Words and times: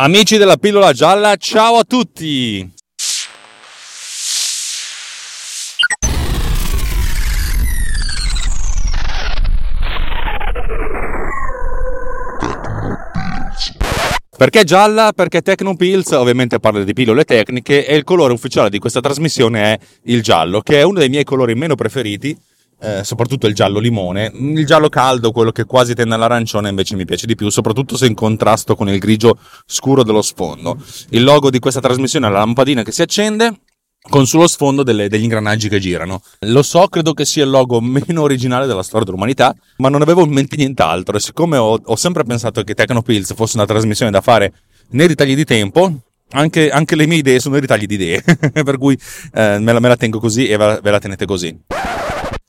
Amici 0.00 0.36
della 0.36 0.56
pillola 0.56 0.92
gialla, 0.92 1.34
ciao 1.34 1.78
a 1.78 1.82
tutti! 1.82 2.72
Perché 14.36 14.62
gialla? 14.62 15.10
Perché 15.12 15.42
Tecnopills 15.42 16.12
ovviamente 16.12 16.60
parla 16.60 16.84
di 16.84 16.92
pillole 16.92 17.24
tecniche 17.24 17.84
e 17.84 17.96
il 17.96 18.04
colore 18.04 18.32
ufficiale 18.32 18.70
di 18.70 18.78
questa 18.78 19.00
trasmissione 19.00 19.60
è 19.60 19.78
il 20.04 20.22
giallo, 20.22 20.60
che 20.60 20.78
è 20.78 20.82
uno 20.82 21.00
dei 21.00 21.08
miei 21.08 21.24
colori 21.24 21.56
meno 21.56 21.74
preferiti, 21.74 22.38
eh, 22.80 23.02
soprattutto 23.04 23.46
il 23.46 23.54
giallo 23.54 23.78
limone. 23.78 24.30
Il 24.34 24.66
giallo 24.66 24.88
caldo, 24.88 25.32
quello 25.32 25.52
che 25.52 25.64
quasi 25.64 25.94
tende 25.94 26.14
all'arancione, 26.14 26.68
invece 26.68 26.96
mi 26.96 27.04
piace 27.04 27.26
di 27.26 27.34
più, 27.34 27.48
soprattutto 27.48 27.96
se 27.96 28.06
in 28.06 28.14
contrasto 28.14 28.74
con 28.76 28.88
il 28.88 28.98
grigio 28.98 29.38
scuro 29.66 30.02
dello 30.02 30.22
sfondo. 30.22 30.76
Il 31.10 31.24
logo 31.24 31.50
di 31.50 31.58
questa 31.58 31.80
trasmissione 31.80 32.26
è 32.26 32.30
la 32.30 32.38
lampadina 32.38 32.82
che 32.82 32.92
si 32.92 33.02
accende 33.02 33.60
con 34.08 34.26
sullo 34.26 34.46
sfondo 34.46 34.82
delle, 34.82 35.08
degli 35.08 35.24
ingranaggi 35.24 35.68
che 35.68 35.80
girano. 35.80 36.22
Lo 36.40 36.62
so, 36.62 36.86
credo 36.88 37.12
che 37.12 37.24
sia 37.24 37.44
il 37.44 37.50
logo 37.50 37.80
meno 37.80 38.22
originale 38.22 38.66
della 38.66 38.82
storia 38.82 39.04
dell'umanità, 39.04 39.54
ma 39.78 39.88
non 39.88 40.02
avevo 40.02 40.24
in 40.24 40.30
mente 40.30 40.56
nient'altro 40.56 41.16
e 41.16 41.20
siccome 41.20 41.56
ho, 41.56 41.78
ho 41.82 41.96
sempre 41.96 42.24
pensato 42.24 42.62
che 42.62 42.74
Tecnopills 42.74 43.34
fosse 43.34 43.56
una 43.56 43.66
trasmissione 43.66 44.10
da 44.10 44.20
fare 44.20 44.52
nei 44.90 45.06
ritagli 45.06 45.34
di 45.34 45.44
tempo, 45.44 45.92
anche, 46.30 46.70
anche 46.70 46.96
le 46.96 47.06
mie 47.06 47.18
idee 47.18 47.40
sono 47.40 47.58
ritagli 47.58 47.86
di 47.86 47.94
idee, 47.94 48.22
per 48.52 48.78
cui 48.78 48.98
eh, 49.34 49.58
me, 49.58 49.72
la, 49.72 49.80
me, 49.80 49.88
la, 49.88 49.96
tengo 49.96 50.20
così 50.20 50.48
e 50.48 50.56
ve 50.56 50.66
la, 50.66 50.80
ve 50.80 50.90
la 50.90 50.98
tenete 50.98 51.26
così. 51.26 51.58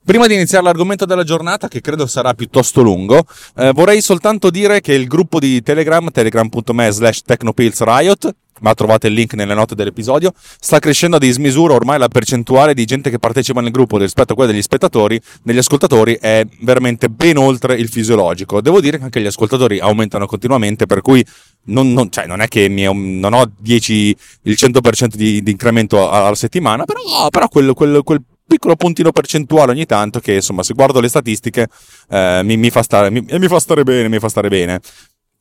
Prima 0.10 0.26
di 0.26 0.34
iniziare 0.34 0.64
l'argomento 0.64 1.06
della 1.06 1.24
giornata, 1.24 1.68
che 1.68 1.82
credo 1.82 2.08
sarà 2.08 2.34
piuttosto 2.34 2.82
lungo, 2.82 3.26
eh, 3.56 3.72
vorrei 3.76 4.02
soltanto 4.02 4.50
dire 4.50 4.82
che 4.82 4.96
il 4.96 5.06
gruppo 5.06 5.38
di 5.38 5.62
Telegram, 5.62 6.10
telegram.me 6.10 6.90
slash 6.90 7.22
technopillsriot, 7.22 8.36
ma 8.62 8.74
trovate 8.74 9.06
il 9.06 9.14
link 9.14 9.36
nelle 9.36 9.54
note 9.54 9.76
dell'episodio, 9.76 10.34
sta 10.36 10.80
crescendo 10.80 11.18
a 11.18 11.20
dismisura 11.20 11.76
ormai 11.76 12.00
la 12.00 12.08
percentuale 12.08 12.74
di 12.74 12.86
gente 12.86 13.12
che 13.12 13.20
partecipa 13.20 13.62
nel 13.62 13.70
gruppo 13.70 14.00
rispetto 14.00 14.34
a 14.34 14.36
quella 14.36 14.52
degli 14.52 14.64
spettatori, 14.64 15.22
degli 15.44 15.60
ascoltatori 15.60 16.18
è 16.20 16.44
veramente 16.62 17.08
ben 17.10 17.38
oltre 17.38 17.76
il 17.76 17.88
fisiologico. 17.88 18.62
Devo 18.62 18.82
dire 18.82 18.98
che 18.98 19.04
anche 19.04 19.22
gli 19.22 19.28
ascoltatori 19.28 19.78
aumentano 19.78 20.26
continuamente, 20.26 20.88
per 20.88 21.02
cui 21.02 21.23
non, 21.66 21.94
non, 21.94 22.10
cioè 22.10 22.26
non 22.26 22.42
è 22.42 22.48
che 22.48 22.68
mi, 22.68 22.82
non 23.20 23.34
ho 23.34 23.52
10, 23.60 24.18
il 24.42 24.56
100% 24.60 25.14
di, 25.14 25.44
di 25.44 25.52
incremento 25.52 26.10
alla 26.10 26.34
settimana, 26.34 26.86
però, 26.86 27.30
però 27.30 27.48
quel, 27.48 27.73
quel, 27.73 28.02
quel 28.02 28.23
piccolo 28.50 28.75
puntino 28.75 29.11
percentuale 29.11 29.72
ogni 29.72 29.86
tanto 29.86 30.19
che 30.19 30.33
insomma 30.33 30.64
se 30.64 30.73
guardo 30.73 31.00
le 31.00 31.08
statistiche 31.08 31.67
eh, 32.09 32.42
mi, 32.44 32.58
mi, 32.58 32.69
fa 32.72 32.81
stare, 32.81 33.11
mi, 33.11 33.23
mi, 33.25 33.47
fa 33.47 33.59
stare 33.59 33.83
bene, 33.83 34.09
mi 34.09 34.19
fa 34.19 34.28
stare 34.28 34.50
bene. 34.50 34.81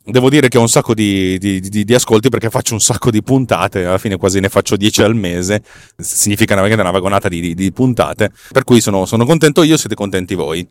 Devo 0.04 0.30
dire 0.30 0.48
che 0.48 0.56
ho 0.56 0.62
un 0.62 0.68
sacco 0.68 0.94
di, 0.94 1.36
di, 1.38 1.60
di, 1.60 1.84
di, 1.84 1.94
ascolti 1.94 2.30
perché 2.30 2.48
faccio 2.48 2.72
un 2.72 2.80
sacco 2.80 3.10
di 3.10 3.22
puntate, 3.22 3.84
alla 3.84 3.98
fine 3.98 4.16
quasi 4.16 4.40
ne 4.40 4.48
faccio 4.48 4.76
10 4.76 5.02
al 5.02 5.14
mese, 5.14 5.62
significa 5.98 6.54
una, 6.54 6.72
una 6.72 6.90
vagonata 6.90 7.28
di, 7.28 7.72
puntate, 7.74 8.30
per 8.50 8.64
cui 8.64 8.80
sono, 8.80 9.04
sono, 9.04 9.26
contento 9.26 9.62
io, 9.62 9.76
siete 9.76 9.94
contenti 9.94 10.34
voi. 10.34 10.66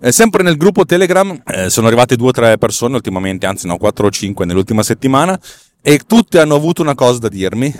Eh, 0.00 0.12
sempre 0.12 0.42
nel 0.42 0.58
gruppo 0.58 0.84
Telegram 0.84 1.40
eh, 1.46 1.70
sono 1.70 1.86
arrivate 1.86 2.16
due 2.16 2.28
o 2.28 2.32
tre 2.32 2.58
persone 2.58 2.96
ultimamente, 2.96 3.46
anzi 3.46 3.66
no, 3.66 3.78
4 3.78 4.06
o 4.06 4.10
5 4.10 4.44
nell'ultima 4.44 4.82
settimana, 4.82 5.40
e 5.80 6.00
tutte 6.06 6.38
hanno 6.38 6.54
avuto 6.54 6.82
una 6.82 6.94
cosa 6.94 7.20
da 7.20 7.28
dirmi 7.28 7.74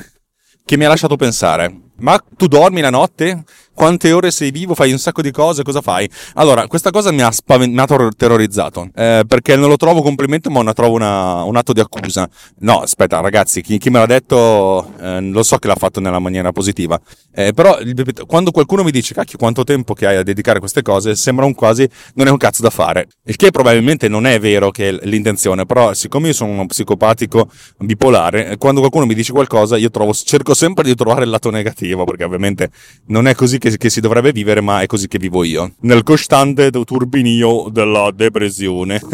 che 0.64 0.76
mi 0.78 0.84
ha 0.84 0.88
lasciato 0.88 1.16
pensare. 1.16 1.80
Ma 1.96 2.20
tu 2.36 2.48
dormi 2.48 2.80
la 2.80 2.90
notte? 2.90 3.44
Quante 3.72 4.12
ore 4.12 4.30
sei 4.30 4.50
vivo? 4.50 4.74
Fai 4.74 4.92
un 4.92 4.98
sacco 4.98 5.22
di 5.22 5.30
cose? 5.30 5.62
Cosa 5.62 5.80
fai? 5.80 6.08
Allora, 6.34 6.66
questa 6.66 6.90
cosa 6.90 7.10
mi 7.12 7.22
ha, 7.22 7.30
spavent- 7.30 8.14
terrorizzato. 8.16 8.88
Eh, 8.94 9.24
perché 9.26 9.56
non 9.56 9.68
lo 9.68 9.76
trovo 9.76 10.02
complimento, 10.02 10.50
ma 10.50 10.62
lo 10.62 10.72
trovo 10.72 10.94
una, 10.94 11.42
un 11.42 11.56
atto 11.56 11.72
di 11.72 11.80
accusa. 11.80 12.28
No, 12.60 12.80
aspetta, 12.80 13.20
ragazzi, 13.20 13.62
chi, 13.62 13.78
chi 13.78 13.90
me 13.90 13.98
l'ha 13.98 14.06
detto 14.06 14.92
eh, 15.00 15.20
lo 15.20 15.42
so 15.42 15.58
che 15.58 15.68
l'ha 15.68 15.74
fatto 15.76 16.00
nella 16.00 16.20
maniera 16.20 16.52
positiva. 16.52 17.00
Eh, 17.32 17.52
però, 17.52 17.78
quando 18.26 18.50
qualcuno 18.50 18.84
mi 18.84 18.92
dice, 18.92 19.14
cacchio, 19.14 19.38
quanto 19.38 19.64
tempo 19.64 19.94
che 19.94 20.06
hai 20.06 20.16
a 20.16 20.22
dedicare 20.22 20.58
a 20.58 20.60
queste 20.60 20.82
cose, 20.82 21.16
sembra 21.16 21.44
un 21.44 21.54
quasi, 21.54 21.88
non 22.14 22.28
è 22.28 22.30
un 22.30 22.38
cazzo 22.38 22.62
da 22.62 22.70
fare. 22.70 23.08
Il 23.24 23.34
che 23.36 23.50
probabilmente 23.50 24.08
non 24.08 24.26
è 24.26 24.38
vero 24.38 24.70
che 24.70 24.88
è 24.88 24.98
l'intenzione, 25.06 25.66
però, 25.66 25.92
siccome 25.94 26.28
io 26.28 26.32
sono 26.32 26.52
uno 26.52 26.66
psicopatico 26.66 27.48
bipolare, 27.78 28.56
quando 28.56 28.80
qualcuno 28.80 29.04
mi 29.04 29.14
dice 29.14 29.32
qualcosa, 29.32 29.76
io 29.76 29.90
trovo, 29.90 30.12
cerco 30.12 30.54
sempre 30.54 30.84
di 30.84 30.94
trovare 30.94 31.24
il 31.24 31.30
lato 31.30 31.50
negativo 31.50 31.82
negativo, 31.84 32.04
perché 32.04 32.24
ovviamente 32.24 32.70
non 33.06 33.26
è 33.28 33.34
così 33.34 33.58
che, 33.58 33.76
che, 33.76 33.90
si 33.90 34.00
dovrebbe 34.00 34.32
vivere, 34.32 34.60
ma 34.60 34.80
è 34.80 34.86
così 34.86 35.06
che 35.06 35.18
vivo 35.18 35.44
io. 35.44 35.74
Nel 35.80 36.02
costante 36.02 36.70
turbinio 36.70 37.68
della 37.70 38.10
depressione. 38.10 39.00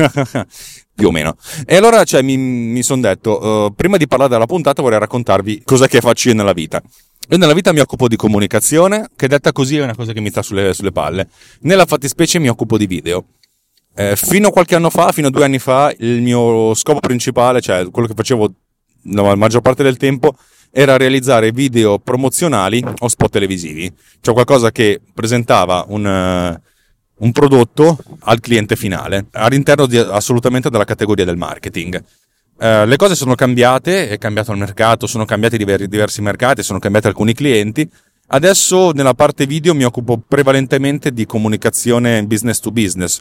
più 0.94 1.08
o 1.08 1.12
meno. 1.12 1.34
E 1.64 1.76
allora 1.76 2.04
cioè, 2.04 2.20
mi, 2.20 2.36
mi 2.36 2.82
sono 2.82 3.00
detto, 3.00 3.42
uh, 3.42 3.74
prima 3.74 3.96
di 3.96 4.06
parlare 4.06 4.30
della 4.30 4.46
puntata 4.46 4.82
vorrei 4.82 4.98
raccontarvi 4.98 5.62
cosa 5.64 5.86
che 5.86 6.00
faccio 6.00 6.28
io 6.28 6.34
nella 6.34 6.52
vita. 6.52 6.82
Io 7.30 7.38
nella 7.38 7.54
vita 7.54 7.72
mi 7.72 7.80
occupo 7.80 8.06
di 8.06 8.16
comunicazione, 8.16 9.08
che 9.16 9.26
detta 9.26 9.52
così 9.52 9.78
è 9.78 9.82
una 9.82 9.94
cosa 9.94 10.12
che 10.12 10.20
mi 10.20 10.28
sta 10.28 10.42
sulle, 10.42 10.74
sulle 10.74 10.92
palle. 10.92 11.28
Nella 11.60 11.86
fattispecie 11.86 12.38
mi 12.38 12.48
occupo 12.48 12.76
di 12.76 12.86
video. 12.86 13.24
Eh, 13.94 14.14
fino 14.14 14.48
a 14.48 14.50
qualche 14.50 14.74
anno 14.74 14.90
fa, 14.90 15.10
fino 15.12 15.28
a 15.28 15.30
due 15.30 15.44
anni 15.44 15.58
fa, 15.58 15.94
il 15.98 16.20
mio 16.20 16.74
scopo 16.74 17.00
principale, 17.00 17.60
cioè 17.60 17.88
quello 17.90 18.08
che 18.08 18.14
facevo 18.14 18.52
la 19.04 19.34
maggior 19.36 19.62
parte 19.62 19.82
del 19.82 19.96
tempo, 19.96 20.34
era 20.70 20.96
realizzare 20.96 21.50
video 21.52 21.98
promozionali 21.98 22.82
o 22.98 23.08
spot 23.08 23.30
televisivi, 23.30 23.92
cioè 24.20 24.34
qualcosa 24.34 24.70
che 24.70 25.00
presentava 25.12 25.84
un, 25.88 26.04
uh, 26.04 27.24
un 27.24 27.32
prodotto 27.32 27.98
al 28.20 28.40
cliente 28.40 28.76
finale, 28.76 29.26
all'interno 29.32 29.86
di, 29.86 29.98
assolutamente 29.98 30.70
della 30.70 30.84
categoria 30.84 31.24
del 31.24 31.36
marketing. 31.36 32.02
Uh, 32.56 32.84
le 32.84 32.96
cose 32.96 33.14
sono 33.14 33.34
cambiate, 33.34 34.08
è 34.08 34.18
cambiato 34.18 34.52
il 34.52 34.58
mercato, 34.58 35.06
sono 35.06 35.24
cambiati 35.24 35.56
diver- 35.56 35.86
diversi 35.86 36.20
mercati, 36.20 36.62
sono 36.62 36.78
cambiati 36.78 37.06
alcuni 37.06 37.34
clienti. 37.34 37.88
Adesso 38.32 38.92
nella 38.92 39.14
parte 39.14 39.46
video 39.46 39.74
mi 39.74 39.84
occupo 39.84 40.22
prevalentemente 40.26 41.12
di 41.12 41.26
comunicazione 41.26 42.24
business 42.24 42.60
to 42.60 42.70
business, 42.70 43.20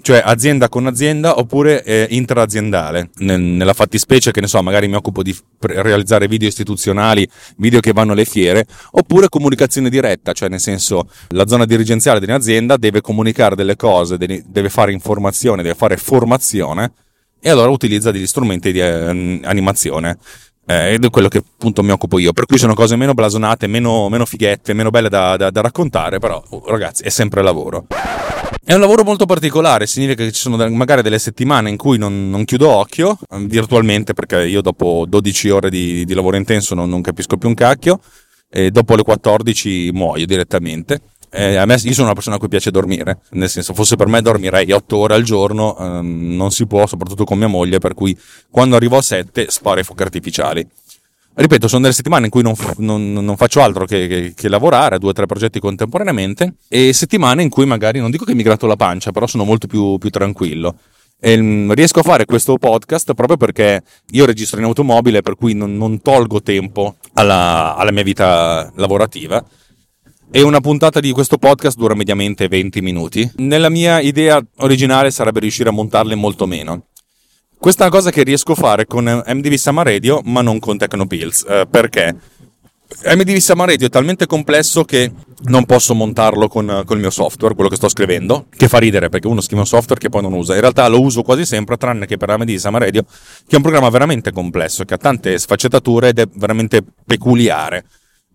cioè 0.00 0.22
azienda 0.24 0.68
con 0.68 0.86
azienda 0.86 1.38
oppure 1.38 1.82
eh, 1.84 2.06
interaziendale. 2.10 3.10
nella 3.18 3.72
fattispecie, 3.72 4.30
che 4.30 4.40
ne 4.40 4.46
so, 4.46 4.62
magari 4.62 4.88
mi 4.88 4.94
occupo 4.94 5.22
di 5.22 5.36
realizzare 5.60 6.26
video 6.26 6.48
istituzionali, 6.48 7.28
video 7.56 7.80
che 7.80 7.92
vanno 7.92 8.12
alle 8.12 8.24
fiere, 8.24 8.66
oppure 8.92 9.28
comunicazione 9.28 9.90
diretta, 9.90 10.32
cioè 10.32 10.48
nel 10.48 10.60
senso 10.60 11.08
la 11.28 11.46
zona 11.46 11.64
dirigenziale 11.64 12.18
di 12.18 12.26
un'azienda 12.26 12.76
deve 12.76 13.00
comunicare 13.00 13.54
delle 13.54 13.76
cose, 13.76 14.16
deve 14.16 14.68
fare 14.68 14.92
informazione, 14.92 15.62
deve 15.62 15.74
fare 15.74 15.96
formazione 15.96 16.92
e 17.40 17.50
allora 17.50 17.70
utilizza 17.70 18.10
degli 18.10 18.26
strumenti 18.26 18.72
di 18.72 18.80
eh, 18.80 19.40
animazione. 19.44 20.18
Eh, 20.64 20.92
ed 20.92 21.04
è 21.04 21.10
quello 21.10 21.26
che 21.26 21.38
appunto 21.38 21.82
mi 21.82 21.90
occupo 21.90 22.18
io. 22.20 22.32
Per 22.32 22.46
cui 22.46 22.56
sono 22.56 22.74
cose 22.74 22.94
meno 22.94 23.14
blasonate, 23.14 23.66
meno, 23.66 24.08
meno 24.08 24.24
fighette, 24.24 24.72
meno 24.74 24.90
belle 24.90 25.08
da, 25.08 25.36
da, 25.36 25.50
da 25.50 25.60
raccontare, 25.60 26.20
però 26.20 26.42
oh, 26.50 26.62
ragazzi 26.68 27.02
è 27.02 27.08
sempre 27.08 27.42
lavoro. 27.42 27.86
È 28.72 28.74
un 28.74 28.80
lavoro 28.80 29.04
molto 29.04 29.26
particolare, 29.26 29.86
significa 29.86 30.24
che 30.24 30.32
ci 30.32 30.40
sono 30.40 30.56
magari 30.70 31.02
delle 31.02 31.18
settimane 31.18 31.68
in 31.68 31.76
cui 31.76 31.98
non, 31.98 32.30
non 32.30 32.46
chiudo 32.46 32.70
occhio, 32.70 33.18
ehm, 33.28 33.46
virtualmente, 33.46 34.14
perché 34.14 34.46
io 34.46 34.62
dopo 34.62 35.04
12 35.06 35.50
ore 35.50 35.68
di, 35.68 36.06
di 36.06 36.14
lavoro 36.14 36.38
intenso 36.38 36.74
non, 36.74 36.88
non, 36.88 37.02
capisco 37.02 37.36
più 37.36 37.48
un 37.48 37.54
cacchio, 37.54 38.00
e 38.48 38.70
dopo 38.70 38.96
le 38.96 39.02
14 39.02 39.90
muoio 39.92 40.24
direttamente. 40.24 41.02
Eh, 41.28 41.62
me, 41.66 41.74
io 41.74 41.92
sono 41.92 42.06
una 42.06 42.14
persona 42.14 42.36
a 42.36 42.38
cui 42.38 42.48
piace 42.48 42.70
dormire, 42.70 43.18
nel 43.32 43.50
senso, 43.50 43.74
fosse 43.74 43.96
per 43.96 44.06
me 44.06 44.22
dormirei 44.22 44.72
8 44.72 44.96
ore 44.96 45.16
al 45.16 45.22
giorno, 45.22 45.76
ehm, 45.78 46.34
non 46.34 46.50
si 46.50 46.66
può, 46.66 46.86
soprattutto 46.86 47.24
con 47.24 47.36
mia 47.36 47.48
moglie, 47.48 47.78
per 47.78 47.92
cui 47.92 48.18
quando 48.50 48.76
arrivo 48.76 48.96
a 48.96 49.02
7 49.02 49.50
sparo 49.50 49.80
i 49.80 49.84
fuochi 49.84 50.02
artificiali. 50.02 50.66
Ripeto, 51.34 51.66
sono 51.66 51.80
delle 51.80 51.94
settimane 51.94 52.26
in 52.26 52.30
cui 52.30 52.42
non, 52.42 52.54
non, 52.76 53.12
non 53.12 53.36
faccio 53.36 53.62
altro 53.62 53.86
che, 53.86 54.06
che, 54.06 54.32
che 54.36 54.48
lavorare 54.50 54.96
a 54.96 54.98
due 54.98 55.10
o 55.10 55.12
tre 55.14 55.24
progetti 55.24 55.60
contemporaneamente 55.60 56.56
e 56.68 56.92
settimane 56.92 57.42
in 57.42 57.48
cui 57.48 57.64
magari 57.64 58.00
non 58.00 58.10
dico 58.10 58.26
che 58.26 58.34
mi 58.34 58.42
gratto 58.42 58.66
la 58.66 58.76
pancia, 58.76 59.12
però 59.12 59.26
sono 59.26 59.44
molto 59.44 59.66
più, 59.66 59.96
più 59.96 60.10
tranquillo. 60.10 60.76
E 61.18 61.40
mm, 61.40 61.72
riesco 61.72 62.00
a 62.00 62.02
fare 62.02 62.26
questo 62.26 62.58
podcast 62.58 63.14
proprio 63.14 63.38
perché 63.38 63.82
io 64.10 64.26
registro 64.26 64.58
in 64.58 64.66
automobile, 64.66 65.22
per 65.22 65.36
cui 65.36 65.54
non, 65.54 65.74
non 65.74 66.02
tolgo 66.02 66.42
tempo 66.42 66.96
alla, 67.14 67.76
alla 67.76 67.92
mia 67.92 68.02
vita 68.02 68.70
lavorativa. 68.76 69.42
E 70.30 70.42
una 70.42 70.60
puntata 70.60 71.00
di 71.00 71.12
questo 71.12 71.38
podcast 71.38 71.78
dura 71.78 71.94
mediamente 71.94 72.46
20 72.46 72.80
minuti. 72.82 73.30
Nella 73.36 73.70
mia 73.70 74.00
idea 74.00 74.42
originale 74.56 75.10
sarebbe 75.10 75.40
riuscire 75.40 75.70
a 75.70 75.72
montarle 75.72 76.14
molto 76.14 76.46
meno 76.46 76.88
Questa 77.62 77.84
è 77.84 77.86
una 77.86 77.96
cosa 77.96 78.10
che 78.10 78.24
riesco 78.24 78.52
a 78.52 78.54
fare 78.56 78.86
con 78.86 79.04
MDV 79.04 79.54
Summer 79.54 79.86
Radio, 79.86 80.20
ma 80.24 80.42
non 80.42 80.58
con 80.58 80.76
Tecnopills. 80.76 81.46
Eh, 81.48 81.68
perché? 81.70 82.12
MDV 83.04 83.36
Summer 83.36 83.68
Radio 83.68 83.86
è 83.86 83.88
talmente 83.88 84.26
complesso 84.26 84.82
che 84.82 85.12
non 85.44 85.64
posso 85.64 85.94
montarlo 85.94 86.48
con, 86.48 86.82
con, 86.84 86.96
il 86.96 87.02
mio 87.02 87.10
software, 87.10 87.54
quello 87.54 87.70
che 87.70 87.76
sto 87.76 87.88
scrivendo, 87.88 88.46
che 88.50 88.66
fa 88.66 88.78
ridere 88.78 89.10
perché 89.10 89.28
uno 89.28 89.40
scrive 89.40 89.60
un 89.60 89.68
software 89.68 90.00
che 90.00 90.08
poi 90.08 90.22
non 90.22 90.32
usa. 90.32 90.54
In 90.54 90.60
realtà 90.60 90.88
lo 90.88 91.00
uso 91.00 91.22
quasi 91.22 91.44
sempre, 91.46 91.76
tranne 91.76 92.04
che 92.06 92.16
per 92.16 92.36
MDV 92.36 92.56
Summer 92.56 92.82
Radio, 92.82 93.04
che 93.04 93.50
è 93.50 93.54
un 93.54 93.62
programma 93.62 93.90
veramente 93.90 94.32
complesso, 94.32 94.84
che 94.84 94.94
ha 94.94 94.98
tante 94.98 95.38
sfaccettature 95.38 96.08
ed 96.08 96.18
è 96.18 96.28
veramente 96.34 96.82
peculiare. 97.06 97.84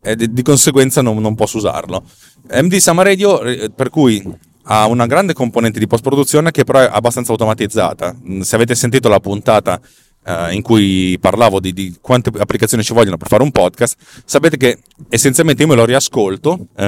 E 0.01 0.15
di, 0.15 0.31
di 0.31 0.41
conseguenza 0.41 1.01
non, 1.01 1.17
non, 1.17 1.35
posso 1.35 1.57
usarlo. 1.57 2.01
MD 2.49 2.77
Summer 2.77 3.05
Radio, 3.05 3.41
eh, 3.41 3.71
per 3.75 3.89
cui 3.89 4.23
ha 4.69 4.87
una 4.87 5.05
grande 5.05 5.33
componente 5.33 5.79
di 5.79 5.87
post-produzione 5.87 6.51
che 6.51 6.63
però 6.63 6.79
è 6.79 6.89
abbastanza 6.91 7.31
automatizzata. 7.31 8.15
Se 8.41 8.55
avete 8.55 8.75
sentito 8.75 9.09
la 9.09 9.19
puntata 9.19 9.79
Uh, 10.27 10.51
in 10.51 10.61
cui 10.61 11.17
parlavo 11.21 11.61
di, 11.61 11.71
di, 11.71 11.95
quante 12.01 12.29
applicazioni 12.37 12.83
ci 12.83 12.91
vogliono 12.91 13.15
per 13.15 13.29
fare 13.29 13.43
un 13.43 13.51
podcast, 13.51 13.95
sapete 14.25 14.57
che 14.57 14.79
essenzialmente 15.07 15.61
io 15.61 15.69
me 15.69 15.75
lo 15.75 15.85
riascolto, 15.85 16.67
uh, 16.75 16.83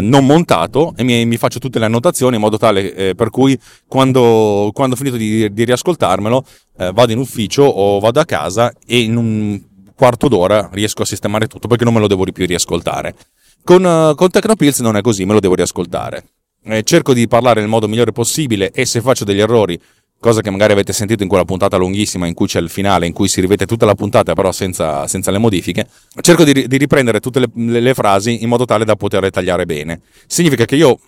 non 0.00 0.26
montato, 0.26 0.94
e 0.96 1.04
mi, 1.04 1.24
mi, 1.24 1.36
faccio 1.36 1.60
tutte 1.60 1.78
le 1.78 1.84
annotazioni 1.84 2.34
in 2.34 2.40
modo 2.40 2.56
tale 2.56 2.92
eh, 2.92 3.14
per 3.14 3.30
cui 3.30 3.56
quando, 3.86 4.70
quando 4.74 4.96
ho 4.96 4.98
finito 4.98 5.16
di, 5.16 5.52
di 5.52 5.64
riascoltarmelo 5.64 6.44
eh, 6.78 6.90
vado 6.92 7.12
in 7.12 7.18
ufficio 7.18 7.62
o 7.62 8.00
vado 8.00 8.18
a 8.18 8.24
casa 8.24 8.72
e 8.84 8.98
in 8.98 9.16
un 9.16 9.62
quarto 9.94 10.26
d'ora 10.26 10.68
riesco 10.72 11.02
a 11.02 11.06
sistemare 11.06 11.46
tutto 11.46 11.68
perché 11.68 11.84
non 11.84 11.94
me 11.94 12.00
lo 12.00 12.08
devo 12.08 12.24
più 12.24 12.44
riascoltare. 12.44 13.14
Con, 13.62 13.84
uh, 13.84 14.16
con 14.16 14.30
Tecnopills 14.30 14.80
non 14.80 14.96
è 14.96 15.00
così, 15.00 15.24
me 15.24 15.34
lo 15.34 15.40
devo 15.40 15.54
riascoltare. 15.54 16.24
Eh, 16.62 16.82
cerco 16.82 17.14
di 17.14 17.26
parlare 17.26 17.60
nel 17.60 17.68
modo 17.70 17.88
migliore 17.88 18.12
possibile 18.12 18.70
e 18.70 18.84
se 18.84 19.00
faccio 19.00 19.24
degli 19.24 19.40
errori 19.40 19.80
cosa 20.20 20.42
che 20.42 20.50
magari 20.50 20.72
avete 20.72 20.92
sentito 20.92 21.22
in 21.22 21.28
quella 21.28 21.46
puntata 21.46 21.78
lunghissima 21.78 22.26
in 22.26 22.34
cui 22.34 22.46
c'è 22.46 22.60
il 22.60 22.68
finale, 22.68 23.06
in 23.06 23.14
cui 23.14 23.26
si 23.26 23.40
rivede 23.40 23.64
tutta 23.64 23.86
la 23.86 23.94
puntata 23.94 24.34
però 24.34 24.52
senza, 24.52 25.08
senza 25.08 25.30
le 25.30 25.38
modifiche, 25.38 25.86
cerco 26.20 26.44
di, 26.44 26.66
di 26.66 26.76
riprendere 26.76 27.20
tutte 27.20 27.40
le, 27.40 27.50
le, 27.54 27.80
le, 27.80 27.94
frasi 27.94 28.42
in 28.42 28.48
modo 28.48 28.66
tale 28.66 28.84
da 28.84 28.94
poter 28.96 29.30
tagliare 29.30 29.64
bene. 29.64 30.02
Significa 30.26 30.66
che 30.66 30.76
io 30.76 31.00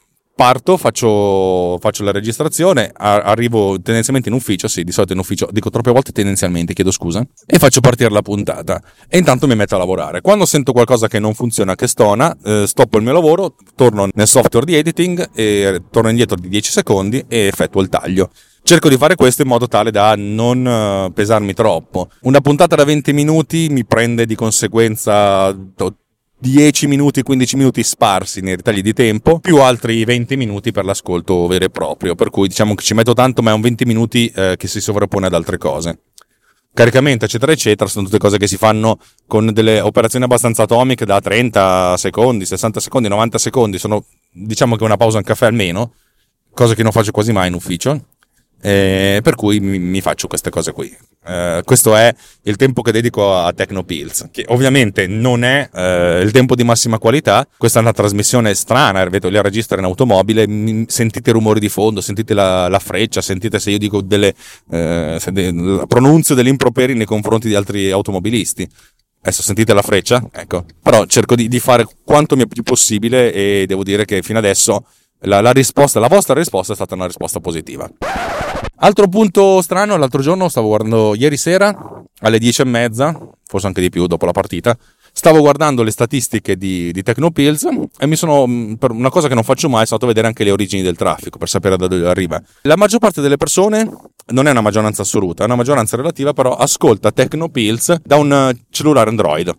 parto, 0.42 0.76
faccio, 0.76 1.78
faccio 1.78 2.02
la 2.02 2.10
registrazione, 2.10 2.90
arrivo 2.96 3.80
tendenzialmente 3.80 4.28
in 4.28 4.34
ufficio, 4.34 4.66
sì, 4.66 4.82
di 4.82 4.90
solito 4.90 5.12
in 5.12 5.20
ufficio, 5.20 5.48
dico 5.52 5.70
troppe 5.70 5.92
volte 5.92 6.10
tendenzialmente, 6.10 6.72
chiedo 6.72 6.90
scusa, 6.90 7.24
e 7.46 7.58
faccio 7.60 7.78
partire 7.78 8.10
la 8.10 8.22
puntata. 8.22 8.82
E 9.08 9.18
intanto 9.18 9.46
mi 9.46 9.54
metto 9.54 9.76
a 9.76 9.78
lavorare. 9.78 10.20
Quando 10.20 10.44
sento 10.44 10.72
qualcosa 10.72 11.06
che 11.06 11.20
non 11.20 11.34
funziona, 11.34 11.76
che 11.76 11.86
stona, 11.86 12.36
eh, 12.44 12.64
stoppo 12.66 12.96
il 12.96 13.04
mio 13.04 13.12
lavoro, 13.12 13.54
torno 13.76 14.08
nel 14.12 14.26
software 14.26 14.66
di 14.66 14.74
editing, 14.74 15.30
e 15.32 15.80
torno 15.92 16.10
indietro 16.10 16.34
di 16.34 16.48
10 16.48 16.72
secondi 16.72 17.24
e 17.28 17.46
effettuo 17.46 17.80
il 17.80 17.88
taglio. 17.88 18.28
Cerco 18.64 18.88
di 18.88 18.96
fare 18.96 19.14
questo 19.14 19.42
in 19.42 19.48
modo 19.48 19.68
tale 19.68 19.92
da 19.92 20.14
non 20.16 20.66
eh, 20.66 21.12
pesarmi 21.14 21.54
troppo. 21.54 22.08
Una 22.22 22.40
puntata 22.40 22.74
da 22.74 22.82
20 22.82 23.12
minuti 23.12 23.68
mi 23.70 23.84
prende 23.84 24.26
di 24.26 24.34
conseguenza 24.34 25.56
10 26.42 26.88
minuti, 26.88 27.22
15 27.22 27.54
minuti 27.54 27.84
sparsi 27.84 28.40
nei 28.40 28.56
ritagli 28.56 28.82
di 28.82 28.92
tempo, 28.92 29.38
più 29.38 29.60
altri 29.60 30.04
20 30.04 30.36
minuti 30.36 30.72
per 30.72 30.84
l'ascolto 30.84 31.46
vero 31.46 31.66
e 31.66 31.70
proprio. 31.70 32.16
Per 32.16 32.30
cui 32.30 32.48
diciamo 32.48 32.74
che 32.74 32.82
ci 32.82 32.94
metto 32.94 33.14
tanto, 33.14 33.42
ma 33.42 33.52
è 33.52 33.54
un 33.54 33.60
20 33.60 33.84
minuti 33.84 34.26
eh, 34.34 34.56
che 34.58 34.66
si 34.66 34.80
sovrappone 34.80 35.26
ad 35.26 35.34
altre 35.34 35.56
cose. 35.56 36.00
Caricamento, 36.74 37.26
eccetera, 37.26 37.52
eccetera, 37.52 37.88
sono 37.88 38.06
tutte 38.06 38.18
cose 38.18 38.38
che 38.38 38.48
si 38.48 38.56
fanno 38.56 38.98
con 39.28 39.52
delle 39.52 39.80
operazioni 39.80 40.24
abbastanza 40.24 40.64
atomiche 40.64 41.04
da 41.04 41.20
30 41.20 41.96
secondi, 41.96 42.44
60 42.44 42.80
secondi, 42.80 43.06
90 43.06 43.38
secondi. 43.38 43.78
Sono 43.78 44.04
diciamo 44.32 44.74
che 44.74 44.82
una 44.82 44.96
pausa 44.96 45.18
un 45.18 45.22
caffè 45.22 45.46
almeno, 45.46 45.92
cosa 46.52 46.74
che 46.74 46.82
non 46.82 46.90
faccio 46.90 47.12
quasi 47.12 47.30
mai 47.30 47.46
in 47.46 47.54
ufficio 47.54 48.06
eh, 48.64 49.18
per 49.22 49.34
cui 49.34 49.58
mi, 49.58 49.80
mi, 49.80 50.00
faccio 50.00 50.28
queste 50.28 50.48
cose 50.48 50.70
qui. 50.70 50.96
Eh, 51.26 51.62
questo 51.64 51.96
è 51.96 52.14
il 52.42 52.54
tempo 52.54 52.80
che 52.82 52.92
dedico 52.92 53.36
a 53.36 53.52
Tecnopills, 53.52 54.28
che 54.30 54.44
ovviamente 54.48 55.08
non 55.08 55.42
è 55.42 55.68
eh, 55.74 56.20
il 56.22 56.30
tempo 56.30 56.54
di 56.54 56.62
massima 56.62 56.98
qualità. 56.98 57.46
Questa 57.58 57.80
è 57.80 57.82
una 57.82 57.92
trasmissione 57.92 58.54
strana, 58.54 59.02
vedo 59.06 59.28
la 59.30 59.42
registro 59.42 59.78
in 59.78 59.84
automobile, 59.84 60.46
mi, 60.46 60.84
sentite 60.86 61.32
rumori 61.32 61.58
di 61.58 61.68
fondo, 61.68 62.00
sentite 62.00 62.34
la, 62.34 62.68
la 62.68 62.78
freccia, 62.78 63.20
sentite 63.20 63.58
se 63.58 63.72
io 63.72 63.78
dico 63.78 64.00
delle 64.00 64.32
eh, 64.70 65.20
de, 65.32 65.84
pronunzio 65.88 66.36
degli 66.36 66.48
improperi 66.48 66.94
nei 66.94 67.06
confronti 67.06 67.48
di 67.48 67.56
altri 67.56 67.90
automobilisti. 67.90 68.68
Adesso 69.22 69.42
sentite 69.42 69.74
la 69.74 69.82
freccia? 69.82 70.24
Ecco. 70.32 70.64
Però 70.80 71.04
cerco 71.06 71.34
di, 71.34 71.48
di 71.48 71.58
fare 71.58 71.84
quanto 72.04 72.36
mi 72.36 72.42
è 72.42 72.46
più 72.46 72.62
possibile 72.62 73.32
e 73.32 73.64
devo 73.66 73.82
dire 73.82 74.04
che 74.04 74.22
fino 74.22 74.38
adesso 74.38 74.84
la, 75.24 75.40
la, 75.40 75.52
risposta, 75.52 76.00
la 76.00 76.08
vostra 76.08 76.34
risposta 76.34 76.72
è 76.72 76.76
stata 76.76 76.94
una 76.94 77.06
risposta 77.06 77.40
positiva. 77.40 77.88
Altro 78.84 79.06
punto 79.06 79.62
strano, 79.62 79.96
l'altro 79.96 80.22
giorno 80.22 80.48
stavo 80.48 80.66
guardando 80.66 81.14
ieri 81.14 81.36
sera 81.36 82.02
alle 82.18 82.38
10 82.40 82.62
e 82.62 82.64
mezza, 82.64 83.16
forse 83.46 83.68
anche 83.68 83.80
di 83.80 83.90
più 83.90 84.08
dopo 84.08 84.26
la 84.26 84.32
partita, 84.32 84.76
stavo 85.12 85.38
guardando 85.38 85.84
le 85.84 85.92
statistiche 85.92 86.56
di, 86.56 86.90
di 86.90 87.00
Tecnopills 87.04 87.68
e 87.96 88.06
mi 88.08 88.16
sono, 88.16 88.44
mm, 88.44 88.74
per 88.74 88.90
una 88.90 89.08
cosa 89.08 89.28
che 89.28 89.34
non 89.34 89.44
faccio 89.44 89.68
mai, 89.68 89.86
sono 89.86 90.00
andato 90.00 90.06
a 90.06 90.08
vedere 90.08 90.26
anche 90.26 90.42
le 90.42 90.50
origini 90.50 90.82
del 90.82 90.96
traffico 90.96 91.38
per 91.38 91.48
sapere 91.48 91.76
da 91.76 91.86
dove 91.86 92.08
arriva. 92.08 92.42
La 92.62 92.76
maggior 92.76 92.98
parte 92.98 93.20
delle 93.20 93.36
persone, 93.36 93.88
non 94.32 94.48
è 94.48 94.50
una 94.50 94.62
maggioranza 94.62 95.02
assoluta, 95.02 95.44
è 95.44 95.46
una 95.46 95.54
maggioranza 95.54 95.96
relativa, 95.96 96.32
però 96.32 96.56
ascolta 96.56 97.12
Tecnopills 97.12 98.00
da 98.02 98.16
un 98.16 98.52
cellulare 98.68 99.10
Android. 99.10 99.56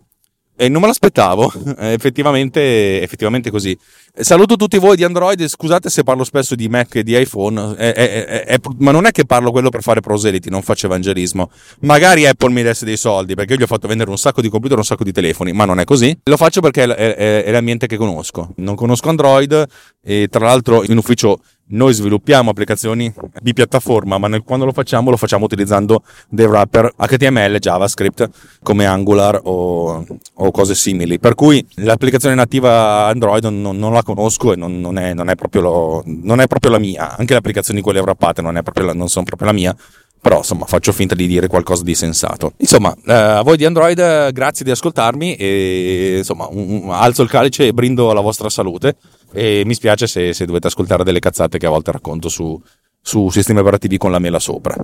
E 0.55 0.69
non 0.69 0.81
me 0.81 0.87
l'aspettavo, 0.87 1.51
effettivamente, 1.77 3.01
effettivamente 3.01 3.49
così. 3.49 3.75
Saluto 4.13 4.55
tutti 4.55 4.77
voi 4.77 4.95
di 4.95 5.03
Android, 5.03 5.47
scusate 5.47 5.89
se 5.89 6.03
parlo 6.03 6.23
spesso 6.23 6.53
di 6.53 6.69
Mac 6.69 6.93
e 6.93 7.03
di 7.03 7.19
iPhone, 7.19 7.75
è, 7.75 7.91
è, 7.91 8.43
è, 8.43 8.59
ma 8.77 8.91
non 8.91 9.07
è 9.07 9.11
che 9.11 9.25
parlo 9.25 9.49
quello 9.49 9.69
per 9.69 9.81
fare 9.81 10.01
proseliti, 10.01 10.51
non 10.51 10.61
faccio 10.61 10.85
evangelismo. 10.85 11.49
Magari 11.79 12.27
Apple 12.27 12.51
mi 12.51 12.61
desse 12.61 12.85
dei 12.85 12.97
soldi 12.97 13.33
perché 13.33 13.53
io 13.53 13.59
gli 13.59 13.63
ho 13.63 13.67
fatto 13.67 13.87
vendere 13.87 14.11
un 14.11 14.17
sacco 14.17 14.41
di 14.41 14.49
computer 14.49 14.77
un 14.77 14.85
sacco 14.85 15.03
di 15.03 15.11
telefoni, 15.11 15.53
ma 15.53 15.65
non 15.65 15.79
è 15.79 15.85
così. 15.85 16.15
Lo 16.25 16.37
faccio 16.37 16.61
perché 16.61 16.83
è, 16.83 17.51
l'ambiente 17.51 17.87
che 17.87 17.97
conosco. 17.97 18.53
Non 18.57 18.75
conosco 18.75 19.09
Android 19.09 19.65
e 20.03 20.27
tra 20.29 20.45
l'altro 20.45 20.83
in 20.83 20.97
ufficio 20.97 21.39
noi 21.65 21.93
sviluppiamo 21.93 22.49
applicazioni 22.49 23.11
di 23.41 23.53
piattaforma, 23.53 24.17
ma 24.17 24.27
nel, 24.27 24.43
quando 24.43 24.65
lo 24.65 24.71
facciamo 24.71 25.09
lo 25.09 25.17
facciamo 25.17 25.45
utilizzando 25.45 26.03
dei 26.29 26.45
wrapper 26.45 26.93
HTML, 26.95 27.57
JavaScript 27.57 28.29
come 28.61 28.85
Angular 28.85 29.39
o, 29.43 30.05
o 30.33 30.51
cose 30.51 30.75
simili. 30.75 31.19
Per 31.19 31.35
cui 31.35 31.65
l'applicazione 31.75 32.35
nativa 32.35 33.05
Android 33.07 33.45
non, 33.45 33.77
non 33.77 33.93
la 33.93 34.03
conosco 34.03 34.53
e 34.53 34.55
non, 34.55 34.79
non, 34.79 34.97
è, 34.97 35.13
non, 35.13 35.29
è 35.29 35.35
lo, 35.53 36.03
non, 36.05 36.41
è, 36.41 36.47
proprio 36.47 36.71
la 36.71 36.79
mia. 36.79 37.15
Anche 37.15 37.33
le 37.33 37.39
applicazioni 37.39 37.81
quelle 37.81 37.99
wrappate 37.99 38.41
non, 38.41 38.53
la, 38.53 38.93
non 38.93 39.07
sono 39.07 39.25
proprio 39.25 39.47
la 39.47 39.53
mia. 39.53 39.75
Però 40.23 40.37
insomma 40.37 40.65
faccio 40.65 40.93
finta 40.93 41.15
di 41.15 41.27
dire 41.27 41.47
qualcosa 41.47 41.83
di 41.83 41.95
sensato. 41.95 42.53
Insomma, 42.59 42.95
eh, 43.05 43.11
a 43.11 43.41
voi 43.41 43.57
di 43.57 43.65
Android 43.65 44.31
grazie 44.31 44.63
di 44.63 44.71
ascoltarmi 44.71 45.35
e 45.35 46.15
insomma 46.19 46.47
un, 46.49 46.87
alzo 46.91 47.23
il 47.23 47.29
calice 47.29 47.67
e 47.67 47.73
brindo 47.73 48.09
alla 48.09 48.21
vostra 48.21 48.47
salute 48.47 48.95
e 49.33 49.63
mi 49.65 49.73
spiace 49.73 50.07
se, 50.07 50.31
se 50.31 50.45
dovete 50.45 50.67
ascoltare 50.67 51.03
delle 51.03 51.19
cazzate 51.19 51.57
che 51.57 51.65
a 51.65 51.69
volte 51.69 51.91
racconto 51.91 52.29
su, 52.29 52.57
su 53.01 53.29
sistemi 53.31 53.59
operativi 53.59 53.97
con 53.97 54.11
la 54.11 54.19
mela 54.19 54.39
sopra. 54.39 54.77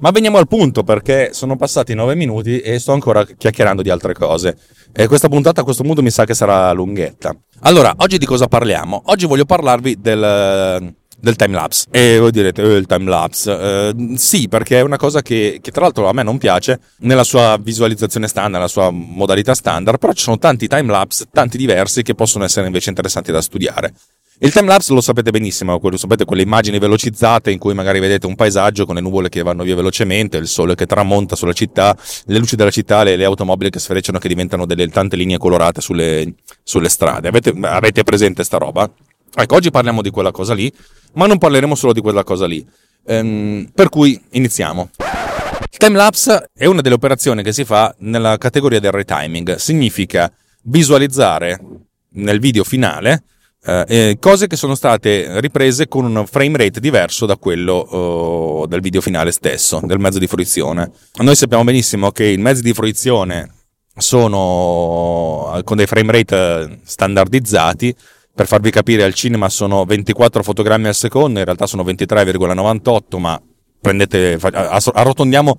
Ma 0.00 0.10
veniamo 0.10 0.38
al 0.38 0.48
punto 0.48 0.82
perché 0.82 1.30
sono 1.32 1.54
passati 1.54 1.94
9 1.94 2.16
minuti 2.16 2.58
e 2.58 2.80
sto 2.80 2.90
ancora 2.90 3.24
chiacchierando 3.24 3.82
di 3.82 3.90
altre 3.90 4.12
cose. 4.12 4.58
E 4.92 5.06
questa 5.06 5.28
puntata 5.28 5.60
a 5.60 5.64
questo 5.64 5.84
punto 5.84 6.02
mi 6.02 6.10
sa 6.10 6.24
che 6.24 6.34
sarà 6.34 6.72
lunghetta. 6.72 7.32
Allora, 7.60 7.94
oggi 7.98 8.18
di 8.18 8.26
cosa 8.26 8.48
parliamo? 8.48 9.02
Oggi 9.06 9.26
voglio 9.26 9.44
parlarvi 9.44 10.00
del, 10.00 10.94
del 11.20 11.36
timelapse. 11.36 11.86
E 11.90 12.18
voi 12.18 12.30
direte, 12.30 12.62
eh, 12.62 12.76
il 12.76 12.86
timelapse. 12.86 13.52
Eh, 13.52 14.16
sì, 14.16 14.48
perché 14.48 14.78
è 14.78 14.82
una 14.82 14.96
cosa 14.96 15.22
che, 15.22 15.58
che, 15.60 15.70
tra 15.70 15.82
l'altro 15.82 16.08
a 16.08 16.12
me 16.12 16.22
non 16.22 16.38
piace 16.38 16.80
nella 16.98 17.24
sua 17.24 17.58
visualizzazione 17.60 18.28
standard, 18.28 18.54
nella 18.54 18.68
sua 18.68 18.90
modalità 18.90 19.54
standard, 19.54 19.98
però 19.98 20.12
ci 20.12 20.22
sono 20.22 20.38
tanti 20.38 20.68
timelapse, 20.68 21.26
tanti 21.32 21.56
diversi 21.56 22.02
che 22.02 22.14
possono 22.14 22.44
essere 22.44 22.66
invece 22.66 22.90
interessanti 22.90 23.32
da 23.32 23.40
studiare. 23.40 23.92
Il 24.40 24.52
timelapse 24.52 24.94
lo 24.94 25.00
sapete 25.00 25.32
benissimo, 25.32 25.80
quello, 25.80 25.96
sapete 25.96 26.24
quelle 26.24 26.42
immagini 26.42 26.78
velocizzate 26.78 27.50
in 27.50 27.58
cui 27.58 27.74
magari 27.74 27.98
vedete 27.98 28.26
un 28.26 28.36
paesaggio 28.36 28.86
con 28.86 28.94
le 28.94 29.00
nuvole 29.00 29.28
che 29.28 29.42
vanno 29.42 29.64
via 29.64 29.74
velocemente, 29.74 30.36
il 30.36 30.46
sole 30.46 30.76
che 30.76 30.86
tramonta 30.86 31.34
sulla 31.34 31.52
città, 31.52 31.96
le 32.26 32.38
luci 32.38 32.54
della 32.54 32.70
città, 32.70 33.02
le, 33.02 33.16
le 33.16 33.24
automobili 33.24 33.68
che 33.68 33.80
sfrecciano 33.80 34.20
che 34.20 34.28
diventano 34.28 34.64
delle 34.64 34.86
tante 34.90 35.16
linee 35.16 35.38
colorate 35.38 35.80
sulle, 35.80 36.34
sulle 36.62 36.88
strade. 36.88 37.26
Avete, 37.26 37.52
avete 37.62 38.04
presente 38.04 38.44
sta 38.44 38.58
roba? 38.58 38.88
Ecco, 39.34 39.54
oggi 39.54 39.70
parliamo 39.70 40.02
di 40.02 40.10
quella 40.10 40.30
cosa 40.30 40.54
lì, 40.54 40.72
ma 41.14 41.26
non 41.26 41.38
parleremo 41.38 41.74
solo 41.74 41.92
di 41.92 42.00
quella 42.00 42.24
cosa 42.24 42.46
lì. 42.46 42.66
Ehm, 43.06 43.70
per 43.74 43.88
cui 43.88 44.20
iniziamo. 44.30 44.90
Il 45.70 45.78
timelapse 45.78 46.50
è 46.54 46.66
una 46.66 46.80
delle 46.80 46.94
operazioni 46.94 47.42
che 47.42 47.52
si 47.52 47.64
fa 47.64 47.94
nella 47.98 48.36
categoria 48.38 48.80
del 48.80 48.92
retiming. 48.92 49.56
Significa 49.56 50.32
visualizzare 50.62 51.60
nel 52.10 52.40
video 52.40 52.64
finale 52.64 53.22
eh, 53.64 54.16
cose 54.20 54.46
che 54.46 54.56
sono 54.56 54.74
state 54.74 55.40
riprese 55.40 55.88
con 55.88 56.04
un 56.04 56.26
frame 56.26 56.56
rate 56.56 56.80
diverso 56.80 57.26
da 57.26 57.36
quello 57.36 57.74
oh, 57.74 58.66
del 58.66 58.80
video 58.80 59.00
finale 59.00 59.30
stesso, 59.30 59.80
del 59.84 59.98
mezzo 59.98 60.18
di 60.18 60.26
fruizione. 60.26 60.90
Noi 61.16 61.36
sappiamo 61.36 61.64
benissimo 61.64 62.10
che 62.10 62.26
i 62.26 62.38
mezzi 62.38 62.62
di 62.62 62.72
fruizione 62.72 63.52
sono 63.96 65.60
con 65.64 65.76
dei 65.76 65.86
frame 65.86 66.12
rate 66.12 66.80
standardizzati 66.84 67.94
per 68.38 68.46
farvi 68.46 68.70
capire, 68.70 69.02
al 69.02 69.14
cinema 69.14 69.48
sono 69.48 69.84
24 69.84 70.44
fotogrammi 70.44 70.86
al 70.86 70.94
secondo, 70.94 71.40
in 71.40 71.44
realtà 71.44 71.66
sono 71.66 71.82
23,98, 71.82 73.18
ma 73.18 73.42
prendete, 73.80 74.38
arrotondiamo 74.40 75.58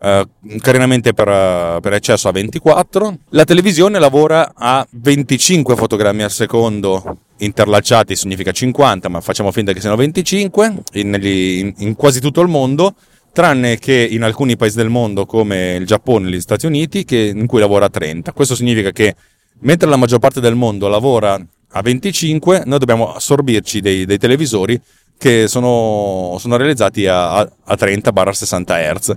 Uh, 0.00 0.22
carinamente 0.60 1.12
per, 1.12 1.80
per, 1.80 1.92
eccesso 1.92 2.28
a 2.28 2.30
24. 2.30 3.18
La 3.30 3.42
televisione 3.42 3.98
lavora 3.98 4.52
a 4.54 4.86
25 4.88 5.74
fotogrammi 5.74 6.22
al 6.22 6.30
secondo 6.30 7.22
interlacciati, 7.38 8.14
significa 8.14 8.52
50, 8.52 9.08
ma 9.08 9.20
facciamo 9.20 9.50
finta 9.50 9.72
che 9.72 9.80
siano 9.80 9.96
25 9.96 10.82
in, 10.92 11.18
in, 11.20 11.74
in 11.78 11.96
quasi 11.96 12.20
tutto 12.20 12.40
il 12.42 12.48
mondo, 12.48 12.94
tranne 13.32 13.78
che 13.78 14.06
in 14.08 14.22
alcuni 14.22 14.56
paesi 14.56 14.76
del 14.76 14.88
mondo 14.88 15.26
come 15.26 15.74
il 15.74 15.84
Giappone 15.84 16.28
e 16.28 16.30
gli 16.30 16.40
Stati 16.40 16.66
Uniti, 16.66 17.04
che, 17.04 17.32
in 17.34 17.48
cui 17.48 17.58
lavora 17.58 17.86
a 17.86 17.90
30. 17.90 18.32
Questo 18.32 18.54
significa 18.54 18.92
che 18.92 19.16
mentre 19.62 19.88
la 19.88 19.96
maggior 19.96 20.20
parte 20.20 20.38
del 20.40 20.54
mondo 20.54 20.86
lavora 20.86 21.44
a 21.70 21.82
25, 21.82 22.62
noi 22.66 22.78
dobbiamo 22.78 23.12
assorbirci 23.12 23.80
dei, 23.80 24.04
dei 24.04 24.18
televisori 24.18 24.80
che 25.16 25.48
sono, 25.48 26.36
sono 26.38 26.56
realizzati 26.56 27.06
a, 27.06 27.38
a 27.38 27.50
30-60 27.66 28.94
Hz 28.94 29.14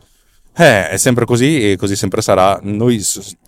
eh, 0.53 0.89
è 0.89 0.97
sempre 0.97 1.25
così 1.25 1.71
e 1.71 1.77
così 1.77 1.95
sempre 1.95 2.21
sarà. 2.21 2.59
Noi 2.63 3.01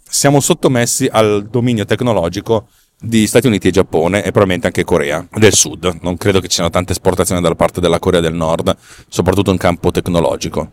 siamo 0.07 0.39
sottomessi 0.39 1.07
al 1.11 1.47
dominio 1.49 1.85
tecnologico 1.85 2.67
di 2.99 3.27
Stati 3.27 3.47
Uniti 3.47 3.67
e 3.67 3.71
Giappone 3.71 4.19
e 4.19 4.31
probabilmente 4.31 4.67
anche 4.67 4.85
Corea 4.85 5.25
del 5.33 5.53
Sud. 5.53 5.97
Non 6.01 6.15
credo 6.15 6.39
che 6.39 6.47
ci 6.47 6.55
siano 6.55 6.69
tante 6.69 6.93
esportazioni 6.93 7.41
dalla 7.41 7.55
parte 7.55 7.81
della 7.81 7.99
Corea 7.99 8.21
del 8.21 8.33
Nord, 8.33 8.75
soprattutto 9.09 9.51
in 9.51 9.57
campo 9.57 9.91
tecnologico. 9.91 10.71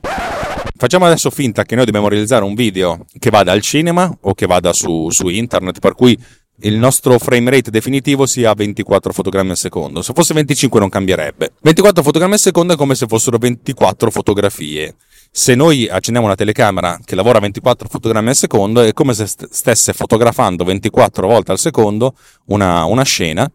Facciamo 0.76 1.04
adesso 1.04 1.30
finta 1.30 1.64
che 1.64 1.74
noi 1.74 1.84
dobbiamo 1.84 2.08
realizzare 2.08 2.44
un 2.44 2.54
video 2.54 3.04
che 3.18 3.28
vada 3.30 3.52
al 3.52 3.60
cinema 3.60 4.10
o 4.22 4.32
che 4.32 4.46
vada 4.46 4.72
su, 4.72 5.10
su 5.10 5.28
internet, 5.28 5.80
per 5.80 5.94
cui 5.94 6.18
il 6.62 6.76
nostro 6.76 7.18
frame 7.18 7.50
rate 7.50 7.70
definitivo 7.70 8.26
sia 8.26 8.52
24 8.54 9.12
fotogrammi 9.12 9.50
al 9.50 9.56
secondo. 9.56 10.02
Se 10.02 10.12
fosse 10.12 10.34
25 10.34 10.80
non 10.80 10.88
cambierebbe. 10.88 11.52
24 11.60 12.02
fotogrammi 12.02 12.34
al 12.34 12.38
secondo 12.38 12.72
è 12.72 12.76
come 12.76 12.94
se 12.94 13.06
fossero 13.06 13.38
24 13.38 14.10
fotografie 14.10 14.94
se 15.32 15.54
noi 15.54 15.88
accendiamo 15.88 16.26
una 16.26 16.34
telecamera 16.34 16.98
che 17.04 17.14
lavora 17.14 17.38
a 17.38 17.40
24 17.42 17.88
fotogrammi 17.88 18.30
al 18.30 18.34
secondo, 18.34 18.80
è 18.80 18.92
come 18.92 19.14
se 19.14 19.26
stesse 19.26 19.92
fotografando 19.92 20.64
24 20.64 21.26
volte 21.26 21.52
al 21.52 21.58
secondo 21.58 22.14
una, 22.46 22.84
una 22.84 23.04
scena, 23.04 23.50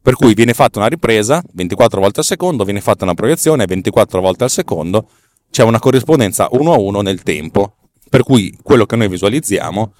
per 0.00 0.14
cui 0.14 0.32
viene 0.32 0.54
fatta 0.54 0.78
una 0.78 0.88
ripresa 0.88 1.42
24 1.52 2.00
volte 2.00 2.20
al 2.20 2.26
secondo, 2.26 2.64
viene 2.64 2.80
fatta 2.80 3.04
una 3.04 3.12
proiezione 3.12 3.66
24 3.66 4.20
volte 4.20 4.44
al 4.44 4.50
secondo, 4.50 5.10
c'è 5.50 5.62
una 5.62 5.78
corrispondenza 5.78 6.48
uno 6.52 6.72
a 6.72 6.78
uno 6.78 7.02
nel 7.02 7.22
tempo, 7.22 7.74
per 8.08 8.22
cui 8.22 8.56
quello 8.62 8.86
che 8.86 8.96
noi 8.96 9.08
visualizziamo 9.08 9.92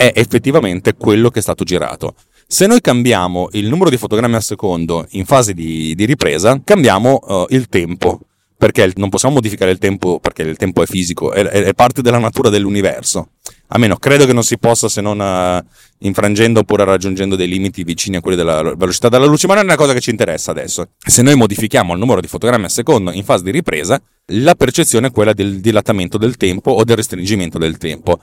è 0.00 0.12
effettivamente 0.14 0.94
quello 0.94 1.28
che 1.28 1.40
è 1.40 1.42
stato 1.42 1.62
girato. 1.62 2.14
Se 2.46 2.66
noi 2.66 2.80
cambiamo 2.80 3.50
il 3.52 3.68
numero 3.68 3.90
di 3.90 3.98
fotogrammi 3.98 4.34
al 4.34 4.42
secondo 4.42 5.06
in 5.10 5.26
fase 5.26 5.52
di, 5.52 5.94
di 5.94 6.06
ripresa, 6.06 6.58
cambiamo 6.64 7.20
uh, 7.22 7.44
il 7.50 7.68
tempo 7.68 8.20
perché 8.56 8.92
non 8.96 9.10
possiamo 9.10 9.34
modificare 9.34 9.70
il 9.70 9.78
tempo 9.78 10.18
perché 10.18 10.40
il 10.40 10.56
tempo 10.56 10.82
è 10.82 10.86
fisico, 10.86 11.32
è, 11.32 11.42
è 11.42 11.74
parte 11.74 12.00
della 12.00 12.18
natura 12.18 12.48
dell'universo. 12.48 13.32
A 13.72 13.78
meno 13.78 13.96
credo 13.96 14.24
che 14.24 14.32
non 14.32 14.42
si 14.42 14.56
possa 14.56 14.88
se 14.88 15.02
non 15.02 15.20
uh, 15.20 15.62
infrangendo 15.98 16.60
oppure 16.60 16.84
raggiungendo 16.84 17.36
dei 17.36 17.46
limiti 17.46 17.84
vicini 17.84 18.16
a 18.16 18.20
quelli 18.22 18.38
della 18.38 18.74
velocità 18.74 19.10
della 19.10 19.26
luce, 19.26 19.46
ma 19.46 19.52
non 19.52 19.64
è 19.64 19.66
una 19.66 19.76
cosa 19.76 19.92
che 19.92 20.00
ci 20.00 20.08
interessa 20.08 20.50
adesso. 20.50 20.88
Se 20.96 21.20
noi 21.20 21.34
modifichiamo 21.34 21.92
il 21.92 21.98
numero 21.98 22.22
di 22.22 22.26
fotogrammi 22.26 22.64
al 22.64 22.70
secondo 22.70 23.12
in 23.12 23.24
fase 23.24 23.44
di 23.44 23.50
ripresa, 23.50 24.00
la 24.32 24.54
percezione 24.54 25.08
è 25.08 25.12
quella 25.12 25.34
del 25.34 25.60
dilatamento 25.60 26.16
del 26.16 26.36
tempo 26.36 26.70
o 26.70 26.84
del 26.84 26.96
restringimento 26.96 27.58
del 27.58 27.76
tempo. 27.76 28.20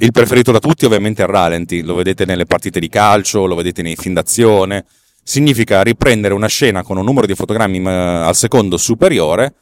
Il 0.00 0.12
preferito 0.12 0.52
da 0.52 0.60
tutti 0.60 0.84
ovviamente 0.84 1.22
è 1.22 1.26
il 1.26 1.32
ralenti, 1.32 1.82
lo 1.82 1.94
vedete 1.94 2.24
nelle 2.24 2.46
partite 2.46 2.78
di 2.78 2.88
calcio, 2.88 3.46
lo 3.46 3.56
vedete 3.56 3.82
nei 3.82 3.96
film 3.96 4.14
d'azione. 4.14 4.84
Significa 5.22 5.82
riprendere 5.82 6.34
una 6.34 6.46
scena 6.46 6.82
con 6.82 6.96
un 6.96 7.04
numero 7.04 7.26
di 7.26 7.34
fotogrammi 7.34 7.84
al 7.86 8.34
secondo 8.36 8.76
superiore 8.76 9.54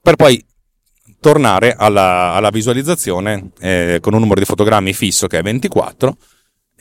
per 0.00 0.16
poi 0.16 0.42
tornare 1.20 1.74
alla, 1.76 2.32
alla 2.32 2.50
visualizzazione 2.50 3.50
eh, 3.60 3.98
con 4.00 4.14
un 4.14 4.20
numero 4.20 4.40
di 4.40 4.46
fotogrammi 4.46 4.92
fisso 4.94 5.26
che 5.26 5.38
è 5.38 5.42
24 5.42 6.16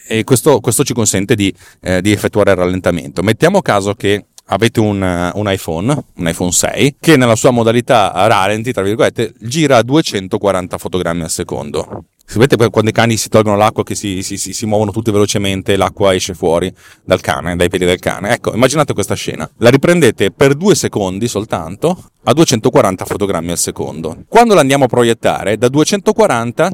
e 0.08 0.24
questo, 0.24 0.62
questo 0.62 0.84
ci 0.84 0.94
consente 0.94 1.36
di, 1.36 1.54
eh, 1.82 2.02
di, 2.02 2.12
effettuare 2.14 2.52
il 2.52 2.58
rallentamento. 2.58 3.22
Mettiamo 3.22 3.62
caso 3.62 3.96
che 3.96 4.28
avete 4.46 4.80
un, 4.80 5.32
un, 5.34 5.52
iPhone, 5.52 6.06
un 6.16 6.28
iPhone 6.28 6.52
6, 6.54 6.96
che 7.02 7.18
nella 7.18 7.36
sua 7.36 7.52
modalità 7.52 8.14
rallenti, 8.14 8.72
tra 8.72 8.84
virgolette, 8.84 9.34
gira 9.40 9.76
a 9.78 9.84
240 9.84 10.78
fotogrammi 10.78 11.24
al 11.24 11.30
secondo. 11.30 12.06
Sapete 12.30 12.58
quando 12.58 12.90
i 12.90 12.94
cani 12.94 13.16
si 13.16 13.30
tolgono 13.30 13.56
l'acqua 13.56 13.84
che 13.84 13.96
si, 13.96 14.22
si, 14.22 14.38
si, 14.38 14.52
si 14.52 14.66
muovono 14.66 14.92
tutti 14.92 15.12
velocemente 15.12 15.72
e 15.72 15.78
l'acqua 15.78 16.14
esce 16.14 16.34
fuori 16.34 16.72
dal 17.06 17.22
cane, 17.22 17.56
dai 17.56 17.70
piedi 17.70 17.86
del 17.86 18.00
cane? 18.00 18.34
Ecco, 18.34 18.54
immaginate 18.54 18.92
questa 18.92 19.16
scena. 19.16 19.50
La 19.60 19.70
riprendete 19.70 20.32
per 20.32 20.54
due 20.54 20.76
secondi 20.76 21.30
soltanto 21.30 22.12
a 22.26 22.34
240 22.34 23.06
fotogrammi 23.06 23.52
al 23.52 23.58
secondo. 23.58 24.26
Quando 24.28 24.56
la 24.56 24.60
andiamo 24.60 24.84
a 24.84 24.88
proiettare, 24.88 25.58
da 25.58 25.70
240 25.70 26.70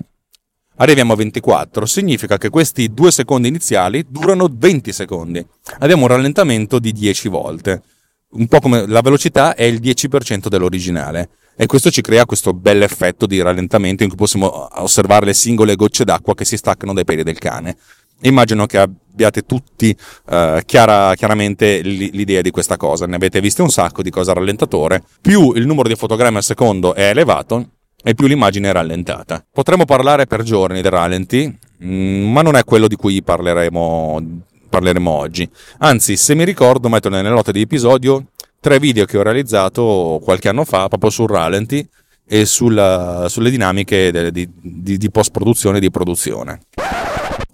arriviamo 0.78 1.14
a 1.14 1.18
24. 1.18 1.86
Significa 1.86 2.40
che 2.40 2.50
questi 2.50 2.92
due 2.92 3.12
secondi 3.12 3.48
iniziali 3.48 4.04
durano 4.10 4.50
20 4.52 4.92
secondi. 4.92 5.46
Abbiamo 5.80 6.02
un 6.02 6.08
rallentamento 6.08 6.80
di 6.80 6.92
10 6.92 7.28
volte. 7.30 7.84
Un 8.32 8.48
po' 8.48 8.60
come 8.60 8.88
la 8.88 9.02
velocità 9.02 9.54
è 9.54 9.66
il 9.66 9.80
10% 9.80 10.48
dell'originale 10.48 11.30
e 11.56 11.66
questo 11.66 11.90
ci 11.90 12.02
crea 12.02 12.26
questo 12.26 12.54
bel 12.54 12.82
effetto 12.82 13.26
di 13.26 13.42
rallentamento 13.42 14.04
in 14.04 14.10
cui 14.10 14.18
possiamo 14.18 14.68
osservare 14.82 15.26
le 15.26 15.34
singole 15.34 15.76
gocce 15.76 16.04
d'acqua 16.04 16.34
che 16.34 16.46
si 16.46 16.58
staccano 16.58 16.94
dai 16.94 17.06
piedi 17.06 17.24
del 17.24 17.38
cane. 17.38 17.78
Immagino 18.22 18.66
che 18.66 18.78
abbiate 18.78 19.46
tutti 19.46 19.96
uh, 20.30 20.60
chiara, 20.66 21.14
chiaramente 21.16 21.82
l'idea 21.82 22.42
di 22.42 22.52
questa 22.52 22.78
cosa, 22.78 23.06
ne 23.06 23.16
avete 23.16 23.42
viste 23.42 23.62
un 23.62 23.70
sacco 23.70 24.02
di 24.02 24.10
cosa 24.10 24.34
rallentatore. 24.34 25.04
Più 25.22 25.54
il 25.54 25.66
numero 25.66 25.88
di 25.88 25.96
fotogrammi 25.96 26.38
al 26.38 26.44
secondo 26.44 26.94
è 26.94 27.10
elevato, 27.10 27.68
e 28.04 28.16
più 28.16 28.28
l'immagine 28.28 28.70
è 28.70 28.74
rallentata. 28.74 29.46
Potremmo 29.50 29.86
parlare 29.86 30.26
per 30.26 30.44
giorni 30.44 30.82
del 30.82 30.92
rallenti, 30.92 31.58
mm, 31.84 32.32
ma 32.32 32.42
non 32.42 32.56
è 32.56 32.64
quello 32.66 32.88
di 32.88 32.96
cui 32.96 33.24
parleremo, 33.24 34.42
parleremo 34.70 35.10
oggi. 35.10 35.50
Anzi, 35.80 36.18
se 36.18 36.36
mi 36.36 36.44
ricordo, 36.44 36.90
metto 36.90 37.08
nelle 37.08 37.30
note 37.30 37.54
di 37.54 37.62
episodio 37.62 38.28
tre 38.64 38.80
video 38.80 39.04
che 39.04 39.18
ho 39.18 39.24
realizzato 39.24 40.22
qualche 40.24 40.48
anno 40.48 40.64
fa 40.64 40.88
proprio 40.88 41.10
sul 41.10 41.28
rallenti 41.28 41.86
e 42.26 42.46
sulla, 42.46 43.26
sulle 43.28 43.50
dinamiche 43.50 44.32
di, 44.32 44.50
di, 44.54 44.98
di 44.98 45.12
post-produzione 45.12 45.78
e 45.78 45.82
di 45.82 45.92
produzione. 45.92 46.62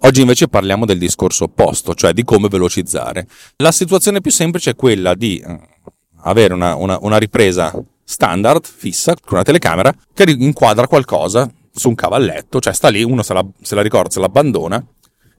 Oggi 0.02 0.20
invece 0.20 0.46
parliamo 0.46 0.86
del 0.86 0.98
discorso 0.98 1.44
opposto, 1.44 1.94
cioè 1.94 2.12
di 2.12 2.22
come 2.22 2.46
velocizzare. 2.46 3.26
La 3.56 3.72
situazione 3.72 4.20
più 4.20 4.30
semplice 4.30 4.70
è 4.70 4.76
quella 4.76 5.14
di 5.14 5.42
eh, 5.44 5.58
avere 6.22 6.54
una, 6.54 6.76
una, 6.76 6.96
una 7.00 7.18
ripresa 7.18 7.74
standard, 8.04 8.64
fissa, 8.64 9.14
con 9.14 9.32
una 9.32 9.42
telecamera, 9.42 9.92
che 10.14 10.30
inquadra 10.30 10.86
qualcosa 10.86 11.50
su 11.72 11.88
un 11.88 11.96
cavalletto, 11.96 12.60
cioè 12.60 12.72
sta 12.72 12.88
lì, 12.88 13.02
uno 13.02 13.24
se 13.24 13.34
la, 13.34 13.44
se 13.60 13.74
la 13.74 13.82
ricorda, 13.82 14.10
se 14.10 14.20
l'abbandona 14.20 14.80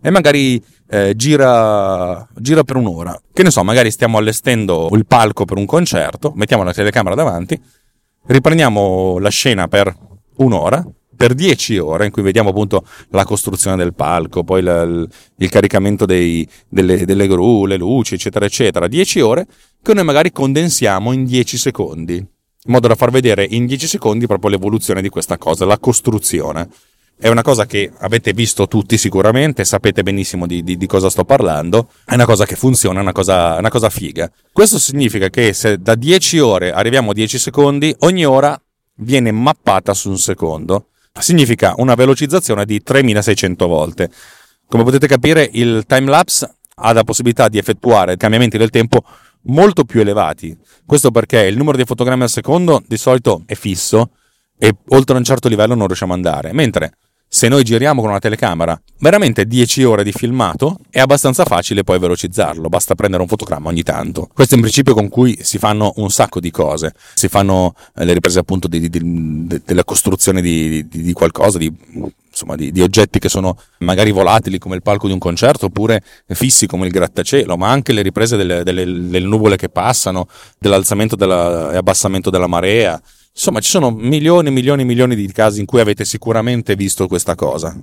e 0.01 0.09
magari 0.09 0.61
eh, 0.89 1.15
gira, 1.15 2.27
gira 2.35 2.63
per 2.63 2.75
un'ora. 2.75 3.19
Che 3.31 3.43
ne 3.43 3.51
so, 3.51 3.63
magari 3.63 3.91
stiamo 3.91 4.17
allestendo 4.17 4.89
il 4.93 5.05
palco 5.05 5.45
per 5.45 5.57
un 5.57 5.65
concerto, 5.65 6.33
mettiamo 6.35 6.63
la 6.63 6.73
telecamera 6.73 7.15
davanti, 7.15 7.59
riprendiamo 8.25 9.17
la 9.19 9.29
scena 9.29 9.67
per 9.67 9.95
un'ora, 10.37 10.85
per 11.21 11.35
dieci 11.35 11.77
ore, 11.77 12.05
in 12.05 12.11
cui 12.11 12.23
vediamo 12.23 12.49
appunto 12.49 12.83
la 13.09 13.25
costruzione 13.25 13.77
del 13.77 13.93
palco, 13.93 14.43
poi 14.43 14.63
la, 14.63 14.81
il, 14.81 15.07
il, 15.37 15.49
caricamento 15.49 16.07
dei, 16.07 16.47
delle, 16.67 17.05
delle 17.05 17.27
gru, 17.27 17.67
le 17.67 17.77
luci, 17.77 18.15
eccetera, 18.15 18.45
eccetera. 18.45 18.87
Dieci 18.87 19.19
ore 19.19 19.45
che 19.83 19.93
noi 19.93 20.03
magari 20.03 20.31
condensiamo 20.31 21.11
in 21.11 21.25
dieci 21.25 21.57
secondi, 21.57 22.15
in 22.15 22.25
modo 22.65 22.87
da 22.87 22.95
far 22.95 23.11
vedere 23.11 23.45
in 23.47 23.67
dieci 23.67 23.85
secondi 23.85 24.25
proprio 24.25 24.49
l'evoluzione 24.49 24.99
di 24.99 25.09
questa 25.09 25.37
cosa, 25.37 25.63
la 25.63 25.77
costruzione. 25.77 26.67
È 27.21 27.27
una 27.27 27.43
cosa 27.43 27.67
che 27.67 27.91
avete 27.99 28.33
visto 28.33 28.67
tutti 28.67 28.97
sicuramente, 28.97 29.63
sapete 29.63 30.01
benissimo 30.01 30.47
di, 30.47 30.63
di, 30.63 30.75
di 30.75 30.87
cosa 30.87 31.07
sto 31.07 31.23
parlando, 31.23 31.91
è 32.03 32.15
una 32.15 32.25
cosa 32.25 32.47
che 32.47 32.55
funziona, 32.55 32.97
è 32.97 33.03
una 33.03 33.11
cosa, 33.11 33.57
una 33.59 33.69
cosa 33.69 33.91
figa. 33.91 34.27
Questo 34.51 34.79
significa 34.79 35.29
che 35.29 35.53
se 35.53 35.77
da 35.77 35.93
10 35.93 36.39
ore 36.39 36.71
arriviamo 36.71 37.11
a 37.11 37.13
10 37.13 37.37
secondi, 37.37 37.95
ogni 37.99 38.25
ora 38.25 38.59
viene 38.95 39.31
mappata 39.31 39.93
su 39.93 40.09
un 40.09 40.17
secondo. 40.17 40.87
Significa 41.19 41.75
una 41.77 41.93
velocizzazione 41.93 42.65
di 42.65 42.81
3600 42.81 43.67
volte. 43.67 44.09
Come 44.65 44.83
potete 44.83 45.05
capire, 45.05 45.47
il 45.53 45.83
timelapse 45.85 46.55
ha 46.73 46.91
la 46.91 47.03
possibilità 47.03 47.49
di 47.49 47.59
effettuare 47.59 48.17
cambiamenti 48.17 48.57
del 48.57 48.71
tempo 48.71 49.03
molto 49.43 49.83
più 49.83 49.99
elevati. 49.99 50.57
Questo 50.87 51.11
perché 51.11 51.41
il 51.41 51.55
numero 51.55 51.77
di 51.77 51.85
fotogrammi 51.85 52.23
al 52.23 52.29
secondo 52.31 52.81
di 52.87 52.97
solito 52.97 53.43
è 53.45 53.53
fisso 53.53 54.09
e 54.57 54.75
oltre 54.89 55.17
un 55.17 55.23
certo 55.23 55.47
livello 55.47 55.75
non 55.75 55.85
riusciamo 55.85 56.13
ad 56.13 56.25
andare, 56.25 56.51
mentre 56.51 56.93
se 57.33 57.47
noi 57.47 57.63
giriamo 57.63 58.01
con 58.01 58.09
una 58.09 58.19
telecamera 58.19 58.77
veramente 58.99 59.45
10 59.45 59.85
ore 59.85 60.03
di 60.03 60.11
filmato, 60.11 60.79
è 60.89 60.99
abbastanza 60.99 61.45
facile 61.45 61.81
poi 61.81 61.97
velocizzarlo, 61.97 62.67
basta 62.67 62.93
prendere 62.93 63.21
un 63.21 63.29
fotogramma 63.29 63.69
ogni 63.69 63.83
tanto. 63.83 64.27
Questo 64.33 64.53
è 64.53 64.57
un 64.57 64.63
principio 64.63 64.93
con 64.93 65.07
cui 65.07 65.39
si 65.41 65.57
fanno 65.57 65.93
un 65.95 66.09
sacco 66.11 66.41
di 66.41 66.51
cose, 66.51 66.93
si 67.13 67.29
fanno 67.29 67.73
eh, 67.95 68.03
le 68.03 68.15
riprese 68.15 68.39
appunto 68.39 68.67
di, 68.67 68.81
di, 68.81 68.89
di, 68.89 69.61
della 69.63 69.85
costruzione 69.85 70.41
di, 70.41 71.13
qualcosa, 71.13 71.57
di, 71.57 71.73
insomma, 72.29 72.57
di, 72.57 72.81
oggetti 72.81 73.17
che 73.17 73.29
sono 73.29 73.57
magari 73.79 74.11
volatili 74.11 74.59
come 74.59 74.75
il 74.75 74.81
palco 74.81 75.07
di 75.07 75.13
un 75.13 75.19
concerto 75.19 75.67
oppure 75.67 76.03
fissi 76.27 76.67
come 76.67 76.85
il 76.85 76.91
grattacielo, 76.91 77.55
ma 77.55 77.69
anche 77.69 77.93
le 77.93 78.01
riprese 78.01 78.35
delle, 78.35 78.63
delle, 78.63 78.83
delle 78.83 79.25
nuvole 79.25 79.55
che 79.55 79.69
passano, 79.69 80.27
dell'alzamento 80.59 81.15
della, 81.15 81.71
e 81.71 81.77
abbassamento 81.77 82.29
della 82.29 82.47
marea, 82.47 83.01
Insomma, 83.33 83.59
ci 83.59 83.69
sono 83.69 83.91
milioni 83.91 84.49
e 84.49 84.51
milioni 84.51 84.81
e 84.81 84.85
milioni 84.85 85.15
di 85.15 85.31
casi 85.31 85.59
in 85.59 85.65
cui 85.65 85.79
avete 85.79 86.05
sicuramente 86.05 86.75
visto 86.75 87.07
questa 87.07 87.35
cosa. 87.35 87.75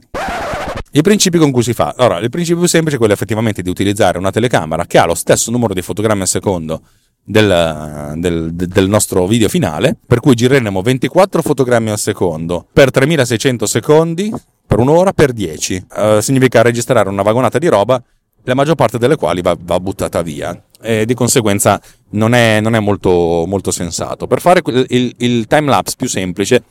I 0.93 1.03
principi 1.03 1.39
con 1.39 1.51
cui 1.51 1.63
si 1.63 1.75
fa. 1.75 1.95
Allora, 1.97 2.19
il 2.19 2.31
principio 2.31 2.61
più 2.61 2.69
semplice 2.69 2.97
è 2.97 2.99
quello 2.99 3.13
effettivamente 3.15 3.63
di 3.63 3.69
utilizzare 3.69 4.19
una 4.19 4.31
telecamera 4.31 4.87
che 4.87 4.99
ha 4.99 5.05
lo 5.05 5.15
stesso 5.15 5.51
numero 5.51 5.75
di 5.75 5.83
fotogrammi 5.83 6.23
al 6.23 6.29
secondo 6.29 6.83
del, 7.23 8.15
del, 8.17 8.55
del, 8.55 8.89
nostro 8.89 9.27
video 9.27 9.49
finale, 9.49 9.97
per 10.07 10.21
cui 10.21 10.35
gireremo 10.35 10.81
24 10.81 11.43
fotogrammi 11.43 11.91
al 11.91 11.99
secondo 11.99 12.67
per 12.73 12.91
3600 12.91 13.67
secondi, 13.67 14.33
per 14.67 14.79
un'ora, 14.79 15.13
per 15.13 15.33
10. 15.33 15.87
Uh, 15.91 16.01
eh, 16.17 16.23
significa 16.23 16.63
registrare 16.63 17.11
una 17.11 17.23
vagonata 17.23 17.59
di 17.59 17.69
roba, 17.69 18.03
la 18.45 18.55
maggior 18.55 18.77
parte 18.77 18.97
delle 18.97 19.17
quali 19.17 19.43
va, 19.43 19.55
va 19.61 19.79
buttata 19.79 20.23
via. 20.23 20.59
E 20.81 21.05
di 21.05 21.15
conseguenza 21.15 21.81
non 22.11 22.35
è, 22.35 22.61
non 22.61 22.75
è 22.75 22.81
molto, 22.81 23.45
molto, 23.47 23.71
sensato. 23.71 24.27
Per 24.27 24.41
fare 24.41 24.63
il, 24.65 25.15
il 25.19 25.47
time 25.47 25.69
lapse 25.69 25.95
più 25.97 26.09
semplice, 26.09 26.63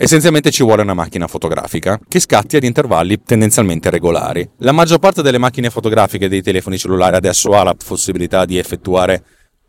Essenzialmente 0.00 0.52
ci 0.52 0.62
vuole 0.62 0.82
una 0.82 0.94
macchina 0.94 1.26
fotografica 1.26 1.98
che 2.06 2.20
scatti 2.20 2.54
ad 2.54 2.62
intervalli 2.62 3.20
tendenzialmente 3.20 3.90
regolari. 3.90 4.48
La 4.58 4.70
maggior 4.70 5.00
parte 5.00 5.22
delle 5.22 5.38
macchine 5.38 5.70
fotografiche 5.70 6.28
dei 6.28 6.40
telefoni 6.40 6.78
cellulari 6.78 7.16
adesso 7.16 7.50
ha 7.50 7.64
la 7.64 7.74
possibilità 7.74 8.44
di 8.44 8.58
effettuare 8.58 9.24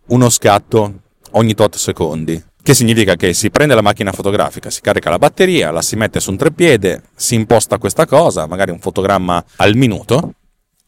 uno 0.09 0.29
scatto 0.29 1.01
ogni 1.31 1.55
tot 1.55 1.77
secondi. 1.77 2.39
Che 2.61 2.73
significa 2.75 3.15
che 3.15 3.33
si 3.33 3.49
prende 3.49 3.73
la 3.73 3.81
macchina 3.81 4.11
fotografica, 4.11 4.69
si 4.69 4.81
carica 4.81 5.09
la 5.09 5.17
batteria, 5.17 5.71
la 5.71 5.81
si 5.81 5.95
mette 5.95 6.19
su 6.19 6.29
un 6.29 6.37
treppiede, 6.37 7.01
si 7.15 7.33
imposta 7.33 7.79
questa 7.79 8.05
cosa, 8.05 8.45
magari 8.45 8.69
un 8.69 8.79
fotogramma 8.79 9.43
al 9.55 9.75
minuto. 9.75 10.33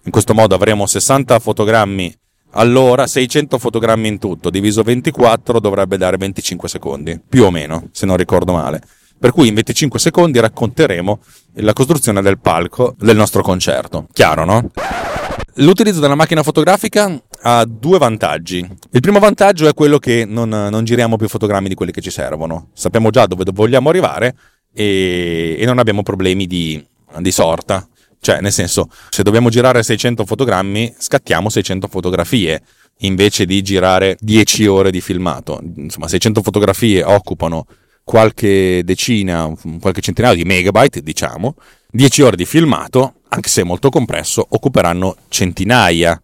In 0.03 0.11
questo 0.11 0.35
modo 0.35 0.53
avremo 0.53 0.85
60 0.85 1.39
fotogrammi 1.39 2.15
all'ora, 2.51 3.07
600 3.07 3.57
fotogrammi 3.57 4.07
in 4.07 4.19
tutto, 4.19 4.49
diviso 4.49 4.83
24 4.83 5.59
dovrebbe 5.59 5.97
dare 5.97 6.17
25 6.17 6.69
secondi, 6.69 7.19
più 7.27 7.43
o 7.43 7.51
meno, 7.51 7.89
se 7.91 8.05
non 8.05 8.17
ricordo 8.17 8.53
male. 8.53 8.81
Per 9.19 9.31
cui 9.31 9.47
in 9.47 9.53
25 9.53 9.99
secondi 9.99 10.39
racconteremo 10.39 11.19
la 11.55 11.73
costruzione 11.73 12.21
del 12.21 12.39
palco 12.39 12.95
del 12.97 13.15
nostro 13.15 13.43
concerto. 13.43 14.07
Chiaro, 14.11 14.45
no? 14.45 14.71
L'utilizzo 15.55 15.99
della 15.99 16.15
macchina 16.15 16.41
fotografica 16.43 17.21
ha 17.41 17.65
due 17.65 17.97
vantaggi. 17.99 18.67
Il 18.91 19.01
primo 19.01 19.19
vantaggio 19.19 19.67
è 19.67 19.73
quello 19.73 19.99
che 19.99 20.25
non, 20.25 20.49
non 20.49 20.83
giriamo 20.85 21.17
più 21.17 21.27
fotogrammi 21.27 21.67
di 21.67 21.75
quelli 21.75 21.91
che 21.91 22.01
ci 22.01 22.09
servono. 22.09 22.69
Sappiamo 22.73 23.09
già 23.09 23.25
dove 23.27 23.43
vogliamo 23.51 23.89
arrivare 23.89 24.35
e, 24.73 25.57
e 25.59 25.65
non 25.65 25.77
abbiamo 25.77 26.03
problemi 26.03 26.47
di, 26.47 26.83
di 27.19 27.31
sorta. 27.31 27.87
Cioè, 28.21 28.39
nel 28.39 28.51
senso, 28.51 28.87
se 29.09 29.23
dobbiamo 29.23 29.49
girare 29.49 29.81
600 29.81 30.27
fotogrammi, 30.27 30.93
scattiamo 30.95 31.49
600 31.49 31.87
fotografie 31.87 32.61
invece 32.99 33.47
di 33.47 33.63
girare 33.63 34.15
10 34.19 34.67
ore 34.67 34.91
di 34.91 35.01
filmato. 35.01 35.59
Insomma, 35.77 36.07
600 36.07 36.43
fotografie 36.43 37.03
occupano 37.03 37.65
qualche 38.03 38.83
decina, 38.83 39.51
qualche 39.79 40.01
centinaio 40.01 40.35
di 40.35 40.43
megabyte, 40.43 41.01
diciamo, 41.01 41.55
10 41.89 42.21
ore 42.21 42.35
di 42.35 42.45
filmato, 42.45 43.15
anche 43.29 43.49
se 43.49 43.63
molto 43.63 43.89
compresso, 43.89 44.45
occuperanno 44.47 45.15
centinaia 45.27 46.21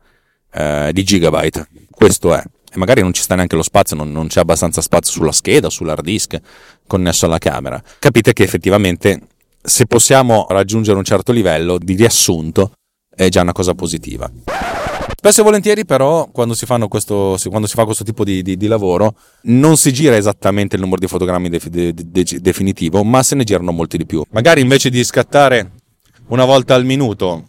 eh, 0.53 0.91
di 0.93 1.03
gigabyte. 1.03 1.67
Questo 1.89 2.35
è. 2.35 2.43
E 2.71 2.77
magari 2.77 3.01
non 3.01 3.11
ci 3.11 3.23
sta 3.23 3.33
neanche 3.33 3.55
lo 3.55 3.63
spazio, 3.63 3.95
non, 3.95 4.11
non 4.11 4.27
c'è 4.27 4.41
abbastanza 4.41 4.81
spazio 4.81 5.13
sulla 5.13 5.31
scheda, 5.31 5.67
sull'hard 5.67 6.03
disk 6.03 6.39
connesso 6.85 7.25
alla 7.25 7.39
camera. 7.39 7.81
Capite 7.97 8.33
che 8.33 8.43
effettivamente 8.43 9.19
se 9.61 9.85
possiamo 9.85 10.45
raggiungere 10.49 10.97
un 10.97 11.03
certo 11.03 11.31
livello 11.31 11.77
di 11.77 11.95
riassunto 11.95 12.71
è 13.13 13.29
già 13.29 13.41
una 13.41 13.51
cosa 13.51 13.73
positiva. 13.73 14.31
Spesso 15.19 15.41
e 15.41 15.43
volentieri, 15.43 15.83
però, 15.83 16.29
quando 16.31 16.53
si, 16.53 16.65
questo, 16.87 17.37
quando 17.49 17.67
si 17.67 17.73
fa 17.73 17.85
questo 17.85 18.03
tipo 18.03 18.23
di, 18.23 18.43
di, 18.43 18.55
di, 18.55 18.67
lavoro, 18.67 19.15
non 19.43 19.75
si 19.75 19.91
gira 19.91 20.15
esattamente 20.15 20.75
il 20.75 20.81
numero 20.81 20.99
di 20.99 21.07
fotogrammi 21.07 21.49
de, 21.49 21.59
de, 21.69 21.93
de, 21.93 22.39
definitivo, 22.39 23.03
ma 23.03 23.23
se 23.23 23.35
ne 23.35 23.43
girano 23.43 23.71
molti 23.71 23.97
di 23.97 24.05
più. 24.05 24.23
Magari 24.29 24.61
invece 24.61 24.91
di 24.91 25.03
scattare 25.03 25.71
una 26.27 26.45
volta 26.45 26.75
al 26.75 26.85
minuto, 26.85 27.47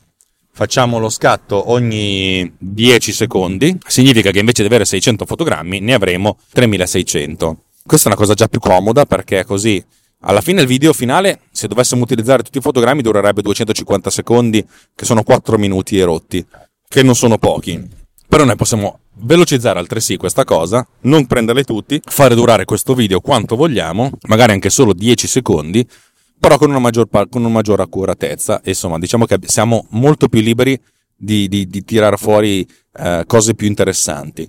facciamo 0.51 0.99
lo 0.99 1.11
scatto 1.11 1.71
ogni 1.71 2.51
10 2.59 3.13
secondi, 3.13 3.79
significa 3.87 4.31
che 4.31 4.39
invece 4.39 4.63
di 4.63 4.69
avere 4.69 4.85
600 4.85 5.27
fotogrammi 5.27 5.79
ne 5.81 5.93
avremo 5.93 6.39
3600. 6.53 7.65
Questa 7.85 8.09
è 8.09 8.13
una 8.13 8.21
cosa 8.21 8.35
già 8.35 8.49
più 8.49 8.61
comoda 8.61 9.05
perché 9.05 9.45
così 9.45 9.85
alla 10.21 10.41
fine 10.41 10.63
il 10.63 10.67
video 10.67 10.93
finale, 10.93 11.41
se 11.51 11.69
dovessimo 11.69 12.03
utilizzare 12.03 12.43
tutti 12.43 12.59
i 12.59 12.61
fotogrammi, 12.63 13.03
durerebbe 13.03 13.43
250 13.43 14.11
secondi, 14.11 14.67
che 14.95 15.05
sono 15.05 15.23
4 15.23 15.59
minuti 15.59 15.99
e 15.99 16.05
rotti 16.05 16.45
che 16.89 17.03
non 17.03 17.15
sono 17.15 17.39
pochi. 17.39 17.87
Però 18.27 18.45
noi 18.45 18.57
possiamo 18.57 19.01
velocizzare 19.21 19.79
altresì 19.79 20.17
questa 20.17 20.45
cosa, 20.45 20.87
non 21.03 21.27
prenderle 21.27 21.65
tutti, 21.65 22.01
fare 22.05 22.35
durare 22.35 22.65
questo 22.65 22.95
video 22.95 23.21
quanto 23.21 23.57
vogliamo, 23.57 24.11
magari 24.27 24.53
anche 24.53 24.71
solo 24.71 24.93
10 24.93 25.27
secondi, 25.27 25.87
però 26.39 26.59
con 26.59 26.71
una 26.71 26.79
maggior, 26.79 27.09
con 27.11 27.43
una 27.43 27.49
maggior 27.49 27.81
accuratezza. 27.81 28.61
Insomma, 28.65 28.99
diciamo 28.99 29.25
che 29.25 29.39
siamo 29.45 29.87
molto 29.91 30.29
più 30.29 30.41
liberi 30.41 30.79
di, 31.17 31.49
di, 31.49 31.67
di 31.67 31.85
tirare 31.85 32.17
fuori 32.17 32.67
eh, 32.99 33.25
cose 33.27 33.55
più 33.55 33.67
interessanti. 33.67 34.49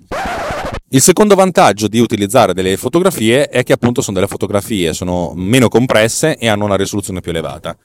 Il 0.92 1.00
secondo 1.00 1.36
vantaggio 1.36 1.86
di 1.86 2.00
utilizzare 2.00 2.52
delle 2.52 2.76
fotografie 2.76 3.46
è 3.46 3.62
che 3.62 3.72
appunto 3.72 4.02
sono 4.02 4.16
delle 4.16 4.26
fotografie, 4.26 4.92
sono 4.92 5.32
meno 5.36 5.68
compresse 5.68 6.36
e 6.36 6.48
hanno 6.48 6.64
una 6.64 6.74
risoluzione 6.74 7.20
più 7.20 7.30
elevata. 7.30 7.78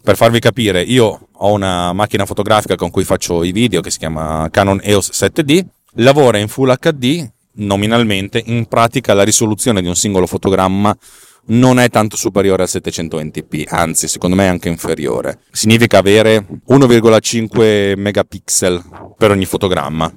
Per 0.00 0.14
farvi 0.14 0.38
capire, 0.38 0.80
io 0.80 1.28
ho 1.32 1.52
una 1.52 1.92
macchina 1.92 2.24
fotografica 2.24 2.76
con 2.76 2.90
cui 2.90 3.02
faccio 3.02 3.42
i 3.42 3.50
video 3.50 3.80
che 3.80 3.90
si 3.90 3.98
chiama 3.98 4.46
Canon 4.52 4.78
EOS 4.80 5.10
7D, 5.10 5.64
lavora 5.94 6.38
in 6.38 6.46
Full 6.46 6.72
HD 6.78 7.28
nominalmente, 7.54 8.40
in 8.46 8.66
pratica 8.66 9.12
la 9.12 9.24
risoluzione 9.24 9.82
di 9.82 9.88
un 9.88 9.96
singolo 9.96 10.28
fotogramma 10.28 10.96
non 11.46 11.80
è 11.80 11.90
tanto 11.90 12.16
superiore 12.16 12.62
al 12.62 12.68
720p, 12.70 13.64
anzi 13.66 14.06
secondo 14.06 14.36
me 14.36 14.44
è 14.44 14.48
anche 14.50 14.68
inferiore. 14.68 15.40
Significa 15.50 15.98
avere 15.98 16.46
1,5 16.68 17.98
megapixel 17.98 19.14
per 19.18 19.32
ogni 19.32 19.46
fotogramma 19.46 20.12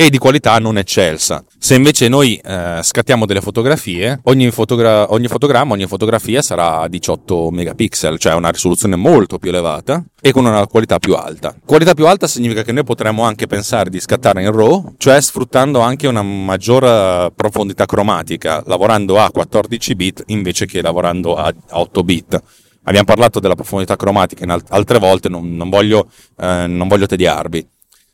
e 0.00 0.08
di 0.08 0.16
qualità 0.16 0.56
non 0.58 0.78
eccelsa. 0.78 1.44
Se 1.58 1.74
invece 1.74 2.08
noi 2.08 2.34
eh, 2.36 2.80
scattiamo 2.82 3.26
delle 3.26 3.42
fotografie, 3.42 4.18
ogni, 4.24 4.50
fotogra- 4.50 5.12
ogni, 5.12 5.28
fotogramma, 5.28 5.74
ogni 5.74 5.86
fotografia 5.86 6.40
sarà 6.40 6.88
18 6.88 7.50
megapixel, 7.50 8.18
cioè 8.18 8.32
una 8.32 8.48
risoluzione 8.48 8.96
molto 8.96 9.38
più 9.38 9.50
elevata 9.50 10.02
e 10.18 10.32
con 10.32 10.46
una 10.46 10.66
qualità 10.66 10.98
più 10.98 11.16
alta. 11.16 11.54
Qualità 11.66 11.92
più 11.92 12.06
alta 12.06 12.26
significa 12.26 12.62
che 12.62 12.72
noi 12.72 12.82
potremmo 12.82 13.24
anche 13.24 13.46
pensare 13.46 13.90
di 13.90 14.00
scattare 14.00 14.40
in 14.40 14.50
RAW, 14.50 14.94
cioè 14.96 15.20
sfruttando 15.20 15.80
anche 15.80 16.06
una 16.06 16.22
maggior 16.22 17.30
profondità 17.34 17.84
cromatica, 17.84 18.62
lavorando 18.64 19.20
a 19.20 19.30
14 19.30 19.94
bit 19.96 20.22
invece 20.28 20.64
che 20.64 20.80
lavorando 20.80 21.36
a 21.36 21.52
8 21.72 22.02
bit. 22.02 22.42
Abbiamo 22.84 23.04
parlato 23.04 23.38
della 23.38 23.54
profondità 23.54 23.96
cromatica 23.96 24.44
in 24.44 24.58
altre 24.68 24.98
volte, 24.98 25.28
non, 25.28 25.54
non, 25.54 25.68
voglio, 25.68 26.08
eh, 26.40 26.64
non 26.66 26.88
voglio 26.88 27.04
tediarvi. 27.04 27.68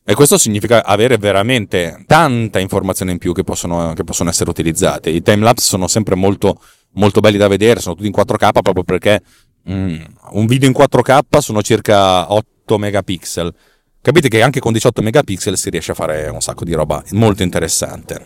E 0.08 0.14
questo 0.14 0.38
significa 0.38 0.84
avere 0.84 1.18
veramente 1.18 2.04
tanta 2.06 2.60
informazione 2.60 3.10
in 3.10 3.18
più 3.18 3.32
che 3.32 3.42
possono, 3.42 3.92
che 3.92 4.04
possono 4.04 4.30
essere 4.30 4.48
utilizzate. 4.48 5.10
I 5.10 5.20
timelapse 5.20 5.64
sono 5.64 5.88
sempre 5.88 6.14
molto, 6.14 6.60
molto 6.92 7.18
belli 7.18 7.38
da 7.38 7.48
vedere, 7.48 7.80
sono 7.80 7.96
tutti 7.96 8.06
in 8.06 8.14
4K 8.16 8.62
proprio 8.62 8.84
perché 8.84 9.20
mm, 9.68 10.00
un 10.30 10.46
video 10.46 10.68
in 10.68 10.76
4K 10.78 11.38
sono 11.38 11.60
circa 11.60 12.32
8 12.32 12.78
megapixel. 12.78 13.52
Capite 14.00 14.28
che 14.28 14.42
anche 14.42 14.60
con 14.60 14.72
18 14.72 15.02
megapixel 15.02 15.58
si 15.58 15.70
riesce 15.70 15.90
a 15.90 15.94
fare 15.96 16.28
un 16.28 16.40
sacco 16.40 16.62
di 16.62 16.72
roba 16.72 17.02
molto 17.10 17.42
interessante. 17.42 18.22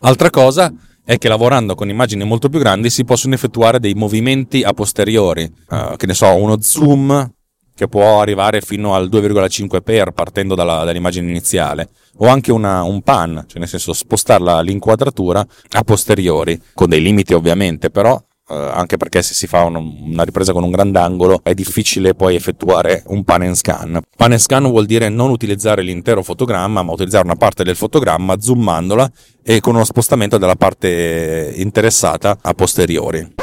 Altra 0.00 0.30
cosa 0.30 0.74
è 1.04 1.18
che 1.18 1.28
lavorando 1.28 1.76
con 1.76 1.88
immagini 1.88 2.24
molto 2.24 2.48
più 2.48 2.58
grandi 2.58 2.90
si 2.90 3.04
possono 3.04 3.34
effettuare 3.34 3.78
dei 3.78 3.94
movimenti 3.94 4.64
a 4.64 4.72
posteriori, 4.72 5.48
uh, 5.68 5.94
che 5.94 6.06
ne 6.06 6.14
so, 6.14 6.34
uno 6.34 6.60
zoom 6.60 7.32
che 7.76 7.88
può 7.88 8.20
arrivare 8.20 8.62
fino 8.62 8.94
al 8.94 9.08
2,5 9.08 9.82
per 9.82 10.12
partendo 10.12 10.54
dalla, 10.54 10.82
dall'immagine 10.84 11.28
iniziale, 11.28 11.90
o 12.16 12.26
anche 12.26 12.50
una, 12.50 12.82
un 12.82 13.02
pan, 13.02 13.44
cioè 13.46 13.58
nel 13.58 13.68
senso 13.68 13.92
spostarla 13.92 14.62
l'inquadratura 14.62 15.46
a 15.72 15.82
posteriori, 15.84 16.58
con 16.72 16.88
dei 16.88 17.02
limiti 17.02 17.34
ovviamente, 17.34 17.90
però 17.90 18.18
eh, 18.48 18.54
anche 18.54 18.96
perché 18.96 19.22
se 19.22 19.34
si 19.34 19.46
fa 19.46 19.64
un, 19.64 19.74
una 19.74 20.22
ripresa 20.22 20.52
con 20.52 20.62
un 20.62 20.70
grandangolo 20.70 21.40
è 21.42 21.52
difficile 21.52 22.14
poi 22.14 22.34
effettuare 22.34 23.02
un 23.08 23.24
pan 23.24 23.42
and 23.42 23.54
scan. 23.56 24.00
Pan 24.16 24.32
and 24.32 24.40
scan 24.40 24.70
vuol 24.70 24.86
dire 24.86 25.10
non 25.10 25.30
utilizzare 25.30 25.82
l'intero 25.82 26.22
fotogramma, 26.22 26.82
ma 26.82 26.92
utilizzare 26.92 27.24
una 27.24 27.36
parte 27.36 27.62
del 27.62 27.76
fotogramma 27.76 28.40
zoomandola 28.40 29.10
e 29.42 29.60
con 29.60 29.74
uno 29.74 29.84
spostamento 29.84 30.38
della 30.38 30.56
parte 30.56 31.52
interessata 31.56 32.38
a 32.40 32.54
posteriori. 32.54 33.34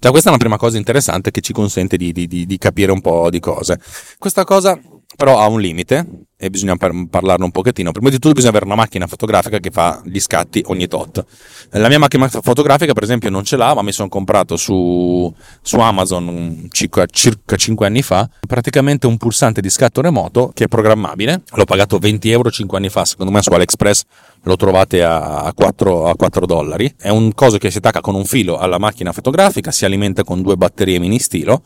Già 0.00 0.10
questa 0.10 0.28
è 0.28 0.32
una 0.32 0.40
prima 0.40 0.56
cosa 0.56 0.78
interessante 0.78 1.30
che 1.30 1.42
ci 1.42 1.52
consente 1.52 1.98
di, 1.98 2.10
di, 2.10 2.26
di, 2.26 2.46
di 2.46 2.56
capire 2.56 2.90
un 2.90 3.02
po' 3.02 3.28
di 3.28 3.38
cose. 3.38 3.78
Questa 4.18 4.44
cosa 4.44 4.80
però 5.20 5.38
ha 5.38 5.48
un 5.48 5.60
limite 5.60 6.06
e 6.38 6.48
bisogna 6.48 6.76
par- 6.76 6.94
parlarne 7.10 7.44
un 7.44 7.50
pochettino. 7.50 7.92
Prima 7.92 8.08
di 8.08 8.18
tutto 8.18 8.32
bisogna 8.32 8.52
avere 8.52 8.64
una 8.64 8.74
macchina 8.74 9.06
fotografica 9.06 9.58
che 9.58 9.70
fa 9.70 10.00
gli 10.02 10.18
scatti 10.18 10.62
ogni 10.68 10.88
tot. 10.88 11.22
La 11.72 11.88
mia 11.88 11.98
macchina 11.98 12.26
fotografica, 12.26 12.94
per 12.94 13.02
esempio, 13.02 13.28
non 13.28 13.44
ce 13.44 13.58
l'ha, 13.58 13.74
ma 13.74 13.82
mi 13.82 13.92
sono 13.92 14.08
comprato 14.08 14.56
su, 14.56 15.30
su 15.60 15.78
Amazon 15.78 16.68
circa, 16.70 17.04
circa 17.04 17.56
5 17.56 17.86
anni 17.86 18.00
fa 18.00 18.26
praticamente 18.48 19.06
un 19.06 19.18
pulsante 19.18 19.60
di 19.60 19.68
scatto 19.68 20.00
remoto 20.00 20.52
che 20.54 20.64
è 20.64 20.68
programmabile. 20.68 21.42
L'ho 21.52 21.64
pagato 21.64 21.98
20 21.98 22.30
euro 22.30 22.50
5 22.50 22.78
anni 22.78 22.88
fa, 22.88 23.04
secondo 23.04 23.30
me 23.30 23.42
su 23.42 23.52
AliExpress 23.52 24.04
lo 24.44 24.56
trovate 24.56 25.04
a 25.04 25.52
4, 25.54 26.06
a 26.06 26.16
4 26.16 26.46
dollari. 26.46 26.94
È 26.96 27.10
un 27.10 27.34
coso 27.34 27.58
che 27.58 27.70
si 27.70 27.76
attacca 27.76 28.00
con 28.00 28.14
un 28.14 28.24
filo 28.24 28.56
alla 28.56 28.78
macchina 28.78 29.12
fotografica, 29.12 29.70
si 29.70 29.84
alimenta 29.84 30.24
con 30.24 30.40
due 30.40 30.56
batterie 30.56 30.98
mini 30.98 31.18
stilo 31.18 31.62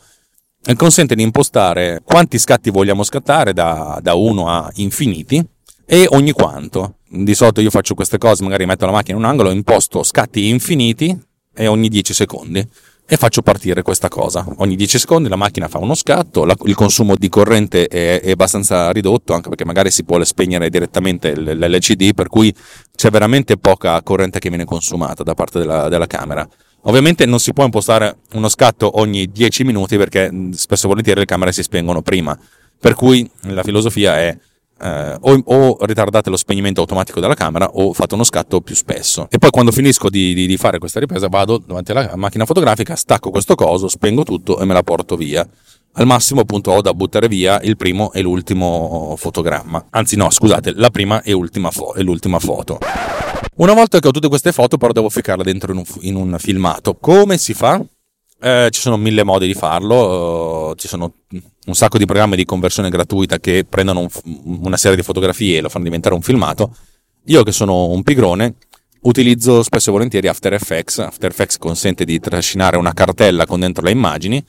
consente 0.76 1.14
di 1.14 1.22
impostare 1.22 2.00
quanti 2.04 2.38
scatti 2.38 2.70
vogliamo 2.70 3.02
scattare 3.02 3.52
da, 3.52 3.98
da 4.02 4.14
1 4.14 4.48
a 4.48 4.70
infiniti 4.76 5.44
e 5.84 6.06
ogni 6.10 6.32
quanto. 6.32 6.96
Di 7.08 7.34
solito 7.34 7.60
io 7.60 7.70
faccio 7.70 7.94
queste 7.94 8.18
cose, 8.18 8.42
magari 8.42 8.66
metto 8.66 8.86
la 8.86 8.92
macchina 8.92 9.18
in 9.18 9.24
un 9.24 9.30
angolo, 9.30 9.50
imposto 9.50 10.02
scatti 10.02 10.48
infiniti 10.48 11.16
e 11.54 11.66
ogni 11.66 11.88
10 11.88 12.14
secondi 12.14 12.66
e 13.06 13.16
faccio 13.16 13.42
partire 13.42 13.82
questa 13.82 14.08
cosa. 14.08 14.46
Ogni 14.56 14.76
10 14.76 14.98
secondi 14.98 15.28
la 15.28 15.36
macchina 15.36 15.68
fa 15.68 15.78
uno 15.78 15.94
scatto, 15.94 16.44
la, 16.44 16.56
il 16.64 16.74
consumo 16.74 17.14
di 17.16 17.28
corrente 17.28 17.86
è, 17.86 18.20
è, 18.20 18.30
abbastanza 18.30 18.90
ridotto, 18.90 19.34
anche 19.34 19.48
perché 19.48 19.64
magari 19.64 19.90
si 19.90 20.04
può 20.04 20.22
spegnere 20.24 20.70
direttamente 20.70 21.36
l'LCD, 21.36 22.14
per 22.14 22.28
cui 22.28 22.54
c'è 22.94 23.10
veramente 23.10 23.58
poca 23.58 24.00
corrente 24.02 24.38
che 24.38 24.48
viene 24.48 24.64
consumata 24.64 25.22
da 25.22 25.34
parte 25.34 25.58
della, 25.58 25.88
della 25.88 26.06
camera. 26.06 26.48
Ovviamente 26.86 27.26
non 27.26 27.38
si 27.38 27.52
può 27.52 27.64
impostare 27.64 28.18
uno 28.32 28.48
scatto 28.48 28.98
ogni 28.98 29.30
10 29.30 29.64
minuti 29.64 29.96
perché 29.96 30.30
spesso 30.52 30.86
e 30.86 30.88
volentieri 30.88 31.20
le 31.20 31.26
camere 31.26 31.52
si 31.52 31.62
spengono 31.62 32.02
prima. 32.02 32.38
Per 32.78 32.94
cui 32.94 33.28
la 33.42 33.62
filosofia 33.62 34.18
è 34.18 34.36
eh, 34.80 35.16
o, 35.18 35.42
o, 35.44 35.76
ritardate 35.80 36.28
lo 36.28 36.36
spegnimento 36.36 36.80
automatico 36.80 37.20
della 37.20 37.34
camera 37.34 37.66
o 37.72 37.92
fate 37.92 38.14
uno 38.14 38.24
scatto 38.24 38.60
più 38.60 38.74
spesso. 38.74 39.28
E 39.30 39.38
poi 39.38 39.50
quando 39.50 39.72
finisco 39.72 40.10
di, 40.10 40.34
di, 40.34 40.46
di 40.46 40.56
fare 40.56 40.78
questa 40.78 41.00
ripresa 41.00 41.28
vado 41.28 41.58
davanti 41.58 41.92
alla 41.92 42.16
macchina 42.16 42.44
fotografica, 42.44 42.94
stacco 42.96 43.30
questo 43.30 43.54
coso, 43.54 43.88
spengo 43.88 44.22
tutto 44.22 44.60
e 44.60 44.64
me 44.64 44.74
la 44.74 44.82
porto 44.82 45.16
via. 45.16 45.46
Al 45.96 46.06
massimo 46.06 46.40
appunto 46.40 46.72
ho 46.72 46.82
da 46.82 46.92
buttare 46.92 47.28
via 47.28 47.60
il 47.62 47.76
primo 47.76 48.12
e 48.12 48.20
l'ultimo 48.20 49.14
fotogramma. 49.16 49.86
Anzi 49.90 50.16
no, 50.16 50.28
scusate, 50.28 50.72
la 50.74 50.90
prima 50.90 51.22
e, 51.22 51.32
fo- 51.70 51.94
e 51.94 52.02
l'ultima 52.02 52.40
foto. 52.40 52.78
Una 53.56 53.74
volta 53.74 54.00
che 54.00 54.08
ho 54.08 54.10
tutte 54.10 54.28
queste 54.28 54.52
foto, 54.52 54.76
però 54.76 54.92
devo 54.92 55.08
ficcarle 55.08 55.44
dentro 55.44 55.72
in 55.72 55.78
un, 55.78 55.84
in 56.00 56.16
un 56.16 56.36
filmato. 56.38 56.94
Come 56.94 57.38
si 57.38 57.54
fa? 57.54 57.82
Eh, 58.40 58.68
ci 58.70 58.80
sono 58.80 58.96
mille 58.96 59.24
modi 59.24 59.46
di 59.46 59.54
farlo, 59.54 60.70
uh, 60.70 60.74
ci 60.74 60.88
sono 60.88 61.14
un 61.66 61.74
sacco 61.74 61.96
di 61.96 62.04
programmi 62.04 62.36
di 62.36 62.44
conversione 62.44 62.90
gratuita 62.90 63.38
che 63.38 63.64
prendono 63.66 64.00
un, 64.00 64.08
una 64.62 64.76
serie 64.76 64.96
di 64.96 65.02
fotografie 65.02 65.58
e 65.58 65.60
lo 65.62 65.68
fanno 65.68 65.84
diventare 65.84 66.14
un 66.14 66.22
filmato. 66.22 66.76
Io 67.26 67.42
che 67.42 67.52
sono 67.52 67.86
un 67.86 68.02
pigrone 68.02 68.56
utilizzo 69.02 69.62
spesso 69.62 69.88
e 69.88 69.92
volentieri 69.92 70.28
After 70.28 70.52
Effects. 70.52 70.98
After 70.98 71.30
Effects 71.30 71.58
consente 71.58 72.04
di 72.04 72.20
trascinare 72.20 72.76
una 72.76 72.92
cartella 72.92 73.46
con 73.46 73.60
dentro 73.60 73.84
le 73.84 73.92
immagini 73.92 74.44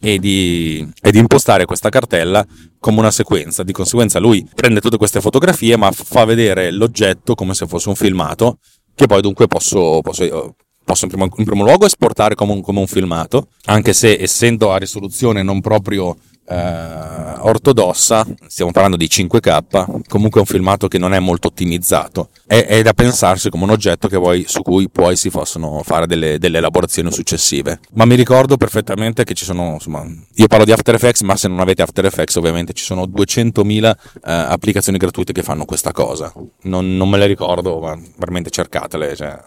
e 0.00 0.18
di, 0.18 0.88
e 1.00 1.10
di, 1.10 1.18
impostare 1.18 1.66
questa 1.66 1.90
cartella 1.90 2.44
come 2.78 2.98
una 2.98 3.10
sequenza. 3.10 3.62
Di 3.62 3.72
conseguenza 3.72 4.18
lui 4.18 4.46
prende 4.54 4.80
tutte 4.80 4.96
queste 4.96 5.20
fotografie 5.20 5.76
ma 5.76 5.90
fa 5.92 6.24
vedere 6.24 6.70
l'oggetto 6.70 7.34
come 7.34 7.54
se 7.54 7.66
fosse 7.66 7.88
un 7.88 7.94
filmato 7.94 8.58
che 8.94 9.06
poi 9.06 9.22
dunque 9.22 9.46
posso, 9.46 10.00
posso, 10.02 10.54
posso 10.84 11.04
in, 11.04 11.10
primo, 11.10 11.28
in, 11.36 11.44
primo, 11.44 11.64
luogo 11.64 11.86
esportare 11.86 12.34
come 12.34 12.52
un, 12.52 12.60
come 12.60 12.80
un 12.80 12.86
filmato, 12.86 13.48
anche 13.66 13.92
se 13.92 14.18
essendo 14.20 14.72
a 14.72 14.76
risoluzione 14.76 15.42
non 15.42 15.60
proprio 15.60 16.16
eh, 16.48 17.20
ortodossa, 17.40 18.26
stiamo 18.46 18.72
parlando 18.72 18.96
di 18.96 19.06
5K, 19.06 20.02
comunque 20.08 20.40
è 20.40 20.44
un 20.44 20.46
filmato 20.46 20.88
che 20.88 20.98
non 20.98 21.14
è 21.14 21.18
molto 21.18 21.48
ottimizzato. 21.48 22.30
È, 22.46 22.66
è 22.66 22.82
da 22.82 22.92
pensarsi 22.92 23.50
come 23.50 23.64
un 23.64 23.70
oggetto 23.70 24.08
poi, 24.08 24.44
su 24.46 24.62
cui 24.62 24.88
poi 24.90 25.16
si 25.16 25.30
possono 25.30 25.82
fare 25.84 26.06
delle, 26.06 26.38
delle, 26.38 26.58
elaborazioni 26.58 27.12
successive. 27.12 27.80
Ma 27.92 28.04
mi 28.04 28.16
ricordo 28.16 28.56
perfettamente 28.56 29.24
che 29.24 29.34
ci 29.34 29.44
sono, 29.44 29.74
insomma, 29.74 30.04
io 30.34 30.46
parlo 30.46 30.64
di 30.64 30.72
After 30.72 30.94
Effects, 30.94 31.22
ma 31.22 31.36
se 31.36 31.48
non 31.48 31.60
avete 31.60 31.82
After 31.82 32.04
Effects 32.04 32.36
ovviamente 32.36 32.72
ci 32.72 32.84
sono 32.84 33.04
200.000 33.04 33.90
eh, 33.90 33.96
applicazioni 34.22 34.98
gratuite 34.98 35.32
che 35.32 35.42
fanno 35.42 35.64
questa 35.64 35.92
cosa. 35.92 36.32
Non, 36.62 36.96
non 36.96 37.08
me 37.08 37.18
le 37.18 37.26
ricordo, 37.26 37.78
ma 37.78 37.98
veramente 38.16 38.50
cercatele. 38.50 39.14
Cioè, 39.14 39.38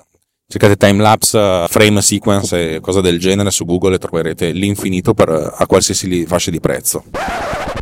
cercate 0.54 0.78
timelapse, 0.78 1.66
frame 1.68 2.02
sequence 2.02 2.76
e 2.76 2.80
cose 2.80 3.02
del 3.02 3.18
genere 3.20 3.50
su 3.50 3.66
Google 3.66 3.96
e 3.96 3.98
troverete 3.98 4.52
l'infinito 4.52 5.16
per, 5.16 5.30
a 5.30 5.66
qualsiasi 5.66 6.28
fascia 6.28 6.52
di 6.52 6.60
prezzo. 6.60 7.06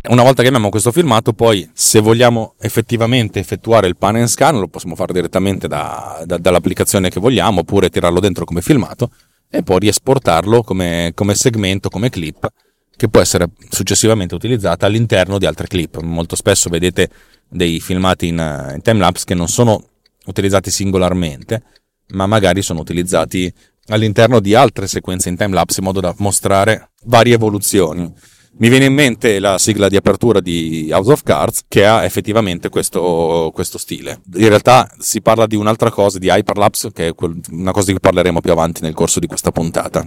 Una 0.08 0.22
volta 0.22 0.40
che 0.40 0.48
abbiamo 0.48 0.70
questo 0.70 0.90
filmato, 0.90 1.34
poi 1.34 1.68
se 1.74 2.00
vogliamo 2.00 2.54
effettivamente 2.60 3.38
effettuare 3.38 3.88
il 3.88 3.96
pan 3.98 4.16
and 4.16 4.26
scan, 4.26 4.58
lo 4.58 4.68
possiamo 4.68 4.94
fare 4.94 5.12
direttamente 5.12 5.68
da, 5.68 6.22
da, 6.24 6.38
dall'applicazione 6.38 7.10
che 7.10 7.20
vogliamo, 7.20 7.60
oppure 7.60 7.90
tirarlo 7.90 8.20
dentro 8.20 8.46
come 8.46 8.62
filmato 8.62 9.10
e 9.50 9.62
poi 9.62 9.80
riesportarlo 9.80 10.62
come, 10.62 11.12
come 11.14 11.34
segmento, 11.34 11.90
come 11.90 12.08
clip, 12.08 12.48
che 12.96 13.08
può 13.08 13.20
essere 13.20 13.50
successivamente 13.68 14.34
utilizzata 14.34 14.86
all'interno 14.86 15.36
di 15.36 15.44
altre 15.44 15.66
clip. 15.66 16.00
Molto 16.00 16.36
spesso 16.36 16.70
vedete 16.70 17.10
dei 17.48 17.80
filmati 17.80 18.28
in, 18.28 18.72
in 18.74 18.80
timelapse 18.80 19.26
che 19.26 19.34
non 19.34 19.48
sono 19.48 19.84
utilizzati 20.24 20.70
singolarmente, 20.70 21.62
ma 22.12 22.26
magari 22.26 22.62
sono 22.62 22.80
utilizzati 22.80 23.52
all'interno 23.86 24.40
di 24.40 24.54
altre 24.54 24.86
sequenze 24.86 25.28
in 25.28 25.36
timelapse 25.36 25.80
in 25.80 25.86
modo 25.86 26.00
da 26.00 26.14
mostrare 26.18 26.90
varie 27.04 27.34
evoluzioni. 27.34 28.12
Mi 28.54 28.68
viene 28.68 28.84
in 28.84 28.92
mente 28.92 29.38
la 29.38 29.56
sigla 29.56 29.88
di 29.88 29.96
apertura 29.96 30.40
di 30.40 30.90
House 30.92 31.10
of 31.10 31.22
Cards 31.22 31.62
che 31.66 31.86
ha 31.86 32.04
effettivamente 32.04 32.68
questo, 32.68 33.50
questo 33.54 33.78
stile. 33.78 34.20
In 34.34 34.48
realtà 34.48 34.90
si 34.98 35.22
parla 35.22 35.46
di 35.46 35.56
un'altra 35.56 35.90
cosa, 35.90 36.18
di 36.18 36.28
Hyperlapse, 36.28 36.92
che 36.92 37.08
è 37.08 37.14
una 37.50 37.72
cosa 37.72 37.86
di 37.86 37.92
cui 37.92 38.00
parleremo 38.00 38.40
più 38.40 38.52
avanti 38.52 38.82
nel 38.82 38.92
corso 38.92 39.20
di 39.20 39.26
questa 39.26 39.50
puntata. 39.50 40.06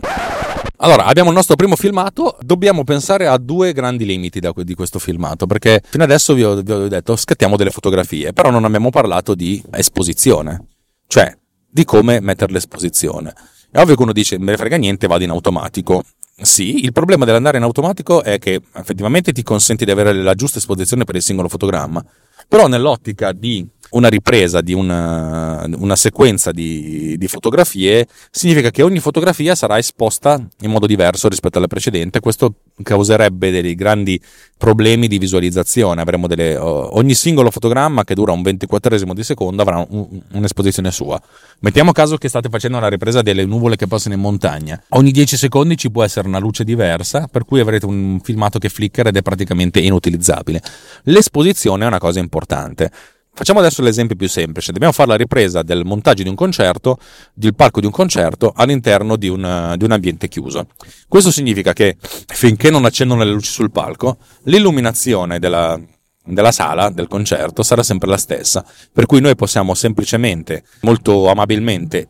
Allora, 0.78 1.06
abbiamo 1.06 1.30
il 1.30 1.36
nostro 1.36 1.56
primo 1.56 1.76
filmato, 1.76 2.38
dobbiamo 2.42 2.84
pensare 2.84 3.26
a 3.26 3.38
due 3.38 3.74
grandi 3.74 4.06
limiti 4.06 4.40
da, 4.40 4.54
di 4.56 4.76
questo 4.76 5.00
filmato, 5.00 5.48
perché 5.48 5.82
fino 5.84 6.04
adesso 6.04 6.36
vi 6.36 6.44
ho, 6.44 6.62
vi 6.62 6.72
ho 6.72 6.88
detto 6.88 7.16
scattiamo 7.16 7.56
delle 7.56 7.72
fotografie, 7.72 8.32
però 8.32 8.52
non 8.52 8.64
abbiamo 8.64 8.92
parlato 8.92 9.34
di 9.34 9.62
esposizione. 9.72 10.68
Cioè, 11.08 11.36
di 11.76 11.84
come 11.84 12.22
mettere 12.22 12.54
l'esposizione. 12.54 13.34
È 13.70 13.82
ovvio 13.82 13.98
che 13.98 14.02
uno 14.02 14.14
dice, 14.14 14.38
me 14.40 14.52
ne 14.52 14.56
frega 14.56 14.78
niente, 14.78 15.08
vado 15.08 15.26
in 15.26 15.30
automatico. 15.30 16.06
Sì, 16.42 16.86
il 16.86 16.94
problema 16.94 17.26
dell'andare 17.26 17.58
in 17.58 17.64
automatico 17.64 18.24
è 18.24 18.40
che 18.40 18.62
effettivamente 18.76 19.34
ti 19.34 19.44
consente 19.44 19.84
di 19.84 19.92
avere 19.92 20.14
la 20.14 20.36
giusta 20.36 20.60
esposizione 20.60 21.04
per 21.04 21.16
il 21.16 21.22
singolo 21.22 21.50
fotogramma, 21.50 22.02
però 22.48 22.68
nell'ottica 22.68 23.34
di 23.34 23.68
una 23.96 24.10
ripresa 24.10 24.62
di 24.62 24.74
una, 24.74 25.66
una 25.78 25.96
sequenza 25.96 26.52
di, 26.52 27.16
di, 27.18 27.28
fotografie 27.28 28.08
significa 28.30 28.70
che 28.70 28.84
ogni 28.84 29.00
fotografia 29.00 29.56
sarà 29.56 29.78
esposta 29.78 30.40
in 30.62 30.70
modo 30.70 30.86
diverso 30.86 31.30
rispetto 31.30 31.58
alla 31.58 31.68
precedente. 31.68 32.20
Questo 32.20 32.56
causerebbe 32.84 33.52
dei 33.52 33.74
grandi 33.74 34.22
problemi 34.58 35.08
di 35.08 35.18
visualizzazione. 35.18 36.04
Delle, 36.06 36.58
ogni 36.58 37.14
singolo 37.14 37.50
fotogramma 37.52 38.04
che 38.04 38.16
dura 38.16 38.32
un 38.32 38.42
24 38.42 39.14
di 39.14 39.24
secondo 39.24 39.62
avrà 39.62 39.86
un, 39.88 40.22
un'esposizione 40.34 40.92
sua. 40.92 41.22
Mettiamo 41.60 41.92
caso 41.94 42.18
che 42.18 42.28
state 42.28 42.50
facendo 42.50 42.80
la 42.80 42.90
ripresa 42.90 43.22
delle 43.22 43.46
nuvole 43.46 43.78
che 43.78 43.88
passano 43.88 44.16
in 44.16 44.22
montagna. 44.22 44.82
Ogni 44.90 45.12
10 45.12 45.38
secondi 45.38 45.78
ci 45.78 45.90
può 45.90 46.04
essere 46.04 46.28
una 46.28 46.40
luce 46.40 46.64
diversa, 46.64 47.28
per 47.28 47.46
cui 47.46 47.62
avrete 47.62 47.86
un 47.86 48.20
filmato 48.22 48.60
che 48.60 48.70
flicker 48.70 49.08
ed 49.08 49.16
è 49.16 49.22
praticamente 49.22 49.80
inutilizzabile. 49.80 50.62
L'esposizione 51.04 51.86
è 51.86 51.88
una 51.88 52.00
cosa 52.00 52.20
importante. 52.20 52.92
Facciamo 53.38 53.60
adesso 53.60 53.82
l'esempio 53.82 54.16
più 54.16 54.30
semplice. 54.30 54.72
Dobbiamo 54.72 54.94
fare 54.94 55.10
la 55.10 55.18
ripresa 55.18 55.62
del 55.62 55.84
montaggio 55.84 56.24
di 56.24 56.30
un 56.30 56.36
concerto, 56.36 56.98
del 57.34 57.54
palco 57.54 57.82
di 57.82 57.86
un 57.86 57.92
concerto 57.92 58.54
all'interno 58.56 59.18
di 59.18 59.28
un, 59.28 59.74
di 59.76 59.84
un, 59.84 59.92
ambiente 59.92 60.30
chiuso. 60.30 60.68
Questo 61.10 61.32
significa 61.32 61.74
che 61.74 61.98
finché 62.00 62.70
non 62.70 62.86
accendono 62.86 63.26
le 63.26 63.32
luci 63.32 63.52
sul 63.52 63.72
palco, 63.72 64.20
l'illuminazione 64.44 65.38
della, 65.38 65.78
della 66.24 66.54
sala 66.54 66.90
del 66.90 67.10
concerto 67.10 67.62
sarà 67.62 67.84
sempre 67.84 68.08
la 68.08 68.16
stessa. 68.16 68.66
Per 68.90 69.06
cui 69.06 69.20
noi 69.20 69.36
possiamo 69.36 69.74
semplicemente, 69.74 70.64
molto 70.84 71.28
amabilmente, 71.28 72.10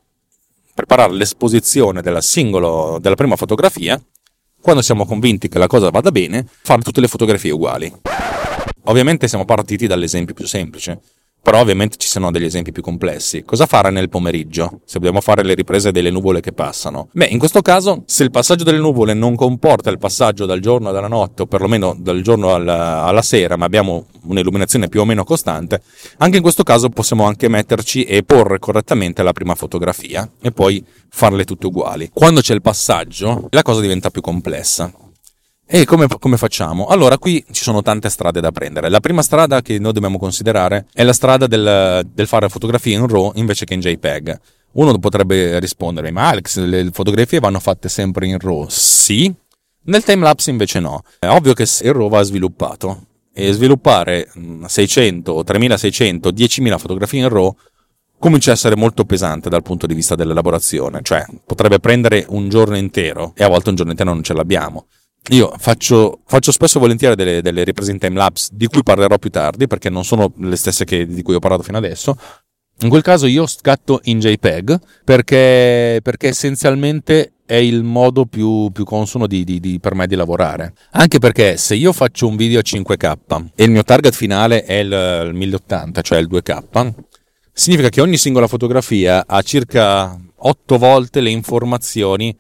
preparare 0.76 1.14
l'esposizione 1.14 2.04
della, 2.04 2.22
singolo, 2.22 3.00
della 3.02 3.16
prima 3.16 3.36
fotografia. 3.36 4.00
Quando 4.62 4.84
siamo 4.84 5.08
convinti 5.08 5.50
che 5.50 5.58
la 5.58 5.66
cosa 5.66 5.90
vada 5.90 6.12
bene, 6.12 6.46
fare 6.62 6.84
tutte 6.84 7.02
le 7.02 7.08
fotografie 7.08 7.50
uguali. 7.50 7.92
Ovviamente 8.88 9.28
siamo 9.28 9.46
partiti 9.46 9.88
dall'esempio 9.88 10.36
più 10.36 10.46
semplice 10.46 11.00
però 11.45 11.60
ovviamente 11.60 11.97
ci 11.97 12.08
sono 12.08 12.31
degli 12.31 12.45
esempi 12.45 12.71
più 12.71 12.81
complessi. 12.81 13.43
Cosa 13.43 13.67
fare 13.67 13.91
nel 13.91 14.10
pomeriggio 14.10 14.79
se 14.84 14.93
dobbiamo 14.93 15.21
fare 15.21 15.43
le 15.43 15.53
riprese 15.53 15.91
delle 15.91 16.10
nuvole 16.10 16.41
che 16.41 16.53
passano? 16.53 17.10
Beh, 17.12 17.27
in 17.27 17.38
questo 17.38 17.62
caso, 17.62 18.01
se 18.08 18.23
il 18.23 18.31
passaggio 18.31 18.63
delle 18.63 18.79
nuvole 18.79 19.13
non 19.13 19.36
comporta 19.36 19.91
il 19.91 19.99
passaggio 19.99 20.47
dal 20.47 20.60
giorno 20.60 20.89
alla 20.89 21.08
notte, 21.08 21.43
o 21.43 21.45
perlomeno 21.45 21.95
dal 21.99 22.21
giorno 22.21 22.55
alla, 22.55 23.03
alla 23.03 23.21
sera, 23.21 23.58
ma 23.58 23.65
abbiamo 23.65 24.08
un'illuminazione 24.23 24.88
più 24.88 25.01
o 25.01 25.05
meno 25.05 25.23
costante, 25.23 25.84
anche 26.17 26.38
in 26.38 26.41
questo 26.41 26.63
caso 26.63 26.89
possiamo 26.89 27.25
anche 27.25 27.47
metterci 27.47 28.05
e 28.05 28.23
porre 28.23 28.58
correttamente 28.58 29.21
la 29.21 29.31
prima 29.31 29.53
fotografia 29.53 30.27
e 30.41 30.51
poi 30.51 30.84
farle 31.10 31.43
tutte 31.43 31.67
uguali. 31.67 32.10
Quando 32.12 32.41
c'è 32.41 32.55
il 32.55 32.63
passaggio, 32.63 33.49
la 33.51 33.62
cosa 33.62 33.81
diventa 33.81 34.10
più 34.10 34.21
complessa. 34.21 34.91
E 35.67 35.84
come, 35.86 36.08
come, 36.19 36.38
facciamo? 36.38 36.86
Allora, 36.86 37.17
qui 37.17 37.43
ci 37.51 37.63
sono 37.63 37.82
tante 37.82 38.10
strade 38.10 38.39
da 38.39 38.51
prendere. 38.51 38.88
La 38.89 38.99
prima 38.99 39.23
strada 39.23 39.63
che 39.63 39.80
noi 39.80 39.93
dobbiamo 39.93 40.19
considerare 40.19 40.86
è 40.93 41.04
la 41.04 41.13
strada 41.13 41.47
del, 41.47 42.08
del 42.13 42.28
fare 42.28 42.49
fotografie 42.49 42.95
in 42.95 43.08
RAW 43.08 43.32
invece 43.36 43.65
che 43.65 43.73
in 43.73 43.80
JPEG. 43.80 44.39
Uno 44.73 44.97
potrebbe 44.99 45.58
rispondere, 45.60 46.12
ma 46.12 46.28
Alex, 46.30 46.60
le 46.60 46.89
fotografie 46.91 47.39
vanno 47.39 47.60
fatte 47.60 47.89
sempre 47.89 48.28
in 48.28 48.38
RAW? 48.38 48.67
Sì, 48.69 49.34
nel 49.86 50.04
timelapse 50.04 50.51
invece 50.51 50.80
no. 50.80 51.04
È 51.17 51.28
ovvio 51.28 51.54
che 51.54 51.63
il 51.63 51.93
RAW 51.93 52.10
va 52.10 52.21
sviluppato 52.21 53.08
e 53.34 53.51
sviluppare 53.51 54.30
600, 54.65 55.43
3600, 55.43 56.30
10.000 56.30 56.78
fotografie 56.78 57.21
in 57.21 57.30
RAW 57.30 57.56
comincia 58.19 58.51
a 58.51 58.54
essere 58.54 58.75
molto 58.75 59.04
pesante 59.04 59.49
dal 59.49 59.62
punto 59.62 59.88
di 59.88 59.93
vista 59.93 60.15
dell'elaborazione, 60.15 61.01
cioè 61.01 61.25
potrebbe 61.45 61.80
prendere 61.80 62.25
un 62.30 62.49
giorno 62.49 62.78
intero 62.78 63.34
e 63.36 63.43
a 63.43 63.47
volte 63.47 63.69
un 63.69 63.75
giorno 63.75 63.91
intero 63.91 64.13
non 64.13 64.23
ce 64.23 64.34
l'abbiamo. 64.34 64.88
Io 65.30 65.54
faccio, 65.58 66.22
faccio 66.26 66.52
spesso 66.52 66.78
e 66.78 66.82
volentieri 66.82 67.16
delle, 67.16 67.42
delle 67.42 67.64
riprese 67.64 67.92
in 67.92 67.98
timelapse 67.98 68.50
di 68.54 68.68
cui 68.68 68.84
parlerò 68.84 69.18
più 69.18 69.32
tardi 69.32 69.66
perché 69.68 69.90
non 69.90 70.06
sono 70.06 70.32
le 70.38 70.56
stesse 70.56 70.86
che, 70.86 71.08
di 71.08 71.22
cui 71.24 71.34
ho 71.34 71.40
parlato 71.40 71.64
fino 71.64 71.78
adesso. 71.78 72.16
In 72.82 72.90
quel 72.90 73.02
caso 73.02 73.26
io 73.26 73.48
scatto 73.48 74.02
in 74.04 74.20
JPEG 74.20 74.80
perché, 75.04 76.00
perché 76.04 76.28
essenzialmente 76.28 77.36
è 77.46 77.56
il 77.56 77.84
modo 77.84 78.26
più, 78.26 78.70
più 78.72 78.84
consono 78.84 79.28
di, 79.28 79.44
di, 79.44 79.60
di, 79.60 79.80
per 79.80 79.96
me 79.96 80.08
di 80.08 80.16
lavorare. 80.16 80.74
Anche 80.92 81.20
perché 81.20 81.58
se 81.58 81.76
io 81.76 81.94
faccio 81.94 82.28
un 82.28 82.36
video 82.36 82.60
a 82.60 82.64
5K 82.64 83.46
e 83.56 83.64
il 83.64 83.72
mio 83.72 83.84
target 83.84 84.14
finale 84.14 84.64
è 84.64 84.76
il, 84.76 85.24
il 85.28 85.34
1080, 85.34 86.02
cioè 86.02 86.20
il 86.20 86.28
2K, 86.30 86.94
significa 87.54 87.90
che 87.90 88.02
ogni 88.02 88.18
singola 88.18 88.48
fotografia 88.48 89.24
ha 89.26 89.42
circa 89.42 90.20
8 90.36 90.78
volte 90.78 91.22
le 91.22 91.30
informazioni 91.30 92.36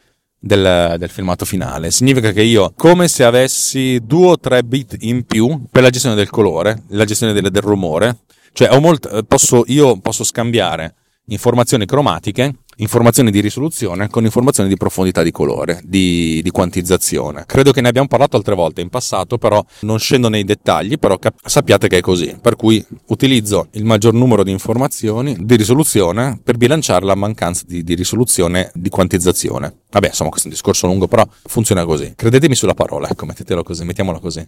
del, 0.45 0.95
del, 0.99 1.09
filmato 1.09 1.43
finale. 1.43 1.89
Significa 1.89 2.31
che 2.31 2.43
io, 2.43 2.71
come 2.75 3.07
se 3.07 3.23
avessi 3.23 3.99
due 4.03 4.27
o 4.27 4.39
tre 4.39 4.63
bit 4.63 4.95
in 4.99 5.25
più 5.25 5.63
per 5.71 5.81
la 5.81 5.89
gestione 5.89 6.15
del 6.15 6.29
colore, 6.29 6.83
la 6.89 7.03
gestione 7.03 7.33
del, 7.33 7.49
del 7.49 7.61
rumore, 7.63 8.19
cioè 8.53 8.79
molto, 8.79 9.23
posso, 9.23 9.63
io 9.67 9.99
posso 9.99 10.23
scambiare 10.23 10.93
informazioni 11.25 11.87
cromatiche 11.87 12.57
informazioni 12.77 13.31
di 13.31 13.39
risoluzione 13.41 14.09
con 14.09 14.23
informazioni 14.23 14.69
di 14.69 14.75
profondità 14.75 15.23
di 15.23 15.31
colore, 15.31 15.81
di, 15.83 16.41
di, 16.43 16.49
quantizzazione. 16.49 17.43
Credo 17.45 17.71
che 17.71 17.81
ne 17.81 17.89
abbiamo 17.89 18.07
parlato 18.07 18.37
altre 18.37 18.55
volte 18.55 18.81
in 18.81 18.89
passato, 18.89 19.37
però 19.37 19.63
non 19.81 19.99
scendo 19.99 20.29
nei 20.29 20.43
dettagli, 20.43 20.97
però 20.97 21.17
cap- 21.17 21.39
sappiate 21.45 21.87
che 21.87 21.97
è 21.97 22.01
così. 22.01 22.37
Per 22.41 22.55
cui 22.55 22.83
utilizzo 23.07 23.67
il 23.71 23.85
maggior 23.85 24.13
numero 24.13 24.43
di 24.43 24.51
informazioni 24.51 25.35
di 25.39 25.55
risoluzione 25.55 26.39
per 26.43 26.57
bilanciare 26.57 27.05
la 27.05 27.15
mancanza 27.15 27.63
di, 27.65 27.83
di 27.83 27.95
risoluzione 27.95 28.71
di 28.73 28.89
quantizzazione. 28.89 29.73
Vabbè, 29.91 30.07
insomma, 30.07 30.29
questo 30.29 30.47
è 30.47 30.51
un 30.51 30.57
discorso 30.57 30.87
lungo, 30.87 31.07
però 31.07 31.25
funziona 31.43 31.85
così. 31.85 32.13
Credetemi 32.15 32.55
sulla 32.55 32.73
parola, 32.73 33.09
ecco, 33.09 33.25
mettetelo 33.25 33.63
così, 33.63 33.85
mettiamola 33.85 34.19
così. 34.19 34.45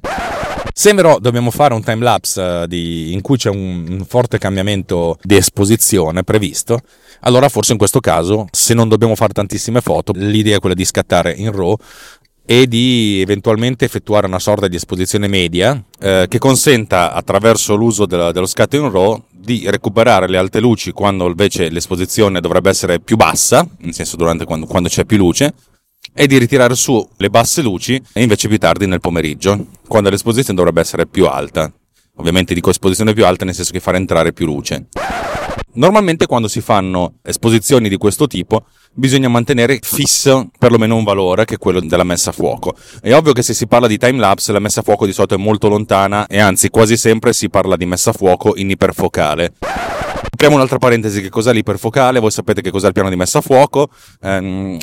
Se 0.73 0.93
però 0.93 1.17
dobbiamo 1.19 1.49
fare 1.49 1.73
un 1.73 1.81
time 1.81 2.03
lapse 2.03 2.67
eh, 2.69 3.11
in 3.11 3.21
cui 3.21 3.37
c'è 3.37 3.49
un, 3.49 3.85
un 3.89 4.05
forte 4.05 4.37
cambiamento 4.37 5.17
di 5.23 5.35
esposizione 5.35 6.23
previsto, 6.23 6.81
allora 7.21 7.49
forse 7.49 7.71
in 7.71 7.77
questo 7.77 7.99
caso, 7.99 8.16
se 8.51 8.73
non 8.73 8.89
dobbiamo 8.89 9.15
fare 9.15 9.33
tantissime 9.33 9.81
foto, 9.81 10.13
l'idea 10.15 10.57
è 10.57 10.59
quella 10.59 10.75
di 10.75 10.85
scattare 10.85 11.33
in 11.33 11.51
RAW 11.51 11.75
e 12.49 12.65
di 12.65 13.19
eventualmente 13.19 13.83
effettuare 13.83 14.25
una 14.25 14.39
sorta 14.39 14.69
di 14.69 14.77
esposizione 14.77 15.27
media 15.27 15.83
eh, 15.99 16.27
che 16.29 16.37
consenta 16.37 17.11
attraverso 17.11 17.75
l'uso 17.75 18.05
della, 18.05 18.31
dello 18.31 18.45
scatto 18.45 18.77
in 18.77 18.89
RAW 18.89 19.21
di 19.33 19.69
recuperare 19.69 20.29
le 20.29 20.37
alte 20.37 20.59
luci 20.59 20.91
quando 20.91 21.27
invece 21.27 21.69
l'esposizione 21.69 22.39
dovrebbe 22.39 22.69
essere 22.69 22.99
più 22.99 23.17
bassa, 23.17 23.67
nel 23.79 23.93
senso 23.93 24.15
durante 24.15 24.45
quando, 24.45 24.65
quando 24.65 24.87
c'è 24.87 25.05
più 25.05 25.17
luce, 25.17 25.53
e 26.13 26.25
di 26.25 26.37
ritirare 26.37 26.75
su 26.75 27.05
le 27.17 27.29
basse 27.29 27.61
luci 27.61 28.01
invece 28.13 28.47
più 28.47 28.57
tardi 28.57 28.87
nel 28.87 29.01
pomeriggio, 29.01 29.67
quando 29.87 30.09
l'esposizione 30.09 30.57
dovrebbe 30.57 30.81
essere 30.81 31.05
più 31.05 31.27
alta. 31.27 31.71
Ovviamente 32.15 32.53
dico 32.53 32.69
esposizione 32.69 33.13
più 33.13 33.25
alta 33.25 33.45
nel 33.45 33.53
senso 33.53 33.71
che 33.71 33.79
far 33.79 33.95
entrare 33.95 34.33
più 34.33 34.45
luce. 34.45 34.87
Normalmente 35.73 36.25
quando 36.25 36.47
si 36.47 36.61
fanno 36.61 37.15
esposizioni 37.21 37.87
di 37.89 37.97
questo 37.97 38.25
tipo 38.25 38.65
bisogna 38.93 39.27
mantenere 39.27 39.77
fisso 39.81 40.49
perlomeno 40.57 40.95
un 40.95 41.03
valore 41.03 41.45
che 41.45 41.55
è 41.55 41.57
quello 41.57 41.79
della 41.81 42.03
messa 42.03 42.31
a 42.31 42.33
fuoco. 42.33 42.75
È 42.99 43.13
ovvio 43.13 43.33
che 43.33 43.43
se 43.43 43.53
si 43.53 43.67
parla 43.67 43.87
di 43.87 43.97
time 43.97 44.17
lapse 44.17 44.51
la 44.51 44.59
messa 44.59 44.79
a 44.79 44.83
fuoco 44.83 45.05
di 45.05 45.13
solito 45.13 45.35
è 45.35 45.37
molto 45.37 45.67
lontana 45.67 46.25
e 46.25 46.39
anzi 46.39 46.69
quasi 46.69 46.97
sempre 46.97 47.31
si 47.33 47.49
parla 47.49 47.75
di 47.75 47.85
messa 47.85 48.09
a 48.09 48.13
fuoco 48.13 48.53
in 48.55 48.71
iperfocale. 48.71 49.53
Apriamo 50.37 50.55
un'altra 50.55 50.77
parentesi, 50.77 51.21
che 51.21 51.29
cos'è 51.29 51.51
l'iperfocale? 51.51 52.19
Voi 52.19 52.31
sapete 52.31 52.61
che 52.61 52.69
cos'è 52.69 52.87
il 52.87 52.93
piano 52.93 53.09
di 53.09 53.15
messa 53.15 53.39
a 53.39 53.41
fuoco, 53.41 53.89
ehm, 54.21 54.77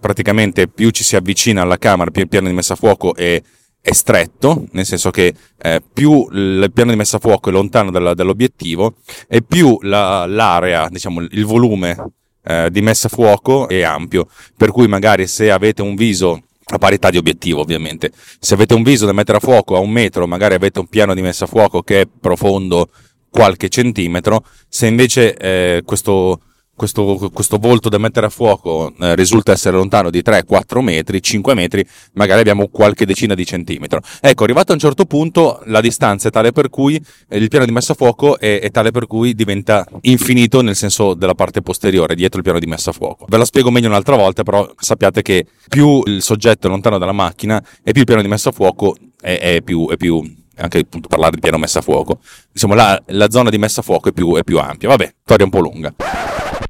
praticamente 0.00 0.68
più 0.68 0.88
ci 0.90 1.04
si 1.04 1.16
avvicina 1.16 1.62
alla 1.62 1.76
camera, 1.76 2.10
più 2.10 2.22
il 2.22 2.28
piano 2.28 2.48
di 2.48 2.54
messa 2.54 2.74
a 2.74 2.76
fuoco 2.76 3.14
è 3.14 3.40
è 3.86 3.92
stretto, 3.92 4.64
nel 4.72 4.84
senso 4.84 5.12
che 5.12 5.32
eh, 5.62 5.80
più 5.80 6.26
il 6.32 6.72
piano 6.74 6.90
di 6.90 6.96
messa 6.96 7.18
a 7.18 7.20
fuoco 7.20 7.50
è 7.50 7.52
lontano 7.52 7.92
dalla, 7.92 8.14
dall'obiettivo 8.14 8.96
e 9.28 9.42
più 9.42 9.78
la, 9.82 10.26
l'area, 10.26 10.88
diciamo 10.90 11.20
il 11.20 11.44
volume 11.44 11.96
eh, 12.42 12.68
di 12.72 12.82
messa 12.82 13.06
a 13.06 13.10
fuoco 13.10 13.68
è 13.68 13.82
ampio, 13.82 14.26
per 14.56 14.72
cui 14.72 14.88
magari 14.88 15.28
se 15.28 15.52
avete 15.52 15.82
un 15.82 15.94
viso 15.94 16.42
a 16.64 16.78
parità 16.78 17.10
di 17.10 17.16
obiettivo 17.16 17.60
ovviamente, 17.60 18.10
se 18.40 18.54
avete 18.54 18.74
un 18.74 18.82
viso 18.82 19.06
da 19.06 19.12
mettere 19.12 19.38
a 19.38 19.40
fuoco 19.40 19.76
a 19.76 19.78
un 19.78 19.90
metro, 19.92 20.26
magari 20.26 20.54
avete 20.54 20.80
un 20.80 20.88
piano 20.88 21.14
di 21.14 21.22
messa 21.22 21.44
a 21.44 21.46
fuoco 21.46 21.84
che 21.84 22.00
è 22.00 22.08
profondo 22.08 22.88
qualche 23.30 23.68
centimetro, 23.68 24.44
se 24.68 24.88
invece 24.88 25.36
eh, 25.36 25.82
questo 25.84 26.40
questo, 26.76 27.30
questo, 27.32 27.56
volto 27.56 27.88
da 27.88 27.98
mettere 27.98 28.26
a 28.26 28.28
fuoco 28.28 28.92
eh, 29.00 29.14
risulta 29.14 29.52
essere 29.52 29.76
lontano 29.76 30.10
di 30.10 30.22
3, 30.22 30.44
4 30.44 30.82
metri, 30.82 31.22
5 31.22 31.54
metri, 31.54 31.84
magari 32.12 32.40
abbiamo 32.40 32.68
qualche 32.68 33.06
decina 33.06 33.34
di 33.34 33.44
centimetri. 33.44 33.98
Ecco, 34.20 34.44
arrivato 34.44 34.72
a 34.72 34.74
un 34.74 34.80
certo 34.80 35.06
punto 35.06 35.60
la 35.64 35.80
distanza 35.80 36.28
è 36.28 36.30
tale 36.30 36.52
per 36.52 36.68
cui 36.68 37.02
eh, 37.28 37.38
il 37.38 37.48
piano 37.48 37.64
di 37.64 37.72
messa 37.72 37.92
a 37.92 37.96
fuoco 37.96 38.38
è, 38.38 38.60
è, 38.60 38.70
tale 38.70 38.90
per 38.90 39.06
cui 39.06 39.34
diventa 39.34 39.86
infinito 40.02 40.60
nel 40.60 40.76
senso 40.76 41.14
della 41.14 41.34
parte 41.34 41.62
posteriore, 41.62 42.14
dietro 42.14 42.38
il 42.38 42.44
piano 42.44 42.58
di 42.58 42.66
messa 42.66 42.90
a 42.90 42.92
fuoco. 42.92 43.24
Ve 43.28 43.38
la 43.38 43.44
spiego 43.44 43.70
meglio 43.70 43.88
un'altra 43.88 44.16
volta, 44.16 44.42
però 44.42 44.70
sappiate 44.78 45.22
che 45.22 45.46
più 45.68 46.02
il 46.04 46.22
soggetto 46.22 46.66
è 46.66 46.70
lontano 46.70 46.98
dalla 46.98 47.12
macchina 47.12 47.62
e 47.82 47.92
più 47.92 48.00
il 48.02 48.06
piano 48.06 48.22
di 48.22 48.28
messa 48.28 48.50
a 48.50 48.52
fuoco 48.52 48.94
è, 49.20 49.38
è 49.38 49.62
più, 49.62 49.88
è 49.88 49.96
più 49.96 50.22
anche 50.56 50.78
appunto 50.78 51.08
parlare 51.08 51.34
di 51.34 51.40
piano 51.40 51.58
messa 51.58 51.80
a 51.80 51.82
fuoco. 51.82 52.20
Diciamo, 52.52 52.74
la, 52.74 53.00
la 53.06 53.30
zona 53.30 53.50
di 53.50 53.58
messa 53.58 53.80
a 53.80 53.84
fuoco 53.84 54.08
è 54.08 54.12
più, 54.12 54.36
è 54.36 54.44
più 54.44 54.58
ampia. 54.58 54.88
Vabbè, 54.88 55.14
storia 55.22 55.44
un 55.44 55.50
po' 55.50 55.60
lunga. 55.60 55.94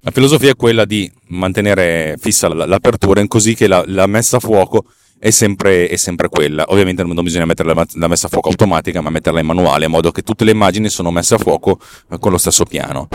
La 0.07 0.12
filosofia 0.12 0.51
è 0.51 0.55
quella 0.55 0.85
di 0.85 1.11
mantenere 1.31 2.14
fissa 2.21 2.47
l'apertura 2.47 3.21
in 3.21 3.27
così 3.27 3.57
che 3.57 3.66
la, 3.66 3.83
la 3.88 4.07
messa 4.07 4.37
a 4.37 4.40
fuoco 4.40 4.85
è 5.19 5.31
sempre, 5.31 5.88
è 5.88 5.97
sempre, 5.97 6.29
quella. 6.29 6.64
Ovviamente 6.69 7.03
non 7.03 7.25
bisogna 7.25 7.45
mettere 7.45 7.75
la, 7.75 8.07
messa 8.07 8.29
a 8.29 8.31
fuoco 8.31 8.49
automatica, 8.49 9.01
ma 9.01 9.11
metterla 9.11 9.40
in 9.40 9.47
manuale, 9.47 9.87
in 9.87 9.90
modo 9.90 10.12
che 10.12 10.23
tutte 10.23 10.45
le 10.45 10.53
immagini 10.53 10.90
sono 10.90 11.11
messe 11.11 11.35
a 11.35 11.38
fuoco 11.38 11.81
eh, 12.09 12.21
con 12.21 12.31
lo 12.31 12.38
stesso 12.38 12.62
piano. 12.62 13.09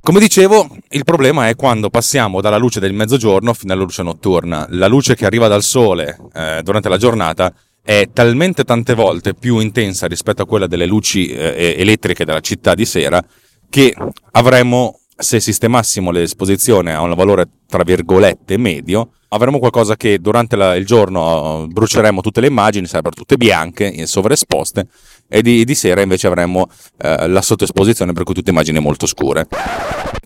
Come 0.00 0.18
dicevo, 0.18 0.68
il 0.88 1.04
problema 1.04 1.48
è 1.48 1.54
quando 1.54 1.90
passiamo 1.90 2.40
dalla 2.40 2.58
luce 2.58 2.80
del 2.80 2.92
mezzogiorno 2.92 3.54
fino 3.54 3.72
alla 3.72 3.82
luce 3.82 4.02
notturna. 4.02 4.66
La 4.70 4.88
luce 4.88 5.14
che 5.14 5.26
arriva 5.26 5.46
dal 5.46 5.62
sole 5.62 6.18
eh, 6.34 6.60
durante 6.64 6.88
la 6.88 6.98
giornata 6.98 7.54
è 7.80 8.08
talmente 8.12 8.64
tante 8.64 8.94
volte 8.94 9.34
più 9.34 9.60
intensa 9.60 10.08
rispetto 10.08 10.42
a 10.42 10.46
quella 10.46 10.66
delle 10.66 10.86
luci 10.86 11.28
eh, 11.28 11.76
elettriche 11.78 12.24
della 12.24 12.40
città 12.40 12.74
di 12.74 12.84
sera 12.84 13.24
che 13.70 13.94
avremmo 14.32 14.98
se 15.16 15.40
sistemassimo 15.40 16.10
l'esposizione 16.10 16.92
a 16.92 17.00
un 17.00 17.14
valore 17.14 17.48
tra 17.66 17.82
virgolette 17.82 18.56
medio, 18.58 19.10
avremo 19.28 19.58
qualcosa 19.58 19.96
che 19.96 20.18
durante 20.18 20.56
la, 20.56 20.74
il 20.76 20.84
giorno 20.84 21.62
uh, 21.62 21.66
bruceremo 21.66 22.20
tutte 22.20 22.40
le 22.40 22.48
immagini, 22.48 22.86
sarebbero 22.86 23.14
tutte 23.14 23.36
bianche, 23.36 24.06
sovraesposte, 24.06 24.86
e 25.28 25.42
di, 25.42 25.64
di 25.64 25.74
sera 25.74 26.00
invece 26.00 26.26
avremo 26.26 26.68
eh, 26.98 27.28
la 27.28 27.42
sottoesposizione 27.42 28.12
per 28.12 28.24
cui 28.24 28.34
tutte 28.34 28.50
immagini 28.50 28.78
molto 28.78 29.06
scure. 29.06 29.46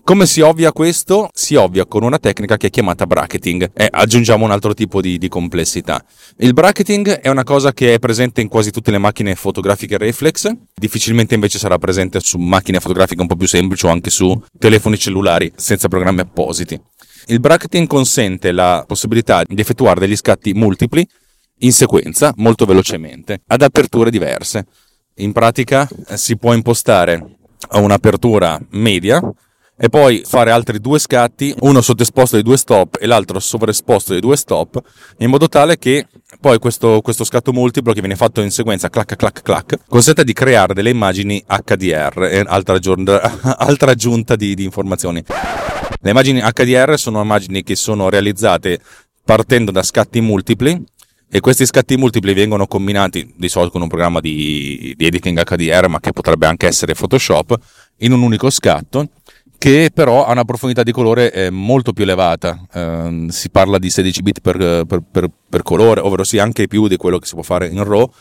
Come 0.03 0.25
si 0.25 0.41
ovvia 0.41 0.71
questo? 0.71 1.29
Si 1.31 1.55
ovvia 1.55 1.85
con 1.85 2.03
una 2.03 2.17
tecnica 2.17 2.57
che 2.57 2.67
è 2.67 2.69
chiamata 2.69 3.05
bracketing 3.05 3.71
e 3.73 3.87
aggiungiamo 3.89 4.43
un 4.43 4.51
altro 4.51 4.73
tipo 4.73 4.99
di, 4.99 5.17
di 5.17 5.29
complessità. 5.29 6.03
Il 6.37 6.53
bracketing 6.53 7.19
è 7.19 7.29
una 7.29 7.43
cosa 7.43 7.71
che 7.71 7.93
è 7.93 7.99
presente 7.99 8.41
in 8.41 8.47
quasi 8.47 8.71
tutte 8.71 8.91
le 8.91 8.97
macchine 8.97 9.35
fotografiche 9.35 9.97
reflex, 9.97 10.51
difficilmente 10.73 11.35
invece 11.35 11.59
sarà 11.59 11.77
presente 11.77 12.19
su 12.19 12.37
macchine 12.39 12.79
fotografiche 12.79 13.21
un 13.21 13.27
po' 13.27 13.35
più 13.35 13.47
semplici 13.47 13.85
o 13.85 13.89
anche 13.89 14.09
su 14.09 14.37
telefoni 14.57 14.97
cellulari 14.97 15.51
senza 15.55 15.87
programmi 15.87 16.21
appositi. 16.21 16.79
Il 17.27 17.39
bracketing 17.39 17.87
consente 17.87 18.51
la 18.51 18.83
possibilità 18.87 19.43
di 19.45 19.61
effettuare 19.61 19.99
degli 19.99 20.15
scatti 20.15 20.53
multipli 20.53 21.07
in 21.59 21.71
sequenza 21.71 22.33
molto 22.37 22.65
velocemente 22.65 23.43
ad 23.47 23.61
aperture 23.61 24.09
diverse. 24.09 24.65
In 25.15 25.31
pratica 25.33 25.87
eh, 26.07 26.17
si 26.17 26.37
può 26.37 26.53
impostare 26.53 27.37
un'apertura 27.73 28.59
media 28.71 29.21
e 29.83 29.89
poi 29.89 30.21
fare 30.23 30.51
altri 30.51 30.79
due 30.79 30.99
scatti, 30.99 31.53
uno 31.61 31.81
sottoesposto 31.81 32.35
dei 32.35 32.43
due 32.43 32.55
stop 32.55 32.97
e 32.99 33.07
l'altro 33.07 33.39
sovraesposto 33.39 34.11
dei 34.11 34.21
due 34.21 34.37
stop, 34.37 34.79
in 35.17 35.29
modo 35.29 35.49
tale 35.49 35.79
che 35.79 36.05
poi 36.39 36.59
questo, 36.59 37.01
questo 37.01 37.23
scatto 37.23 37.51
multiplo 37.51 37.91
che 37.91 37.99
viene 37.99 38.15
fatto 38.15 38.41
in 38.41 38.51
sequenza 38.51 38.89
clac 38.89 39.15
clac 39.15 39.41
clac 39.41 39.79
consente 39.87 40.23
di 40.23 40.33
creare 40.33 40.75
delle 40.75 40.91
immagini 40.91 41.43
HDR, 41.47 42.43
altra, 42.45 42.77
altra 43.57 43.91
aggiunta 43.91 44.35
di, 44.35 44.53
di 44.53 44.63
informazioni. 44.63 45.23
Le 46.03 46.09
immagini 46.09 46.41
HDR 46.41 46.97
sono 46.99 47.21
immagini 47.21 47.63
che 47.63 47.75
sono 47.75 48.09
realizzate 48.09 48.79
partendo 49.23 49.71
da 49.71 49.81
scatti 49.81 50.21
multipli 50.21 50.79
e 51.33 51.39
questi 51.39 51.65
scatti 51.65 51.95
multipli 51.95 52.33
vengono 52.33 52.67
combinati 52.67 53.33
di 53.37 53.47
solito 53.47 53.71
con 53.71 53.81
un 53.81 53.87
programma 53.87 54.19
di, 54.19 54.93
di 54.97 55.05
editing 55.05 55.41
HDR, 55.41 55.87
ma 55.87 56.01
che 56.01 56.11
potrebbe 56.11 56.45
anche 56.45 56.67
essere 56.67 56.93
Photoshop, 56.93 57.57
in 57.99 58.11
un 58.11 58.21
unico 58.21 58.49
scatto 58.49 59.07
che 59.57 59.91
però 59.93 60.25
ha 60.25 60.31
una 60.31 60.43
profondità 60.43 60.81
di 60.81 60.91
colore 60.91 61.31
eh, 61.31 61.49
molto 61.51 61.93
più 61.93 62.03
elevata. 62.03 62.65
Eh, 62.73 63.27
si 63.29 63.49
parla 63.51 63.77
di 63.77 63.91
16 63.91 64.21
bit 64.23 64.41
per, 64.41 64.57
per, 64.87 65.03
per, 65.09 65.29
per, 65.47 65.61
colore, 65.61 66.01
ovvero 66.01 66.23
sia 66.23 66.41
anche 66.41 66.67
più 66.67 66.87
di 66.87 66.97
quello 66.97 67.19
che 67.19 67.27
si 67.27 67.35
può 67.35 67.43
fare 67.43 67.67
in 67.67 67.83
RAW, 67.83 68.11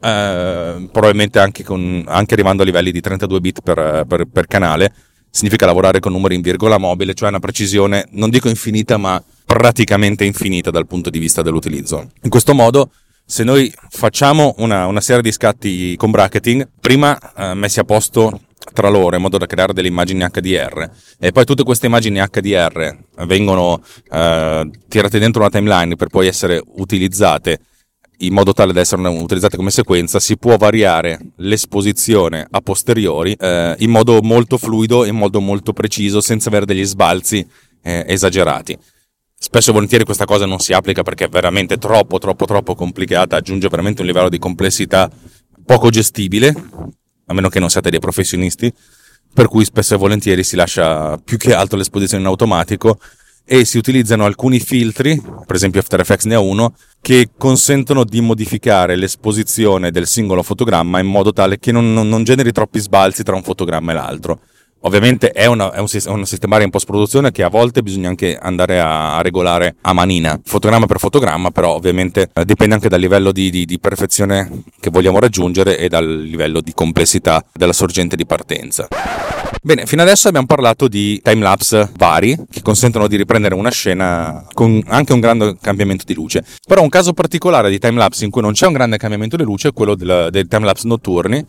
eh, 0.00 0.88
probabilmente 0.90 1.38
anche, 1.38 1.62
con, 1.62 2.04
anche, 2.06 2.34
arrivando 2.34 2.62
a 2.62 2.64
livelli 2.66 2.90
di 2.90 3.00
32 3.00 3.40
bit 3.40 3.60
per, 3.62 4.46
canale. 4.48 4.92
Significa 5.30 5.66
lavorare 5.66 6.00
con 6.00 6.10
numeri 6.10 6.34
in 6.34 6.40
virgola 6.42 6.78
mobile, 6.78 7.14
cioè 7.14 7.28
una 7.28 7.38
precisione, 7.38 8.08
non 8.10 8.28
dico 8.28 8.48
infinita, 8.48 8.96
ma 8.96 9.22
praticamente 9.48 10.26
infinita 10.26 10.70
dal 10.70 10.86
punto 10.86 11.08
di 11.08 11.18
vista 11.18 11.40
dell'utilizzo. 11.40 12.10
In 12.22 12.28
questo 12.28 12.52
modo, 12.52 12.90
se 13.24 13.44
noi 13.44 13.72
facciamo 13.88 14.54
una, 14.58 14.84
una 14.86 15.00
serie 15.00 15.22
di 15.22 15.32
scatti 15.32 15.96
con 15.96 16.10
bracketing, 16.10 16.68
prima 16.78 17.18
eh, 17.34 17.54
messi 17.54 17.80
a 17.80 17.84
posto 17.84 18.42
tra 18.74 18.90
loro 18.90 19.16
in 19.16 19.22
modo 19.22 19.38
da 19.38 19.46
creare 19.46 19.72
delle 19.72 19.88
immagini 19.88 20.22
HDR 20.28 20.90
e 21.18 21.32
poi 21.32 21.46
tutte 21.46 21.62
queste 21.62 21.86
immagini 21.86 22.20
HDR 22.20 22.94
vengono 23.24 23.82
eh, 24.10 24.70
tirate 24.86 25.18
dentro 25.18 25.40
una 25.40 25.50
timeline 25.50 25.96
per 25.96 26.08
poi 26.08 26.26
essere 26.26 26.62
utilizzate 26.76 27.58
in 28.18 28.34
modo 28.34 28.52
tale 28.52 28.74
da 28.74 28.80
essere 28.80 29.08
utilizzate 29.08 29.56
come 29.56 29.70
sequenza, 29.70 30.20
si 30.20 30.36
può 30.36 30.58
variare 30.58 31.18
l'esposizione 31.36 32.46
a 32.50 32.60
posteriori 32.60 33.32
eh, 33.32 33.76
in 33.78 33.90
modo 33.90 34.20
molto 34.20 34.58
fluido, 34.58 35.06
in 35.06 35.16
modo 35.16 35.40
molto 35.40 35.72
preciso, 35.72 36.20
senza 36.20 36.50
avere 36.50 36.66
degli 36.66 36.84
sbalzi 36.84 37.46
eh, 37.82 38.04
esagerati. 38.06 38.76
Spesso 39.40 39.70
e 39.70 39.72
volentieri 39.72 40.04
questa 40.04 40.24
cosa 40.24 40.46
non 40.46 40.58
si 40.58 40.72
applica 40.72 41.02
perché 41.02 41.26
è 41.26 41.28
veramente 41.28 41.78
troppo, 41.78 42.18
troppo, 42.18 42.44
troppo 42.44 42.74
complicata, 42.74 43.36
aggiunge 43.36 43.68
veramente 43.68 44.00
un 44.00 44.08
livello 44.08 44.28
di 44.28 44.38
complessità 44.38 45.08
poco 45.64 45.90
gestibile 45.90 46.52
a 47.26 47.34
meno 47.34 47.48
che 47.48 47.60
non 47.60 47.70
siate 47.70 47.90
dei 47.90 48.00
professionisti, 48.00 48.72
per 49.32 49.48
cui 49.48 49.64
spesso 49.64 49.94
e 49.94 49.98
volentieri 49.98 50.42
si 50.42 50.56
lascia 50.56 51.18
più 51.18 51.36
che 51.36 51.54
altro 51.54 51.76
l'esposizione 51.76 52.22
in 52.22 52.28
automatico 52.28 52.98
e 53.44 53.64
si 53.64 53.78
utilizzano 53.78 54.24
alcuni 54.24 54.58
filtri, 54.58 55.22
per 55.46 55.54
esempio 55.54 55.80
After 55.80 56.00
Effects 56.00 56.24
ne 56.24 56.34
ha 56.34 56.40
uno, 56.40 56.74
che 57.00 57.30
consentono 57.38 58.04
di 58.04 58.20
modificare 58.20 58.96
l'esposizione 58.96 59.90
del 59.90 60.06
singolo 60.06 60.42
fotogramma 60.42 60.98
in 60.98 61.06
modo 61.06 61.32
tale 61.32 61.58
che 61.58 61.70
non, 61.70 61.92
non, 61.92 62.08
non 62.08 62.24
generi 62.24 62.50
troppi 62.50 62.80
sbalzi 62.80 63.22
tra 63.22 63.36
un 63.36 63.42
fotogramma 63.42 63.92
e 63.92 63.94
l'altro. 63.94 64.40
Ovviamente 64.82 65.32
è, 65.32 65.46
una, 65.46 65.72
è, 65.72 65.78
un, 65.78 65.88
un 66.06 66.24
sistemare 66.24 66.62
in 66.62 66.70
post-produzione 66.70 67.32
che 67.32 67.42
a 67.42 67.48
volte 67.48 67.82
bisogna 67.82 68.08
anche 68.08 68.36
andare 68.40 68.78
a, 68.78 69.16
a, 69.16 69.22
regolare 69.22 69.76
a 69.80 69.92
manina, 69.92 70.40
fotogramma 70.44 70.86
per 70.86 71.00
fotogramma, 71.00 71.50
però 71.50 71.74
ovviamente 71.74 72.30
eh, 72.32 72.44
dipende 72.44 72.74
anche 72.74 72.88
dal 72.88 73.00
livello 73.00 73.32
di, 73.32 73.50
di, 73.50 73.64
di 73.64 73.78
perfezione 73.80 74.62
che 74.78 74.90
vogliamo 74.90 75.18
raggiungere 75.18 75.78
e 75.78 75.88
dal 75.88 76.06
livello 76.06 76.60
di 76.60 76.72
complessità 76.74 77.44
della 77.52 77.72
sorgente 77.72 78.14
di 78.14 78.24
partenza. 78.24 78.86
Bene, 79.60 79.86
fino 79.86 80.02
adesso 80.02 80.28
abbiamo 80.28 80.46
parlato 80.46 80.86
di 80.86 81.20
timelapse 81.20 81.90
vari 81.96 82.36
che 82.48 82.62
consentono 82.62 83.08
di 83.08 83.16
riprendere 83.16 83.54
una 83.54 83.70
scena 83.70 84.46
con 84.52 84.80
anche 84.86 85.12
un 85.12 85.20
grande 85.20 85.56
cambiamento 85.60 86.04
di 86.06 86.14
luce. 86.14 86.44
Però 86.66 86.80
un 86.80 86.88
caso 86.88 87.12
particolare 87.12 87.68
di 87.68 87.78
timelapse 87.78 88.24
in 88.24 88.30
cui 88.30 88.42
non 88.42 88.52
c'è 88.52 88.66
un 88.66 88.74
grande 88.74 88.96
cambiamento 88.96 89.36
di 89.36 89.42
luce 89.42 89.68
è 89.68 89.72
quello 89.72 89.96
del, 89.96 90.28
dei 90.30 90.46
timelapse 90.46 90.86
notturni 90.86 91.44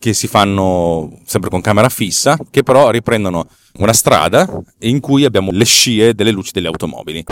che 0.00 0.14
si 0.14 0.28
fanno 0.28 1.20
sempre 1.26 1.50
con 1.50 1.60
camera 1.60 1.90
fissa, 1.90 2.38
che 2.50 2.62
però 2.62 2.88
riprendono 2.88 3.46
una 3.74 3.92
strada 3.92 4.48
in 4.78 4.98
cui 4.98 5.26
abbiamo 5.26 5.50
le 5.52 5.66
scie 5.66 6.14
delle 6.14 6.30
luci 6.30 6.52
delle 6.54 6.68
automobili. 6.68 7.22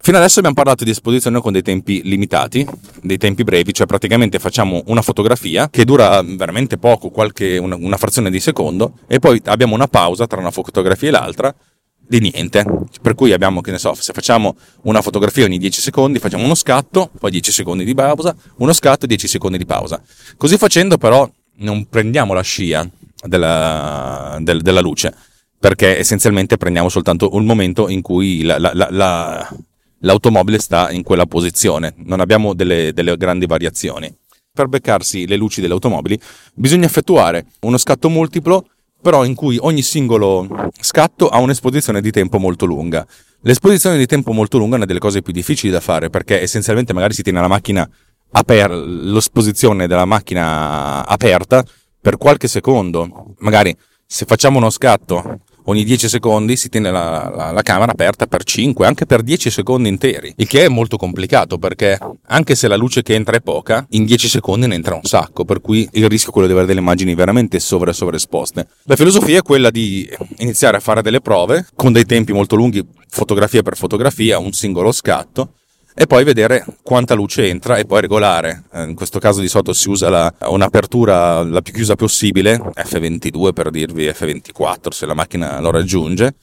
Fino 0.00 0.16
adesso 0.16 0.38
abbiamo 0.38 0.56
parlato 0.56 0.82
di 0.82 0.90
esposizione 0.90 1.40
con 1.40 1.52
dei 1.52 1.60
tempi 1.60 2.00
limitati, 2.02 2.66
dei 3.02 3.18
tempi 3.18 3.44
brevi, 3.44 3.74
cioè 3.74 3.86
praticamente 3.86 4.38
facciamo 4.38 4.82
una 4.86 5.02
fotografia 5.02 5.68
che 5.68 5.84
dura 5.84 6.22
veramente 6.22 6.78
poco, 6.78 7.10
qualche, 7.10 7.58
una, 7.58 7.76
una 7.76 7.98
frazione 7.98 8.30
di 8.30 8.40
secondo, 8.40 8.94
e 9.06 9.18
poi 9.18 9.38
abbiamo 9.44 9.74
una 9.74 9.86
pausa 9.86 10.26
tra 10.26 10.40
una 10.40 10.50
fotografia 10.50 11.08
e 11.08 11.12
l'altra 11.12 11.54
di 11.98 12.18
niente. 12.18 12.64
Per 13.02 13.14
cui 13.14 13.34
abbiamo, 13.34 13.60
che 13.60 13.72
ne 13.72 13.78
so, 13.78 13.92
se 13.92 14.14
facciamo 14.14 14.56
una 14.84 15.02
fotografia 15.02 15.44
ogni 15.44 15.58
10 15.58 15.82
secondi, 15.82 16.18
facciamo 16.18 16.44
uno 16.44 16.54
scatto, 16.54 17.10
poi 17.18 17.30
10 17.30 17.52
secondi 17.52 17.84
di 17.84 17.94
pausa, 17.94 18.34
uno 18.56 18.72
scatto 18.72 19.04
e 19.04 19.08
10 19.08 19.28
secondi 19.28 19.58
di 19.58 19.66
pausa. 19.66 20.02
Così 20.38 20.56
facendo 20.56 20.96
però 20.96 21.30
non 21.60 21.86
prendiamo 21.88 22.34
la 22.34 22.42
scia 22.42 22.88
della, 23.22 24.38
del, 24.40 24.60
della 24.60 24.80
luce, 24.80 25.14
perché 25.58 25.98
essenzialmente 25.98 26.56
prendiamo 26.56 26.88
soltanto 26.88 27.34
un 27.34 27.44
momento 27.44 27.88
in 27.88 28.02
cui 28.02 28.42
la, 28.42 28.58
la, 28.58 28.72
la, 28.90 29.56
l'automobile 30.00 30.58
sta 30.58 30.90
in 30.90 31.02
quella 31.02 31.26
posizione, 31.26 31.94
non 31.98 32.20
abbiamo 32.20 32.54
delle, 32.54 32.92
delle 32.92 33.16
grandi 33.16 33.46
variazioni. 33.46 34.12
Per 34.52 34.66
beccarsi 34.66 35.26
le 35.26 35.36
luci 35.36 35.60
delle 35.60 35.74
automobili 35.74 36.20
bisogna 36.54 36.86
effettuare 36.86 37.46
uno 37.60 37.78
scatto 37.78 38.08
multiplo 38.08 38.66
però 39.00 39.24
in 39.24 39.34
cui 39.34 39.56
ogni 39.58 39.82
singolo 39.82 40.46
scatto 40.78 41.28
ha 41.28 41.38
un'esposizione 41.38 42.00
di 42.00 42.10
tempo 42.10 42.38
molto 42.38 42.66
lunga. 42.66 43.06
L'esposizione 43.42 43.96
di 43.96 44.06
tempo 44.06 44.32
molto 44.32 44.58
lunga 44.58 44.74
è 44.74 44.76
una 44.76 44.86
delle 44.86 44.98
cose 44.98 45.22
più 45.22 45.32
difficili 45.32 45.72
da 45.72 45.80
fare 45.80 46.10
perché 46.10 46.42
essenzialmente 46.42 46.92
magari 46.92 47.14
si 47.14 47.22
tiene 47.22 47.40
la 47.40 47.48
macchina 47.48 47.88
aper- 48.32 48.72
l'esposizione 48.72 49.86
della 49.86 50.04
macchina 50.04 51.06
aperta 51.06 51.64
per 52.00 52.16
qualche 52.16 52.48
secondo. 52.48 53.34
Magari 53.38 53.76
se 54.06 54.24
facciamo 54.24 54.58
uno 54.58 54.70
scatto 54.70 55.40
ogni 55.64 55.84
10 55.84 56.08
secondi 56.08 56.56
si 56.56 56.68
tiene 56.68 56.90
la, 56.90 57.32
la, 57.34 57.50
la, 57.52 57.62
camera 57.62 57.92
aperta 57.92 58.26
per 58.26 58.44
5, 58.44 58.86
anche 58.86 59.06
per 59.06 59.22
10 59.22 59.50
secondi 59.50 59.88
interi, 59.88 60.32
il 60.36 60.46
che 60.46 60.64
è 60.64 60.68
molto 60.68 60.96
complicato 60.96 61.58
perché 61.58 61.98
anche 62.26 62.54
se 62.54 62.68
la 62.68 62.76
luce 62.76 63.02
che 63.02 63.14
entra 63.14 63.36
è 63.36 63.40
poca, 63.40 63.86
in 63.90 64.04
10 64.04 64.28
secondi 64.28 64.66
ne 64.66 64.74
entra 64.74 64.94
un 64.94 65.04
sacco, 65.04 65.44
per 65.44 65.60
cui 65.60 65.88
il 65.92 66.08
rischio 66.08 66.30
è 66.30 66.32
quello 66.32 66.46
di 66.46 66.52
avere 66.52 66.68
delle 66.68 66.80
immagini 66.80 67.14
veramente 67.14 67.60
sovra 67.60 67.92
sovraesposte. 67.92 68.66
La 68.84 68.96
filosofia 68.96 69.38
è 69.38 69.42
quella 69.42 69.70
di 69.70 70.08
iniziare 70.38 70.76
a 70.76 70.80
fare 70.80 71.02
delle 71.02 71.20
prove 71.20 71.66
con 71.74 71.92
dei 71.92 72.04
tempi 72.04 72.32
molto 72.32 72.56
lunghi, 72.56 72.84
fotografia 73.08 73.62
per 73.62 73.76
fotografia, 73.76 74.38
un 74.38 74.52
singolo 74.52 74.92
scatto, 74.92 75.54
e 75.94 76.06
poi 76.06 76.24
vedere 76.24 76.64
quanta 76.82 77.14
luce 77.14 77.48
entra 77.48 77.76
e 77.76 77.84
poi 77.84 78.00
regolare. 78.00 78.64
Eh, 78.72 78.84
in 78.84 78.94
questo 78.94 79.18
caso 79.18 79.40
di 79.40 79.48
solito 79.48 79.72
si 79.72 79.88
usa 79.88 80.08
la, 80.08 80.32
un'apertura 80.46 81.42
la 81.42 81.60
più 81.60 81.72
chiusa 81.72 81.96
possibile, 81.96 82.56
F22 82.58 83.52
per 83.52 83.70
dirvi 83.70 84.06
F24 84.06 84.90
se 84.90 85.06
la 85.06 85.14
macchina 85.14 85.60
lo 85.60 85.70
raggiunge, 85.70 86.34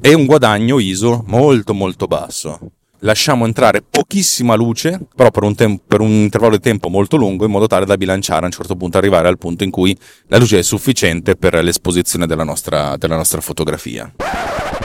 e 0.00 0.14
un 0.14 0.26
guadagno 0.26 0.78
ISO 0.78 1.24
molto 1.26 1.74
molto 1.74 2.06
basso. 2.06 2.58
Lasciamo 3.00 3.44
entrare 3.44 3.82
pochissima 3.88 4.54
luce, 4.54 4.98
però 5.14 5.30
per 5.30 5.42
un, 5.42 5.54
tem- 5.54 5.78
per 5.86 6.00
un 6.00 6.08
intervallo 6.08 6.56
di 6.56 6.62
tempo 6.62 6.88
molto 6.88 7.16
lungo, 7.16 7.44
in 7.44 7.50
modo 7.50 7.66
tale 7.66 7.84
da 7.84 7.96
bilanciare 7.96 8.42
a 8.42 8.46
un 8.46 8.52
certo 8.52 8.74
punto, 8.74 8.96
arrivare 8.96 9.28
al 9.28 9.36
punto 9.36 9.64
in 9.64 9.70
cui 9.70 9.96
la 10.28 10.38
luce 10.38 10.58
è 10.58 10.62
sufficiente 10.62 11.36
per 11.36 11.62
l'esposizione 11.62 12.26
della 12.26 12.44
nostra, 12.44 12.96
della 12.96 13.16
nostra 13.16 13.40
fotografia. 13.42 14.10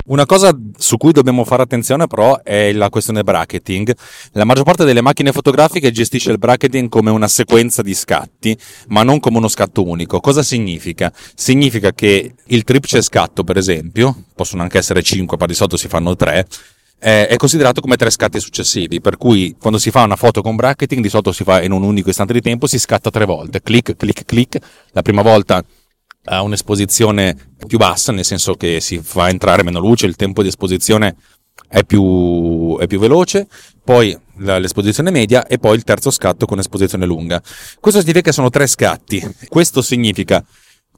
Una 0.03 0.25
cosa 0.25 0.57
su 0.77 0.97
cui 0.97 1.11
dobbiamo 1.11 1.45
fare 1.45 1.61
attenzione 1.61 2.07
però 2.07 2.41
è 2.41 2.73
la 2.73 2.89
questione 2.89 3.23
bracketing. 3.23 3.93
La 4.31 4.43
maggior 4.43 4.63
parte 4.63 4.83
delle 4.83 5.01
macchine 5.01 5.31
fotografiche 5.31 5.91
gestisce 5.91 6.31
il 6.31 6.37
bracketing 6.37 6.89
come 6.89 7.11
una 7.11 7.27
sequenza 7.27 7.81
di 7.81 7.93
scatti, 7.93 8.57
ma 8.87 9.03
non 9.03 9.19
come 9.19 9.37
uno 9.37 9.47
scatto 9.47 9.87
unico. 9.87 10.19
Cosa 10.19 10.43
significa? 10.43 11.13
Significa 11.35 11.93
che 11.93 12.33
il 12.43 12.63
triplice 12.63 13.01
scatto, 13.01 13.43
per 13.43 13.57
esempio, 13.57 14.23
possono 14.35 14.63
anche 14.63 14.79
essere 14.79 15.01
5, 15.01 15.37
ma 15.39 15.45
di 15.45 15.53
solito 15.53 15.77
si 15.77 15.87
fanno 15.87 16.15
3, 16.15 16.47
è 16.97 17.35
considerato 17.37 17.81
come 17.81 17.95
tre 17.95 18.11
scatti 18.11 18.39
successivi, 18.39 19.01
per 19.01 19.17
cui 19.17 19.55
quando 19.59 19.79
si 19.79 19.89
fa 19.89 20.03
una 20.03 20.15
foto 20.15 20.41
con 20.41 20.55
bracketing 20.55 21.01
di 21.01 21.09
solito 21.09 21.31
si 21.31 21.43
fa 21.43 21.61
in 21.63 21.71
un 21.71 21.81
unico 21.81 22.09
istante 22.09 22.33
di 22.33 22.41
tempo, 22.41 22.67
si 22.67 22.77
scatta 22.77 23.09
tre 23.09 23.25
volte, 23.25 23.61
clic, 23.61 23.95
clic, 23.95 24.23
clic, 24.23 24.59
la 24.91 25.01
prima 25.01 25.23
volta 25.23 25.63
ha 26.25 26.41
un'esposizione 26.41 27.35
più 27.67 27.77
bassa, 27.77 28.11
nel 28.11 28.25
senso 28.25 28.55
che 28.55 28.79
si 28.79 28.99
fa 28.99 29.29
entrare 29.29 29.63
meno 29.63 29.79
luce, 29.79 30.05
il 30.05 30.15
tempo 30.15 30.41
di 30.41 30.49
esposizione 30.49 31.15
è 31.67 31.83
più, 31.83 32.77
è 32.79 32.87
più 32.87 32.99
veloce, 32.99 33.47
poi 33.83 34.17
l'esposizione 34.35 35.11
media 35.11 35.45
e 35.45 35.57
poi 35.57 35.75
il 35.75 35.83
terzo 35.83 36.11
scatto 36.11 36.45
con 36.45 36.59
esposizione 36.59 37.05
lunga. 37.05 37.41
Questo 37.79 37.99
significa 37.99 38.29
che 38.29 38.33
sono 38.33 38.49
tre 38.49 38.67
scatti. 38.67 39.35
Questo 39.47 39.81
significa 39.81 40.43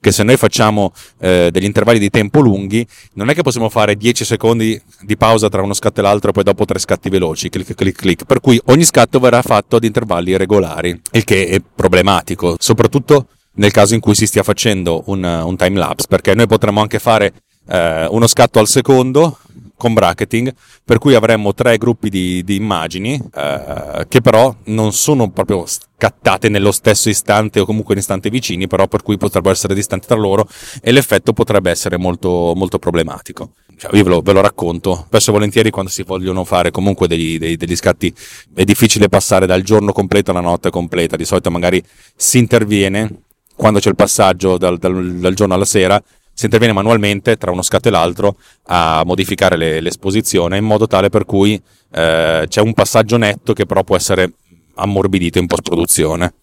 che 0.03 0.11
se 0.11 0.23
noi 0.23 0.35
facciamo 0.35 0.91
eh, 1.19 1.47
degli 1.49 1.63
intervalli 1.63 1.97
di 1.97 2.09
tempo 2.09 2.41
lunghi, 2.41 2.85
non 3.13 3.29
è 3.29 3.33
che 3.33 3.41
possiamo 3.41 3.69
fare 3.69 3.95
10 3.95 4.25
secondi 4.25 4.79
di 4.99 5.15
pausa 5.15 5.47
tra 5.47 5.61
uno 5.61 5.73
scatto 5.73 6.01
e 6.01 6.03
l'altro 6.03 6.31
e 6.31 6.33
poi 6.33 6.43
dopo 6.43 6.65
tre 6.65 6.77
scatti 6.77 7.07
veloci, 7.07 7.47
clic 7.47 7.73
clic 7.73 7.95
clic, 7.95 8.25
per 8.25 8.41
cui 8.41 8.59
ogni 8.65 8.83
scatto 8.83 9.19
verrà 9.19 9.41
fatto 9.41 9.77
ad 9.77 9.85
intervalli 9.85 10.35
regolari, 10.35 10.99
il 11.11 11.23
che 11.23 11.47
è 11.47 11.61
problematico, 11.61 12.57
soprattutto 12.59 13.27
nel 13.55 13.71
caso 13.71 13.93
in 13.93 13.99
cui 13.99 14.15
si 14.15 14.25
stia 14.25 14.43
facendo 14.43 15.03
un, 15.07 15.23
un 15.23 15.55
time 15.55 15.77
lapse, 15.77 16.07
perché 16.07 16.33
noi 16.33 16.47
potremmo 16.47 16.81
anche 16.81 16.99
fare 16.99 17.33
eh, 17.67 18.07
uno 18.09 18.27
scatto 18.27 18.59
al 18.59 18.67
secondo 18.67 19.37
con 19.75 19.93
bracketing, 19.93 20.53
per 20.85 20.97
cui 20.97 21.13
avremmo 21.13 21.53
tre 21.53 21.77
gruppi 21.77 22.09
di, 22.09 22.41
di 22.45 22.55
immagini 22.55 23.21
eh, 23.35 24.05
che 24.07 24.21
però 24.21 24.55
non 24.65 24.93
sono 24.93 25.29
proprio 25.29 25.65
scattate 25.67 26.47
nello 26.47 26.71
stesso 26.71 27.09
istante 27.09 27.59
o 27.59 27.65
comunque 27.65 27.93
in 27.93 27.99
istanti 27.99 28.29
vicini, 28.29 28.67
però 28.67 28.87
per 28.87 29.03
cui 29.03 29.17
potrebbero 29.17 29.53
essere 29.53 29.75
distanti 29.75 30.07
tra 30.07 30.15
loro 30.15 30.47
e 30.81 30.91
l'effetto 30.93 31.33
potrebbe 31.33 31.69
essere 31.69 31.97
molto, 31.97 32.53
molto 32.55 32.79
problematico. 32.79 33.51
Cioè, 33.75 33.93
io 33.95 34.03
ve 34.03 34.09
lo, 34.09 34.21
ve 34.21 34.31
lo, 34.31 34.41
racconto, 34.41 35.03
spesso 35.07 35.31
e 35.31 35.33
volentieri 35.33 35.69
quando 35.69 35.91
si 35.91 36.03
vogliono 36.03 36.45
fare 36.45 36.71
comunque 36.71 37.07
degli, 37.07 37.37
degli, 37.37 37.57
degli 37.57 37.75
scatti 37.75 38.13
è 38.53 38.63
difficile 38.63 39.09
passare 39.09 39.45
dal 39.45 39.63
giorno 39.63 39.91
completo 39.91 40.31
alla 40.31 40.39
notte 40.39 40.69
completa, 40.69 41.17
di 41.17 41.25
solito 41.25 41.51
magari 41.51 41.83
si 42.15 42.37
interviene 42.37 43.23
quando 43.55 43.79
c'è 43.79 43.89
il 43.89 43.95
passaggio 43.95 44.57
dal, 44.57 44.77
dal, 44.77 45.15
dal 45.15 45.33
giorno 45.33 45.53
alla 45.53 45.65
sera 45.65 46.01
si 46.33 46.45
interviene 46.45 46.73
manualmente 46.73 47.37
tra 47.37 47.51
uno 47.51 47.61
scatto 47.61 47.89
e 47.89 47.91
l'altro 47.91 48.37
a 48.67 49.03
modificare 49.05 49.55
le, 49.55 49.79
l'esposizione 49.81 50.57
in 50.57 50.65
modo 50.65 50.87
tale 50.87 51.09
per 51.09 51.25
cui 51.25 51.61
eh, 51.91 52.45
c'è 52.47 52.61
un 52.61 52.73
passaggio 52.73 53.17
netto 53.17 53.53
che 53.53 53.65
però 53.65 53.83
può 53.83 53.95
essere 53.95 54.33
ammorbidito 54.75 55.37
in 55.37 55.45
post 55.45 55.61
produzione. 55.61 56.33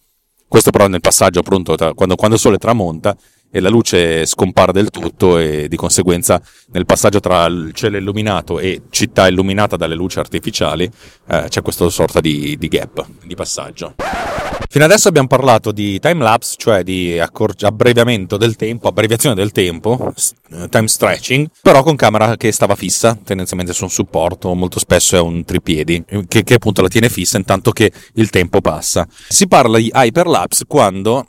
Questo 0.46 0.70
però 0.70 0.86
nel 0.86 1.00
passaggio 1.00 1.40
appunto 1.40 1.76
quando, 1.94 2.14
quando 2.14 2.36
il 2.36 2.40
sole 2.40 2.58
tramonta 2.58 3.16
e 3.52 3.58
la 3.58 3.68
luce 3.68 4.26
scompare 4.26 4.72
del 4.72 4.90
tutto 4.90 5.38
e 5.38 5.66
di 5.68 5.76
conseguenza 5.76 6.40
nel 6.72 6.86
passaggio 6.86 7.18
tra 7.18 7.46
il 7.46 7.72
cielo 7.74 7.96
illuminato 7.96 8.60
e 8.60 8.82
città 8.90 9.26
illuminata 9.26 9.76
dalle 9.76 9.96
luci 9.96 10.20
artificiali 10.20 10.88
eh, 11.26 11.46
c'è 11.48 11.62
questa 11.62 11.88
sorta 11.88 12.20
di, 12.20 12.56
di 12.56 12.68
gap, 12.68 13.04
di 13.24 13.34
passaggio. 13.34 13.94
Fino 14.72 14.84
adesso 14.84 15.08
abbiamo 15.08 15.26
parlato 15.26 15.72
di 15.72 15.98
time 15.98 16.22
lapse, 16.22 16.54
cioè 16.56 16.84
di 16.84 17.18
accorg- 17.18 17.64
abbreviamento 17.64 18.36
del 18.36 18.54
tempo, 18.54 18.86
abbreviazione 18.86 19.34
del 19.34 19.50
tempo, 19.50 20.14
eh, 20.52 20.68
time 20.68 20.86
stretching, 20.86 21.48
però 21.60 21.82
con 21.82 21.96
camera 21.96 22.36
che 22.36 22.52
stava 22.52 22.76
fissa, 22.76 23.18
tendenzialmente 23.20 23.72
su 23.72 23.82
un 23.82 23.90
supporto, 23.90 24.54
molto 24.54 24.78
spesso 24.78 25.16
è 25.16 25.20
un 25.20 25.42
tripiedi, 25.42 26.04
che, 26.28 26.44
che 26.44 26.54
appunto 26.54 26.82
la 26.82 26.88
tiene 26.88 27.08
fissa 27.08 27.36
intanto 27.36 27.72
che 27.72 27.90
il 28.14 28.30
tempo 28.30 28.60
passa. 28.60 29.08
Si 29.10 29.48
parla 29.48 29.76
di 29.76 29.90
hyperlapse 29.92 30.66
quando 30.68 31.26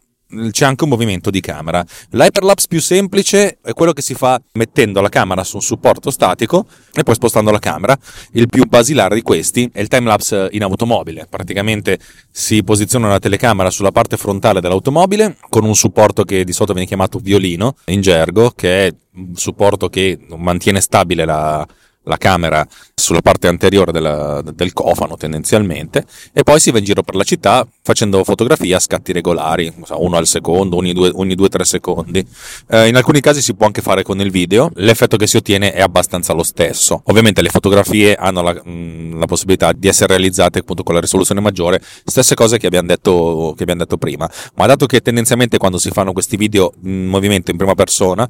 c'è 0.51 0.65
anche 0.65 0.83
un 0.83 0.89
movimento 0.89 1.29
di 1.29 1.39
camera. 1.41 1.85
L'hyperlapse 2.11 2.67
più 2.67 2.79
semplice 2.79 3.59
è 3.61 3.73
quello 3.73 3.93
che 3.93 4.01
si 4.01 4.13
fa 4.13 4.41
mettendo 4.53 5.01
la 5.01 5.09
camera 5.09 5.43
su 5.43 5.57
un 5.57 5.61
supporto 5.61 6.11
statico 6.11 6.65
e 6.93 7.03
poi 7.03 7.15
spostando 7.15 7.51
la 7.51 7.59
camera. 7.59 7.97
Il 8.33 8.47
più 8.47 8.65
basilare 8.65 9.15
di 9.15 9.21
questi 9.21 9.69
è 9.71 9.81
il 9.81 9.87
timelapse 9.87 10.49
in 10.51 10.63
automobile. 10.63 11.27
Praticamente 11.29 11.99
si 12.31 12.63
posiziona 12.63 13.07
la 13.07 13.19
telecamera 13.19 13.69
sulla 13.69 13.91
parte 13.91 14.17
frontale 14.17 14.61
dell'automobile 14.61 15.37
con 15.49 15.65
un 15.65 15.75
supporto 15.75 16.23
che 16.23 16.43
di 16.43 16.53
solito 16.53 16.73
viene 16.73 16.87
chiamato 16.87 17.19
violino 17.19 17.75
in 17.85 18.01
gergo, 18.01 18.51
che 18.51 18.87
è 18.87 18.95
un 19.15 19.35
supporto 19.35 19.89
che 19.89 20.17
mantiene 20.37 20.79
stabile 20.79 21.25
la, 21.25 21.67
la 22.03 22.17
camera 22.17 22.65
sulla 22.95 23.21
parte 23.21 23.47
anteriore 23.47 23.91
della, 23.91 24.41
del 24.41 24.73
cofano 24.73 25.17
tendenzialmente 25.17 26.05
e 26.33 26.43
poi 26.43 26.59
si 26.59 26.71
va 26.71 26.79
in 26.79 26.83
giro 26.83 27.03
per 27.03 27.15
la 27.15 27.23
città 27.23 27.67
facendo 27.83 28.23
fotografie 28.23 28.75
a 28.75 28.79
scatti 28.79 29.11
regolari, 29.11 29.71
uno 29.89 30.17
al 30.17 30.27
secondo, 30.27 30.77
ogni 30.77 30.93
due, 30.93 31.11
ogni 31.13 31.35
due 31.35 31.49
tre 31.49 31.65
secondi. 31.65 32.25
Eh, 32.69 32.87
in 32.87 32.95
alcuni 32.95 33.19
casi 33.21 33.41
si 33.41 33.55
può 33.55 33.65
anche 33.65 33.81
fare 33.81 34.03
con 34.03 34.19
il 34.21 34.31
video, 34.31 34.69
l'effetto 34.75 35.17
che 35.17 35.27
si 35.27 35.37
ottiene 35.37 35.73
è 35.73 35.81
abbastanza 35.81 36.33
lo 36.33 36.43
stesso. 36.43 37.01
Ovviamente 37.05 37.41
le 37.41 37.49
fotografie 37.49 38.15
hanno 38.15 38.41
la, 38.41 38.53
mh, 38.53 38.71
mm, 38.71 39.19
la 39.19 39.25
possibilità 39.25 39.71
di 39.73 39.87
essere 39.87 40.13
realizzate 40.13 40.59
appunto 40.59 40.83
con 40.83 40.93
la 40.93 41.01
risoluzione 41.01 41.41
maggiore, 41.41 41.81
stesse 42.05 42.35
cose 42.35 42.57
che 42.57 42.67
abbiamo 42.67 42.87
detto, 42.87 43.53
che 43.55 43.63
abbiamo 43.63 43.81
detto 43.81 43.97
prima, 43.97 44.29
ma 44.55 44.65
dato 44.65 44.85
che 44.85 45.01
tendenzialmente 45.01 45.57
quando 45.57 45.77
si 45.77 45.89
fanno 45.89 46.13
questi 46.13 46.37
video 46.37 46.73
in 46.83 47.07
movimento 47.07 47.51
in 47.51 47.57
prima 47.57 47.73
persona 47.73 48.29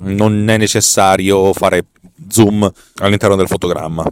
non 0.00 0.48
è 0.48 0.56
necessario 0.56 1.52
fare 1.52 1.86
zoom 2.28 2.70
all'interno 2.96 3.36
del 3.36 3.48
fotogramma. 3.48 4.04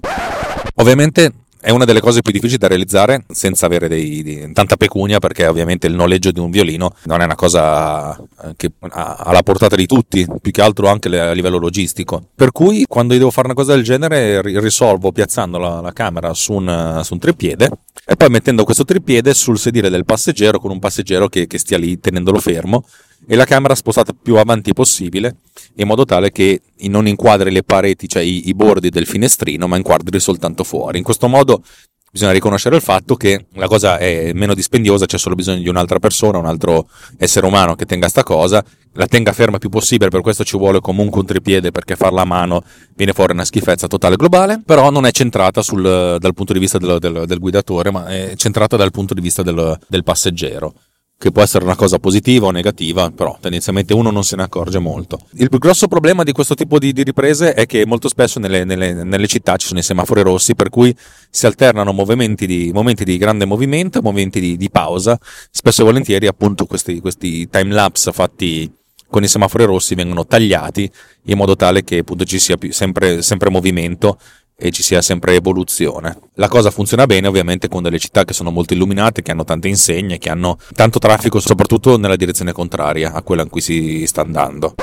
Ovviamente 0.77 1.33
è 1.61 1.71
una 1.71 1.85
delle 1.85 2.01
cose 2.01 2.23
più 2.23 2.33
difficili 2.33 2.59
da 2.59 2.69
realizzare 2.69 3.25
senza 3.31 3.67
avere 3.67 3.89
dei, 3.89 4.23
di, 4.23 4.53
tanta 4.53 4.77
pecunia 4.77 5.19
perché 5.19 5.47
ovviamente 5.47 5.89
il 5.89 5.95
noleggio 5.95 6.31
di 6.31 6.39
un 6.39 6.51
violino 6.51 6.95
non 7.05 7.21
è 7.21 7.25
una 7.25 7.35
cosa 7.35 8.17
eh, 8.17 8.55
che 8.57 8.71
ha 8.79 9.17
alla 9.17 9.43
portata 9.43 9.75
di 9.75 9.87
tutti, 9.87 10.25
più 10.41 10.53
che 10.53 10.63
altro 10.63 10.89
anche 10.89 11.09
a 11.19 11.33
livello 11.33 11.59
logistico. 11.59 12.29
Per 12.35 12.53
cui 12.53 12.85
quando 12.87 13.15
io 13.15 13.19
devo 13.19 13.33
fare 13.33 13.49
una 13.49 13.57
cosa 13.57 13.75
del 13.75 13.83
genere 13.83 14.41
risolvo 14.61 15.11
piazzando 15.11 15.59
la, 15.59 15.81
la 15.81 15.93
camera 15.93 16.33
su 16.33 16.53
un, 16.53 17.01
su 17.03 17.15
un 17.15 17.19
treppiede 17.19 17.71
e 18.07 18.17
poi 18.17 18.29
mettendo 18.31 18.65
questo 18.65 18.85
treppiede 18.85 19.35
sul 19.35 19.59
sedile 19.59 19.91
del 19.91 20.05
passeggero 20.05 20.61
con 20.61 20.71
un 20.71 20.79
passeggero 20.79 21.29
che, 21.29 21.47
che 21.47 21.59
stia 21.59 21.77
lì 21.77 21.99
tenendolo 21.99 22.39
fermo 22.39 22.85
e 23.27 23.37
la 23.37 23.45
camera 23.45 23.75
spostata 23.75 24.15
più 24.21 24.37
avanti 24.37 24.73
possibile 24.73 25.37
in 25.77 25.87
modo 25.87 26.05
tale 26.05 26.31
che 26.31 26.61
non 26.83 27.07
inquadri 27.07 27.51
le 27.51 27.63
pareti, 27.63 28.09
cioè 28.09 28.23
i, 28.23 28.49
i 28.49 28.55
bordi 28.55 28.91
del 28.91 29.07
finestrino, 29.07 29.67
ma 29.67 29.77
inquadri 29.77 30.19
soltanto 30.21 30.65
fuori. 30.65 30.99
In 30.99 31.05
questo 31.05 31.29
modo 31.29 31.63
bisogna 32.11 32.33
riconoscere 32.33 32.77
il 32.77 32.83
fatto 32.83 33.17
che 33.17 33.47
la 33.55 33.67
cosa 33.67 33.99
è 33.99 34.33
meno 34.33 34.55
dispendiosa, 34.55 35.07
c'è 35.07 35.19
solo 35.19 35.35
bisogno 35.35 35.61
di 35.61 35.69
un'altra 35.69 35.99
persona, 35.99 36.39
un 36.39 36.47
altro 36.47 36.89
essere 37.19 37.47
umano 37.47 37.75
che 37.75 37.85
tenga 37.85 38.09
sta 38.09 38.23
cosa, 38.23 38.65
la 38.95 39.07
tenga 39.07 39.33
ferma 39.33 39.59
più 39.59 39.69
possibile, 39.69 40.11
per 40.11 40.23
questo 40.23 40.43
ci 40.43 40.57
vuole 40.57 40.81
comunque 40.81 41.21
un 41.21 41.27
tripiede 41.27 41.71
perché 41.71 41.97
farla 41.97 42.23
a 42.23 42.25
mano 42.25 42.65
viene 42.97 43.13
fuori 43.13 43.33
una 43.33 43.45
schifezza 43.45 43.87
totale 43.87 44.17
globale, 44.17 44.61
però 44.65 44.91
non 44.91 45.07
è 45.07 45.11
centrata 45.11 45.63
sul, 45.63 46.17
dal 46.19 46.35
punto 46.35 46.53
di 46.53 46.59
vista 46.59 46.79
del, 46.79 46.99
del, 46.99 47.25
del, 47.27 47.39
guidatore, 47.39 47.91
ma 47.91 48.07
è 48.07 48.33
centrata 48.37 48.77
dal 48.77 48.91
punto 48.91 49.15
di 49.15 49.21
vista 49.21 49.43
del, 49.43 49.79
del 49.87 50.03
passeggero 50.03 50.75
che 51.19 51.33
può 51.33 51.43
essere 51.43 51.65
una 51.65 51.75
cosa 51.75 51.99
positiva 51.99 52.47
o 52.47 52.51
negativa, 52.53 53.11
però 53.11 53.37
tendenzialmente 53.41 53.93
uno 53.93 54.13
non 54.13 54.23
se 54.23 54.37
ne 54.37 54.45
accorge 54.45 54.79
molto. 54.79 55.19
Il 55.33 55.49
più 55.49 55.59
grosso 55.59 55.89
problema 55.89 56.23
di 56.23 56.31
questo 56.31 56.55
tipo 56.55 56.79
di, 56.79 56.93
di 56.93 57.03
riprese 57.03 57.55
è 57.55 57.67
che 57.67 57.85
molto 57.87 58.09
spesso 58.09 58.39
nelle, 58.39 58.63
nelle, 58.63 58.93
nelle, 59.03 59.27
città 59.27 59.57
ci 59.57 59.67
sono 59.67 59.81
i 59.81 59.83
semafori 59.83 60.23
rossi, 60.23 60.55
per 60.55 60.69
cui 60.69 60.95
si 61.29 61.47
alternano 61.47 61.93
di, 62.37 62.71
momenti 62.73 63.05
di 63.05 63.17
grande 63.19 63.47
movimento 63.47 63.99
e 63.99 64.03
momenti 64.03 64.39
di, 64.39 64.57
di, 64.57 64.71
pausa. 64.71 65.19
Spesso 65.51 65.83
e 65.83 65.85
volentieri, 65.87 66.29
appunto, 66.29 66.67
questi, 66.67 67.01
questi 67.01 67.49
time 67.49 67.73
lapse 67.73 68.13
fatti 68.13 68.73
con 69.11 69.25
i 69.25 69.29
semafori 69.29 69.65
rossi 69.65 69.95
vengono 69.95 70.27
tagliati 70.27 70.89
in 71.25 71.37
modo 71.37 71.57
tale 71.57 71.83
che 71.83 71.99
appunto 71.99 72.25
ci 72.25 72.39
sia 72.39 72.57
sempre, 72.69 73.23
sempre 73.23 73.51
movimento 73.51 74.19
e 74.61 74.73
ci 74.73 74.83
sia 74.83 75.01
sempre 75.03 75.37
evoluzione. 75.37 76.19
La 76.35 76.49
cosa 76.49 76.73
funziona 76.73 77.07
bene 77.07 77.29
ovviamente 77.29 77.69
con 77.69 77.81
delle 77.81 78.01
città 78.01 78.25
che 78.25 78.33
sono 78.33 78.51
molto 78.51 78.75
illuminate, 78.75 79.23
che 79.23 79.31
hanno 79.31 79.45
tante 79.45 79.69
insegne, 79.69 80.19
che 80.19 80.31
hanno 80.31 80.59
tanto 80.75 80.99
traffico 80.99 81.39
soprattutto 81.39 81.97
nella 81.97 82.17
direzione 82.17 82.51
contraria 82.51 83.13
a 83.13 83.23
quella 83.23 83.43
in 83.43 83.51
cui 83.51 83.61
si 83.61 84.05
sta 84.09 84.23
andando. 84.23 84.75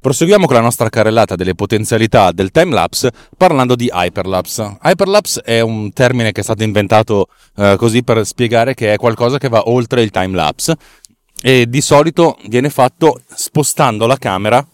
Proseguiamo 0.00 0.46
con 0.46 0.54
la 0.54 0.62
nostra 0.62 0.88
carrellata 0.88 1.34
delle 1.34 1.56
potenzialità 1.56 2.30
del 2.30 2.52
timelapse 2.52 3.10
parlando 3.36 3.74
di 3.74 3.90
hyperlapse. 3.92 4.78
Hyperlapse 4.80 5.40
è 5.40 5.60
un 5.60 5.92
termine 5.92 6.30
che 6.30 6.40
è 6.40 6.44
stato 6.44 6.62
inventato 6.62 7.26
eh, 7.56 7.74
così 7.76 8.04
per 8.04 8.24
spiegare 8.24 8.74
che 8.74 8.92
è 8.92 8.96
qualcosa 8.96 9.38
che 9.38 9.48
va 9.48 9.68
oltre 9.68 10.02
il 10.02 10.10
timelapse 10.10 10.76
e 11.42 11.68
di 11.68 11.80
solito 11.80 12.38
viene 12.46 12.70
fatto 12.70 13.20
spostando 13.34 14.06
la 14.06 14.16
camera 14.16 14.64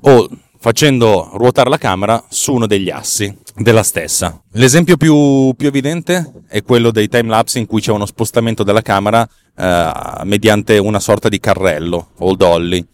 o 0.00 0.28
facendo 0.60 1.30
ruotare 1.32 1.70
la 1.70 1.78
camera 1.78 2.22
su 2.28 2.52
uno 2.52 2.66
degli 2.66 2.90
assi 2.90 3.34
della 3.56 3.82
stessa. 3.82 4.40
L'esempio 4.52 4.96
più, 4.96 5.54
più 5.56 5.66
evidente 5.66 6.44
è 6.46 6.62
quello 6.62 6.90
dei 6.90 7.08
timelapse 7.08 7.58
in 7.58 7.66
cui 7.66 7.80
c'è 7.80 7.92
uno 7.92 8.04
spostamento 8.04 8.62
della 8.62 8.82
camera 8.82 9.26
eh, 9.56 9.92
mediante 10.24 10.76
una 10.76 11.00
sorta 11.00 11.28
di 11.28 11.40
carrello 11.40 12.10
o 12.18 12.34
dolly. 12.36 12.86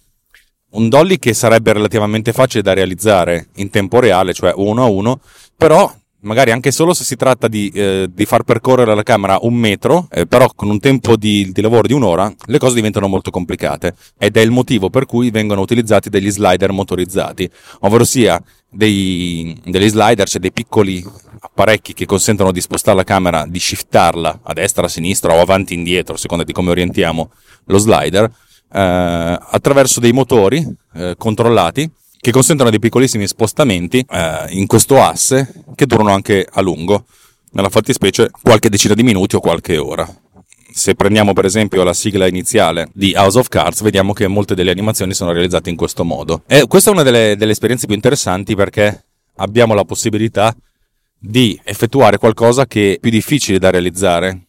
Un 0.70 0.88
dolly 0.88 1.18
che 1.18 1.34
sarebbe 1.34 1.72
relativamente 1.72 2.32
facile 2.32 2.62
da 2.62 2.72
realizzare 2.72 3.48
in 3.56 3.70
tempo 3.70 3.98
reale, 3.98 4.32
cioè 4.32 4.52
uno 4.54 4.84
a 4.84 4.86
uno, 4.86 5.20
però 5.56 5.92
magari 6.20 6.50
anche 6.50 6.70
solo 6.70 6.94
se 6.94 7.04
si 7.04 7.16
tratta 7.16 7.48
di, 7.48 7.70
eh, 7.74 8.08
di 8.12 8.24
far 8.24 8.42
percorrere 8.42 8.94
la 8.94 9.02
camera 9.02 9.38
un 9.42 9.54
metro, 9.54 10.08
eh, 10.10 10.26
però 10.26 10.50
con 10.54 10.68
un 10.68 10.80
tempo 10.80 11.16
di, 11.16 11.50
di, 11.52 11.60
lavoro 11.60 11.86
di 11.86 11.92
un'ora, 11.92 12.32
le 12.46 12.58
cose 12.58 12.74
diventano 12.74 13.08
molto 13.08 13.30
complicate. 13.30 13.94
Ed 14.18 14.36
è 14.36 14.40
il 14.40 14.50
motivo 14.50 14.90
per 14.90 15.06
cui 15.06 15.30
vengono 15.30 15.60
utilizzati 15.60 16.08
degli 16.08 16.30
slider 16.30 16.72
motorizzati, 16.72 17.48
ovvero 17.80 18.04
sia 18.04 18.42
dei, 18.68 19.58
degli 19.64 19.88
slider, 19.88 20.28
cioè 20.28 20.40
dei 20.40 20.52
piccoli 20.52 21.04
apparecchi 21.40 21.92
che 21.94 22.06
consentono 22.06 22.52
di 22.52 22.60
spostare 22.60 22.96
la 22.96 23.04
camera, 23.04 23.46
di 23.46 23.58
shiftarla 23.58 24.40
a 24.42 24.52
destra, 24.52 24.86
a 24.86 24.88
sinistra 24.88 25.34
o 25.34 25.40
avanti 25.40 25.74
e 25.74 25.76
indietro, 25.76 26.14
a 26.14 26.18
seconda 26.18 26.44
di 26.44 26.52
come 26.52 26.70
orientiamo 26.70 27.30
lo 27.66 27.78
slider, 27.78 28.24
eh, 28.24 29.38
attraverso 29.40 30.00
dei 30.00 30.12
motori 30.12 30.66
eh, 30.94 31.14
controllati 31.16 31.90
che 32.26 32.32
consentono 32.32 32.70
dei 32.70 32.80
piccolissimi 32.80 33.24
spostamenti 33.28 34.04
eh, 34.10 34.46
in 34.48 34.66
questo 34.66 35.00
asse 35.00 35.62
che 35.76 35.86
durano 35.86 36.10
anche 36.10 36.44
a 36.50 36.60
lungo, 36.60 37.04
nella 37.52 37.68
fattispecie 37.68 38.30
qualche 38.42 38.68
decina 38.68 38.94
di 38.94 39.04
minuti 39.04 39.36
o 39.36 39.40
qualche 39.40 39.76
ora. 39.76 40.12
Se 40.72 40.96
prendiamo 40.96 41.34
per 41.34 41.44
esempio 41.44 41.84
la 41.84 41.94
sigla 41.94 42.26
iniziale 42.26 42.88
di 42.92 43.14
House 43.14 43.38
of 43.38 43.46
Cards, 43.46 43.80
vediamo 43.82 44.12
che 44.12 44.26
molte 44.26 44.56
delle 44.56 44.72
animazioni 44.72 45.14
sono 45.14 45.30
realizzate 45.30 45.70
in 45.70 45.76
questo 45.76 46.02
modo. 46.02 46.42
E 46.48 46.66
questa 46.66 46.90
è 46.90 46.92
una 46.92 47.04
delle, 47.04 47.36
delle 47.36 47.52
esperienze 47.52 47.86
più 47.86 47.94
interessanti 47.94 48.56
perché 48.56 49.04
abbiamo 49.36 49.74
la 49.74 49.84
possibilità 49.84 50.52
di 51.16 51.56
effettuare 51.62 52.18
qualcosa 52.18 52.66
che 52.66 52.94
è 52.94 52.98
più 52.98 53.10
difficile 53.10 53.60
da 53.60 53.70
realizzare 53.70 54.46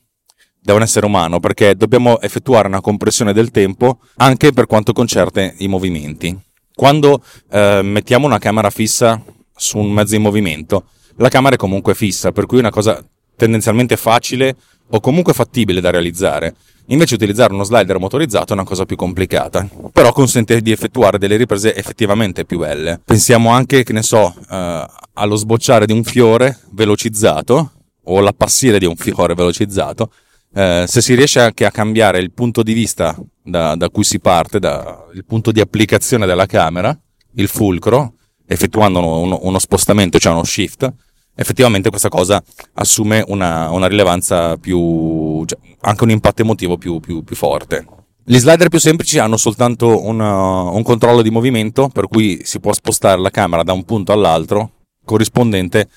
da 0.59 0.73
un 0.73 0.81
essere 0.81 1.05
umano 1.05 1.39
perché 1.39 1.75
dobbiamo 1.75 2.19
effettuare 2.21 2.67
una 2.69 2.81
compressione 2.81 3.33
del 3.33 3.51
tempo 3.51 3.99
anche 4.15 4.51
per 4.51 4.65
quanto 4.65 4.93
concerne 4.93 5.53
i 5.59 5.67
movimenti. 5.67 6.45
Quando 6.77 7.23
eh, 7.49 7.81
mettiamo 7.81 8.27
una 8.27 8.37
camera 8.37 8.69
fissa 8.69 9.19
su 9.55 9.79
un 9.79 9.91
mezzo 9.91 10.13
in 10.13 10.21
movimento, 10.21 10.89
la 11.15 11.27
camera 11.27 11.55
è 11.55 11.57
comunque 11.57 11.95
fissa, 11.95 12.31
per 12.31 12.45
cui 12.45 12.57
è 12.57 12.59
una 12.59 12.69
cosa 12.69 13.03
tendenzialmente 13.35 13.97
facile 13.97 14.55
o 14.91 14.99
comunque 14.99 15.33
fattibile 15.33 15.81
da 15.81 15.89
realizzare. 15.89 16.53
Invece 16.89 17.15
utilizzare 17.15 17.51
uno 17.51 17.63
slider 17.63 17.97
motorizzato 17.97 18.51
è 18.51 18.55
una 18.55 18.63
cosa 18.63 18.85
più 18.85 18.95
complicata, 18.95 19.67
però 19.91 20.11
consente 20.11 20.61
di 20.61 20.71
effettuare 20.71 21.17
delle 21.17 21.35
riprese 21.35 21.75
effettivamente 21.75 22.45
più 22.45 22.59
belle. 22.59 23.01
Pensiamo 23.03 23.49
anche, 23.49 23.81
che 23.81 23.93
ne 23.93 24.03
so, 24.03 24.35
eh, 24.47 24.85
allo 25.13 25.35
sbocciare 25.35 25.87
di 25.87 25.93
un 25.93 26.03
fiore 26.03 26.59
velocizzato 26.73 27.71
o 28.03 28.19
l'appassire 28.19 28.77
di 28.77 28.85
un 28.85 28.95
fiore 28.95 29.33
velocizzato. 29.33 30.11
Eh, 30.57 30.85
se 30.87 31.01
si 31.03 31.13
riesce 31.13 31.39
anche 31.39 31.65
a 31.65 31.71
cambiare 31.71 32.17
il 32.17 32.31
punto 32.31 32.63
di 32.63 32.73
vista 32.73 33.15
da, 33.43 33.75
da 33.75 33.91
cui 33.91 34.03
si 34.03 34.19
parte, 34.19 34.57
da, 34.57 35.05
il 35.13 35.23
punto 35.23 35.51
di 35.51 35.61
applicazione 35.61 36.25
della 36.25 36.47
camera, 36.47 36.99
il 37.35 37.47
fulcro, 37.47 38.15
effettuando 38.47 38.97
uno, 39.21 39.37
uno 39.43 39.59
spostamento, 39.59 40.17
cioè 40.17 40.33
uno 40.33 40.43
shift, 40.43 40.91
effettivamente 41.35 41.91
questa 41.91 42.09
cosa 42.09 42.41
assume 42.73 43.23
una, 43.27 43.69
una 43.69 43.85
rilevanza 43.85 44.57
più, 44.57 45.45
cioè, 45.45 45.59
anche 45.81 46.03
un 46.03 46.09
impatto 46.09 46.41
emotivo 46.41 46.75
più, 46.79 46.99
più, 47.01 47.23
più, 47.23 47.35
forte. 47.35 47.85
Gli 48.23 48.39
slider 48.39 48.69
più 48.69 48.79
semplici 48.79 49.19
hanno 49.19 49.37
soltanto 49.37 50.07
una, 50.07 50.63
un 50.71 50.81
controllo 50.81 51.21
di 51.21 51.29
movimento, 51.29 51.87
per 51.87 52.07
cui 52.07 52.41
si 52.43 52.59
può 52.59 52.73
spostare 52.73 53.21
la 53.21 53.29
camera 53.29 53.61
da 53.61 53.73
un 53.73 53.83
punto 53.83 54.11
all'altro 54.11 54.71
corrispondente 55.05 55.87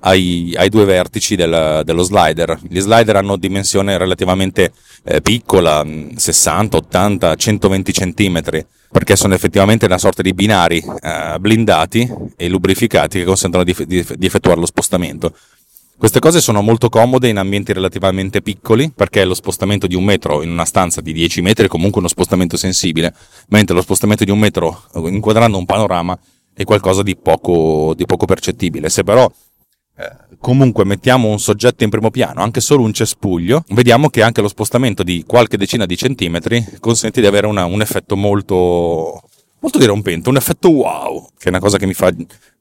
ai, 0.00 0.54
ai 0.56 0.68
due 0.68 0.84
vertici 0.84 1.36
del, 1.36 1.82
dello 1.84 2.02
slider. 2.02 2.58
Gli 2.68 2.80
slider 2.80 3.16
hanno 3.16 3.36
dimensione 3.36 3.98
relativamente 3.98 4.72
eh, 5.04 5.20
piccola, 5.20 5.86
60, 6.14 6.76
80, 6.76 7.34
120 7.34 7.92
cm, 7.92 8.42
perché 8.90 9.16
sono 9.16 9.34
effettivamente 9.34 9.86
una 9.86 9.98
sorta 9.98 10.22
di 10.22 10.34
binari 10.34 10.82
eh, 11.00 11.36
blindati 11.38 12.10
e 12.36 12.48
lubrificati 12.48 13.18
che 13.18 13.24
consentono 13.24 13.64
di, 13.64 13.74
di, 13.86 14.06
di 14.16 14.26
effettuare 14.26 14.60
lo 14.60 14.66
spostamento. 14.66 15.32
Queste 16.00 16.18
cose 16.18 16.40
sono 16.40 16.62
molto 16.62 16.88
comode 16.88 17.28
in 17.28 17.36
ambienti 17.36 17.74
relativamente 17.74 18.40
piccoli 18.40 18.90
perché 18.90 19.22
lo 19.22 19.34
spostamento 19.34 19.86
di 19.86 19.94
un 19.94 20.04
metro 20.04 20.42
in 20.42 20.50
una 20.50 20.64
stanza 20.64 21.02
di 21.02 21.12
10 21.12 21.42
metri 21.42 21.66
è 21.66 21.68
comunque 21.68 21.98
uno 21.98 22.08
spostamento 22.08 22.56
sensibile, 22.56 23.14
mentre 23.48 23.74
lo 23.74 23.82
spostamento 23.82 24.24
di 24.24 24.30
un 24.30 24.38
metro 24.38 24.84
inquadrando 24.94 25.58
un 25.58 25.66
panorama 25.66 26.18
è 26.54 26.64
qualcosa 26.64 27.02
di 27.02 27.16
poco, 27.16 27.92
di 27.94 28.06
poco 28.06 28.24
percettibile. 28.24 28.88
Se 28.88 29.04
però 29.04 29.30
comunque 30.38 30.84
mettiamo 30.84 31.28
un 31.28 31.38
soggetto 31.38 31.84
in 31.84 31.90
primo 31.90 32.10
piano, 32.10 32.40
anche 32.42 32.60
solo 32.60 32.82
un 32.82 32.92
cespuglio, 32.92 33.64
vediamo 33.68 34.08
che 34.08 34.22
anche 34.22 34.40
lo 34.40 34.48
spostamento 34.48 35.02
di 35.02 35.24
qualche 35.26 35.56
decina 35.56 35.86
di 35.86 35.96
centimetri 35.96 36.64
consente 36.80 37.20
di 37.20 37.26
avere 37.26 37.46
una, 37.46 37.64
un 37.64 37.80
effetto 37.80 38.16
molto, 38.16 39.22
molto 39.60 39.78
dirompente, 39.78 40.28
un 40.28 40.36
effetto 40.36 40.70
wow, 40.70 41.28
che 41.38 41.46
è 41.46 41.48
una 41.48 41.60
cosa 41.60 41.78
che 41.78 41.86
mi 41.86 41.94
fa 41.94 42.12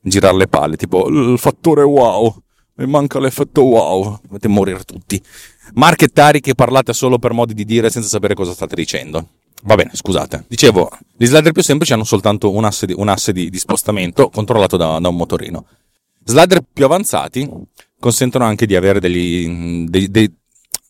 girare 0.01 0.37
le 0.37 0.47
palle, 0.47 0.75
tipo 0.75 1.07
il 1.07 1.37
fattore 1.37 1.83
wow, 1.83 2.35
mi 2.75 2.85
manca 2.85 3.19
l'effetto 3.19 3.63
wow, 3.63 4.19
dovete 4.23 4.47
morire 4.47 4.83
tutti. 4.83 5.21
Marchettari 5.73 6.39
che 6.39 6.55
parlate 6.55 6.93
solo 6.93 7.19
per 7.19 7.33
modi 7.33 7.53
di 7.53 7.65
dire 7.65 7.89
senza 7.89 8.09
sapere 8.09 8.33
cosa 8.33 8.53
state 8.53 8.75
dicendo. 8.75 9.27
Va 9.63 9.75
bene, 9.75 9.91
scusate. 9.93 10.45
Dicevo, 10.47 10.89
gli 11.17 11.25
slider 11.25 11.51
più 11.51 11.61
semplici 11.61 11.91
hanno 11.91 12.05
soltanto 12.05 12.51
un 12.51 12.63
asse 12.63 12.85
di, 12.85 12.93
un 12.95 13.09
asse 13.09 13.33
di, 13.33 13.49
di 13.49 13.57
spostamento 13.59 14.29
controllato 14.29 14.77
da, 14.77 14.97
da 14.99 15.09
un 15.09 15.15
motorino. 15.15 15.65
Slider 16.29 16.61
più 16.71 16.85
avanzati 16.85 17.49
consentono 17.99 18.45
anche 18.45 18.67
di 18.67 18.75
avere 18.75 18.99
degli, 18.99 19.87
dei, 19.89 20.11
dei, 20.11 20.31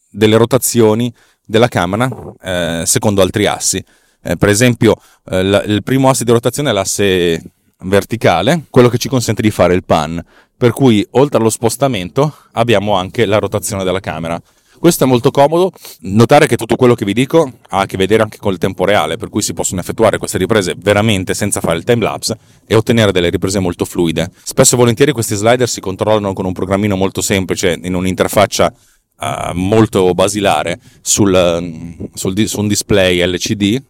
delle 0.09 0.35
rotazioni 0.35 1.13
della 1.45 1.69
camera 1.69 2.09
eh, 2.41 2.83
secondo 2.85 3.21
altri 3.21 3.45
assi. 3.45 3.81
Eh, 4.21 4.35
per 4.35 4.49
esempio, 4.49 4.97
eh, 5.29 5.41
la, 5.41 5.63
il 5.63 5.81
primo 5.81 6.09
asse 6.09 6.25
di 6.25 6.31
rotazione 6.33 6.71
è 6.71 6.73
l'asse 6.73 7.41
verticale, 7.83 8.65
quello 8.69 8.89
che 8.89 8.97
ci 8.97 9.07
consente 9.07 9.41
di 9.41 9.49
fare 9.49 9.73
il 9.73 9.85
pan, 9.85 10.21
per 10.57 10.73
cui 10.73 11.07
oltre 11.11 11.39
allo 11.39 11.49
spostamento 11.49 12.35
abbiamo 12.51 12.95
anche 12.95 13.25
la 13.25 13.39
rotazione 13.39 13.85
della 13.85 14.01
camera. 14.01 14.37
Questo 14.79 15.03
è 15.03 15.07
molto 15.07 15.29
comodo. 15.29 15.73
Notare 16.01 16.47
che 16.47 16.55
tutto 16.55 16.77
quello 16.77 16.95
che 16.95 17.03
vi 17.03 17.11
dico 17.11 17.51
ha 17.69 17.79
a 17.79 17.85
che 17.85 17.97
vedere 17.97 18.23
anche 18.23 18.37
con 18.37 18.53
il 18.53 18.57
tempo 18.57 18.85
reale, 18.85 19.17
per 19.17 19.27
cui 19.27 19.41
si 19.41 19.53
possono 19.53 19.81
effettuare 19.81 20.17
queste 20.17 20.37
riprese 20.37 20.73
veramente 20.77 21.33
senza 21.33 21.59
fare 21.59 21.77
il 21.77 21.83
time 21.83 22.01
lapse 22.01 22.37
e 22.65 22.75
ottenere 22.75 23.11
delle 23.11 23.29
riprese 23.29 23.59
molto 23.59 23.83
fluide. 23.83 24.31
Spesso 24.41 24.75
e 24.75 24.77
volentieri 24.77 25.11
questi 25.11 25.35
slider 25.35 25.67
si 25.67 25.81
controllano 25.81 26.31
con 26.31 26.45
un 26.45 26.53
programmino 26.53 26.95
molto 26.95 27.19
semplice 27.19 27.77
in 27.83 27.93
un'interfaccia 27.93 28.73
uh, 29.19 29.51
molto 29.53 30.13
basilare 30.13 30.79
sul, 31.01 32.07
sul, 32.13 32.47
su 32.47 32.59
un 32.61 32.67
display 32.69 33.21
LCD, 33.25 33.83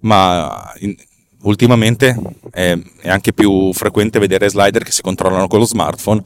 ma 0.00 0.72
in, 0.78 0.94
ultimamente 1.42 2.16
è, 2.52 2.78
è 3.00 3.08
anche 3.08 3.32
più 3.32 3.72
frequente 3.72 4.20
vedere 4.20 4.48
slider 4.48 4.84
che 4.84 4.92
si 4.92 5.02
controllano 5.02 5.48
con 5.48 5.58
lo 5.58 5.66
smartphone 5.66 6.22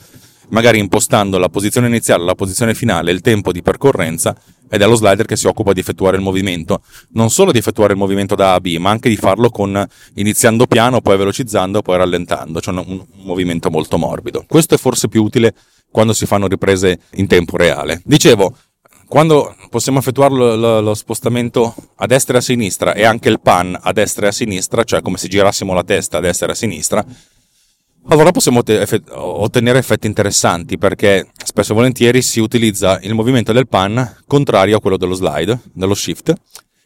magari 0.50 0.78
impostando 0.78 1.38
la 1.38 1.48
posizione 1.48 1.86
iniziale, 1.86 2.24
la 2.24 2.34
posizione 2.34 2.74
finale, 2.74 3.12
il 3.12 3.20
tempo 3.20 3.52
di 3.52 3.62
percorrenza 3.62 4.36
ed 4.72 4.82
è 4.82 4.86
lo 4.86 4.94
slider 4.94 5.26
che 5.26 5.36
si 5.36 5.48
occupa 5.48 5.72
di 5.72 5.80
effettuare 5.80 6.16
il 6.16 6.22
movimento, 6.22 6.82
non 7.12 7.28
solo 7.30 7.50
di 7.50 7.58
effettuare 7.58 7.92
il 7.92 7.98
movimento 7.98 8.36
da 8.36 8.52
A 8.52 8.54
a 8.54 8.60
B, 8.60 8.76
ma 8.76 8.90
anche 8.90 9.08
di 9.08 9.16
farlo 9.16 9.50
con 9.50 9.84
iniziando 10.14 10.66
piano, 10.66 11.00
poi 11.00 11.16
velocizzando, 11.16 11.82
poi 11.82 11.96
rallentando, 11.96 12.60
cioè 12.60 12.74
un, 12.74 13.04
movimento 13.24 13.68
molto 13.68 13.98
morbido. 13.98 14.44
Questo 14.46 14.76
è 14.76 14.78
forse 14.78 15.08
più 15.08 15.24
utile 15.24 15.54
quando 15.90 16.12
si 16.12 16.24
fanno 16.24 16.46
riprese 16.46 17.00
in 17.14 17.26
tempo 17.26 17.56
reale. 17.56 18.00
Dicevo, 18.04 18.54
quando 19.08 19.56
possiamo 19.70 19.98
effettuare 19.98 20.34
lo, 20.34 20.54
lo, 20.54 20.80
lo, 20.80 20.94
spostamento 20.94 21.74
a 21.96 22.06
destra 22.06 22.36
e 22.36 22.38
a 22.38 22.42
sinistra 22.42 22.94
e 22.94 23.02
anche 23.02 23.28
il 23.28 23.40
pan 23.40 23.76
a 23.78 23.90
destra 23.92 24.26
e 24.26 24.28
a 24.28 24.32
sinistra, 24.32 24.84
cioè 24.84 25.02
come 25.02 25.16
se 25.16 25.26
girassimo 25.26 25.74
la 25.74 25.82
testa 25.82 26.18
a 26.18 26.20
destra 26.20 26.46
e 26.46 26.50
a 26.52 26.54
sinistra, 26.54 27.04
allora 28.08 28.30
possiamo 28.30 28.62
ottenere 29.08 29.78
effetti 29.78 30.06
interessanti 30.06 30.78
perché 30.78 31.30
spesso 31.44 31.72
e 31.72 31.74
volentieri 31.74 32.22
si 32.22 32.40
utilizza 32.40 32.98
il 33.02 33.14
movimento 33.14 33.52
del 33.52 33.68
pan 33.68 34.16
contrario 34.26 34.78
a 34.78 34.80
quello 34.80 34.96
dello 34.96 35.14
slide, 35.14 35.60
dello 35.72 35.94
shift. 35.94 36.32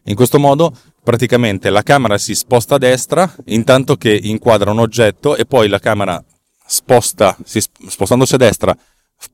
In 0.05 0.15
questo 0.15 0.39
modo 0.39 0.77
praticamente 1.03 1.71
la 1.71 1.83
camera 1.83 2.19
si 2.19 2.35
sposta 2.35 2.75
a 2.75 2.79
destra 2.79 3.33
intanto 3.47 3.97
che 3.97 4.19
inquadra 4.23 4.71
un 4.71 4.81
oggetto 4.81 5.37
e 5.37 5.47
poi 5.47 5.69
la 5.69 5.79
camera 5.79 6.23
sposta, 6.67 7.37
spostandosi 7.45 8.35
a 8.35 8.39
destra 8.39 8.77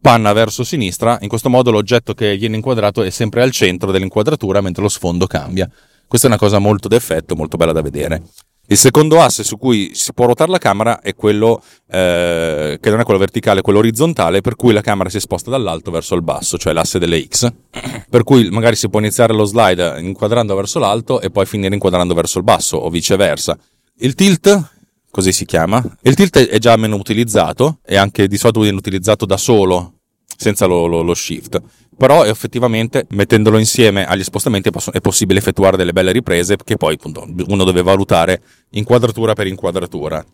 panna 0.01 0.33
verso 0.33 0.63
sinistra, 0.63 1.19
in 1.23 1.29
questo 1.29 1.49
modo 1.49 1.71
l'oggetto 1.71 2.15
che 2.15 2.37
viene 2.37 2.57
inquadrato 2.57 3.03
è 3.03 3.11
sempre 3.11 3.43
al 3.43 3.51
centro 3.51 3.91
dell'inquadratura 3.91 4.61
mentre 4.61 4.83
lo 4.83 4.89
sfondo 4.89 5.27
cambia. 5.27 5.69
Questa 6.07 6.27
è 6.27 6.31
una 6.31 6.39
cosa 6.39 6.59
molto 6.59 6.89
d'effetto, 6.89 7.35
molto 7.35 7.57
bella 7.57 7.73
da 7.73 7.83
vedere. 7.83 8.23
Il 8.71 8.79
secondo 8.79 9.21
asse 9.21 9.43
su 9.43 9.59
cui 9.59 9.91
si 9.95 10.13
può 10.13 10.27
ruotare 10.27 10.49
la 10.49 10.59
camera 10.59 11.01
è 11.01 11.17
quello 11.17 11.61
eh, 11.91 12.79
che 12.81 12.91
non 12.91 13.01
è 13.01 13.03
quello 13.03 13.19
verticale, 13.19 13.63
quello 13.63 13.81
orizzontale, 13.81 14.43
per 14.43 14.55
cui 14.55 14.73
la 14.73 14.81
camera 14.81 15.09
si 15.09 15.19
sposta 15.19 15.51
dall'alto 15.51 15.91
verso 15.91 16.15
il 16.15 16.23
basso, 16.23 16.57
cioè 16.57 16.73
l'asse 16.73 17.01
delle 17.01 17.21
X. 17.21 17.53
Per 18.09 18.23
cui 18.23 18.49
magari 18.49 18.77
si 18.77 18.89
può 18.89 19.01
iniziare 19.01 19.33
lo 19.33 19.45
slide 19.45 19.99
inquadrando 19.99 20.55
verso 20.55 20.79
l'alto 20.79 21.21
e 21.21 21.31
poi 21.31 21.47
finire 21.47 21.75
inquadrando 21.75 22.15
verso 22.15 22.39
il 22.39 22.45
basso 22.45 22.77
o 22.77 22.89
viceversa. 22.91 23.59
Il 23.99 24.15
tilt, 24.15 24.71
così 25.11 25.33
si 25.33 25.47
chiama, 25.47 25.83
il 26.03 26.15
tilt 26.15 26.39
è 26.39 26.59
già 26.59 26.77
meno 26.77 26.95
utilizzato 26.95 27.81
e 27.85 27.97
anche 27.97 28.29
di 28.29 28.37
solito 28.37 28.61
viene 28.61 28.77
utilizzato 28.77 29.27
da 29.27 29.37
solo 29.37 29.95
senza 30.37 30.67
lo, 30.67 30.87
lo, 30.87 31.03
lo 31.03 31.15
shift 31.15 31.61
però 32.01 32.25
effettivamente 32.25 33.07
mettendolo 33.11 33.59
insieme 33.59 34.07
agli 34.07 34.25
spostamenti 34.25 34.71
è 34.91 35.01
possibile 35.03 35.39
effettuare 35.39 35.77
delle 35.77 35.93
belle 35.93 36.13
riprese 36.13 36.57
che 36.57 36.79
poi 36.79 36.95
appunto 36.95 37.29
uno 37.49 37.63
deve 37.65 37.83
valutare 37.83 38.41
inquadratura 38.71 39.35
per 39.35 39.47
inquadratura. 39.47 40.25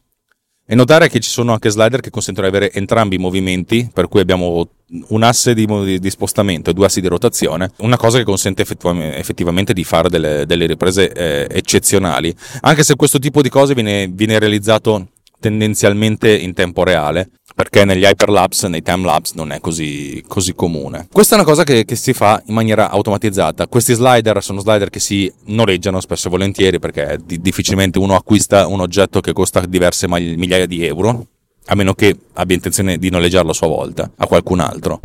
E 0.65 0.75
notare 0.77 1.09
che 1.09 1.19
ci 1.19 1.29
sono 1.29 1.51
anche 1.51 1.69
slider 1.71 1.99
che 1.99 2.11
consentono 2.11 2.49
di 2.49 2.57
avere 2.57 2.73
entrambi 2.73 3.17
i 3.17 3.19
movimenti, 3.19 3.91
per 3.93 4.07
cui 4.07 4.21
abbiamo 4.21 4.69
un 5.09 5.23
asse 5.25 5.55
di, 5.55 5.99
di, 5.99 6.11
spostamento 6.11 6.71
e 6.71 6.73
due 6.73 6.87
assi 6.87 7.01
di 7.01 7.09
rotazione, 7.09 7.73
una 7.79 7.97
cosa 7.97 8.19
che 8.19 8.25
consente 8.25 8.63
effettivamente 8.63 9.73
di 9.73 9.83
fare 9.83 10.09
delle, 10.09 10.47
delle 10.47 10.67
riprese 10.67 11.11
eh, 11.11 11.49
eccezionali, 11.51 12.33
anche 12.61 12.85
se 12.85 12.95
questo 12.95 13.19
tipo 13.19 13.43
di 13.43 13.49
cose 13.49 13.75
viene, 13.75 14.07
viene 14.07 14.39
realizzato 14.39 15.09
tendenzialmente 15.41 16.33
in 16.37 16.55
tempo 16.55 16.85
reale 16.85 17.31
perché 17.57 17.87
negli 17.87 18.05
hyperlapse, 18.05 18.69
nei 18.69 18.83
timelapse 18.83 19.33
non 19.35 19.51
è 19.51 19.61
così, 19.61 20.23
così, 20.29 20.55
comune. 20.55 21.09
Questa 21.11 21.35
è 21.35 21.39
una 21.39 21.47
cosa 21.47 21.65
che, 21.65 21.87
che, 21.87 21.97
si 21.97 22.13
fa 22.13 22.43
in 22.49 22.53
maniera 22.53 22.91
automatizzata. 22.91 23.67
Questi 23.67 23.95
slider 23.95 24.43
sono 24.43 24.61
slider 24.61 24.91
che 24.91 25.01
si 25.01 25.33
noleggiano 25.47 26.01
spesso 26.01 26.27
e 26.29 26.31
volentieri 26.31 26.79
perché 26.79 27.19
di, 27.25 27.41
difficilmente 27.41 27.99
uno 27.99 28.15
acquista 28.15 28.67
un 28.67 28.81
oggetto 28.81 29.23
che 29.23 29.33
costa 29.33 29.65
diverse 29.65 30.07
migliaia 30.07 30.67
di 30.67 30.85
euro, 30.85 31.29
a 31.69 31.75
meno 31.75 31.95
che 31.95 32.15
abbia 32.35 32.57
intenzione 32.57 32.99
di 32.99 33.09
noleggiarlo 33.09 33.53
a 33.53 33.55
sua 33.55 33.69
volta 33.69 34.11
a 34.15 34.27
qualcun 34.27 34.61
altro. 34.61 35.01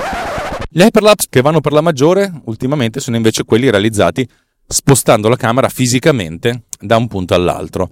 Gli 0.70 0.82
hyperlapse 0.82 1.28
che 1.30 1.42
vanno 1.42 1.62
per 1.62 1.72
la 1.72 1.82
maggiore 1.82 2.30
ultimamente 2.46 3.00
sono 3.00 3.16
invece 3.16 3.46
quelli 3.46 3.70
realizzati 3.70 4.28
spostando 4.68 5.30
la 5.30 5.38
camera 5.38 5.70
fisicamente 5.70 6.64
da 6.82 6.98
un 6.98 7.08
punto 7.08 7.34
all'altro. 7.34 7.92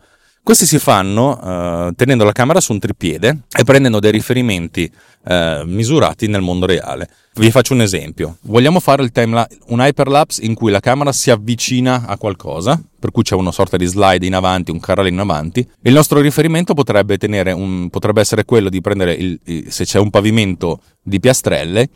Questi 0.50 0.66
si 0.66 0.80
fanno 0.80 1.40
eh, 1.40 1.94
tenendo 1.96 2.24
la 2.24 2.32
camera 2.32 2.60
su 2.60 2.72
un 2.72 2.80
tripiede 2.80 3.42
e 3.56 3.64
prendendo 3.64 4.00
dei 4.00 4.10
riferimenti 4.10 4.92
eh, 5.28 5.62
misurati 5.64 6.26
nel 6.26 6.42
mondo 6.42 6.66
reale. 6.66 7.08
Vi 7.36 7.52
faccio 7.52 7.76
un 7.76 7.82
esempio. 7.82 8.38
Vogliamo 8.42 8.80
fare 8.80 9.08
la- 9.14 9.48
un 9.68 9.80
hyperlapse 9.80 10.44
in 10.44 10.56
cui 10.56 10.72
la 10.72 10.80
camera 10.80 11.12
si 11.12 11.30
avvicina 11.30 12.08
a 12.08 12.18
qualcosa, 12.18 12.82
per 13.00 13.12
cui 13.12 13.22
c'è 13.22 13.36
una 13.36 13.52
sorta 13.52 13.78
di 13.78 13.86
slide 13.86 14.26
in 14.26 14.34
avanti, 14.34 14.72
un 14.72 14.80
carrello 14.80 15.10
in 15.10 15.20
avanti. 15.20 15.70
Il 15.84 15.94
nostro 15.94 16.20
riferimento 16.20 16.74
potrebbe, 16.74 17.20
un, 17.54 17.92
potrebbe 17.92 18.22
essere 18.22 18.44
quello 18.44 18.70
di 18.70 18.82
prendere, 18.82 19.14
il, 19.14 19.40
se 19.68 19.86
c'è 19.86 20.00
un 20.00 20.10
pavimento 20.10 20.82
di 21.00 21.20
piastrelle, 21.20 21.90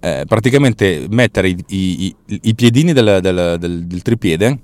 eh, 0.00 0.24
praticamente 0.26 1.04
mettere 1.10 1.48
i, 1.50 1.64
i, 1.66 2.06
i, 2.06 2.40
i 2.44 2.54
piedini 2.54 2.94
del, 2.94 3.18
del, 3.20 3.56
del, 3.58 3.86
del 3.86 4.00
tripiede 4.00 4.60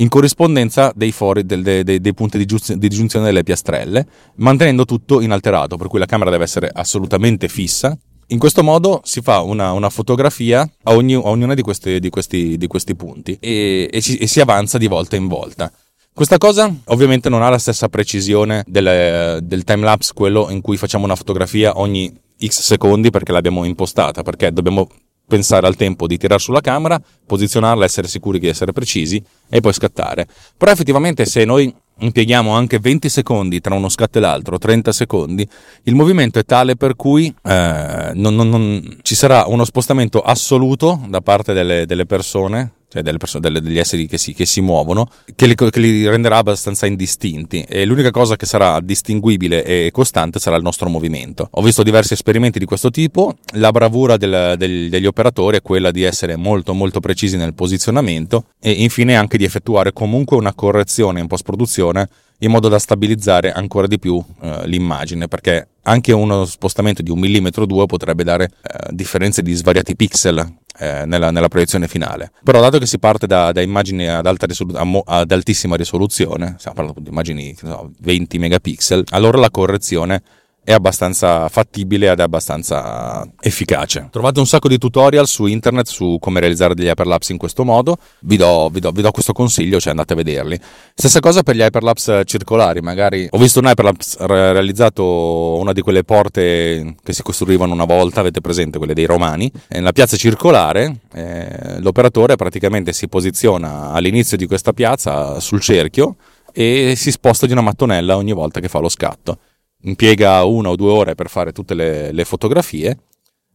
in 0.00 0.08
corrispondenza 0.08 0.92
dei 0.94 1.12
fori, 1.12 1.44
del, 1.44 1.62
dei, 1.62 1.84
dei, 1.84 2.00
dei, 2.00 2.14
punti 2.14 2.38
di, 2.38 2.46
giunzione, 2.46 2.80
di 2.80 2.88
giunzione 2.88 3.26
delle 3.26 3.42
piastrelle, 3.42 4.06
mantenendo 4.36 4.84
tutto 4.84 5.20
inalterato, 5.20 5.76
per 5.76 5.88
cui 5.88 5.98
la 5.98 6.06
camera 6.06 6.30
deve 6.30 6.44
essere 6.44 6.70
assolutamente 6.72 7.48
fissa. 7.48 7.96
In 8.28 8.38
questo 8.38 8.62
modo 8.62 9.00
si 9.04 9.20
fa 9.20 9.40
una, 9.40 9.72
una 9.72 9.90
fotografia 9.90 10.68
a, 10.84 10.94
ogni, 10.94 11.14
a 11.14 11.20
ognuna 11.20 11.54
di, 11.54 11.62
questi, 11.62 11.98
di, 11.98 12.10
questi, 12.10 12.56
di 12.56 12.66
questi 12.66 12.94
punti 12.94 13.36
e, 13.40 13.88
e, 13.92 14.00
ci, 14.00 14.16
e 14.16 14.26
si 14.26 14.40
avanza 14.40 14.78
di 14.78 14.86
volta 14.86 15.16
in 15.16 15.26
volta. 15.26 15.70
Questa 16.12 16.38
cosa 16.38 16.72
ovviamente 16.86 17.28
non 17.28 17.42
ha 17.42 17.48
la 17.48 17.58
stessa 17.58 17.88
precisione 17.88 18.64
del, 18.66 19.40
del 19.42 19.64
timelapse, 19.64 20.12
quello 20.14 20.48
in 20.50 20.60
cui 20.60 20.76
facciamo 20.76 21.04
una 21.04 21.16
fotografia 21.16 21.78
ogni 21.78 22.12
x 22.38 22.60
secondi 22.60 23.10
perché 23.10 23.32
l'abbiamo 23.32 23.64
impostata, 23.64 24.22
perché 24.22 24.52
dobbiamo 24.52 24.88
pensare 25.30 25.68
al 25.68 25.76
tempo 25.76 26.08
di 26.08 26.18
tirare 26.18 26.40
sulla 26.40 26.60
camera, 26.60 27.00
posizionarla, 27.24 27.84
essere 27.84 28.08
sicuri 28.08 28.40
di 28.40 28.48
essere 28.48 28.72
precisi 28.72 29.22
e 29.48 29.60
poi 29.60 29.72
scattare. 29.72 30.26
Però 30.56 30.72
effettivamente 30.72 31.24
se 31.24 31.44
noi 31.44 31.72
impieghiamo 32.00 32.50
anche 32.50 32.80
20 32.80 33.08
secondi 33.08 33.60
tra 33.60 33.76
uno 33.76 33.88
scatto 33.88 34.18
e 34.18 34.20
l'altro, 34.20 34.58
30 34.58 34.90
secondi, 34.90 35.48
il 35.84 35.94
movimento 35.94 36.40
è 36.40 36.44
tale 36.44 36.74
per 36.74 36.96
cui 36.96 37.32
eh, 37.42 38.10
non, 38.14 38.34
non, 38.34 38.48
non, 38.48 38.98
ci 39.02 39.14
sarà 39.14 39.44
uno 39.46 39.64
spostamento 39.64 40.20
assoluto 40.20 41.00
da 41.08 41.20
parte 41.20 41.52
delle, 41.52 41.86
delle 41.86 42.06
persone 42.06 42.72
cioè 42.90 43.02
delle 43.02 43.18
persone, 43.18 43.40
delle, 43.40 43.60
degli 43.60 43.78
esseri 43.78 44.08
che 44.08 44.18
si, 44.18 44.34
che 44.34 44.44
si 44.44 44.60
muovono, 44.60 45.08
che 45.36 45.46
li, 45.46 45.54
che 45.54 45.78
li, 45.78 46.08
renderà 46.08 46.38
abbastanza 46.38 46.86
indistinti 46.86 47.64
e 47.68 47.84
l'unica 47.84 48.10
cosa 48.10 48.34
che 48.34 48.46
sarà 48.46 48.80
distinguibile 48.80 49.64
e 49.64 49.90
costante 49.92 50.40
sarà 50.40 50.56
il 50.56 50.62
nostro 50.62 50.88
movimento. 50.88 51.48
Ho 51.52 51.62
visto 51.62 51.84
diversi 51.84 52.14
esperimenti 52.14 52.58
di 52.58 52.64
questo 52.64 52.90
tipo, 52.90 53.36
la 53.54 53.70
bravura 53.70 54.16
del, 54.16 54.56
del, 54.58 54.88
degli 54.88 55.06
operatori 55.06 55.58
è 55.58 55.62
quella 55.62 55.92
di 55.92 56.02
essere 56.02 56.34
molto 56.34 56.74
molto 56.74 56.98
precisi 56.98 57.36
nel 57.36 57.54
posizionamento 57.54 58.46
e 58.58 58.72
infine 58.72 59.14
anche 59.14 59.38
di 59.38 59.44
effettuare 59.44 59.92
comunque 59.92 60.36
una 60.36 60.52
correzione 60.52 61.20
in 61.20 61.28
post-produzione 61.28 62.08
in 62.40 62.50
modo 62.50 62.68
da 62.68 62.78
stabilizzare 62.78 63.52
ancora 63.52 63.86
di 63.86 63.98
più 63.98 64.22
eh, 64.42 64.66
l'immagine, 64.66 65.28
perché 65.28 65.68
anche 65.82 66.12
uno 66.12 66.44
spostamento 66.44 67.02
di 67.02 67.10
un 67.10 67.18
millimetro 67.18 67.62
o 67.62 67.66
due 67.66 67.86
potrebbe 67.86 68.24
dare 68.24 68.50
eh, 68.62 68.88
differenze 68.90 69.42
di 69.42 69.52
svariati 69.54 69.96
pixel 69.96 70.38
eh, 70.78 71.04
nella, 71.06 71.30
nella, 71.30 71.48
proiezione 71.48 71.88
finale. 71.88 72.32
Però 72.42 72.60
dato 72.60 72.78
che 72.78 72.86
si 72.86 72.98
parte 72.98 73.26
da, 73.26 73.52
da 73.52 73.60
immagini 73.60 74.08
ad, 74.08 74.26
risolu- 74.40 75.02
ad, 75.04 75.30
altissima 75.30 75.76
risoluzione, 75.76 76.56
stiamo 76.58 76.76
parlando 76.76 77.00
di 77.00 77.10
immagini 77.10 77.54
so, 77.56 77.90
20 78.00 78.38
megapixel, 78.38 79.04
allora 79.10 79.38
la 79.38 79.50
correzione 79.50 80.22
è 80.62 80.72
abbastanza 80.72 81.48
fattibile 81.48 82.10
ed 82.10 82.18
è 82.18 82.22
abbastanza 82.22 83.26
efficace. 83.40 84.08
Trovate 84.10 84.38
un 84.38 84.46
sacco 84.46 84.68
di 84.68 84.78
tutorial 84.78 85.26
su 85.26 85.46
internet 85.46 85.86
su 85.86 86.18
come 86.20 86.40
realizzare 86.40 86.74
degli 86.74 86.86
hyperlapse 86.86 87.32
in 87.32 87.38
questo 87.38 87.64
modo, 87.64 87.96
vi 88.20 88.36
do, 88.36 88.68
vi 88.70 88.80
do, 88.80 88.90
vi 88.90 89.02
do 89.02 89.10
questo 89.10 89.32
consiglio, 89.32 89.80
cioè 89.80 89.90
andate 89.90 90.12
a 90.12 90.16
vederli. 90.16 90.58
Stessa 90.94 91.20
cosa 91.20 91.42
per 91.42 91.56
gli 91.56 91.60
hyperlapse 91.60 92.24
circolari, 92.24 92.80
magari 92.80 93.26
ho 93.30 93.38
visto 93.38 93.58
un 93.58 93.66
hyperlapse 93.66 94.26
realizzato 94.26 95.58
una 95.58 95.72
di 95.72 95.80
quelle 95.80 96.04
porte 96.04 96.94
che 97.02 97.12
si 97.12 97.22
costruivano 97.22 97.72
una 97.72 97.84
volta, 97.84 98.20
avete 98.20 98.40
presente 98.40 98.78
quelle 98.78 98.94
dei 98.94 99.06
romani, 99.06 99.50
nella 99.68 99.92
piazza 99.92 100.16
circolare 100.16 101.00
eh, 101.14 101.80
l'operatore 101.80 102.36
praticamente 102.36 102.92
si 102.92 103.08
posiziona 103.08 103.90
all'inizio 103.90 104.36
di 104.36 104.46
questa 104.46 104.72
piazza 104.72 105.40
sul 105.40 105.60
cerchio 105.60 106.16
e 106.52 106.94
si 106.96 107.10
sposta 107.10 107.46
di 107.46 107.52
una 107.52 107.60
mattonella 107.60 108.16
ogni 108.16 108.32
volta 108.32 108.60
che 108.60 108.68
fa 108.68 108.78
lo 108.78 108.88
scatto 108.88 109.38
impiega 109.82 110.44
una 110.44 110.70
o 110.70 110.76
due 110.76 110.90
ore 110.90 111.14
per 111.14 111.28
fare 111.28 111.52
tutte 111.52 111.74
le, 111.74 112.12
le 112.12 112.24
fotografie 112.24 112.98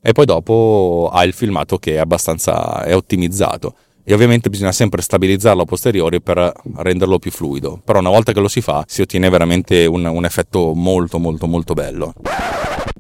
e 0.01 0.11
poi 0.11 0.25
dopo 0.25 1.09
ha 1.11 1.23
il 1.23 1.33
filmato 1.33 1.79
che 1.79 1.95
è 1.95 1.97
abbastanza 1.97 2.83
è 2.83 2.95
ottimizzato. 2.95 3.75
E 4.03 4.13
ovviamente 4.13 4.51
bisogna 4.51 4.71
sempre 4.71 5.01
stabilizzarlo 5.01 5.63
a 5.63 5.65
posteriori 5.65 6.21
per 6.21 6.53
renderlo 6.75 7.17
più 7.17 7.31
fluido. 7.31 7.81
Però 7.83 7.97
una 7.97 8.11
volta 8.11 8.31
che 8.31 8.39
lo 8.39 8.47
si 8.47 8.61
fa 8.61 8.85
si 8.87 9.01
ottiene 9.01 9.29
veramente 9.29 9.87
un, 9.87 10.05
un 10.05 10.23
effetto 10.23 10.75
molto 10.75 11.17
molto 11.17 11.47
molto 11.47 11.73
bello. 11.73 12.13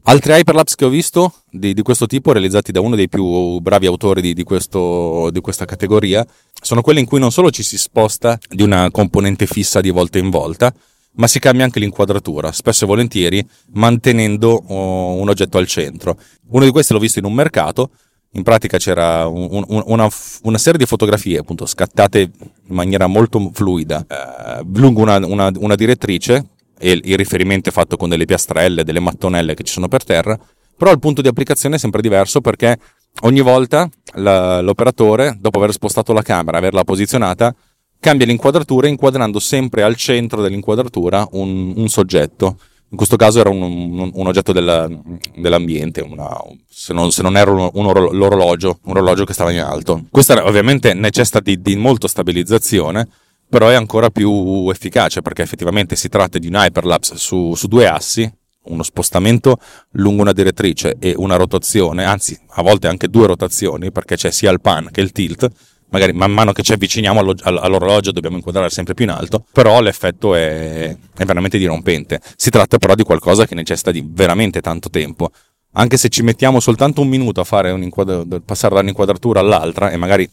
Altri 0.07 0.33
hyperlapse 0.33 0.75
che 0.75 0.85
ho 0.85 0.89
visto 0.89 1.33
di, 1.49 1.75
di, 1.75 1.81
questo 1.83 2.07
tipo 2.07 2.31
realizzati 2.31 2.71
da 2.71 2.79
uno 2.79 2.95
dei 2.95 3.07
più 3.07 3.59
bravi 3.59 3.85
autori 3.85 4.21
di, 4.21 4.33
di, 4.33 4.43
questo, 4.43 5.29
di 5.31 5.41
questa 5.41 5.65
categoria 5.65 6.25
sono 6.59 6.81
quelli 6.81 7.01
in 7.01 7.05
cui 7.05 7.19
non 7.19 7.31
solo 7.31 7.51
ci 7.51 7.61
si 7.61 7.77
sposta 7.77 8.37
di 8.49 8.63
una 8.63 8.89
componente 8.89 9.45
fissa 9.45 9.81
di 9.81 9.91
volta 9.91 10.17
in 10.17 10.31
volta 10.31 10.73
ma 11.15 11.27
si 11.27 11.39
cambia 11.39 11.65
anche 11.65 11.79
l'inquadratura, 11.79 12.51
spesso 12.51 12.85
e 12.85 12.87
volentieri 12.87 13.47
mantenendo 13.73 14.63
uh, 14.67 14.73
un 14.73 15.29
oggetto 15.29 15.57
al 15.57 15.67
centro. 15.67 16.17
Uno 16.49 16.65
di 16.65 16.71
questi 16.71 16.93
l'ho 16.93 16.99
visto 16.99 17.19
in 17.19 17.25
un 17.25 17.33
mercato, 17.33 17.91
in 18.31 18.43
pratica 18.43 18.77
c'era 18.77 19.27
un, 19.27 19.63
un, 19.67 19.83
una, 19.85 20.09
una, 20.43 20.57
serie 20.57 20.77
di 20.77 20.85
fotografie 20.85 21.37
appunto 21.37 21.65
scattate 21.65 22.19
in 22.19 22.75
maniera 22.75 23.07
molto 23.07 23.49
fluida 23.53 24.05
eh, 24.05 24.61
lungo 24.73 25.01
una, 25.01 25.25
una, 25.25 25.49
una 25.55 25.75
direttrice 25.75 26.45
e 26.77 26.99
il 27.01 27.15
riferimento 27.15 27.69
è 27.69 27.71
fatto 27.71 27.95
con 27.95 28.09
delle 28.09 28.25
piastrelle, 28.25 28.83
delle 28.83 28.99
mattonelle 28.99 29.53
che 29.53 29.63
ci 29.63 29.71
sono 29.71 29.87
per 29.87 30.03
terra, 30.03 30.37
però 30.77 30.91
il 30.91 30.99
punto 30.99 31.21
di 31.21 31.29
applicazione 31.29 31.75
è 31.75 31.79
sempre 31.79 32.01
diverso 32.01 32.41
perché 32.41 32.77
ogni 33.21 33.39
volta 33.39 33.89
la, 34.15 34.59
l'operatore, 34.59 35.37
dopo 35.39 35.57
aver 35.59 35.71
spostato 35.71 36.11
la 36.11 36.21
camera, 36.21 36.57
averla 36.57 36.83
posizionata, 36.83 37.55
cambia 37.99 38.25
l'inquadratura 38.25 38.87
inquadrando 38.87 39.39
sempre 39.39 39.83
al 39.83 39.95
centro 39.95 40.41
dell'inquadratura 40.41 41.27
un, 41.31 41.73
un 41.75 41.87
soggetto. 41.89 42.57
In 42.89 42.97
questo 42.97 43.17
caso 43.17 43.39
era 43.39 43.49
un, 43.49 44.11
un, 44.13 44.27
oggetto 44.27 44.53
della, 44.53 44.87
dell'ambiente, 45.35 46.01
una, 46.01 46.29
se, 46.69 46.93
non, 46.93 47.11
se, 47.11 47.23
non, 47.23 47.35
era 47.35 47.51
un, 47.51 47.91
l'orologio, 48.11 48.79
un 48.83 48.91
orologio 48.91 49.25
che 49.25 49.33
stava 49.33 49.51
in 49.51 49.59
alto. 49.59 50.05
Questa 50.11 50.45
ovviamente 50.45 50.93
necessita 50.93 51.39
di, 51.39 51.61
di 51.61 51.75
molta 51.75 52.07
stabilizzazione, 52.07 53.07
però 53.49 53.69
è 53.69 53.73
ancora 53.73 54.09
più 54.11 54.69
efficace 54.69 55.21
perché 55.21 55.41
effettivamente 55.41 55.95
si 55.95 56.09
tratta 56.09 56.37
di 56.37 56.47
un 56.47 56.55
hyperlapse 56.55 57.17
su, 57.17 57.53
su 57.55 57.67
due 57.67 57.87
assi, 57.87 58.31
uno 58.65 58.83
spostamento 58.83 59.59
lungo 59.91 60.21
una 60.21 60.33
direttrice 60.33 60.95
e 60.99 61.13
una 61.17 61.35
rotazione, 61.35 62.03
anzi 62.03 62.37
a 62.49 62.61
volte 62.61 62.87
anche 62.87 63.09
due 63.09 63.27
rotazioni 63.27 63.91
perché 63.91 64.15
c'è 64.15 64.31
sia 64.31 64.51
il 64.51 64.61
pan 64.61 64.89
che 64.91 65.01
il 65.01 65.11
tilt 65.11 65.49
magari 65.89 66.13
man 66.13 66.31
mano 66.31 66.51
che 66.51 66.61
ci 66.61 66.73
avviciniamo 66.73 67.19
all'orologio 67.19 68.11
dobbiamo 68.11 68.37
inquadrare 68.37 68.69
sempre 68.69 68.93
più 68.93 69.05
in 69.05 69.11
alto, 69.11 69.45
però 69.51 69.81
l'effetto 69.81 70.35
è, 70.35 70.95
è 71.15 71.25
veramente 71.25 71.57
dirompente. 71.57 72.21
Si 72.35 72.49
tratta 72.49 72.77
però 72.77 72.95
di 72.95 73.03
qualcosa 73.03 73.45
che 73.45 73.55
necessita 73.55 73.91
di 73.91 74.03
veramente 74.05 74.61
tanto 74.61 74.89
tempo. 74.89 75.31
Anche 75.73 75.97
se 75.97 76.09
ci 76.09 76.21
mettiamo 76.21 76.59
soltanto 76.59 77.01
un 77.01 77.07
minuto 77.07 77.41
a 77.41 77.43
fare 77.43 77.71
un 77.71 77.83
inquadra- 77.83 78.23
passare 78.43 78.75
da 78.75 78.81
un'inquadratura 78.81 79.41
all'altra 79.41 79.89
e 79.91 79.97
magari, 79.97 80.29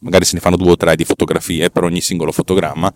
magari 0.00 0.24
se 0.24 0.34
ne 0.34 0.40
fanno 0.40 0.56
due 0.56 0.72
o 0.72 0.76
tre 0.76 0.96
di 0.96 1.04
fotografie 1.04 1.70
per 1.70 1.84
ogni 1.84 2.00
singolo 2.00 2.30
fotogramma, 2.30 2.92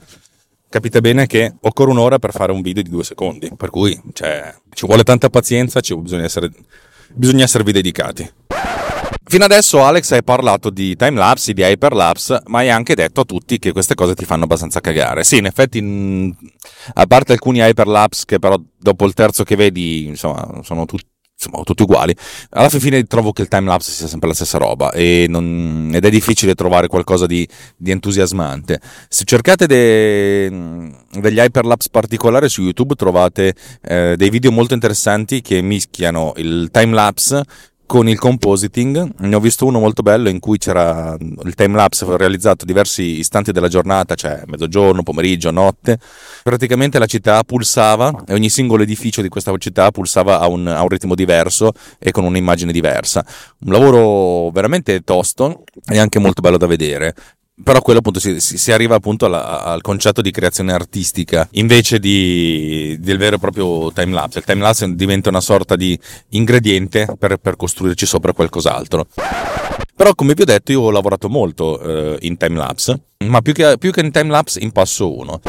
capite 0.68 1.00
bene 1.00 1.26
che 1.26 1.54
occorre 1.60 1.90
un'ora 1.90 2.18
per 2.18 2.32
fare 2.32 2.52
un 2.52 2.60
video 2.60 2.82
di 2.82 2.90
due 2.90 3.04
secondi. 3.04 3.50
Per 3.56 3.70
cui 3.70 3.98
cioè, 4.12 4.54
ci 4.74 4.86
vuole 4.86 5.04
tanta 5.04 5.30
pazienza, 5.30 5.80
ci 5.80 5.96
bisogna, 5.96 6.24
essere, 6.24 6.50
bisogna 7.14 7.44
esservi 7.44 7.72
dedicati. 7.72 8.30
Fino 9.24 9.44
adesso 9.44 9.84
Alex 9.84 10.10
hai 10.12 10.24
parlato 10.24 10.70
di 10.70 10.96
timelapse, 10.96 11.52
di 11.52 11.62
hyperlapse, 11.62 12.42
ma 12.46 12.58
hai 12.58 12.70
anche 12.70 12.94
detto 12.94 13.20
a 13.20 13.24
tutti 13.24 13.58
che 13.58 13.72
queste 13.72 13.94
cose 13.94 14.14
ti 14.14 14.24
fanno 14.24 14.44
abbastanza 14.44 14.80
cagare. 14.80 15.24
Sì, 15.24 15.38
in 15.38 15.46
effetti, 15.46 16.34
a 16.94 17.06
parte 17.06 17.32
alcuni 17.32 17.60
hyperlapse 17.60 18.24
che 18.26 18.38
però 18.38 18.60
dopo 18.78 19.06
il 19.06 19.14
terzo 19.14 19.44
che 19.44 19.56
vedi, 19.56 20.06
insomma, 20.06 20.60
sono 20.62 20.84
tutti 20.84 21.06
insomma, 21.40 21.62
tutti 21.62 21.82
uguali. 21.82 22.14
Alla 22.50 22.68
fine 22.68 23.02
trovo 23.04 23.32
che 23.32 23.42
il 23.42 23.48
timelapse 23.48 23.90
sia 23.90 24.06
sempre 24.06 24.28
la 24.28 24.34
stessa 24.34 24.58
roba 24.58 24.92
non, 25.28 25.90
ed 25.94 26.04
è 26.04 26.10
difficile 26.10 26.54
trovare 26.54 26.86
qualcosa 26.86 27.26
di, 27.26 27.48
di 27.76 27.90
entusiasmante. 27.90 28.80
Se 29.08 29.24
cercate 29.24 29.66
de, 29.66 30.50
degli 31.12 31.38
hyperlapse 31.38 31.88
particolari 31.90 32.48
su 32.50 32.62
YouTube 32.62 32.94
trovate 32.94 33.54
eh, 33.82 34.14
dei 34.16 34.28
video 34.28 34.52
molto 34.52 34.74
interessanti 34.74 35.40
che 35.40 35.62
mischiano 35.62 36.34
il 36.36 36.68
timelapse 36.70 37.44
con 37.90 38.08
il 38.08 38.20
compositing. 38.20 39.14
Ne 39.18 39.34
ho 39.34 39.40
visto 39.40 39.66
uno 39.66 39.80
molto 39.80 40.02
bello 40.02 40.28
in 40.28 40.38
cui 40.38 40.58
c'era 40.58 41.16
il 41.18 41.54
time 41.56 41.74
lapse 41.74 42.06
realizzato 42.16 42.64
diversi 42.64 43.18
istanti 43.18 43.50
della 43.50 43.66
giornata, 43.66 44.14
cioè 44.14 44.44
mezzogiorno, 44.46 45.02
pomeriggio, 45.02 45.50
notte. 45.50 45.98
Praticamente 46.44 47.00
la 47.00 47.06
città 47.06 47.42
pulsava 47.42 48.22
e 48.28 48.32
ogni 48.32 48.48
singolo 48.48 48.84
edificio 48.84 49.22
di 49.22 49.28
questa 49.28 49.52
città 49.58 49.90
pulsava 49.90 50.38
a 50.38 50.46
un, 50.46 50.68
a 50.68 50.80
un 50.82 50.88
ritmo 50.88 51.16
diverso 51.16 51.72
e 51.98 52.12
con 52.12 52.22
un'immagine 52.22 52.70
diversa. 52.70 53.26
Un 53.64 53.72
lavoro 53.72 54.52
veramente 54.52 55.00
tosto 55.00 55.64
e 55.84 55.98
anche 55.98 56.20
molto 56.20 56.42
bello 56.42 56.58
da 56.58 56.68
vedere 56.68 57.16
però 57.62 57.80
quello 57.80 57.98
appunto 58.00 58.20
si, 58.20 58.40
si 58.40 58.72
arriva 58.72 58.96
appunto 58.96 59.26
alla, 59.26 59.62
al 59.62 59.80
concetto 59.80 60.20
di 60.20 60.30
creazione 60.30 60.72
artistica 60.72 61.48
invece 61.52 61.98
di, 61.98 62.96
del 63.00 63.18
vero 63.18 63.36
e 63.36 63.38
proprio 63.38 63.92
time 63.92 64.12
lapse. 64.12 64.38
Il 64.38 64.44
time 64.44 64.60
lapse 64.62 64.94
diventa 64.94 65.28
una 65.28 65.40
sorta 65.40 65.76
di 65.76 65.98
ingrediente 66.30 67.06
per, 67.18 67.36
per 67.36 67.56
costruirci 67.56 68.06
sopra 68.06 68.32
qualcos'altro. 68.32 69.06
Però 69.94 70.14
come 70.14 70.32
vi 70.34 70.42
ho 70.42 70.46
detto 70.46 70.72
io 70.72 70.80
ho 70.80 70.90
lavorato 70.90 71.28
molto 71.28 71.78
eh, 71.80 72.18
in 72.22 72.38
time 72.38 72.56
lapse, 72.56 73.00
ma 73.26 73.42
più 73.42 73.52
che, 73.52 73.76
più 73.78 73.90
che 73.90 74.00
in 74.00 74.10
time 74.10 74.30
lapse 74.30 74.58
in 74.60 74.72
passo 74.72 75.14
1. 75.14 75.40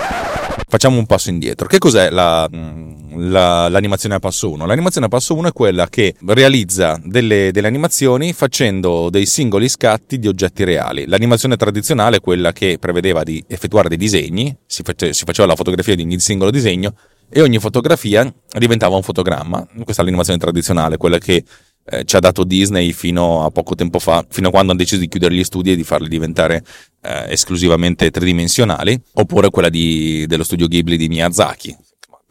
Facciamo 0.72 0.98
un 0.98 1.06
passo 1.06 1.30
indietro. 1.30 1.68
Che 1.68 1.80
cos'è 1.80 2.10
la, 2.10 2.48
la, 2.50 3.68
l'animazione 3.68 4.16
a 4.16 4.20
passo 4.20 4.50
1? 4.52 4.66
L'animazione 4.66 5.08
a 5.08 5.10
passo 5.10 5.36
1 5.36 5.50
è 5.50 5.52
quella 5.52 5.90
che 5.90 6.16
realizza 6.28 6.98
delle, 7.04 7.52
delle, 7.52 7.68
animazioni 7.68 8.32
facendo 8.32 9.10
dei 9.10 9.26
singoli 9.26 9.68
scatti 9.68 10.18
di 10.18 10.30
oggetti 10.30 10.64
reali. 10.64 11.06
L'animazione 11.08 11.58
tradizionale 11.58 12.16
è 12.16 12.20
quella 12.22 12.54
che 12.54 12.78
prevedeva 12.80 13.24
di 13.24 13.44
effettuare 13.48 13.90
dei 13.90 13.98
disegni, 13.98 14.56
si, 14.66 14.82
face, 14.82 15.12
si 15.12 15.26
faceva 15.26 15.50
la 15.50 15.56
fotografia 15.56 15.94
di 15.94 16.04
ogni 16.04 16.18
singolo 16.20 16.52
disegno 16.52 16.94
e 17.30 17.42
ogni 17.42 17.60
fotografia 17.60 18.34
diventava 18.58 18.96
un 18.96 19.04
fotogramma. 19.04 19.68
Questa 19.84 20.04
è 20.04 20.06
l'animazione 20.06 20.40
tradizionale, 20.40 20.96
quella 20.96 21.18
che 21.18 21.44
eh, 21.86 22.04
ci 22.06 22.16
ha 22.16 22.20
dato 22.20 22.44
Disney 22.44 22.92
fino 22.92 23.44
a 23.44 23.50
poco 23.50 23.76
tempo 23.76 24.00
fa, 24.00 24.26
fino 24.30 24.48
a 24.48 24.52
quando 24.52 24.72
hanno 24.72 24.80
deciso 24.80 25.02
di 25.02 25.08
chiudere 25.08 25.34
gli 25.34 25.44
studi 25.44 25.72
e 25.72 25.76
di 25.76 25.84
farli 25.84 26.08
diventare 26.08 26.64
eh, 27.02 27.32
esclusivamente 27.32 28.10
tridimensionali, 28.12 29.00
oppure 29.14 29.50
quella 29.50 29.70
di, 29.70 30.26
dello 30.28 30.44
studio 30.44 30.68
Ghibli 30.68 30.98
di 30.98 31.08
Miyazaki, 31.08 31.76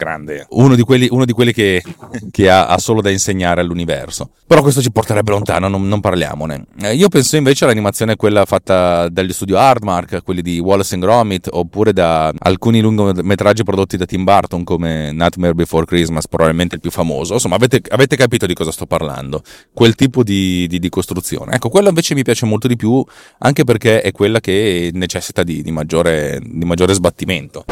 grande, 0.00 0.46
uno 0.50 0.74
di 0.74 0.82
quelli, 0.82 1.08
uno 1.10 1.26
di 1.26 1.32
quelli 1.32 1.52
che, 1.52 1.82
che 2.30 2.48
ha, 2.48 2.66
ha, 2.66 2.78
solo 2.78 3.02
da 3.02 3.10
insegnare 3.10 3.60
all'universo. 3.60 4.30
Però 4.46 4.62
questo 4.62 4.80
ci 4.80 4.90
porterebbe 4.90 5.30
lontano, 5.30 5.68
non, 5.68 5.86
non 5.86 6.00
parliamone. 6.00 6.64
Eh, 6.80 6.94
io 6.94 7.08
penso 7.08 7.36
invece 7.36 7.64
all'animazione 7.64 8.16
quella 8.16 8.46
fatta 8.46 9.08
dagli 9.10 9.32
studio 9.32 9.58
Hardmark, 9.58 10.22
quelli 10.24 10.40
di 10.40 10.58
Wallace 10.58 10.94
and 10.94 11.04
Gromit, 11.04 11.48
oppure 11.52 11.92
da 11.92 12.32
alcuni 12.38 12.80
lungometraggi 12.80 13.62
prodotti 13.62 13.98
da 13.98 14.06
Tim 14.06 14.24
Burton 14.24 14.64
come 14.64 15.12
Nightmare 15.12 15.54
Before 15.54 15.84
Christmas, 15.84 16.26
probabilmente 16.26 16.76
il 16.76 16.80
più 16.80 16.90
famoso. 16.90 17.34
Insomma, 17.34 17.56
avete, 17.56 17.82
avete 17.90 18.16
capito 18.16 18.46
di 18.46 18.54
cosa 18.54 18.72
sto 18.72 18.86
parlando. 18.86 19.42
Quel 19.72 19.94
tipo 19.94 20.22
di, 20.22 20.66
di, 20.66 20.78
di, 20.78 20.88
costruzione. 20.88 21.54
Ecco, 21.54 21.68
quella 21.68 21.88
invece 21.88 22.14
mi 22.14 22.22
piace 22.22 22.46
molto 22.46 22.66
di 22.66 22.76
più, 22.76 23.04
anche 23.40 23.64
perché 23.64 24.00
è 24.00 24.12
quella 24.12 24.40
che 24.40 24.90
necessita 24.94 25.42
di, 25.42 25.62
di 25.62 25.70
maggiore, 25.70 26.40
maggiore 26.42 26.94
sbattimento. 26.94 27.64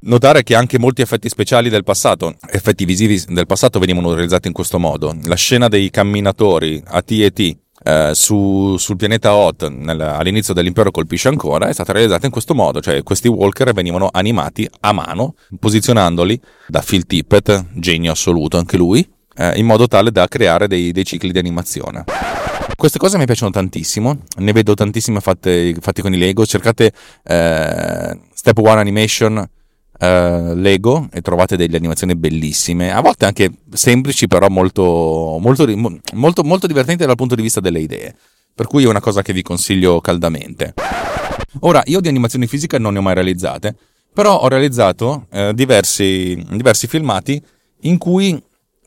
Notare 0.00 0.42
che 0.42 0.54
anche 0.54 0.78
molti 0.78 1.02
effetti 1.02 1.28
speciali 1.28 1.68
del 1.68 1.84
passato, 1.84 2.34
effetti 2.50 2.84
visivi 2.84 3.22
del 3.28 3.46
passato 3.46 3.78
venivano 3.78 4.12
realizzati 4.12 4.48
in 4.48 4.54
questo 4.54 4.78
modo. 4.78 5.16
La 5.24 5.36
scena 5.36 5.68
dei 5.68 5.90
camminatori 5.90 6.82
AT&T 6.84 7.56
eh, 7.84 8.10
su, 8.14 8.76
sul 8.76 8.96
pianeta 8.96 9.34
Hot 9.34 9.68
nel, 9.68 10.00
all'inizio 10.00 10.54
dell'impero 10.54 10.90
colpisce 10.90 11.28
ancora 11.28 11.68
è 11.68 11.72
stata 11.72 11.92
realizzata 11.92 12.26
in 12.26 12.32
questo 12.32 12.54
modo, 12.54 12.80
cioè 12.80 13.02
questi 13.02 13.28
walker 13.28 13.72
venivano 13.72 14.08
animati 14.12 14.68
a 14.80 14.92
mano, 14.92 15.34
posizionandoli 15.58 16.40
da 16.68 16.80
Phil 16.80 17.06
Tippett, 17.06 17.66
genio 17.74 18.12
assoluto 18.12 18.56
anche 18.56 18.76
lui, 18.76 19.06
eh, 19.34 19.58
in 19.58 19.66
modo 19.66 19.88
tale 19.88 20.12
da 20.12 20.28
creare 20.28 20.68
dei, 20.68 20.92
dei, 20.92 21.04
cicli 21.04 21.32
di 21.32 21.38
animazione. 21.38 22.04
Queste 22.76 22.98
cose 22.98 23.18
mi 23.18 23.24
piacciono 23.24 23.50
tantissimo, 23.50 24.16
ne 24.36 24.52
vedo 24.52 24.74
tantissime 24.74 25.20
fatte, 25.20 25.74
fatte 25.80 26.02
con 26.02 26.14
i 26.14 26.18
Lego, 26.18 26.46
cercate 26.46 26.92
eh, 27.24 28.18
Step 28.32 28.58
One 28.58 28.80
Animation 28.80 29.48
uh, 30.02 30.54
Lego 30.54 31.08
e 31.12 31.20
trovate 31.20 31.56
delle 31.56 31.76
animazioni 31.76 32.16
bellissime, 32.16 32.92
a 32.92 33.00
volte 33.00 33.24
anche 33.24 33.50
semplici, 33.72 34.26
però 34.26 34.48
molto, 34.48 35.38
molto, 35.40 35.66
molto, 36.14 36.42
molto 36.42 36.66
divertenti 36.66 37.06
dal 37.06 37.14
punto 37.14 37.34
di 37.34 37.42
vista 37.42 37.60
delle 37.60 37.80
idee. 37.80 38.14
Per 38.54 38.66
cui 38.66 38.84
è 38.84 38.88
una 38.88 39.00
cosa 39.00 39.22
che 39.22 39.32
vi 39.32 39.42
consiglio 39.42 40.00
caldamente. 40.00 40.74
Ora, 41.60 41.82
io 41.86 42.00
di 42.00 42.08
animazioni 42.08 42.46
fisiche 42.46 42.78
non 42.78 42.92
ne 42.92 42.98
ho 42.98 43.02
mai 43.02 43.14
realizzate, 43.14 43.74
però 44.12 44.40
ho 44.40 44.48
realizzato 44.48 45.26
eh, 45.30 45.52
diversi, 45.54 46.44
diversi 46.50 46.86
filmati 46.86 47.42
in 47.82 47.96
cui 47.96 48.40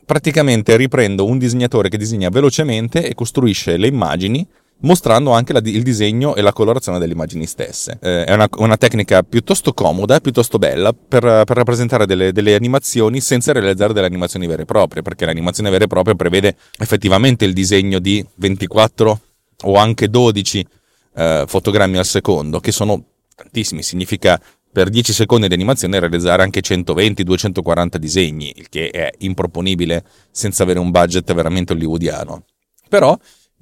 praticamente 0.04 0.76
riprendo 0.76 1.24
un 1.24 1.36
disegnatore 1.36 1.88
che 1.88 1.98
disegna 1.98 2.28
velocemente 2.28 3.08
e 3.08 3.14
costruisce 3.14 3.76
le 3.76 3.88
immagini 3.88 4.46
mostrando 4.80 5.32
anche 5.32 5.52
la, 5.52 5.60
il 5.64 5.82
disegno 5.82 6.34
e 6.34 6.42
la 6.42 6.52
colorazione 6.52 6.98
delle 6.98 7.12
immagini 7.12 7.46
stesse. 7.46 7.98
Eh, 8.00 8.24
è 8.24 8.34
una, 8.34 8.48
una, 8.58 8.76
tecnica 8.76 9.22
piuttosto 9.22 9.72
comoda, 9.72 10.20
piuttosto 10.20 10.58
bella 10.58 10.92
per, 10.92 11.22
per 11.22 11.56
rappresentare 11.56 12.06
delle, 12.06 12.32
delle, 12.32 12.54
animazioni 12.54 13.20
senza 13.20 13.52
realizzare 13.52 13.92
delle 13.92 14.06
animazioni 14.06 14.46
vere 14.46 14.62
e 14.62 14.66
proprie, 14.66 15.02
perché 15.02 15.24
l'animazione 15.24 15.70
vera 15.70 15.84
e 15.84 15.88
propria 15.88 16.14
prevede 16.14 16.56
effettivamente 16.78 17.44
il 17.44 17.52
disegno 17.52 17.98
di 17.98 18.24
24 18.34 19.20
o 19.64 19.76
anche 19.76 20.08
12 20.08 20.66
eh, 21.14 21.44
fotogrammi 21.46 21.96
al 21.96 22.04
secondo, 22.04 22.60
che 22.60 22.72
sono 22.72 23.02
tantissimi, 23.34 23.82
significa 23.82 24.40
per 24.70 24.90
10 24.90 25.14
secondi 25.14 25.48
di 25.48 25.54
animazione 25.54 25.98
realizzare 25.98 26.42
anche 26.42 26.60
120-240 26.60 27.96
disegni, 27.96 28.52
il 28.56 28.68
che 28.68 28.90
è 28.90 29.10
improponibile 29.20 30.04
senza 30.30 30.64
avere 30.64 30.78
un 30.78 30.90
budget 30.90 31.32
veramente 31.32 31.72
hollywoodiano. 31.72 32.44
Però 32.86 33.18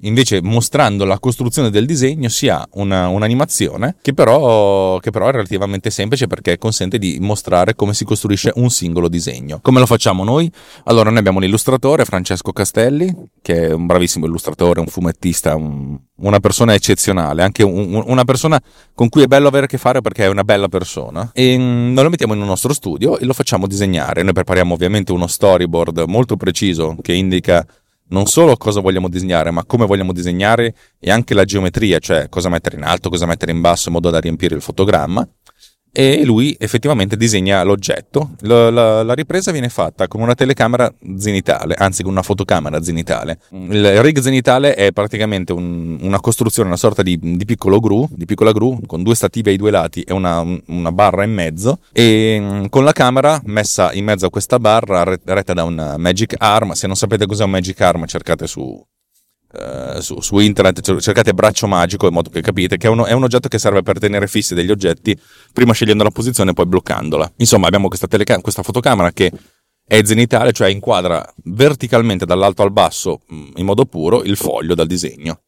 invece 0.07 0.41
mostrando 0.41 1.05
la 1.05 1.19
costruzione 1.19 1.69
del 1.69 1.85
disegno 1.85 2.29
si 2.29 2.47
ha 2.47 2.65
una, 2.73 3.07
un'animazione 3.07 3.97
che 4.01 4.13
però, 4.13 4.97
che 4.99 5.11
però, 5.11 5.27
è 5.27 5.31
relativamente 5.31 5.89
semplice 5.89 6.27
perché 6.27 6.57
consente 6.57 6.97
di 6.97 7.17
mostrare 7.19 7.75
come 7.75 7.93
si 7.93 8.05
costruisce 8.05 8.51
un 8.55 8.69
singolo 8.69 9.07
disegno. 9.07 9.59
Come 9.61 9.79
lo 9.79 9.85
facciamo 9.85 10.23
noi? 10.23 10.51
Allora 10.85 11.09
noi 11.09 11.19
abbiamo 11.19 11.39
l'illustratore 11.39 12.05
Francesco 12.05 12.51
Castelli 12.51 13.13
che 13.41 13.67
è 13.67 13.73
un 13.73 13.85
bravissimo 13.85 14.25
illustratore, 14.25 14.79
un 14.79 14.87
fumettista, 14.87 15.55
un, 15.55 15.97
una 16.17 16.39
persona 16.39 16.73
eccezionale, 16.73 17.43
anche 17.43 17.63
un, 17.63 18.01
una 18.05 18.23
persona 18.23 18.61
con 18.93 19.09
cui 19.09 19.23
è 19.23 19.27
bello 19.27 19.47
avere 19.47 19.65
a 19.65 19.67
che 19.67 19.77
fare 19.77 20.01
perché 20.01 20.25
è 20.25 20.27
una 20.27 20.43
bella 20.43 20.67
persona 20.67 21.29
e 21.33 21.57
mm, 21.57 21.93
noi 21.93 22.03
lo 22.03 22.09
mettiamo 22.09 22.33
in 22.33 22.41
un 22.41 22.47
nostro 22.47 22.73
studio 22.73 23.17
e 23.17 23.25
lo 23.25 23.33
facciamo 23.33 23.67
disegnare. 23.67 24.23
Noi 24.23 24.33
prepariamo 24.33 24.73
ovviamente 24.73 25.11
uno 25.11 25.27
storyboard 25.27 26.03
molto 26.07 26.37
preciso 26.37 26.95
che 27.01 27.13
indica 27.13 27.65
non 28.09 28.25
solo 28.27 28.55
cosa 28.57 28.81
vogliamo 28.81 29.09
disegnare, 29.09 29.51
ma 29.51 29.65
come 29.65 29.85
vogliamo 29.85 30.13
disegnare 30.13 30.75
e 30.99 31.11
anche 31.11 31.33
la 31.33 31.45
geometria, 31.45 31.99
cioè 31.99 32.29
cosa 32.29 32.49
mettere 32.49 32.75
in 32.75 32.83
alto, 32.83 33.09
cosa 33.09 33.25
mettere 33.25 33.51
in 33.51 33.61
basso 33.61 33.87
in 33.87 33.95
modo 33.95 34.09
da 34.09 34.19
riempire 34.19 34.55
il 34.55 34.61
fotogramma 34.61 35.27
e 35.97 36.25
lui 36.25 36.53
effettivamente 36.59 37.15
disegna 37.15 37.63
l'oggetto. 37.63 38.31
La, 38.41 38.69
la, 38.69 39.01
la, 39.01 39.13
ripresa 39.13 39.51
viene 39.51 39.69
fatta 39.69 40.09
con 40.09 40.19
una 40.19 40.35
telecamera 40.35 40.93
zenitale, 41.17 41.73
anzi 41.77 42.03
con 42.03 42.11
una 42.11 42.21
fotocamera 42.21 42.83
zenitale. 42.83 43.39
Il 43.51 44.01
rig 44.01 44.19
zenitale 44.19 44.75
è 44.75 44.91
praticamente 44.91 45.53
un, 45.53 45.97
una 46.01 46.19
costruzione, 46.19 46.67
una 46.67 46.77
sorta 46.77 47.01
di, 47.01 47.17
di, 47.17 47.45
piccolo 47.45 47.79
gru, 47.79 48.09
di 48.11 48.25
piccola 48.25 48.51
gru 48.51 48.81
con 48.85 49.03
due 49.03 49.15
stative 49.15 49.51
ai 49.51 49.55
due 49.55 49.71
lati 49.71 50.01
e 50.01 50.11
una, 50.11 50.43
una, 50.65 50.91
barra 50.91 51.23
in 51.23 51.31
mezzo 51.31 51.79
e 51.93 52.67
con 52.69 52.83
la 52.83 52.91
camera 52.91 53.41
messa 53.45 53.93
in 53.93 54.03
mezzo 54.03 54.25
a 54.25 54.29
questa 54.29 54.59
barra 54.59 55.03
retta 55.03 55.53
da 55.53 55.63
un 55.63 55.95
Magic 55.97 56.35
Arm. 56.37 56.73
Se 56.73 56.87
non 56.87 56.97
sapete 56.97 57.25
cos'è 57.25 57.45
un 57.45 57.51
Magic 57.51 57.79
Arm 57.79 58.05
cercate 58.05 58.47
su, 58.47 58.85
Uh, 59.57 60.01
su, 60.01 60.19
su, 60.19 60.37
internet 60.39 60.99
cercate 60.99 61.33
braccio 61.33 61.65
magico 61.65 62.07
in 62.07 62.13
modo 62.13 62.29
che 62.29 62.41
capite 62.41 62.75
che 62.75 62.87
è, 62.87 62.89
uno, 62.89 63.05
è, 63.05 63.13
un 63.13 63.23
oggetto 63.23 63.47
che 63.47 63.57
serve 63.57 63.83
per 63.83 63.99
tenere 63.99 64.27
fissi 64.27 64.53
degli 64.53 64.69
oggetti 64.69 65.17
prima 65.53 65.71
scegliendo 65.71 66.03
la 66.03 66.09
posizione 66.09 66.51
e 66.51 66.53
poi 66.53 66.65
bloccandola. 66.65 67.31
Insomma 67.37 67.67
abbiamo 67.67 67.87
questa, 67.87 68.07
teleca- 68.07 68.41
questa 68.41 68.63
fotocamera 68.63 69.13
che 69.13 69.31
è 69.87 70.01
zenitale 70.03 70.51
cioè 70.51 70.69
inquadra 70.69 71.25
verticalmente 71.45 72.25
dall'alto 72.25 72.63
al 72.63 72.71
basso 72.71 73.21
mm, 73.31 73.51
in 73.55 73.65
modo 73.65 73.85
puro 73.85 74.23
il 74.23 74.35
foglio 74.35 74.75
dal 74.75 74.87
disegno 74.87 75.44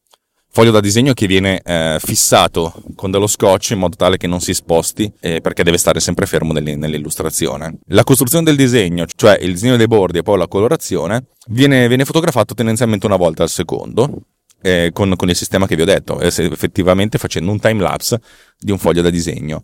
foglio 0.57 0.71
da 0.71 0.79
disegno 0.79 1.13
che 1.13 1.27
viene 1.27 1.61
eh, 1.63 1.99
fissato 2.03 2.73
con 2.95 3.11
dello 3.11 3.27
scotch 3.27 3.69
in 3.69 3.77
modo 3.77 3.95
tale 3.95 4.17
che 4.17 4.25
non 4.25 4.41
si 4.41 4.55
sposti 4.55 5.13
eh, 5.19 5.39
perché 5.39 5.61
deve 5.61 5.77
stare 5.77 5.99
sempre 5.99 6.25
fermo 6.25 6.51
nell'illustrazione. 6.51 7.77
La 7.89 8.03
costruzione 8.03 8.43
del 8.43 8.55
disegno, 8.55 9.05
cioè 9.05 9.37
il 9.39 9.51
disegno 9.51 9.77
dei 9.77 9.85
bordi 9.85 10.17
e 10.17 10.23
poi 10.23 10.39
la 10.39 10.47
colorazione, 10.47 11.25
viene, 11.49 11.87
viene 11.87 12.05
fotografato 12.05 12.55
tendenzialmente 12.55 13.05
una 13.05 13.17
volta 13.17 13.43
al 13.43 13.49
secondo. 13.49 14.23
Eh, 14.59 14.89
con, 14.91 15.13
con, 15.15 15.29
il 15.29 15.35
sistema 15.35 15.67
che 15.67 15.75
vi 15.75 15.83
ho 15.83 15.85
detto, 15.85 16.19
effettivamente 16.19 17.19
facendo 17.19 17.51
un 17.51 17.59
time 17.59 17.79
lapse 17.79 18.19
di 18.57 18.71
un 18.71 18.79
foglio 18.79 19.03
da 19.03 19.11
disegno. 19.11 19.61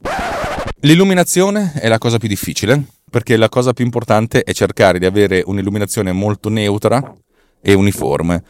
L'illuminazione 0.82 1.74
è 1.74 1.88
la 1.88 1.98
cosa 1.98 2.20
più 2.20 2.28
difficile 2.28 2.84
perché 3.10 3.36
la 3.36 3.50
cosa 3.50 3.74
più 3.74 3.84
importante 3.84 4.44
è 4.44 4.54
cercare 4.54 5.00
di 5.00 5.08
avere 5.08 5.42
un'illuminazione 5.44 6.12
molto 6.12 6.50
neutra 6.50 7.16
e 7.64 7.74
uniforme 7.74 8.44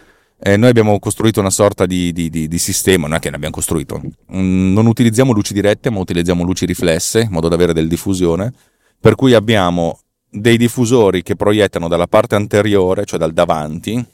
eh, 0.46 0.58
noi 0.58 0.70
abbiamo 0.70 1.00
costruito 1.00 1.40
una 1.40 1.50
sorta 1.50 1.86
di, 1.86 2.12
di, 2.12 2.30
di, 2.30 2.50
di, 2.50 2.58
sistema, 2.58 3.08
non 3.08 3.16
è 3.16 3.20
che 3.20 3.30
ne 3.30 3.38
abbiamo 3.38 3.54
costruito, 3.54 4.02
mm, 4.36 4.74
non 4.74 4.88
utilizziamo 4.88 5.32
luci 5.32 5.54
dirette 5.54 5.90
ma 5.90 6.00
utilizziamo 6.00 6.44
luci 6.44 6.66
riflesse 6.66 7.22
in 7.22 7.32
modo 7.32 7.48
da 7.48 7.56
avere 7.56 7.72
del 7.72 7.88
diffusione, 7.88 8.52
per 9.00 9.16
cui 9.16 9.34
abbiamo 9.34 10.00
dei 10.30 10.58
diffusori 10.58 11.24
che 11.24 11.38
proiettano 11.38 11.88
dalla 11.88 12.08
parte 12.08 12.36
anteriore, 12.36 13.06
cioè 13.06 13.20
dal 13.20 13.32
davanti, 13.32 14.06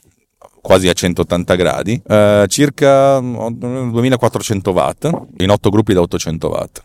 quasi 0.60 0.88
a 0.88 0.92
180 0.92 1.54
gradi, 1.54 2.00
eh, 2.06 2.44
circa 2.48 3.18
2400 3.20 4.70
watt, 4.70 5.10
in 5.38 5.50
8 5.50 5.70
gruppi 5.70 5.94
da 5.94 6.00
800 6.00 6.48
watt. 6.48 6.82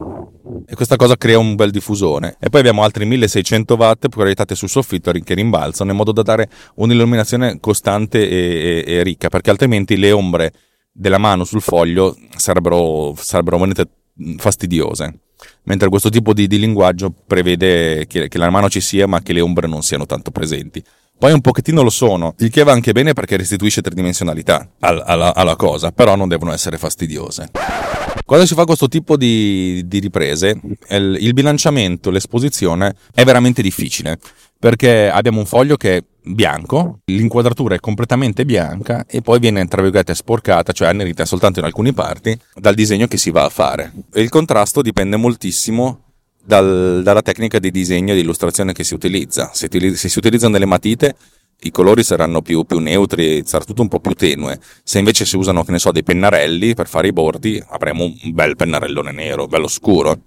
E 0.68 0.76
questa 0.76 0.96
cosa 0.96 1.16
crea 1.18 1.38
un 1.38 1.56
bel 1.56 1.72
diffusore. 1.72 2.38
E 2.40 2.50
poi 2.50 2.62
abbiamo 2.62 2.84
altri 2.84 3.06
1600 3.06 3.76
watt 3.76 4.10
proiettati 4.10 4.56
sul 4.56 4.70
soffitto 4.70 5.12
che 5.12 5.34
rimbalzano 5.34 5.92
in 5.92 5.98
modo 5.98 6.12
da 6.12 6.22
dare 6.22 6.50
un'illuminazione 6.76 7.60
costante 7.60 8.28
e, 8.28 8.84
e, 8.86 8.94
e 8.94 9.04
ricca, 9.04 9.30
perché 9.30 9.50
altrimenti 9.50 9.98
le 9.98 10.12
ombre 10.12 10.54
della 10.92 11.18
mano 11.18 11.44
sul 11.44 11.62
foglio 11.62 12.16
sarebbero, 12.36 13.14
sarebbero 13.18 13.58
veramente 13.58 13.90
fastidiose. 14.38 15.20
Mentre 15.64 15.90
questo 15.90 16.10
tipo 16.10 16.34
di, 16.34 16.48
di 16.48 16.58
linguaggio 16.58 17.14
prevede 17.26 18.08
che, 18.08 18.30
che 18.30 18.38
la 18.38 18.50
mano 18.50 18.70
ci 18.70 18.80
sia 18.80 19.08
ma 19.08 19.22
che 19.22 19.34
le 19.34 19.42
ombre 19.42 19.68
non 19.68 19.84
siano 19.84 20.06
tanto 20.06 20.32
presenti. 20.32 20.84
Poi 21.18 21.32
un 21.32 21.42
pochettino 21.42 21.82
lo 21.82 21.90
sono, 21.90 22.36
il 22.40 22.50
che 22.50 22.64
va 22.64 22.74
anche 22.74 22.92
bene 22.92 23.14
perché 23.14 23.38
restituisce 23.38 23.82
tridimensionalità 23.82 24.70
alla, 24.80 25.34
alla, 25.34 25.56
cosa, 25.56 25.92
però 25.92 26.16
non 26.16 26.28
devono 26.28 26.52
essere 26.52 26.78
fastidiose. 26.78 27.50
Quando 28.26 28.46
si 28.46 28.54
fa 28.54 28.66
questo 28.66 28.88
tipo 28.88 29.16
di, 29.16 29.84
di 29.86 30.00
riprese, 30.00 30.60
il, 30.90 31.18
il 31.20 31.34
bilanciamento, 31.34 32.10
l'esposizione 32.10 32.96
è 33.14 33.24
veramente 33.24 33.62
difficile 33.62 34.20
perché 34.58 35.10
abbiamo 35.10 35.40
un 35.40 35.46
foglio 35.46 35.78
che 35.78 35.98
è 35.98 36.04
bianco, 36.24 37.02
l'inquadratura 37.06 37.76
è 37.76 37.80
completamente 37.80 38.46
bianca 38.46 39.06
e 39.08 39.22
poi 39.22 39.38
viene 39.40 39.66
tra 39.68 39.82
virgolette 39.82 40.16
sporcata, 40.16 40.72
cioè 40.72 40.88
annerita 40.88 41.24
soltanto 41.26 41.60
in 41.60 41.66
alcune 41.66 41.94
parti, 41.94 42.36
dal 42.56 42.74
disegno 42.74 43.06
che 43.06 43.18
si 43.18 43.30
va 43.30 43.44
a 43.44 43.50
fare. 43.50 43.94
E 44.12 44.22
il 44.22 44.30
contrasto 44.30 44.82
dipende 44.82 45.18
moltissimo 45.18 46.05
dal, 46.46 47.02
dalla 47.04 47.22
tecnica 47.22 47.60
di 47.60 47.72
disegno 47.72 48.12
e 48.12 48.16
di 48.16 48.22
illustrazione 48.22 48.74
che 48.74 48.84
si 48.84 48.94
utilizza. 48.94 49.52
Se, 49.54 49.70
se, 49.72 50.10
si 50.10 50.18
utilizzano 50.18 50.54
delle 50.54 50.66
matite, 50.66 51.16
i 51.62 51.72
colori 51.72 52.04
saranno 52.04 52.42
più, 52.42 52.64
più, 52.64 52.80
neutri, 52.80 53.44
sarà 53.46 53.64
tutto 53.64 53.82
un 53.82 53.88
po' 53.88 54.00
più 54.00 54.14
tenue. 54.14 54.60
Se 54.84 55.00
invece 55.00 55.26
si 55.26 55.36
usano, 55.36 55.64
che 55.64 55.72
ne 55.72 55.80
so, 55.80 55.92
dei 55.92 56.04
pennarelli 56.04 56.76
per 56.76 56.88
fare 56.88 57.08
i 57.08 57.14
bordi, 57.14 57.62
avremo 57.70 58.04
un 58.04 58.34
bel 58.34 58.56
pennarellone 58.56 59.12
nero, 59.12 59.48
bello 59.48 59.68
scuro. 59.68 60.22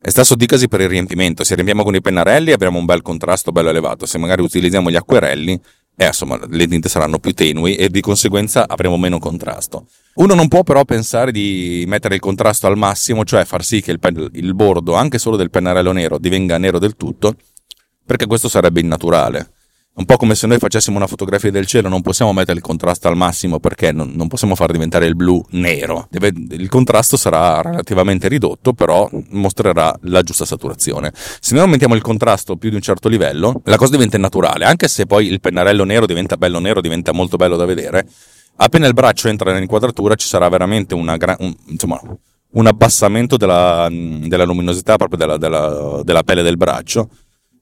E 0.00 0.10
stesso 0.10 0.34
dicasi 0.36 0.68
per 0.68 0.80
il 0.80 0.88
riempimento. 0.88 1.44
Se 1.44 1.54
riempiamo 1.54 1.82
con 1.82 1.94
i 1.94 2.00
pennarelli 2.00 2.52
abbiamo 2.52 2.78
un 2.78 2.84
bel 2.84 3.02
contrasto 3.02 3.52
bello 3.52 3.68
elevato. 3.68 4.06
Se 4.06 4.16
magari 4.16 4.42
utilizziamo 4.42 4.90
gli 4.90 4.96
acquerelli, 4.96 5.60
eh, 6.00 6.06
insomma, 6.06 6.38
le 6.48 6.68
tinte 6.68 6.88
saranno 6.88 7.18
più 7.18 7.32
tenui 7.32 7.74
e 7.74 7.88
di 7.88 8.00
conseguenza 8.00 8.68
avremo 8.68 8.96
meno 8.96 9.18
contrasto. 9.18 9.88
Uno 10.14 10.34
non 10.34 10.46
può 10.46 10.62
però 10.62 10.84
pensare 10.84 11.32
di 11.32 11.84
mettere 11.88 12.14
il 12.14 12.20
contrasto 12.20 12.68
al 12.68 12.76
massimo, 12.76 13.24
cioè 13.24 13.44
far 13.44 13.64
sì 13.64 13.80
che 13.80 13.90
il, 13.90 13.98
pen- 13.98 14.30
il 14.34 14.54
bordo, 14.54 14.94
anche 14.94 15.18
solo 15.18 15.36
del 15.36 15.50
pennarello 15.50 15.90
nero, 15.90 16.18
divenga 16.18 16.56
nero 16.56 16.78
del 16.78 16.94
tutto, 16.94 17.34
perché 18.06 18.26
questo 18.26 18.48
sarebbe 18.48 18.78
innaturale. 18.78 19.54
Un 19.98 20.04
po' 20.04 20.16
come 20.16 20.36
se 20.36 20.46
noi 20.46 20.58
facessimo 20.58 20.96
una 20.96 21.08
fotografia 21.08 21.50
del 21.50 21.66
cielo, 21.66 21.88
non 21.88 22.02
possiamo 22.02 22.32
mettere 22.32 22.56
il 22.56 22.62
contrasto 22.62 23.08
al 23.08 23.16
massimo 23.16 23.58
perché 23.58 23.90
non, 23.90 24.12
non 24.14 24.28
possiamo 24.28 24.54
far 24.54 24.70
diventare 24.70 25.06
il 25.06 25.16
blu 25.16 25.44
nero. 25.50 26.06
Deve, 26.08 26.32
il 26.50 26.68
contrasto 26.68 27.16
sarà 27.16 27.60
relativamente 27.62 28.28
ridotto, 28.28 28.74
però 28.74 29.10
mostrerà 29.30 29.92
la 30.02 30.22
giusta 30.22 30.44
saturazione. 30.44 31.12
Se 31.12 31.52
noi 31.52 31.64
aumentiamo 31.64 31.96
il 31.96 32.00
contrasto 32.00 32.54
più 32.54 32.70
di 32.70 32.76
un 32.76 32.80
certo 32.80 33.08
livello, 33.08 33.60
la 33.64 33.76
cosa 33.76 33.90
diventa 33.90 34.16
naturale, 34.18 34.66
anche 34.66 34.86
se 34.86 35.04
poi 35.04 35.26
il 35.26 35.40
pennarello 35.40 35.82
nero 35.82 36.06
diventa 36.06 36.36
bello 36.36 36.60
nero, 36.60 36.80
diventa 36.80 37.12
molto 37.12 37.36
bello 37.36 37.56
da 37.56 37.64
vedere. 37.64 38.06
Appena 38.58 38.86
il 38.86 38.94
braccio 38.94 39.26
entra 39.26 39.52
nell'inquadratura 39.52 40.14
ci 40.14 40.28
sarà 40.28 40.48
veramente 40.48 40.94
una 40.94 41.16
gra- 41.16 41.36
un, 41.40 41.52
insomma, 41.66 42.00
un 42.52 42.66
abbassamento 42.68 43.36
della, 43.36 43.88
della 43.90 44.44
luminosità 44.44 44.94
proprio 44.96 45.18
della, 45.18 45.36
della, 45.38 46.02
della 46.04 46.22
pelle 46.22 46.42
del 46.42 46.56
braccio 46.56 47.08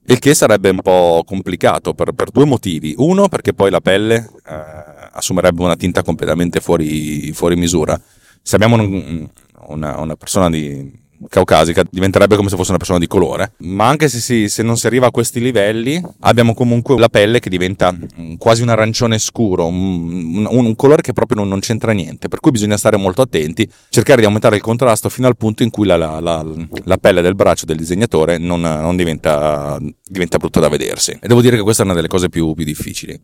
il 0.09 0.19
che 0.19 0.33
sarebbe 0.33 0.69
un 0.69 0.81
po' 0.81 1.23
complicato 1.25 1.93
per, 1.93 2.13
per 2.13 2.31
due 2.31 2.45
motivi. 2.45 2.93
Uno, 2.97 3.27
perché 3.27 3.53
poi 3.53 3.69
la 3.69 3.81
pelle 3.81 4.29
eh, 4.47 5.09
assumerebbe 5.11 5.63
una 5.63 5.75
tinta 5.75 6.01
completamente 6.01 6.59
fuori, 6.61 7.31
fuori 7.33 7.55
misura. 7.55 7.99
Se 8.41 8.55
abbiamo 8.55 8.75
un, 8.75 9.27
una, 9.67 9.99
una 9.99 10.15
persona 10.15 10.49
di, 10.49 10.91
caucasica 11.29 11.83
diventerebbe 11.89 12.35
come 12.35 12.49
se 12.49 12.55
fosse 12.55 12.69
una 12.69 12.77
persona 12.77 12.99
di 12.99 13.07
colore. 13.07 13.53
Ma 13.59 13.87
anche 13.87 14.09
se, 14.09 14.19
si, 14.19 14.49
se, 14.49 14.63
non 14.63 14.77
si 14.77 14.87
arriva 14.87 15.07
a 15.07 15.11
questi 15.11 15.39
livelli, 15.39 16.01
abbiamo 16.21 16.53
comunque 16.53 16.97
la 16.97 17.09
pelle 17.09 17.39
che 17.39 17.49
diventa 17.49 17.95
quasi 18.37 18.61
un 18.61 18.69
arancione 18.69 19.17
scuro, 19.19 19.65
un, 19.65 20.47
un, 20.49 20.65
un 20.65 20.75
colore 20.75 21.01
che 21.01 21.13
proprio 21.13 21.39
non, 21.39 21.47
non, 21.47 21.59
c'entra 21.59 21.91
niente. 21.91 22.27
Per 22.27 22.39
cui 22.39 22.51
bisogna 22.51 22.77
stare 22.77 22.97
molto 22.97 23.21
attenti, 23.21 23.69
cercare 23.89 24.19
di 24.19 24.25
aumentare 24.25 24.55
il 24.55 24.61
contrasto 24.61 25.09
fino 25.09 25.27
al 25.27 25.37
punto 25.37 25.63
in 25.63 25.69
cui 25.69 25.85
la, 25.85 25.97
la, 25.97 26.19
la, 26.19 26.45
la 26.83 26.97
pelle 26.97 27.21
del 27.21 27.35
braccio 27.35 27.65
del 27.65 27.77
disegnatore 27.77 28.37
non, 28.37 28.61
non 28.61 28.95
diventa, 28.95 29.77
diventa, 30.07 30.37
brutta 30.37 30.59
da 30.59 30.69
vedersi. 30.69 31.11
E 31.11 31.27
devo 31.27 31.41
dire 31.41 31.55
che 31.55 31.63
questa 31.63 31.83
è 31.83 31.85
una 31.85 31.95
delle 31.95 32.07
cose 32.07 32.29
più, 32.29 32.53
più 32.53 32.65
difficili. 32.65 33.19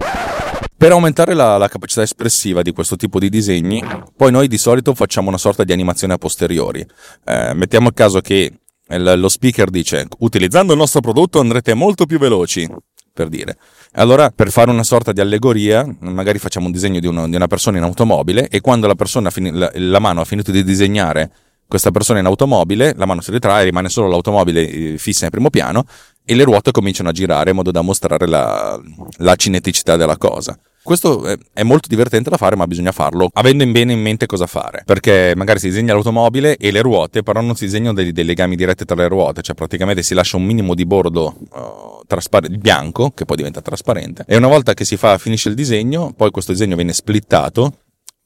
Per 0.84 0.92
aumentare 0.92 1.34
la, 1.34 1.56
la, 1.56 1.70
capacità 1.70 2.02
espressiva 2.02 2.62
di 2.62 2.74
questo 2.74 2.98
tipo 2.98 3.18
di 3.18 3.30
disegni, 3.30 3.82
poi 4.18 4.34
noi 4.34 4.50
di 4.50 4.58
solito 4.58 4.94
facciamo 4.94 5.30
una 5.30 5.38
sorta 5.38 5.64
di 5.64 5.72
animazione 5.72 6.12
a 6.12 6.18
posteriori. 6.18 6.86
Eh, 7.24 7.54
mettiamo 7.54 7.88
il 7.88 7.94
caso 7.94 8.20
che 8.20 8.52
il, 8.90 9.14
lo 9.16 9.30
speaker 9.30 9.70
dice 9.70 10.06
utilizzando 10.20 10.74
il 10.74 10.80
nostro 10.80 11.00
prodotto 11.00 11.40
andrete 11.40 11.74
molto 11.74 12.06
più 12.06 12.20
veloci, 12.20 12.70
per 13.14 13.30
dire. 13.30 13.56
Allora, 13.94 14.30
per 14.30 14.52
fare 14.52 14.72
una 14.72 14.84
sorta 14.84 15.14
di 15.14 15.22
allegoria, 15.22 15.88
magari 16.02 16.38
facciamo 16.38 16.66
un 16.66 16.74
disegno 16.74 17.00
di, 17.00 17.08
uno, 17.08 17.30
di 17.30 17.36
una 17.38 17.48
persona 17.48 17.78
in 17.78 17.84
automobile 17.84 18.50
e 18.50 18.60
quando 18.60 18.86
la, 18.86 18.96
persona, 18.96 19.32
la, 19.34 19.72
la 19.74 20.00
mano 20.00 20.20
ha 20.20 20.26
finito 20.26 20.52
di 20.52 20.66
disegnare 20.66 21.32
questa 21.66 21.92
persona 21.92 22.20
in 22.20 22.26
automobile, 22.26 22.94
la 22.98 23.06
mano 23.06 23.22
si 23.22 23.32
ritrae, 23.32 23.64
rimane 23.64 23.88
solo 23.88 24.10
l'automobile 24.10 24.70
eh, 24.70 24.98
fissa 24.98 25.24
in 25.24 25.32
primo 25.32 25.50
piano 25.50 25.86
e 26.26 26.36
le 26.36 26.44
ruote 26.44 26.72
cominciano 26.72 27.08
a 27.08 27.14
girare 27.14 27.52
in 27.52 27.56
modo 27.56 27.72
da 27.72 27.82
mostrare 27.82 28.28
la, 28.28 28.78
la 29.20 29.36
cineticità 29.36 29.96
della 29.96 30.18
cosa. 30.18 30.60
Questo 30.84 31.26
è 31.54 31.64
molto 31.64 31.88
divertente 31.88 32.30
da 32.30 32.36
fare, 32.36 32.58
ma 32.58 32.68
bisogna 32.68 32.92
farlo 32.92 33.30
avendo 33.34 33.64
in 33.64 33.72
bene 33.72 33.94
in 33.94 34.02
mente 34.02 34.26
cosa 34.26 34.48
fare. 34.48 34.84
Perché 34.86 35.32
magari 35.36 35.60
si 35.60 35.70
disegna 35.70 35.94
l'automobile 35.94 36.58
e 36.58 36.72
le 36.72 36.82
ruote, 36.82 37.24
però 37.24 37.40
non 37.40 37.56
si 37.56 37.64
disegnano 37.64 37.94
dei, 37.94 38.12
dei 38.12 38.26
legami 38.26 38.58
diretti 38.58 38.84
tra 38.84 38.96
le 38.96 39.08
ruote, 39.08 39.42
cioè 39.42 39.56
praticamente 39.56 40.04
si 40.04 40.14
lascia 40.14 40.36
un 40.36 40.44
minimo 40.44 40.76
di 40.76 40.86
bordo 40.86 41.38
uh, 41.52 42.04
traspar- 42.06 42.50
bianco, 42.50 43.12
che 43.12 43.24
poi 43.24 43.38
diventa 43.38 43.62
trasparente. 43.62 44.26
E 44.28 44.36
una 44.36 44.50
volta 44.50 44.74
che 44.74 44.84
si 44.84 44.98
fa, 44.98 45.18
finisce 45.18 45.48
il 45.48 45.56
disegno, 45.56 46.12
poi 46.16 46.32
questo 46.32 46.52
disegno 46.52 46.76
viene 46.76 46.92
splittato 46.92 47.78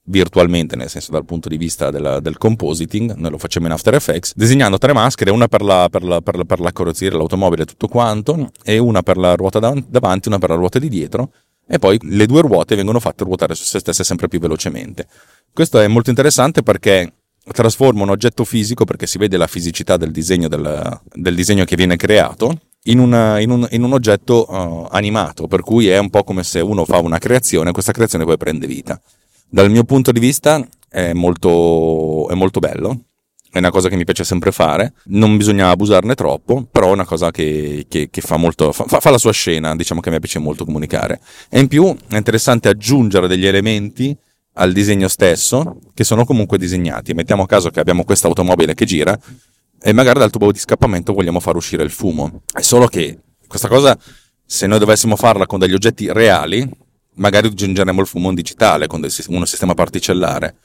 virtualmente, 0.10 0.76
nel 0.76 0.90
senso 0.90 1.12
dal 1.12 1.26
punto 1.26 1.50
di 1.50 1.58
vista 1.58 1.92
della, 1.92 2.20
del 2.20 2.38
compositing, 2.38 3.14
noi 3.16 3.30
lo 3.30 3.38
facciamo 3.38 3.68
in 3.68 3.74
After 3.74 3.94
Effects, 3.94 4.34
disegnando 4.36 4.78
tre 4.78 4.94
maschere, 4.94 5.30
una 5.32 5.48
per 5.48 5.62
la, 5.62 5.90
per 5.92 6.04
la, 6.04 6.22
per 6.22 6.38
la, 6.38 6.44
per 6.44 6.60
la 6.60 6.72
carrozzeria, 6.72 7.18
l'automobile 7.18 7.66
tutto 7.66 7.88
quanto, 7.88 8.50
e 8.64 8.78
una 8.80 9.04
per 9.04 9.18
la 9.18 9.36
ruota 9.36 9.60
davanti, 9.60 10.28
una 10.28 10.40
per 10.40 10.50
la 10.50 10.56
ruota 10.56 10.80
di 10.80 10.90
dietro, 10.90 11.32
e 11.68 11.80
poi 11.80 12.00
le 12.04 12.26
due 12.26 12.42
ruote 12.42 12.76
vengono 12.76 13.00
fatte 13.00 13.24
ruotare 13.24 13.54
su 13.54 13.64
se 13.64 13.80
stesse 13.80 14.04
sempre 14.04 14.28
più 14.28 14.40
velocemente. 14.40 15.08
Questo 15.54 15.80
è 15.80 15.88
molto 15.88 16.10
interessante 16.10 16.64
perché 16.64 17.14
trasforma 17.52 18.04
un 18.04 18.10
oggetto 18.10 18.44
fisico, 18.44 18.86
perché 18.86 19.08
si 19.08 19.18
vede 19.18 19.38
la 19.38 19.48
fisicità 19.48 19.98
del 19.98 20.12
disegno, 20.12 20.48
del, 20.48 21.00
del 21.14 21.36
disegno 21.36 21.66
che 21.66 21.76
viene 21.76 21.96
creato, 21.96 22.60
in, 22.84 23.00
una, 23.00 23.40
in, 23.40 23.50
un, 23.50 23.68
in 23.72 23.84
un, 23.84 23.94
oggetto 23.94 24.46
uh, 24.50 24.88
animato, 24.92 25.48
per 25.48 25.62
cui 25.62 25.88
è 25.88 25.98
un 25.98 26.10
po' 26.10 26.24
come 26.24 26.44
se 26.44 26.60
uno 26.60 26.86
fa 26.86 27.00
una 27.00 27.18
creazione 27.18 27.70
e 27.70 27.74
questa 27.74 27.92
creazione 27.92 28.26
poi 28.26 28.38
prende 28.38 28.68
vita. 28.68 29.00
Dal 29.50 29.70
mio 29.70 29.84
punto 29.84 30.12
di 30.12 30.20
vista 30.20 30.66
è 30.90 31.14
molto, 31.14 32.30
è 32.30 32.34
molto 32.34 32.60
bello, 32.60 33.00
è 33.58 33.60
una 33.60 33.72
cosa 33.72 33.90
che 33.90 33.96
mi 33.96 34.04
piace 34.04 34.24
sempre 34.24 34.52
fare, 34.52 34.94
non 35.06 35.38
bisogna 35.38 35.70
abusarne 35.70 36.16
troppo, 36.16 36.68
però 36.72 36.90
è 36.90 36.94
una 36.94 37.06
cosa 37.06 37.32
che, 37.32 37.86
che, 37.88 38.10
che 38.10 38.22
fa, 38.22 38.38
molto, 38.38 38.72
fa, 38.72 38.86
fa, 39.00 39.10
la 39.10 39.18
sua 39.18 39.32
scena, 39.32 39.76
diciamo 39.76 40.00
che 40.00 40.10
mi 40.10 40.20
piace 40.20 40.40
molto 40.40 40.66
comunicare. 40.66 41.20
E 41.50 41.60
in 41.60 41.68
più 41.68 41.96
è 42.08 42.18
interessante 42.18 42.70
aggiungere 42.70 43.28
degli 43.28 43.46
elementi 43.46 44.16
al 44.54 44.72
disegno 44.74 45.08
stesso 45.08 45.80
che 45.94 46.04
sono 46.04 46.26
comunque 46.26 46.58
disegnati. 46.58 47.14
Mettiamo 47.14 47.44
a 47.44 47.48
caso 47.48 47.70
che 47.70 47.80
abbiamo 47.80 48.04
questa 48.04 48.28
automobile 48.28 48.74
che 48.74 48.86
gira 48.86 49.18
e 49.80 49.94
magari 49.94 50.20
dal 50.20 50.32
tubo 50.32 50.52
di 50.52 50.60
scappamento 50.60 51.14
vogliamo 51.14 51.40
far 51.40 51.56
uscire 51.56 51.84
il 51.84 51.92
fumo. 51.92 52.42
È 52.52 52.62
solo 52.62 52.88
che 52.88 53.20
questa 53.48 53.68
cosa, 53.68 53.98
se 54.46 54.68
noi 54.68 54.80
dovessimo 54.80 55.16
farla 55.16 55.46
con 55.46 55.60
degli 55.60 55.74
oggetti 55.74 56.12
reali, 56.12 56.68
magari 57.16 57.48
aggiungeremo 57.48 58.02
il 58.02 58.08
fumo 58.08 58.30
in 58.30 58.36
digitale 58.36 58.88
con 58.88 59.06
uno 59.28 59.46
sistema 59.46 59.74
particellare. 59.74 60.56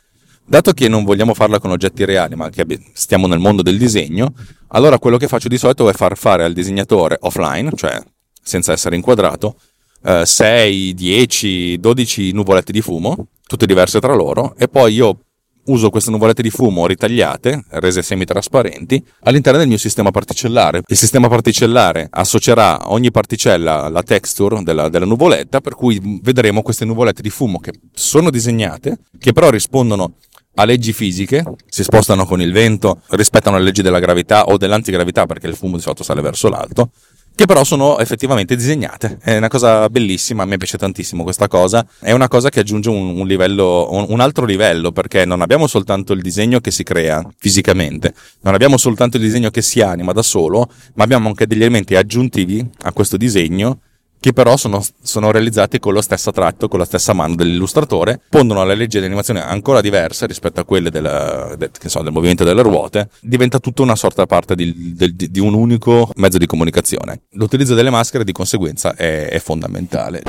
Dato 0.44 0.72
che 0.72 0.88
non 0.88 1.04
vogliamo 1.04 1.34
farla 1.34 1.58
con 1.58 1.70
oggetti 1.70 2.04
reali, 2.04 2.34
ma 2.34 2.50
che 2.50 2.66
stiamo 2.92 3.26
nel 3.26 3.38
mondo 3.38 3.62
del 3.62 3.78
disegno, 3.78 4.34
allora 4.68 4.98
quello 4.98 5.16
che 5.16 5.28
faccio 5.28 5.48
di 5.48 5.56
solito 5.56 5.88
è 5.88 5.92
far 5.92 6.16
fare 6.16 6.44
al 6.44 6.52
disegnatore 6.52 7.16
offline, 7.20 7.72
cioè 7.74 8.00
senza 8.42 8.72
essere 8.72 8.96
inquadrato, 8.96 9.56
eh, 10.04 10.26
6, 10.26 10.94
10, 10.94 11.78
12 11.78 12.32
nuvolette 12.32 12.72
di 12.72 12.80
fumo, 12.80 13.28
tutte 13.46 13.66
diverse 13.66 14.00
tra 14.00 14.14
loro, 14.14 14.54
e 14.58 14.68
poi 14.68 14.94
io 14.94 15.18
uso 15.66 15.90
queste 15.90 16.10
nuvolette 16.10 16.42
di 16.42 16.50
fumo 16.50 16.86
ritagliate, 16.86 17.64
rese 17.70 18.02
semi-trasparenti, 18.02 19.02
all'interno 19.20 19.58
del 19.58 19.68
mio 19.68 19.78
sistema 19.78 20.10
particellare. 20.10 20.82
Il 20.86 20.96
sistema 20.96 21.28
particellare 21.28 22.08
associerà 22.10 22.90
ogni 22.90 23.10
particella 23.10 23.84
alla 23.84 24.02
texture 24.02 24.62
della, 24.62 24.88
della, 24.88 25.06
nuvoletta, 25.06 25.60
per 25.60 25.74
cui 25.74 26.00
vedremo 26.22 26.62
queste 26.62 26.84
nuvolette 26.84 27.22
di 27.22 27.30
fumo 27.30 27.58
che 27.58 27.72
sono 27.92 28.30
disegnate, 28.30 28.98
che 29.18 29.32
però 29.32 29.50
rispondono 29.50 30.14
a 30.54 30.64
leggi 30.64 30.92
fisiche, 30.92 31.44
si 31.68 31.82
spostano 31.82 32.26
con 32.26 32.40
il 32.40 32.52
vento, 32.52 33.00
rispettano 33.10 33.56
le 33.56 33.64
leggi 33.64 33.82
della 33.82 33.98
gravità 33.98 34.44
o 34.44 34.56
dell'antigravità 34.56 35.26
perché 35.26 35.46
il 35.46 35.56
fumo 35.56 35.76
di 35.76 35.82
solito 35.82 36.02
sale 36.02 36.20
verso 36.20 36.48
l'alto, 36.48 36.90
che 37.34 37.46
però 37.46 37.64
sono 37.64 37.98
effettivamente 37.98 38.54
disegnate. 38.54 39.18
È 39.22 39.36
una 39.36 39.48
cosa 39.48 39.88
bellissima, 39.88 40.42
a 40.42 40.46
me 40.46 40.58
piace 40.58 40.76
tantissimo 40.76 41.22
questa 41.22 41.48
cosa. 41.48 41.86
È 41.98 42.12
una 42.12 42.28
cosa 42.28 42.50
che 42.50 42.60
aggiunge 42.60 42.90
un, 42.90 43.18
un 43.18 43.26
livello, 43.26 43.88
un, 43.90 44.06
un, 44.08 44.20
altro 44.20 44.44
livello, 44.44 44.92
perché 44.92 45.24
non 45.24 45.40
abbiamo 45.40 45.66
soltanto 45.66 46.12
il 46.12 46.20
disegno 46.20 46.60
che 46.60 46.70
si 46.70 46.82
crea 46.82 47.26
fisicamente, 47.38 48.12
non 48.42 48.52
abbiamo 48.52 48.76
soltanto 48.76 49.16
il 49.16 49.22
disegno 49.22 49.50
che 49.50 49.62
si 49.62 49.80
anima 49.80 50.12
da 50.12 50.22
solo, 50.22 50.68
ma 50.94 51.04
abbiamo 51.04 51.28
anche 51.28 51.46
degli 51.46 51.62
elementi 51.62 51.94
aggiuntivi 51.96 52.64
a 52.82 52.92
questo 52.92 53.16
disegno 53.16 53.78
che 54.22 54.32
però 54.32 54.56
sono, 54.56 54.80
sono, 55.02 55.32
realizzati 55.32 55.80
con 55.80 55.92
lo 55.92 56.00
stesso 56.00 56.30
tratto, 56.30 56.68
con 56.68 56.78
la 56.78 56.84
stessa 56.84 57.12
mano 57.12 57.34
dell'illustratore, 57.34 58.20
pondono 58.28 58.60
alle 58.60 58.76
leggi 58.76 59.00
di 59.00 59.04
animazione 59.04 59.42
ancora 59.42 59.80
diverse 59.80 60.26
rispetto 60.26 60.60
a 60.60 60.64
quelle 60.64 60.90
della, 60.90 61.56
del, 61.58 61.72
so, 61.86 62.02
del, 62.02 62.12
movimento 62.12 62.44
delle 62.44 62.62
ruote, 62.62 63.08
diventa 63.20 63.58
tutta 63.58 63.82
una 63.82 63.96
sorta 63.96 64.24
parte 64.26 64.54
di, 64.54 64.94
di, 64.94 65.28
di, 65.28 65.40
un 65.40 65.54
unico 65.54 66.08
mezzo 66.14 66.38
di 66.38 66.46
comunicazione. 66.46 67.22
L'utilizzo 67.30 67.74
delle 67.74 67.90
maschere 67.90 68.22
di 68.22 68.30
conseguenza 68.30 68.94
è, 68.94 69.26
è 69.28 69.40
fondamentale. 69.40 70.22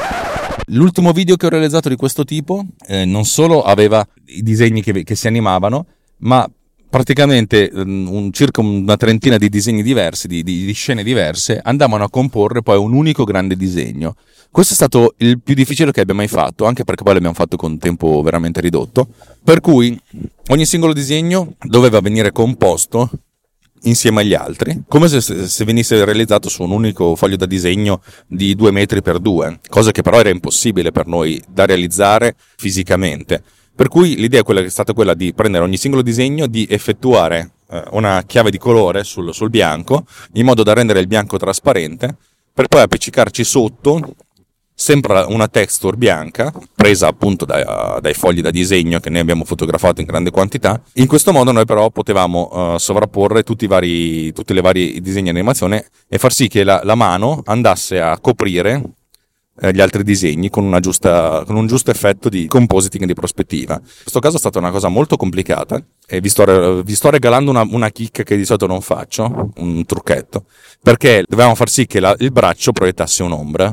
L'ultimo 0.69 1.11
video 1.11 1.35
che 1.35 1.45
ho 1.45 1.49
realizzato 1.49 1.87
di 1.87 1.95
questo 1.95 2.23
tipo 2.23 2.65
eh, 2.87 3.05
non 3.05 3.25
solo 3.25 3.61
aveva 3.61 4.03
i 4.25 4.41
disegni 4.41 4.81
che, 4.81 5.03
che 5.03 5.13
si 5.13 5.27
animavano, 5.27 5.85
ma 6.21 6.49
praticamente 6.93 7.71
mm, 7.73 8.07
un, 8.07 8.31
circa 8.31 8.61
una 8.61 8.97
trentina 8.97 9.37
di 9.37 9.49
disegni 9.49 9.81
diversi, 9.81 10.27
di, 10.27 10.43
di, 10.43 10.63
di, 10.63 10.73
scene 10.73 11.01
diverse, 11.01 11.59
andavano 11.59 12.03
a 12.03 12.09
comporre 12.09 12.61
poi 12.61 12.77
un 12.77 12.93
unico 12.93 13.23
grande 13.23 13.55
disegno. 13.55 14.15
Questo 14.51 14.73
è 14.73 14.75
stato 14.75 15.15
il 15.17 15.41
più 15.41 15.55
difficile 15.55 15.91
che 15.91 16.01
abbia 16.01 16.13
mai 16.13 16.27
fatto, 16.27 16.65
anche 16.65 16.83
perché 16.83 17.01
poi 17.01 17.13
l'abbiamo 17.13 17.33
fatto 17.33 17.57
con 17.57 17.79
tempo 17.79 18.21
veramente 18.21 18.61
ridotto, 18.61 19.07
per 19.43 19.59
cui 19.59 19.99
ogni 20.49 20.67
singolo 20.67 20.93
disegno 20.93 21.55
doveva 21.63 21.99
venire 21.99 22.31
composto 22.31 23.09
insieme 23.85 24.21
agli 24.21 24.35
altri, 24.35 24.83
come 24.87 25.07
se, 25.07 25.19
se, 25.19 25.65
venisse 25.65 26.05
realizzato 26.05 26.47
su 26.47 26.61
un 26.61 26.69
unico 26.69 27.15
foglio 27.15 27.37
da 27.37 27.47
disegno 27.47 28.03
di 28.27 28.53
due 28.53 28.69
metri 28.69 29.01
per 29.01 29.17
due, 29.17 29.59
cosa 29.67 29.89
che 29.89 30.03
però 30.03 30.19
era 30.19 30.29
impossibile 30.29 30.91
per 30.91 31.07
noi 31.07 31.41
da 31.49 31.65
realizzare 31.65 32.35
fisicamente. 32.55 33.41
Per 33.75 33.87
cui 33.87 34.15
l'idea 34.15 34.43
è, 34.43 34.69
stata 34.69 34.93
quella 34.93 35.13
di 35.13 35.33
prendere 35.33 35.63
ogni 35.63 35.77
singolo 35.77 36.03
disegno, 36.03 36.45
di 36.47 36.67
effettuare 36.69 37.53
eh, 37.69 37.83
una 37.91 38.23
chiave 38.25 38.51
di 38.51 38.57
colore 38.57 39.03
sul, 39.03 39.33
sul 39.33 39.49
bianco, 39.49 40.05
in 40.33 40.45
modo 40.45 40.61
da 40.61 40.73
rendere 40.73 40.99
il 40.99 41.07
bianco 41.07 41.37
trasparente, 41.37 42.15
per 42.53 42.67
poi 42.67 42.81
appiccicarci 42.81 43.43
sotto 43.43 44.15
sempre 44.75 45.25
una 45.27 45.47
texture 45.47 45.97
bianca, 45.97 46.51
presa 46.75 47.07
appunto 47.07 47.45
dai, 47.45 47.63
dai, 48.01 48.13
fogli 48.13 48.41
da 48.41 48.51
disegno 48.51 48.99
che 48.99 49.09
noi 49.09 49.21
abbiamo 49.21 49.43
fotografato 49.43 50.01
in 50.01 50.07
grande 50.07 50.31
quantità. 50.31 50.81
In 50.93 51.07
questo 51.07 51.31
modo 51.31 51.51
noi 51.51 51.65
però 51.65 51.89
potevamo 51.89 52.73
uh, 52.73 52.77
sovrapporre 52.77 53.43
tutti 53.43 53.65
i 53.65 53.67
vari, 53.67 54.31
tutti 54.33 54.53
i 54.53 54.61
vari 54.61 55.01
disegni 55.01 55.31
di 55.31 55.37
animazione 55.37 55.87
e 56.07 56.17
far 56.17 56.33
sì 56.33 56.47
che 56.47 56.63
la, 56.63 56.81
la 56.83 56.95
mano 56.95 57.41
andasse 57.45 57.99
a 57.99 58.19
coprire 58.19 58.81
gli 59.71 59.81
altri 59.81 60.03
disegni 60.03 60.49
con, 60.49 60.75
giusta, 60.81 61.43
con, 61.45 61.55
un 61.55 61.67
giusto 61.67 61.91
effetto 61.91 62.27
di 62.27 62.47
compositing 62.47 63.05
di 63.05 63.13
prospettiva. 63.13 63.75
In 63.75 64.01
questo 64.01 64.19
caso 64.19 64.37
è 64.37 64.39
stata 64.39 64.57
una 64.57 64.71
cosa 64.71 64.87
molto 64.87 65.15
complicata 65.15 65.83
e 66.07 66.21
vi 66.21 66.29
sto, 66.29 66.81
vi 66.81 66.95
sto 66.95 67.11
regalando 67.11 67.51
una, 67.51 67.61
una 67.61 67.89
chicca 67.89 68.23
che 68.23 68.35
di 68.35 68.45
solito 68.45 68.65
non 68.65 68.81
faccio, 68.81 69.51
un 69.57 69.85
trucchetto, 69.85 70.45
perché 70.81 71.23
dovevamo 71.27 71.55
far 71.55 71.69
sì 71.69 71.85
che 71.85 71.99
la, 71.99 72.15
il 72.19 72.31
braccio 72.31 72.71
proiettasse 72.71 73.21
un'ombra, 73.21 73.71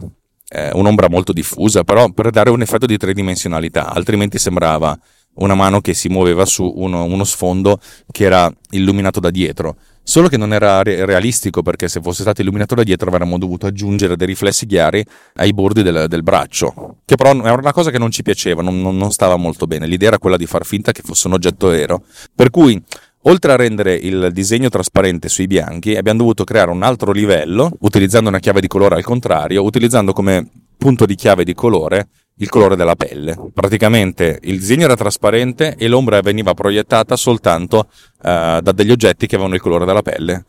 eh, 0.49 0.71
un'ombra 0.75 1.09
molto 1.09 1.33
diffusa, 1.33 1.83
però 1.83 2.11
per 2.11 2.31
dare 2.31 2.51
un 2.51 2.61
effetto 2.61 2.85
di 2.85 2.99
tridimensionalità, 2.99 3.89
altrimenti 3.91 4.39
sembrava 4.39 4.99
una 5.35 5.55
mano 5.55 5.81
che 5.81 5.95
si 5.95 6.09
muoveva 6.09 6.45
su 6.45 6.71
uno, 6.77 7.05
uno 7.05 7.25
sfondo 7.25 7.81
che 8.11 8.25
era 8.25 8.53
illuminato 8.71 9.21
da 9.21 9.31
dietro. 9.31 9.77
Solo 10.03 10.29
che 10.29 10.37
non 10.37 10.53
era 10.53 10.83
re- 10.83 11.05
realistico 11.05 11.63
perché 11.63 11.89
se 11.89 12.01
fosse 12.01 12.23
stato 12.23 12.41
illuminato 12.41 12.75
da 12.75 12.83
dietro 12.83 13.09
avremmo 13.11 13.39
dovuto 13.39 13.67
aggiungere 13.67 14.17
dei 14.17 14.27
riflessi 14.27 14.67
chiari 14.67 15.05
ai 15.35 15.53
bordi 15.53 15.83
del, 15.83 16.07
del 16.09 16.23
braccio, 16.23 16.97
che 17.05 17.17
però 17.17 17.31
era 17.31 17.55
una 17.55 17.73
cosa 17.73 17.91
che 17.91 17.99
non 17.99 18.11
ci 18.11 18.23
piaceva, 18.23 18.63
non, 18.63 18.81
non, 18.81 18.97
non 18.97 19.13
stava 19.13 19.37
molto 19.37 19.67
bene. 19.67 19.87
L'idea 19.87 20.09
era 20.09 20.19
quella 20.19 20.37
di 20.37 20.47
far 20.47 20.65
finta 20.65 20.93
che 20.93 21.03
fosse 21.05 21.29
un 21.29 21.35
oggetto 21.35 21.69
vero. 21.69 22.03
Per 22.35 22.51
cui 22.51 22.83
Oltre 23.25 23.53
a 23.53 23.57
rendere 23.57 23.95
il 23.95 24.31
disegno 24.33 24.71
trasparente 24.71 25.29
sui 25.29 25.47
bianchi, 25.47 25.95
abbiamo 25.95 26.21
dovuto 26.21 26.43
creare 26.43 26.71
un 26.71 26.83
altro 26.83 27.13
livello, 27.13 27.71
utilizzando 27.81 28.31
una 28.31 28.39
chiave 28.39 28.63
di 28.63 28.67
colore 28.67 28.95
al 28.95 29.05
contrario, 29.05 29.63
utilizzando 29.63 30.15
come 30.15 30.49
punto 30.79 31.05
di 31.05 31.15
chiave 31.17 31.45
di 31.45 31.53
colore 31.53 32.09
il 32.41 32.49
colore 32.49 32.77
della 32.77 32.97
pelle. 32.97 33.37
Praticamente 33.53 34.39
il 34.43 34.59
disegno 34.59 34.85
era 34.85 34.97
trasparente 34.97 35.77
e 35.77 35.89
l'ombra 35.89 36.21
veniva 36.21 36.55
proiettata 36.55 37.17
soltanto 37.17 37.89
uh, 38.23 38.61
da 38.61 38.73
degli 38.73 38.91
oggetti 38.91 39.27
che 39.27 39.35
avevano 39.35 39.57
il 39.57 39.61
colore 39.61 39.85
della 39.85 40.03
pelle. 40.03 40.45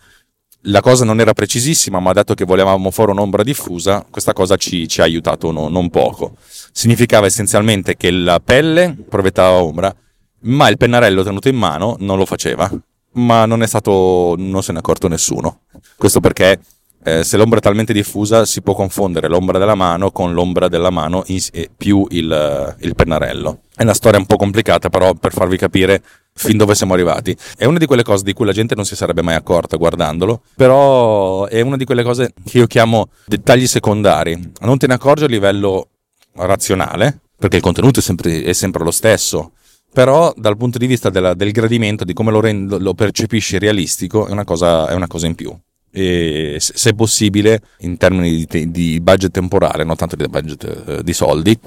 La 0.66 0.80
cosa 0.82 1.06
non 1.06 1.20
era 1.20 1.34
precisissima, 1.34 2.00
ma 2.00 2.14
dato 2.14 2.36
che 2.36 2.46
volevamo 2.46 2.92
fare 2.92 3.12
un'ombra 3.12 3.42
diffusa, 3.42 4.06
questa 4.10 4.32
cosa 4.32 4.58
ci, 4.58 4.88
ci 4.88 5.02
ha 5.02 5.06
aiutato 5.06 5.52
no, 5.52 5.70
non 5.70 5.90
poco. 5.90 6.36
Significava 6.72 7.26
essenzialmente 7.26 7.98
che 7.98 8.12
la 8.12 8.40
pelle 8.40 8.96
proiettava 9.10 9.58
ombra, 9.58 9.94
ma 10.42 10.70
il 10.70 10.78
pennarello 10.78 11.24
tenuto 11.24 11.50
in 11.50 11.56
mano 11.56 11.96
non 12.00 12.18
lo 12.18 12.26
faceva. 12.26 12.70
Ma 13.14 13.46
non 13.46 13.64
è 13.64 13.68
stato, 13.68 14.36
non 14.38 14.62
se 14.62 14.72
ne 14.72 14.78
è 14.78 14.82
accorto 14.82 15.08
nessuno. 15.08 15.62
Questo 15.98 16.20
perché 16.20 16.60
eh, 17.04 17.24
se 17.24 17.36
l'ombra 17.38 17.58
è 17.58 17.62
talmente 17.62 17.94
diffusa 17.94 18.46
si 18.46 18.62
può 18.62 18.76
confondere 18.76 19.28
l'ombra 19.28 19.58
della 19.58 19.74
mano 19.74 20.12
con 20.12 20.34
l'ombra 20.34 20.68
della 20.68 20.92
mano 20.92 21.24
in, 21.28 21.40
più 21.76 22.06
il, 22.10 22.32
eh, 22.32 22.86
il, 22.86 22.96
pennarello. 22.96 23.62
È 23.76 23.82
una 23.82 23.96
storia 23.96 24.20
un 24.20 24.28
po' 24.28 24.36
complicata, 24.36 24.90
però 24.90 25.14
per 25.16 25.34
farvi 25.34 25.58
capire 25.58 26.04
fin 26.34 26.58
dove 26.58 26.76
siamo 26.76 26.94
arrivati. 26.94 27.36
È 27.58 27.66
una 27.66 27.80
di 27.80 27.88
quelle 27.88 28.04
cose 28.04 28.24
di 28.24 28.34
cui 28.34 28.46
la 28.46 28.52
gente 28.52 28.76
non 28.76 28.86
si 28.86 28.96
sarebbe 28.96 29.24
mai 29.24 29.36
accorta 29.36 29.78
guardandolo, 29.78 30.44
però 30.56 31.48
è 31.48 31.62
una 31.62 31.78
di 31.78 31.86
quelle 31.86 32.04
cose 32.04 32.34
che 32.46 32.60
io 32.60 32.68
chiamo 32.68 33.10
dettagli 33.26 33.66
secondari. 33.66 34.40
Non 34.62 34.78
te 34.78 34.86
ne 34.86 34.94
accorgi 34.94 35.24
a 35.24 35.28
livello 35.28 35.88
razionale, 36.34 37.22
perché 37.36 37.58
il 37.58 37.64
contenuto 37.64 38.00
è 38.00 38.04
sempre, 38.04 38.44
è 38.44 38.54
sempre 38.54 38.84
lo 38.84 38.92
stesso, 38.92 39.54
però 39.92 40.32
dal 40.38 40.56
punto 40.56 40.78
di 40.78 40.86
vista 40.86 41.10
della, 41.10 41.34
del 41.34 41.52
gradimento, 41.52 42.04
di 42.04 42.14
come 42.14 42.30
lo, 42.30 42.40
rendo, 42.40 42.78
lo 42.78 42.94
percepisci 42.94 43.58
realistico, 43.58 44.28
è 44.28 44.32
una, 44.32 44.44
cosa, 44.44 44.88
è 44.88 44.94
una 44.94 45.08
cosa 45.08 45.26
in 45.26 45.34
più 45.34 45.52
e 45.92 46.58
se 46.60 46.94
possibile 46.94 47.62
in 47.80 47.98
termini 47.98 48.46
di, 48.46 48.72
di, 48.72 49.02
budget 49.02 49.32
temporale, 49.32 49.84
non 49.84 49.96
tanto 49.96 50.16
di 50.16 50.28
budget 50.28 50.84
eh, 50.88 51.04
di 51.04 51.14
soldi, 51.14 51.58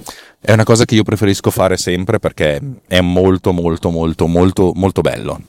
è 0.41 0.53
una 0.53 0.65
cosa 0.65 0.85
che 0.85 0.95
io 0.95 1.03
preferisco 1.03 1.51
fare 1.51 1.77
sempre 1.77 2.19
perché 2.19 2.61
è 2.87 3.01
molto 3.01 3.53
molto 3.53 3.91
molto 3.91 4.27
molto 4.27 4.73
molto 4.75 5.01
bello. 5.03 5.41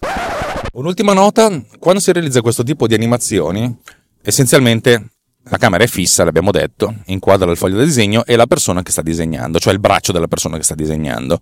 Un'ultima 0.74 1.14
nota, 1.14 1.50
quando 1.80 2.02
si 2.02 2.12
realizza 2.12 2.42
questo 2.42 2.64
tipo 2.64 2.86
di 2.86 2.94
animazioni, 2.94 3.74
essenzialmente 4.22 5.12
la 5.44 5.58
camera 5.58 5.84
è 5.84 5.88
fissa, 5.88 6.24
l'abbiamo 6.24 6.52
detto, 6.52 6.96
inquadra 7.06 7.50
il 7.52 7.58
foglio 7.58 7.78
da 7.78 7.84
disegno 7.84 8.26
e 8.26 8.36
la 8.36 8.48
persona 8.48 8.82
che 8.82 8.92
sta 8.92 9.02
disegnando, 9.02 9.60
cioè 9.60 9.74
il 9.74 9.80
braccio 9.80 10.12
della 10.12 10.28
persona 10.28 10.58
che 10.58 10.64
sta 10.64 10.76
disegnando. 10.76 11.40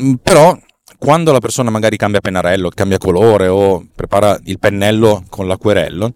Mm, 0.00 0.14
però 0.22 0.56
quando 0.96 1.32
la 1.32 1.40
persona 1.40 1.70
magari 1.70 1.96
cambia 1.96 2.20
pennarello, 2.20 2.70
cambia 2.70 2.98
colore 2.98 3.48
o 3.48 3.84
prepara 3.94 4.38
il 4.44 4.58
pennello 4.58 5.24
con 5.28 5.46
l'acquerello, 5.46 6.14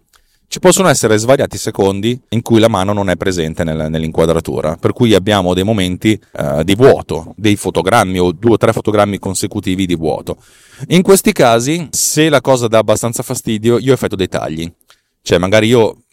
ci 0.56 0.62
possono 0.62 0.88
essere 0.88 1.18
svariati 1.18 1.58
secondi 1.58 2.18
in 2.30 2.40
cui 2.40 2.60
la 2.60 2.68
mano 2.68 2.94
non 2.94 3.10
è 3.10 3.16
presente 3.16 3.62
nel, 3.62 3.90
nell'inquadratura, 3.90 4.76
per 4.76 4.94
cui 4.94 5.12
abbiamo 5.12 5.52
dei 5.52 5.64
momenti 5.64 6.18
uh, 6.32 6.62
di 6.62 6.74
vuoto, 6.74 7.34
dei 7.36 7.56
fotogrammi 7.56 8.18
o 8.18 8.32
due 8.32 8.52
o 8.52 8.56
tre 8.56 8.72
fotogrammi 8.72 9.18
consecutivi 9.18 9.84
di 9.84 9.94
vuoto. 9.94 10.38
In 10.88 11.02
questi 11.02 11.32
casi, 11.32 11.88
se 11.90 12.30
la 12.30 12.40
cosa 12.40 12.68
dà 12.68 12.78
abbastanza 12.78 13.22
fastidio, 13.22 13.78
io 13.78 13.92
effetto 13.92 14.16
dei 14.16 14.28
tagli. 14.28 14.72
Cioè, 15.20 15.36
magari 15.36 15.66
io 15.66 16.04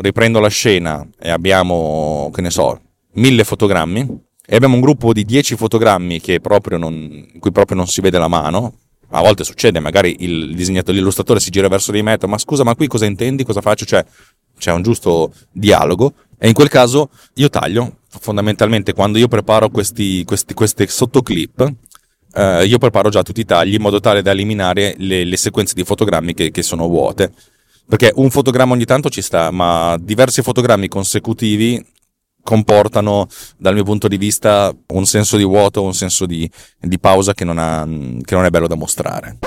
riprendo 0.00 0.40
la 0.40 0.48
scena 0.48 1.06
e 1.20 1.30
abbiamo, 1.30 2.28
che 2.34 2.40
ne 2.40 2.50
so, 2.50 2.80
mille 3.12 3.44
fotogrammi, 3.44 4.20
e 4.44 4.56
abbiamo 4.56 4.74
un 4.74 4.80
gruppo 4.80 5.12
di 5.12 5.24
dieci 5.24 5.54
fotogrammi 5.54 6.20
non, 6.70 6.92
in 7.34 7.38
cui 7.38 7.52
proprio 7.52 7.76
non 7.76 7.86
si 7.86 8.00
vede 8.00 8.18
la 8.18 8.26
mano, 8.26 8.78
a 9.14 9.20
volte 9.20 9.44
succede, 9.44 9.78
magari 9.78 10.16
il 10.20 10.54
disegnatore, 10.54 10.96
l'illustratore 10.96 11.38
si 11.38 11.50
gira 11.50 11.68
verso 11.68 11.92
di 11.92 12.02
me, 12.02 12.18
ma 12.26 12.38
scusa, 12.38 12.64
ma 12.64 12.74
qui 12.74 12.86
cosa 12.86 13.04
intendi, 13.04 13.44
cosa 13.44 13.60
faccio? 13.60 13.84
Cioè, 13.84 14.04
c'è 14.58 14.72
un 14.72 14.82
giusto 14.82 15.32
dialogo 15.50 16.14
e 16.38 16.48
in 16.48 16.54
quel 16.54 16.68
caso 16.68 17.10
io 17.34 17.48
taglio. 17.48 17.98
Fondamentalmente 18.08 18.92
quando 18.92 19.18
io 19.18 19.28
preparo 19.28 19.70
questi, 19.70 20.24
questi, 20.24 20.54
queste 20.54 20.86
sottoclip, 20.86 21.72
eh, 22.34 22.64
io 22.64 22.78
preparo 22.78 23.08
già 23.08 23.22
tutti 23.22 23.40
i 23.40 23.44
tagli 23.44 23.74
in 23.74 23.82
modo 23.82 24.00
tale 24.00 24.22
da 24.22 24.30
eliminare 24.30 24.94
le, 24.98 25.24
le 25.24 25.36
sequenze 25.36 25.74
di 25.74 25.84
fotogrammi 25.84 26.34
che, 26.34 26.50
che 26.50 26.62
sono 26.62 26.88
vuote. 26.88 27.32
Perché 27.86 28.12
un 28.14 28.30
fotogramma 28.30 28.72
ogni 28.72 28.84
tanto 28.84 29.10
ci 29.10 29.20
sta, 29.20 29.50
ma 29.50 29.96
diversi 30.00 30.40
fotogrammi 30.42 30.88
consecutivi 30.88 31.84
comportano 32.42 33.28
dal 33.56 33.74
mio 33.74 33.84
punto 33.84 34.08
di 34.08 34.16
vista 34.16 34.74
un 34.88 35.06
senso 35.06 35.36
di 35.36 35.44
vuoto, 35.44 35.82
un 35.82 35.94
senso 35.94 36.26
di, 36.26 36.50
di 36.80 36.98
pausa 36.98 37.34
che 37.34 37.44
non, 37.44 37.58
ha, 37.58 37.86
che 38.22 38.34
non 38.34 38.44
è 38.44 38.50
bello 38.50 38.66
da 38.66 38.74
mostrare. 38.74 39.38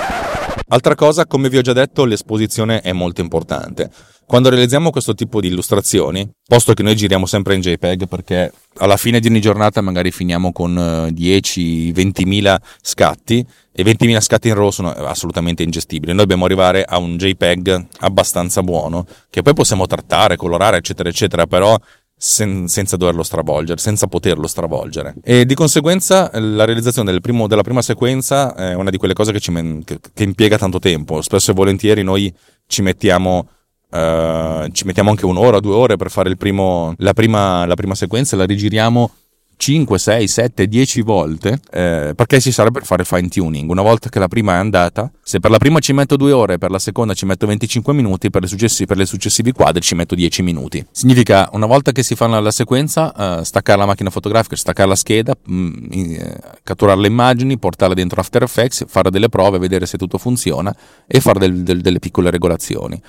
Altra 0.68 0.96
cosa, 0.96 1.28
come 1.28 1.50
vi 1.50 1.58
ho 1.58 1.62
già 1.62 1.74
detto, 1.74 2.06
l'esposizione 2.06 2.82
è 2.82 2.92
molto 2.92 3.22
importante. 3.22 3.90
Quando 4.26 4.50
realizziamo 4.50 4.90
questo 4.90 5.14
tipo 5.14 5.40
di 5.40 5.48
illustrazioni, 5.50 6.28
posto 6.48 6.74
che 6.74 6.82
noi 6.82 6.96
giriamo 6.96 7.28
sempre 7.28 7.54
in 7.54 7.62
JPEG 7.62 8.08
perché 8.08 8.52
alla 8.78 8.98
fine 8.98 9.20
di 9.20 9.28
ogni 9.28 9.40
giornata 9.40 9.82
magari 9.82 10.10
finiamo 10.10 10.52
con 10.52 10.74
10-20 10.74 12.26
mila 12.26 12.60
scatti 12.82 13.46
e 13.72 13.84
20.000 13.84 14.20
scatti 14.22 14.48
in 14.48 14.56
RAW 14.56 14.72
sono 14.72 14.90
assolutamente 14.90 15.62
ingestibili. 15.62 16.12
Noi 16.12 16.22
dobbiamo 16.22 16.46
arrivare 16.46 16.84
a 16.84 16.98
un 16.98 17.18
JPEG 17.18 17.88
abbastanza 18.00 18.64
buono 18.64 19.06
che 19.30 19.44
poi 19.44 19.54
possiamo 19.54 19.86
trattare, 19.86 20.38
colorare, 20.38 20.78
eccetera, 20.78 21.10
eccetera, 21.10 21.46
però 21.46 21.78
sen- 22.18 22.68
senza 22.68 22.98
doverlo 22.98 23.24
stravolgere, 23.24 23.80
senza 23.80 24.08
poterlo 24.08 24.48
stravolgere. 24.48 25.16
E 25.24 25.46
di 25.46 25.54
conseguenza 25.54 26.30
la 26.34 26.66
realizzazione 26.66 27.12
del 27.12 27.22
primo, 27.22 27.48
della 27.48 27.64
prima 27.64 27.82
sequenza 27.82 28.56
è 28.56 28.74
una 28.74 28.90
di 28.90 28.98
quelle 28.98 29.14
cose 29.14 29.32
che, 29.32 29.52
men- 29.52 29.84
che, 29.84 30.00
che 30.14 30.24
impiega 30.24 30.58
tanto 30.58 30.80
tempo. 30.80 31.22
Spesso 31.22 31.52
e 31.52 31.54
volentieri 31.54 32.04
noi 32.04 32.34
ci 32.68 32.82
mettiamo 32.82 33.50
Uh, 33.88 34.68
ci 34.72 34.84
mettiamo 34.84 35.12
anche 35.12 35.26
un'ora, 35.26 35.62
due 35.62 35.76
ore 35.76 35.96
per 35.96 36.12
fare 36.12 36.36
primo, 36.36 36.94
la, 36.98 37.14
prima, 37.14 37.66
la 37.66 37.76
prima 37.76 37.96
sequenza, 37.96 38.36
la 38.36 38.44
rigiriamo 38.44 39.10
5, 39.58 39.98
6, 39.98 40.28
7, 40.28 40.68
10 40.68 41.02
volte 41.02 41.60
eh, 41.72 42.14
perché 42.16 42.40
si 42.40 42.52
serve 42.52 42.72
per 42.72 42.86
fare 42.86 43.04
fine 43.04 43.28
tuning. 43.28 43.70
Una 43.70 43.82
volta 43.82 44.10
che 44.10 44.20
la 44.20 44.28
prima 44.28 44.54
è 44.54 44.58
andata, 44.58 45.12
se 45.24 45.40
per 45.40 45.52
la 45.52 45.58
prima 45.58 45.80
ci 45.80 45.94
metto 45.94 46.16
2 46.16 46.32
ore, 46.32 46.58
per 46.58 46.72
la 46.72 46.80
seconda 46.80 47.14
ci 47.14 47.26
metto 47.26 47.48
25 47.48 47.94
minuti, 47.94 48.30
per 48.30 48.42
le, 48.42 48.48
successi, 48.48 48.86
per 48.86 48.98
le 48.98 49.06
successivi 49.06 49.52
quadri 49.52 49.82
ci 49.82 49.96
metto 49.96 50.16
10 50.16 50.42
minuti. 50.42 50.86
Significa 50.92 51.50
una 51.54 51.66
volta 51.66 51.92
che 51.92 52.04
si 52.04 52.16
fa 52.16 52.28
la, 52.28 52.40
la 52.40 52.52
sequenza, 52.52 53.40
eh, 53.40 53.46
staccare 53.46 53.80
la 53.80 53.86
macchina 53.86 54.10
fotografica, 54.10 54.56
staccare 54.56 54.90
la 54.90 54.96
scheda, 54.96 55.36
mh, 55.46 55.56
mm, 55.56 55.92
eh, 55.94 56.40
catturare 56.64 57.00
le 57.00 57.08
immagini, 57.08 57.58
portarle 57.58 57.96
dentro 57.96 58.20
After 58.20 58.44
Effects, 58.44 58.86
fare 58.88 59.10
delle 59.10 59.30
prove, 59.30 59.58
vedere 59.58 59.86
se 59.86 59.98
tutto 59.98 60.18
funziona 60.18 60.76
e 61.08 61.20
fare 61.22 61.40
del, 61.40 61.64
del, 61.64 61.82
delle 61.82 62.00
piccole 62.00 62.30
regolazioni 62.30 63.02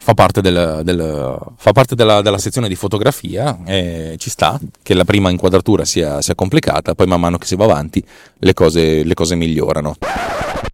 fa 0.00 0.14
parte, 0.14 0.40
del, 0.40 0.80
del, 0.84 1.38
fa 1.56 1.72
parte 1.72 1.94
della, 1.94 2.22
della, 2.22 2.38
sezione 2.38 2.68
di 2.68 2.76
fotografia 2.76 3.58
e 3.66 4.14
ci 4.18 4.30
sta 4.30 4.58
che 4.82 4.94
la 4.94 5.04
prima 5.04 5.28
inquadratura 5.28 5.84
sia, 5.84 6.22
sia 6.22 6.34
complicata, 6.34 6.94
poi 6.94 7.06
man 7.06 7.20
mano 7.20 7.36
che 7.36 7.46
si 7.46 7.56
va 7.56 7.64
avanti 7.64 8.02
le 8.38 8.54
cose, 8.54 9.04
le 9.04 9.14
cose 9.14 9.34
migliorano. 9.34 9.96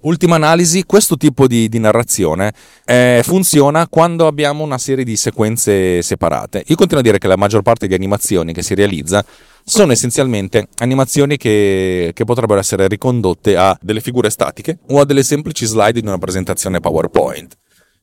Ultima 0.03 0.37
analisi, 0.37 0.85
questo 0.85 1.17
tipo 1.17 1.47
di, 1.47 1.69
di 1.69 1.79
narrazione 1.79 2.53
eh, 2.85 3.23
funziona 3.25 3.89
quando 3.89 4.27
abbiamo 4.27 4.63
una 4.63 4.77
serie 4.77 5.03
di 5.03 5.17
sequenze 5.17 6.03
separate. 6.03 6.63
Io 6.67 6.77
continuo 6.77 7.01
a 7.01 7.03
dire 7.03 7.19
che 7.19 7.27
la 7.27 7.37
maggior 7.37 7.63
parte 7.63 7.87
di 7.87 7.95
animazioni 7.95 8.53
che 8.53 8.63
si 8.63 8.75
realizza 8.75 9.25
sono 9.65 9.93
essenzialmente 9.93 10.69
animazioni 10.79 11.39
che, 11.39 12.11
che, 12.13 12.25
potrebbero 12.25 12.61
essere 12.61 12.87
ricondotte 12.87 13.57
a 13.57 13.77
delle 13.81 14.03
figure 14.03 14.29
statiche 14.29 14.79
o 14.89 15.01
a 15.01 15.07
delle 15.07 15.23
semplici 15.23 15.65
slide 15.65 15.99
di 15.99 16.07
una 16.07 16.19
presentazione 16.19 16.81
PowerPoint. 16.81 17.57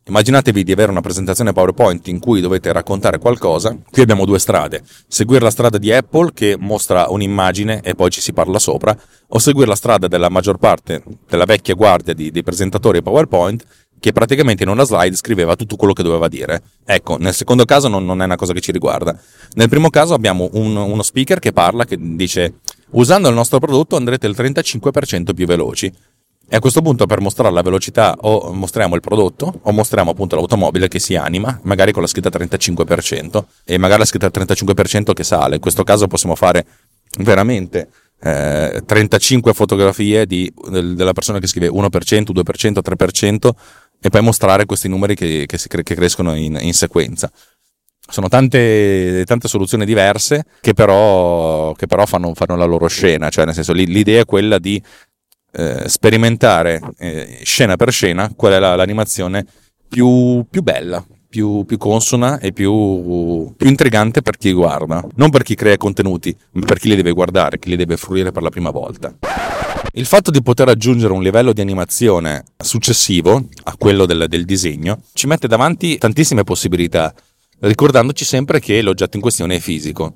Immaginatevi 0.03 0.63
di 0.63 0.71
avere 0.71 0.89
una 0.89 1.01
presentazione 1.01 1.53
PowerPoint 1.53 2.07
in 2.07 2.19
cui 2.19 2.41
dovete 2.41 2.71
raccontare 2.73 3.19
qualcosa. 3.19 3.77
Qui 3.89 4.01
abbiamo 4.01 4.25
due 4.25 4.39
strade. 4.39 4.81
Seguire 5.07 5.43
la 5.43 5.51
strada 5.51 5.77
di 5.77 5.93
Apple 5.93 6.31
che 6.33 6.55
mostra 6.57 7.05
un'immagine 7.09 7.81
e 7.81 7.93
poi 7.93 8.09
ci 8.09 8.19
si 8.19 8.33
parla 8.33 8.57
sopra, 8.57 8.97
o 9.27 9.37
seguire 9.37 9.67
la 9.67 9.75
strada 9.75 10.07
della 10.07 10.29
maggior 10.29 10.57
parte 10.57 11.03
della 11.29 11.45
vecchia 11.45 11.75
guardia 11.75 12.15
di, 12.15 12.31
dei 12.31 12.41
presentatori 12.41 13.03
PowerPoint 13.03 13.63
che 14.01 14.11
praticamente 14.11 14.63
in 14.63 14.69
una 14.69 14.83
slide 14.83 15.15
scriveva 15.15 15.55
tutto 15.55 15.75
quello 15.75 15.93
che 15.93 16.01
doveva 16.01 16.27
dire. 16.27 16.63
Ecco, 16.83 17.17
nel 17.17 17.35
secondo 17.35 17.65
caso 17.65 17.87
non, 17.87 18.03
non 18.03 18.23
è 18.23 18.25
una 18.25 18.35
cosa 18.35 18.51
che 18.51 18.59
ci 18.59 18.71
riguarda. 18.71 19.15
Nel 19.53 19.69
primo 19.69 19.91
caso 19.91 20.15
abbiamo 20.15 20.49
un, 20.53 20.75
uno 20.75 21.03
speaker 21.03 21.37
che 21.37 21.53
parla, 21.53 21.85
che 21.85 21.97
dice 21.99 22.55
usando 22.93 23.29
il 23.29 23.35
nostro 23.35 23.59
prodotto 23.59 23.95
andrete 23.95 24.25
il 24.25 24.35
35% 24.35 25.35
più 25.35 25.45
veloci. 25.45 25.93
E 26.53 26.57
a 26.57 26.59
questo 26.59 26.81
punto 26.81 27.05
per 27.05 27.21
mostrare 27.21 27.53
la 27.53 27.61
velocità 27.61 28.13
o 28.19 28.51
mostriamo 28.51 28.95
il 28.95 28.99
prodotto 28.99 29.59
o 29.61 29.71
mostriamo 29.71 30.11
appunto 30.11 30.35
l'automobile 30.35 30.89
che 30.89 30.99
si 30.99 31.15
anima, 31.15 31.57
magari 31.63 31.93
con 31.93 32.01
la 32.01 32.09
scritta 32.09 32.27
35% 32.27 33.43
e 33.63 33.77
magari 33.77 33.99
la 33.99 34.05
scritta 34.05 34.27
35% 34.27 35.13
che 35.13 35.23
sale. 35.23 35.55
In 35.55 35.61
questo 35.61 35.85
caso 35.85 36.07
possiamo 36.07 36.35
fare 36.35 36.65
veramente 37.19 37.87
eh, 38.21 38.83
35 38.85 39.53
fotografie 39.53 40.25
di, 40.25 40.53
della 40.69 41.13
persona 41.13 41.39
che 41.39 41.47
scrive 41.47 41.69
1%, 41.69 41.85
2%, 42.33 42.79
3% 42.83 43.49
e 44.01 44.09
poi 44.09 44.21
mostrare 44.21 44.65
questi 44.65 44.89
numeri 44.89 45.15
che, 45.15 45.45
che, 45.47 45.57
che 45.57 45.95
crescono 45.95 46.35
in, 46.35 46.57
in 46.59 46.73
sequenza 46.73 47.31
sono 48.11 48.27
tante, 48.27 49.23
tante, 49.25 49.47
soluzioni 49.47 49.85
diverse 49.85 50.43
che 50.59 50.73
però, 50.73 51.71
che 51.73 51.87
però 51.87 52.05
fanno, 52.05 52.33
fanno, 52.33 52.57
la 52.57 52.65
loro 52.65 52.87
scena, 52.87 53.29
cioè 53.29 53.45
nel 53.45 53.53
senso 53.53 53.71
l'idea 53.71 54.21
è 54.21 54.25
quella 54.25 54.59
di 54.59 54.81
eh, 55.51 55.83
sperimentare 55.87 56.81
eh, 56.97 57.39
scena 57.43 57.75
per 57.75 57.91
scena 57.91 58.31
qual 58.35 58.53
è 58.53 58.59
la, 58.59 58.75
l'animazione 58.75 59.45
più, 59.87 60.45
più 60.49 60.61
bella, 60.61 61.05
più, 61.27 61.65
più, 61.65 61.77
consona 61.77 62.39
e 62.39 62.53
più, 62.53 63.53
più, 63.57 63.67
intrigante 63.67 64.21
per 64.21 64.37
chi 64.37 64.51
guarda. 64.53 65.05
Non 65.15 65.29
per 65.29 65.43
chi 65.43 65.55
crea 65.55 65.77
contenuti, 65.77 66.35
ma 66.51 66.65
per 66.65 66.79
chi 66.79 66.89
li 66.89 66.95
deve 66.95 67.11
guardare, 67.11 67.59
chi 67.59 67.69
li 67.69 67.75
deve 67.75 67.97
fruire 67.97 68.31
per 68.31 68.43
la 68.43 68.49
prima 68.49 68.69
volta. 68.69 69.13
Il 69.93 70.05
fatto 70.05 70.31
di 70.31 70.41
poter 70.41 70.69
aggiungere 70.69 71.11
un 71.11 71.21
livello 71.21 71.51
di 71.51 71.59
animazione 71.59 72.45
successivo 72.57 73.43
a 73.63 73.75
quello 73.77 74.05
del, 74.05 74.27
del 74.29 74.45
disegno 74.45 75.01
ci 75.11 75.27
mette 75.27 75.47
davanti 75.47 75.97
tantissime 75.97 76.43
possibilità, 76.43 77.13
ricordandoci 77.59 78.23
sempre 78.23 78.61
che 78.61 78.81
l'oggetto 78.81 79.17
in 79.17 79.21
questione 79.21 79.55
è 79.55 79.59
fisico. 79.59 80.15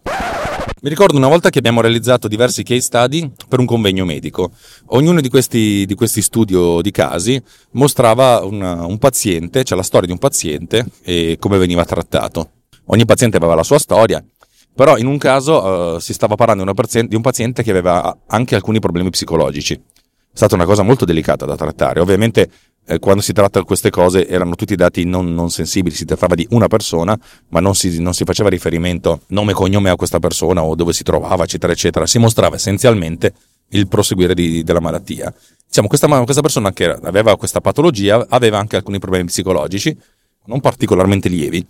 Mi 0.86 0.92
ricordo 0.92 1.18
una 1.18 1.28
volta 1.28 1.50
che 1.50 1.58
abbiamo 1.58 1.82
realizzato 1.82 2.28
diversi 2.28 2.62
case 2.62 2.82
study 2.82 3.32
per 3.50 3.58
un 3.58 3.66
convegno 3.66 4.06
medico. 4.06 4.52
Ognuno 4.90 5.20
di 5.20 5.30
questi, 5.30 5.84
di 5.88 5.96
questi 5.96 6.22
studio 6.22 6.80
di 6.84 6.92
casi 6.92 7.42
mostrava 7.72 8.44
una, 8.44 8.86
un 8.86 9.00
paziente, 9.00 9.64
cioè 9.64 9.76
la 9.76 9.84
storia 9.84 10.06
di 10.06 10.14
un 10.14 10.20
paziente 10.20 10.86
e 11.02 11.38
come 11.40 11.58
veniva 11.58 11.84
trattato. 11.86 12.52
Ogni 12.86 13.04
paziente 13.04 13.38
aveva 13.38 13.56
la 13.56 13.64
sua 13.64 13.80
storia, 13.80 14.24
però 14.76 14.96
in 14.98 15.08
un 15.08 15.18
caso 15.18 15.96
uh, 15.96 15.98
si 15.98 16.14
stava 16.14 16.36
parlando 16.36 16.64
di 16.64 17.16
un 17.16 17.22
paziente 17.22 17.64
che 17.64 17.72
aveva 17.72 18.20
anche 18.28 18.54
alcuni 18.54 18.78
problemi 18.78 19.10
psicologici. 19.10 19.74
È 19.74 19.82
stata 20.34 20.54
una 20.54 20.66
cosa 20.66 20.84
molto 20.84 21.04
delicata 21.04 21.48
da 21.48 21.56
trattare. 21.56 22.00
Ovviamente 22.00 22.48
eh, 22.88 23.00
quando 23.00 23.22
si 23.22 23.34
tratta 23.34 23.60
di 23.60 23.66
queste 23.66 23.90
cose 23.90 24.28
erano 24.28 24.56
tutti 24.56 24.76
dati 24.76 25.06
non, 25.06 25.34
non, 25.34 25.50
sensibili, 25.50 25.96
si 25.96 26.06
trattava 26.06 26.36
di 26.36 26.46
una 26.52 26.68
persona, 26.68 27.18
ma 27.50 27.60
non 27.60 27.76
si, 27.76 28.00
non 28.00 28.14
si 28.14 28.24
faceva 28.24 28.50
riferimento 28.50 29.22
nome 29.28 29.52
e 29.52 29.56
cognome 29.56 29.90
a 29.90 29.96
questa 29.96 30.20
persona 30.20 30.64
o 30.64 30.76
dove 30.76 30.94
si 30.94 31.04
trovava, 31.04 31.44
eccetera, 31.44 31.74
eccetera. 31.74 32.06
Si 32.06 32.20
mostrava 32.20 32.56
essenzialmente 32.56 33.34
il 33.70 33.88
proseguire 33.88 34.34
di, 34.34 34.64
della 34.64 34.80
malattia. 34.80 35.34
Diciamo, 35.68 35.88
questa, 35.88 36.08
questa 36.24 36.42
persona 36.42 36.72
che 36.72 36.86
aveva 36.86 37.36
questa 37.38 37.60
patologia 37.60 38.26
aveva 38.30 38.60
anche 38.60 38.76
alcuni 38.76 39.00
problemi 39.00 39.26
psicologici, 39.26 39.98
non 40.46 40.62
particolarmente 40.62 41.28
lievi, 41.28 41.66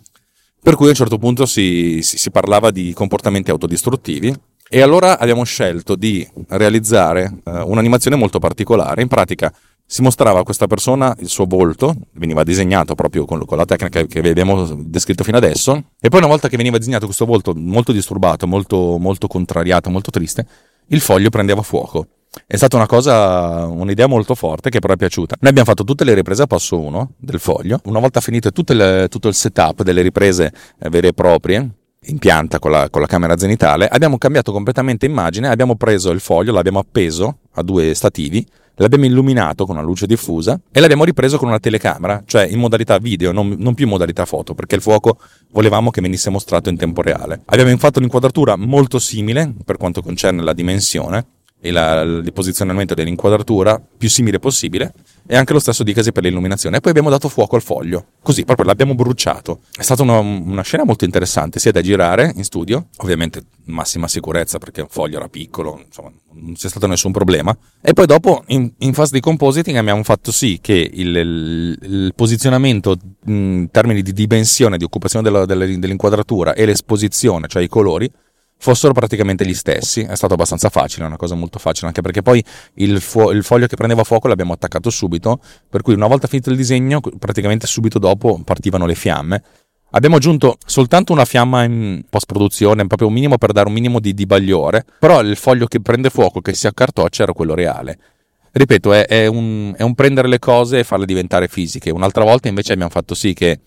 per 0.62 0.74
cui 0.74 0.86
a 0.86 0.90
un 0.90 0.94
certo 0.94 1.18
punto 1.18 1.46
si, 1.46 2.00
si, 2.02 2.18
si 2.18 2.30
parlava 2.30 2.70
di 2.70 2.92
comportamenti 2.92 3.50
autodistruttivi 3.50 4.34
e 4.68 4.80
allora 4.80 5.18
abbiamo 5.18 5.44
scelto 5.44 5.94
di 5.94 6.28
realizzare 6.48 7.38
eh, 7.44 7.50
un'animazione 7.60 8.16
molto 8.16 8.38
particolare. 8.38 9.00
In 9.00 9.08
pratica 9.08 9.52
si 9.86 10.02
mostrava 10.02 10.40
a 10.40 10.42
questa 10.42 10.66
persona 10.66 11.14
il 11.20 11.28
suo 11.28 11.44
volto, 11.46 11.94
veniva 12.14 12.42
disegnato 12.42 12.94
proprio 12.94 13.24
con, 13.24 13.44
con, 13.44 13.56
la 13.56 13.64
tecnica 13.64 14.04
che 14.04 14.18
abbiamo 14.18 14.64
descritto 14.74 15.22
fino 15.22 15.36
adesso, 15.36 15.90
e 16.00 16.08
poi 16.08 16.18
una 16.18 16.28
volta 16.28 16.48
che 16.48 16.56
veniva 16.56 16.76
disegnato 16.76 17.06
questo 17.06 17.24
volto 17.24 17.54
molto 17.54 17.92
disturbato, 17.92 18.46
molto, 18.46 18.98
molto 18.98 19.28
contrariato, 19.28 19.88
molto 19.88 20.10
triste, 20.10 20.46
il 20.88 21.00
foglio 21.00 21.30
prendeva 21.30 21.62
fuoco. 21.62 22.08
È 22.46 22.56
stata 22.56 22.76
una 22.76 22.86
cosa, 22.86 23.66
un'idea 23.66 24.08
molto 24.08 24.34
forte 24.34 24.68
che 24.68 24.80
però 24.80 24.92
è 24.92 24.96
piaciuta. 24.96 25.36
Noi 25.40 25.50
abbiamo 25.50 25.68
fatto 25.68 25.84
tutte 25.84 26.04
le 26.04 26.14
riprese 26.14 26.42
a 26.42 26.46
passo 26.46 26.78
1 26.78 27.12
del 27.16 27.38
foglio. 27.38 27.80
Una 27.84 28.00
volta 28.00 28.20
finito 28.20 28.50
le, 28.74 29.06
tutto 29.08 29.28
il 29.28 29.34
setup 29.34 29.82
delle 29.82 30.02
riprese 30.02 30.52
eh, 30.78 30.90
vere 30.90 31.08
e 31.08 31.12
proprie, 31.14 31.70
in 32.08 32.18
pianta 32.18 32.58
con 32.58 32.72
la, 32.72 32.90
con 32.90 33.00
la, 33.00 33.06
camera 33.06 33.38
zenitale, 33.38 33.88
abbiamo 33.88 34.18
cambiato 34.18 34.52
completamente 34.52 35.06
immagine, 35.06 35.48
abbiamo 35.48 35.76
preso 35.76 36.10
il 36.10 36.20
foglio, 36.20 36.52
l'abbiamo 36.52 36.78
appeso 36.78 37.38
a 37.52 37.62
due 37.62 37.94
stativi 37.94 38.46
l'abbiamo 38.76 39.04
illuminato 39.04 39.66
con 39.66 39.76
una 39.76 39.84
luce 39.84 40.06
diffusa 40.06 40.58
e 40.70 40.80
l'abbiamo 40.80 41.04
ripreso 41.04 41.38
con 41.38 41.48
una 41.48 41.58
telecamera, 41.58 42.22
cioè 42.26 42.46
in 42.46 42.58
modalità 42.58 42.98
video, 42.98 43.32
non, 43.32 43.56
non, 43.58 43.74
più 43.74 43.84
in 43.84 43.90
modalità 43.90 44.24
foto, 44.24 44.54
perché 44.54 44.74
il 44.74 44.82
fuoco 44.82 45.18
volevamo 45.52 45.90
che 45.90 46.00
venisse 46.00 46.30
mostrato 46.30 46.68
in 46.68 46.76
tempo 46.76 47.02
reale. 47.02 47.42
Abbiamo 47.46 47.76
fatto 47.78 47.98
un'inquadratura 47.98 48.56
molto 48.56 48.98
simile 48.98 49.52
per 49.64 49.76
quanto 49.76 50.02
concerne 50.02 50.42
la 50.42 50.52
dimensione, 50.52 51.26
e 51.60 51.70
la, 51.70 52.02
il 52.02 52.32
posizionamento 52.32 52.94
dell'inquadratura 52.94 53.80
più 53.96 54.08
simile 54.08 54.38
possibile 54.38 54.92
e 55.26 55.36
anche 55.36 55.52
lo 55.52 55.58
stesso 55.58 55.82
dicasi 55.82 56.12
per 56.12 56.22
l'illuminazione. 56.22 56.76
E 56.76 56.80
poi 56.80 56.90
abbiamo 56.90 57.10
dato 57.10 57.28
fuoco 57.28 57.56
al 57.56 57.62
foglio, 57.62 58.06
così 58.22 58.44
proprio 58.44 58.66
l'abbiamo 58.66 58.94
bruciato. 58.94 59.60
È 59.76 59.82
stata 59.82 60.02
una, 60.02 60.18
una, 60.18 60.62
scena 60.62 60.84
molto 60.84 61.04
interessante, 61.04 61.58
sia 61.58 61.72
da 61.72 61.80
girare 61.80 62.32
in 62.36 62.44
studio, 62.44 62.88
ovviamente 62.98 63.44
massima 63.66 64.06
sicurezza 64.06 64.58
perché 64.58 64.82
il 64.82 64.86
foglio 64.88 65.16
era 65.16 65.28
piccolo, 65.28 65.82
insomma 65.84 66.12
non 66.32 66.54
c'è 66.54 66.68
stato 66.68 66.86
nessun 66.86 67.12
problema. 67.12 67.56
E 67.80 67.92
poi 67.92 68.06
dopo 68.06 68.44
in, 68.48 68.70
in 68.78 68.92
fase 68.92 69.12
di 69.12 69.20
compositing 69.20 69.76
abbiamo 69.76 70.02
fatto 70.02 70.30
sì 70.30 70.58
che 70.60 70.90
il, 70.92 71.16
il, 71.16 71.78
il 71.82 72.12
posizionamento 72.14 72.96
in 73.26 73.68
termini 73.70 74.02
di 74.02 74.12
dimensione, 74.12 74.76
di 74.76 74.84
occupazione 74.84 75.24
della, 75.24 75.44
dell'inquadratura 75.46 76.54
e 76.54 76.66
l'esposizione, 76.66 77.48
cioè 77.48 77.62
i 77.62 77.68
colori, 77.68 78.10
fossero 78.58 78.92
praticamente 78.92 79.46
gli 79.46 79.54
stessi. 79.54 80.02
È 80.02 80.14
stato 80.14 80.34
abbastanza 80.34 80.68
facile, 80.68 81.06
una 81.06 81.16
cosa 81.16 81.34
molto 81.34 81.58
facile, 81.58 81.88
anche 81.88 82.00
perché 82.00 82.22
poi 82.22 82.42
il, 82.74 83.00
fu- 83.00 83.30
il, 83.30 83.42
foglio 83.42 83.66
che 83.66 83.76
prendeva 83.76 84.04
fuoco 84.04 84.28
l'abbiamo 84.28 84.52
attaccato 84.52 84.90
subito, 84.90 85.40
per 85.68 85.82
cui 85.82 85.94
una 85.94 86.06
volta 86.06 86.26
finito 86.26 86.50
il 86.50 86.56
disegno, 86.56 87.00
praticamente 87.00 87.66
subito 87.66 87.98
dopo 87.98 88.40
partivano 88.44 88.86
le 88.86 88.94
fiamme. 88.94 89.42
Abbiamo 89.90 90.16
aggiunto 90.16 90.58
soltanto 90.66 91.12
una 91.12 91.24
fiamma 91.24 91.62
in 91.62 92.04
post 92.10 92.26
produzione, 92.26 92.86
proprio 92.86 93.08
un 93.08 93.14
minimo 93.14 93.38
per 93.38 93.52
dare 93.52 93.68
un 93.68 93.72
minimo 93.72 94.00
di, 94.00 94.14
di 94.14 94.26
bagliore, 94.26 94.84
però 94.98 95.20
il 95.20 95.36
foglio 95.36 95.66
che 95.66 95.80
prende 95.80 96.10
fuoco, 96.10 96.40
che 96.40 96.54
si 96.54 96.66
accartoccia, 96.66 97.22
era 97.22 97.32
quello 97.32 97.54
reale. 97.54 97.98
Ripeto, 98.50 98.92
è, 98.92 99.06
è, 99.06 99.26
un, 99.26 99.74
è 99.76 99.82
un 99.82 99.94
prendere 99.94 100.28
le 100.28 100.38
cose 100.38 100.78
e 100.80 100.84
farle 100.84 101.06
diventare 101.06 101.46
fisiche. 101.46 101.90
Un'altra 101.90 102.24
volta 102.24 102.48
invece 102.48 102.72
abbiamo 102.72 102.90
fatto 102.90 103.14
sì 103.14 103.32
che 103.32 103.60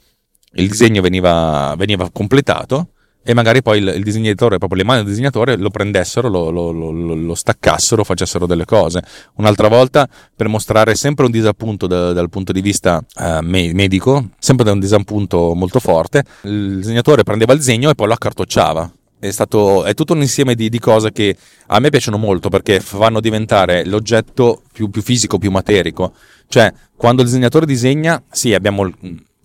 il 0.53 0.67
disegno 0.67 1.01
veniva, 1.01 1.73
veniva 1.77 2.09
completato 2.11 2.89
e 3.29 3.35
magari 3.35 3.61
poi 3.61 3.77
il, 3.77 3.93
il, 3.95 4.01
disegnatore, 4.01 4.57
proprio 4.57 4.79
le 4.79 4.85
mani 4.85 5.01
del 5.01 5.09
disegnatore 5.09 5.55
lo 5.55 5.69
prendessero, 5.69 6.29
lo, 6.29 6.49
lo, 6.49 6.71
lo, 6.71 6.91
lo, 6.91 7.35
staccassero, 7.35 8.03
facessero 8.03 8.47
delle 8.47 8.65
cose. 8.65 9.03
Un'altra 9.35 9.67
volta 9.67 10.09
per 10.35 10.47
mostrare 10.47 10.95
sempre 10.95 11.25
un 11.25 11.31
disappunto 11.31 11.85
da, 11.85 12.11
dal 12.11 12.27
punto 12.31 12.51
di 12.51 12.59
vista 12.59 12.97
uh, 13.17 13.41
medico, 13.43 14.29
sempre 14.39 14.65
da 14.65 14.71
un 14.71 14.79
disappunto 14.79 15.53
molto 15.53 15.79
forte, 15.79 16.23
il 16.41 16.77
disegnatore 16.77 17.21
prendeva 17.21 17.53
il 17.53 17.59
disegno 17.59 17.91
e 17.91 17.93
poi 17.93 18.07
lo 18.07 18.13
accartocciava. 18.13 18.91
È, 19.19 19.29
stato, 19.29 19.83
è 19.83 19.93
tutto 19.93 20.13
un 20.13 20.21
insieme 20.21 20.55
di, 20.55 20.67
di, 20.67 20.79
cose 20.79 21.11
che 21.11 21.37
a 21.67 21.79
me 21.79 21.91
piacciono 21.91 22.17
molto 22.17 22.49
perché 22.49 22.79
fanno 22.79 23.19
diventare 23.19 23.85
l'oggetto 23.85 24.63
più, 24.73 24.89
più 24.89 25.03
fisico, 25.03 25.37
più 25.37 25.51
materico. 25.51 26.13
Cioè, 26.47 26.73
quando 26.95 27.21
il 27.21 27.27
disegnatore 27.27 27.67
disegna, 27.67 28.23
sì, 28.31 28.55
abbiamo 28.55 28.91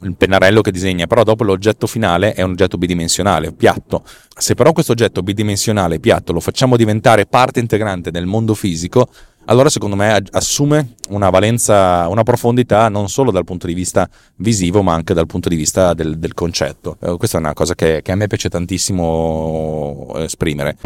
il 0.05 0.17
pennarello 0.17 0.61
che 0.61 0.71
disegna, 0.71 1.07
però 1.07 1.23
dopo 1.23 1.45
l'oggetto 1.45 1.87
finale 1.87 2.35
è 2.35 2.43
un 2.43 2.53
oggetto 2.53 2.79
bidimensionale, 2.79 3.53
piatto. 3.53 4.05
Se 4.37 4.55
però 4.55 4.73
questo 4.73 4.93
oggetto 4.93 5.23
bidimensionale, 5.23 5.99
piatto, 5.99 6.33
lo 6.33 6.41
facciamo 6.41 6.77
diventare 6.77 7.27
parte 7.27 7.61
integrante 7.61 8.11
del 8.11 8.27
mondo 8.27 8.55
fisico, 8.55 9.09
allora 9.47 9.69
secondo 9.69 9.95
me 9.95 10.23
assume 10.31 10.95
una 11.11 11.29
valenza, 11.29 12.09
una 12.09 12.23
profondità 12.23 12.89
non 12.89 13.11
solo 13.11 13.31
dal 13.31 13.45
punto 13.45 13.67
di 13.67 13.75
vista 13.75 14.09
visivo, 14.37 14.83
ma 14.83 14.95
anche 14.95 15.13
dal 15.13 15.27
punto 15.27 15.49
di 15.51 15.57
vista 15.57 15.93
del, 15.93 16.19
del 16.19 16.33
concetto. 16.33 16.97
Eh, 17.01 17.17
questa 17.19 17.37
è 17.37 17.41
una 17.41 17.53
cosa 17.53 17.75
che, 17.75 18.01
che 18.03 18.13
a 18.13 18.15
me 18.15 18.27
piace 18.27 18.49
tantissimo 18.49 20.13
esprimere. 20.17 20.77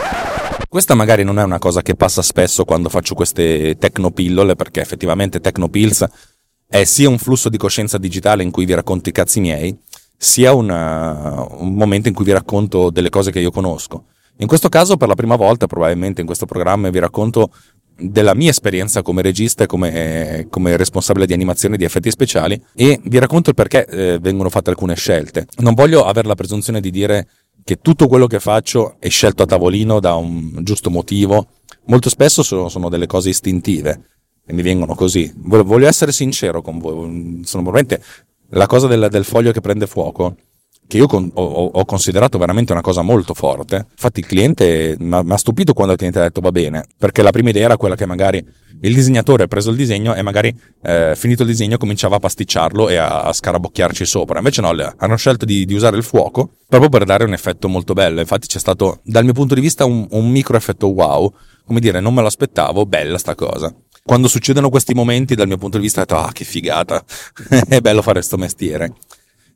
Questa 0.68 0.94
magari 0.94 1.22
non 1.22 1.38
è 1.38 1.44
una 1.44 1.58
cosa 1.58 1.82
che 1.82 1.94
passa 1.94 2.20
spesso 2.20 2.64
quando 2.64 2.88
faccio 2.88 3.14
queste 3.14 3.76
tecnopillole, 3.78 4.56
perché 4.56 4.80
effettivamente 4.80 5.40
Tecnopills 5.40 6.06
è 6.68 6.84
sia 6.84 7.08
un 7.08 7.18
flusso 7.18 7.48
di 7.48 7.56
coscienza 7.56 7.96
digitale 7.96 8.42
in 8.42 8.50
cui 8.50 8.66
vi 8.66 8.74
racconto 8.74 9.08
i 9.08 9.12
cazzi 9.12 9.40
miei, 9.40 9.76
sia 10.16 10.52
una, 10.52 11.46
un 11.50 11.74
momento 11.74 12.08
in 12.08 12.14
cui 12.14 12.26
vi 12.26 12.32
racconto 12.32 12.90
delle 12.90 13.08
cose 13.08 13.30
che 13.30 13.40
io 13.40 13.50
conosco. 13.50 14.04
In 14.38 14.46
questo 14.46 14.68
caso, 14.68 14.96
per 14.96 15.08
la 15.08 15.14
prima 15.14 15.36
volta, 15.36 15.66
probabilmente 15.66 16.20
in 16.20 16.26
questo 16.26 16.44
programma, 16.44 16.90
vi 16.90 16.98
racconto 16.98 17.50
della 18.00 18.34
mia 18.34 18.50
esperienza 18.50 19.02
come 19.02 19.22
regista 19.22 19.64
e 19.64 19.66
come, 19.66 20.46
come, 20.50 20.76
responsabile 20.76 21.26
di 21.26 21.32
animazione 21.32 21.76
di 21.76 21.82
effetti 21.82 22.10
speciali 22.10 22.60
e 22.74 23.00
vi 23.02 23.18
racconto 23.18 23.48
il 23.48 23.56
perché 23.56 23.84
eh, 23.86 24.18
vengono 24.20 24.50
fatte 24.50 24.70
alcune 24.70 24.94
scelte. 24.94 25.46
Non 25.58 25.74
voglio 25.74 26.04
avere 26.04 26.28
la 26.28 26.36
presunzione 26.36 26.80
di 26.80 26.90
dire 26.90 27.26
che 27.64 27.80
tutto 27.80 28.06
quello 28.06 28.26
che 28.26 28.38
faccio 28.38 28.96
è 29.00 29.08
scelto 29.08 29.42
a 29.42 29.46
tavolino 29.46 29.98
da 29.98 30.14
un 30.14 30.62
giusto 30.62 30.90
motivo. 30.90 31.48
Molto 31.86 32.08
spesso 32.08 32.42
sono, 32.42 32.68
sono 32.68 32.88
delle 32.88 33.06
cose 33.06 33.30
istintive 33.30 34.17
e 34.48 34.54
mi 34.54 34.62
vengono 34.62 34.94
così. 34.94 35.30
Voglio 35.36 35.86
essere 35.86 36.10
sincero 36.10 36.62
con 36.62 36.78
voi. 36.78 37.42
Sono 37.44 37.62
veramente 37.62 38.02
la 38.50 38.66
cosa 38.66 38.86
del, 38.86 39.08
del 39.10 39.24
foglio 39.24 39.52
che 39.52 39.60
prende 39.60 39.86
fuoco 39.86 40.36
che 40.88 40.96
io 40.96 41.06
con, 41.06 41.30
ho, 41.34 41.42
ho, 41.66 41.84
considerato 41.84 42.38
veramente 42.38 42.72
una 42.72 42.80
cosa 42.80 43.02
molto 43.02 43.34
forte. 43.34 43.88
Infatti 43.90 44.20
il 44.20 44.26
cliente 44.26 44.96
mi 44.98 45.14
ha 45.14 45.36
stupito 45.36 45.74
quando 45.74 45.92
il 45.92 45.98
cliente 45.98 46.18
ha 46.18 46.22
detto 46.22 46.40
va 46.40 46.50
bene, 46.50 46.86
perché 46.96 47.20
la 47.20 47.30
prima 47.30 47.50
idea 47.50 47.66
era 47.66 47.76
quella 47.76 47.94
che 47.94 48.06
magari 48.06 48.42
il 48.80 48.94
disegnatore 48.94 49.42
ha 49.42 49.46
preso 49.48 49.68
il 49.68 49.76
disegno 49.76 50.14
e 50.14 50.22
magari 50.22 50.54
eh, 50.82 51.12
finito 51.14 51.42
il 51.42 51.48
disegno 51.48 51.76
cominciava 51.76 52.16
a 52.16 52.20
pasticciarlo 52.20 52.88
e 52.88 52.96
a, 52.96 53.20
a 53.20 53.32
scarabocchiarci 53.34 54.06
sopra. 54.06 54.38
Invece 54.38 54.62
no, 54.62 54.72
hanno 54.96 55.16
scelto 55.16 55.44
di, 55.44 55.66
di, 55.66 55.74
usare 55.74 55.98
il 55.98 56.04
fuoco 56.04 56.52
proprio 56.66 56.88
per 56.88 57.04
dare 57.04 57.24
un 57.24 57.34
effetto 57.34 57.68
molto 57.68 57.92
bello. 57.92 58.20
Infatti 58.20 58.46
c'è 58.46 58.58
stato 58.58 59.00
dal 59.04 59.24
mio 59.24 59.34
punto 59.34 59.54
di 59.54 59.60
vista 59.60 59.84
un, 59.84 60.06
un 60.08 60.30
micro 60.30 60.56
effetto 60.56 60.86
wow, 60.86 61.30
come 61.66 61.80
dire 61.80 62.00
non 62.00 62.14
me 62.14 62.22
lo 62.22 62.28
aspettavo, 62.28 62.86
bella 62.86 63.18
sta 63.18 63.34
cosa 63.34 63.74
quando 64.08 64.26
succedono 64.26 64.70
questi 64.70 64.94
momenti, 64.94 65.34
dal 65.34 65.46
mio 65.46 65.58
punto 65.58 65.76
di 65.76 65.82
vista, 65.82 66.00
ho 66.00 66.04
detto, 66.06 66.16
ah, 66.16 66.32
che 66.32 66.44
figata, 66.44 67.04
è 67.68 67.80
bello 67.82 68.00
fare 68.00 68.20
questo 68.20 68.38
mestiere. 68.38 68.94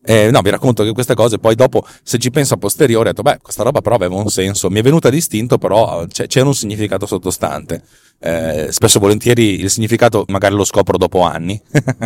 Eh, 0.05 0.31
no, 0.31 0.43
vi 0.43 0.51
racconto 0.51 0.85
che 0.85 0.93
queste 0.93 1.15
cose 1.15 1.39
poi 1.39 1.55
dopo, 1.55 1.87
se 2.03 2.19
ci 2.19 2.31
penso 2.31 2.53
a 2.53 2.57
posteriore, 2.59 3.09
ho 3.09 3.13
detto, 3.13 3.23
beh, 3.23 3.39
questa 3.41 3.63
roba 3.63 3.81
però 3.81 3.95
aveva 3.95 4.17
un 4.17 4.29
senso, 4.29 4.69
mi 4.69 4.81
è 4.81 4.83
venuta 4.83 5.09
distinto, 5.09 5.57
però 5.57 6.05
c'era 6.07 6.45
un 6.45 6.55
significato 6.55 7.07
sottostante. 7.07 7.83
Eh, 8.19 8.69
spesso 8.71 8.99
volentieri 8.99 9.59
il 9.59 9.71
significato 9.71 10.27
magari 10.29 10.55
lo 10.55 10.65
scopro 10.65 10.99
dopo 10.99 11.23
anni, 11.23 11.59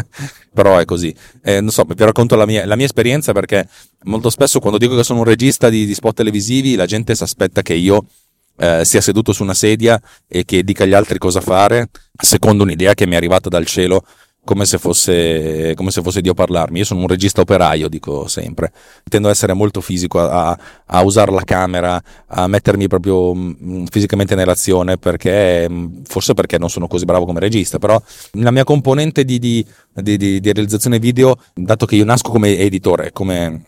però 0.54 0.78
è 0.78 0.84
così. 0.84 1.12
Eh, 1.42 1.60
non 1.60 1.70
so, 1.70 1.82
vi 1.82 2.04
racconto 2.04 2.36
la 2.36 2.46
mia, 2.46 2.64
la 2.64 2.76
mia, 2.76 2.86
esperienza 2.86 3.32
perché 3.32 3.68
molto 4.04 4.30
spesso 4.30 4.60
quando 4.60 4.78
dico 4.78 4.94
che 4.94 5.02
sono 5.02 5.18
un 5.18 5.24
regista 5.24 5.68
di, 5.68 5.84
di 5.84 5.94
spot 5.94 6.14
televisivi, 6.14 6.76
la 6.76 6.86
gente 6.86 7.12
si 7.16 7.24
aspetta 7.24 7.62
che 7.62 7.74
io 7.74 8.06
eh, 8.56 8.84
sia 8.84 9.00
seduto 9.00 9.32
su 9.32 9.42
una 9.42 9.54
sedia 9.54 10.00
e 10.26 10.44
che 10.44 10.62
dica 10.62 10.84
agli 10.84 10.94
altri 10.94 11.18
cosa 11.18 11.40
fare, 11.40 11.90
secondo 12.18 12.62
un'idea 12.62 12.94
che 12.94 13.06
mi 13.06 13.14
è 13.14 13.16
arrivata 13.16 13.48
dal 13.48 13.66
cielo 13.66 14.04
come 14.46 14.64
se, 14.64 14.78
fosse, 14.78 15.74
come 15.74 15.90
se 15.90 16.02
fosse 16.02 16.20
Dio 16.20 16.32
parlarmi. 16.32 16.78
Io 16.78 16.84
sono 16.84 17.00
un 17.00 17.08
regista 17.08 17.40
operaio, 17.40 17.88
dico 17.88 18.28
sempre. 18.28 18.72
Tendo 19.02 19.26
ad 19.26 19.34
essere 19.34 19.54
molto 19.54 19.80
fisico, 19.80 20.20
a, 20.20 20.56
a 20.86 21.02
usare 21.02 21.32
la 21.32 21.42
camera, 21.42 22.00
a 22.28 22.46
mettermi 22.46 22.86
proprio 22.86 23.34
mm, 23.34 23.86
fisicamente 23.86 24.36
nell'azione, 24.36 24.98
perché 24.98 25.68
mm, 25.68 26.02
forse 26.04 26.34
perché 26.34 26.58
non 26.58 26.70
sono 26.70 26.86
così 26.86 27.04
bravo 27.04 27.26
come 27.26 27.40
regista, 27.40 27.78
però 27.78 28.00
la 28.34 28.52
mia 28.52 28.62
componente 28.62 29.24
di, 29.24 29.40
di, 29.40 29.66
di, 29.92 30.16
di 30.16 30.52
realizzazione 30.52 31.00
video, 31.00 31.36
dato 31.52 31.84
che 31.84 31.96
io 31.96 32.04
nasco 32.04 32.30
come 32.30 32.56
editore, 32.56 33.10
come 33.10 33.64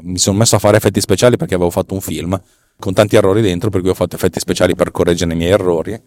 mi 0.00 0.18
sono 0.18 0.38
messo 0.38 0.56
a 0.56 0.58
fare 0.58 0.76
effetti 0.76 1.00
speciali 1.00 1.36
perché 1.36 1.54
avevo 1.54 1.70
fatto 1.70 1.94
un 1.94 2.00
film, 2.00 2.38
con 2.78 2.92
tanti 2.92 3.16
errori 3.16 3.40
dentro, 3.40 3.70
per 3.70 3.80
cui 3.80 3.90
ho 3.90 3.94
fatto 3.94 4.16
effetti 4.16 4.38
speciali 4.38 4.74
per 4.74 4.90
correggere 4.90 5.32
i 5.32 5.36
miei 5.36 5.52
errori 5.52 6.00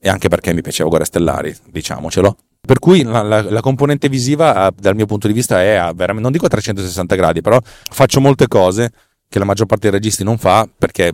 e 0.00 0.08
anche 0.08 0.28
perché 0.28 0.52
mi 0.52 0.62
piaceva 0.62 0.88
Guerre 0.88 1.04
Stellari, 1.04 1.54
diciamocelo. 1.66 2.36
Per 2.60 2.78
cui 2.78 3.02
la, 3.02 3.22
la, 3.22 3.42
la 3.42 3.60
componente 3.60 4.08
visiva, 4.08 4.72
dal 4.76 4.94
mio 4.94 5.06
punto 5.06 5.26
di 5.26 5.32
vista, 5.32 5.62
è 5.62 5.76
veramente, 5.94 6.22
non 6.22 6.32
dico 6.32 6.46
a 6.46 6.48
360 6.48 7.14
gradi, 7.14 7.40
però 7.40 7.58
faccio 7.62 8.20
molte 8.20 8.46
cose 8.46 8.92
che 9.28 9.38
la 9.38 9.44
maggior 9.44 9.66
parte 9.66 9.90
dei 9.90 9.98
registi 9.98 10.24
non 10.24 10.38
fa 10.38 10.68
perché 10.76 11.12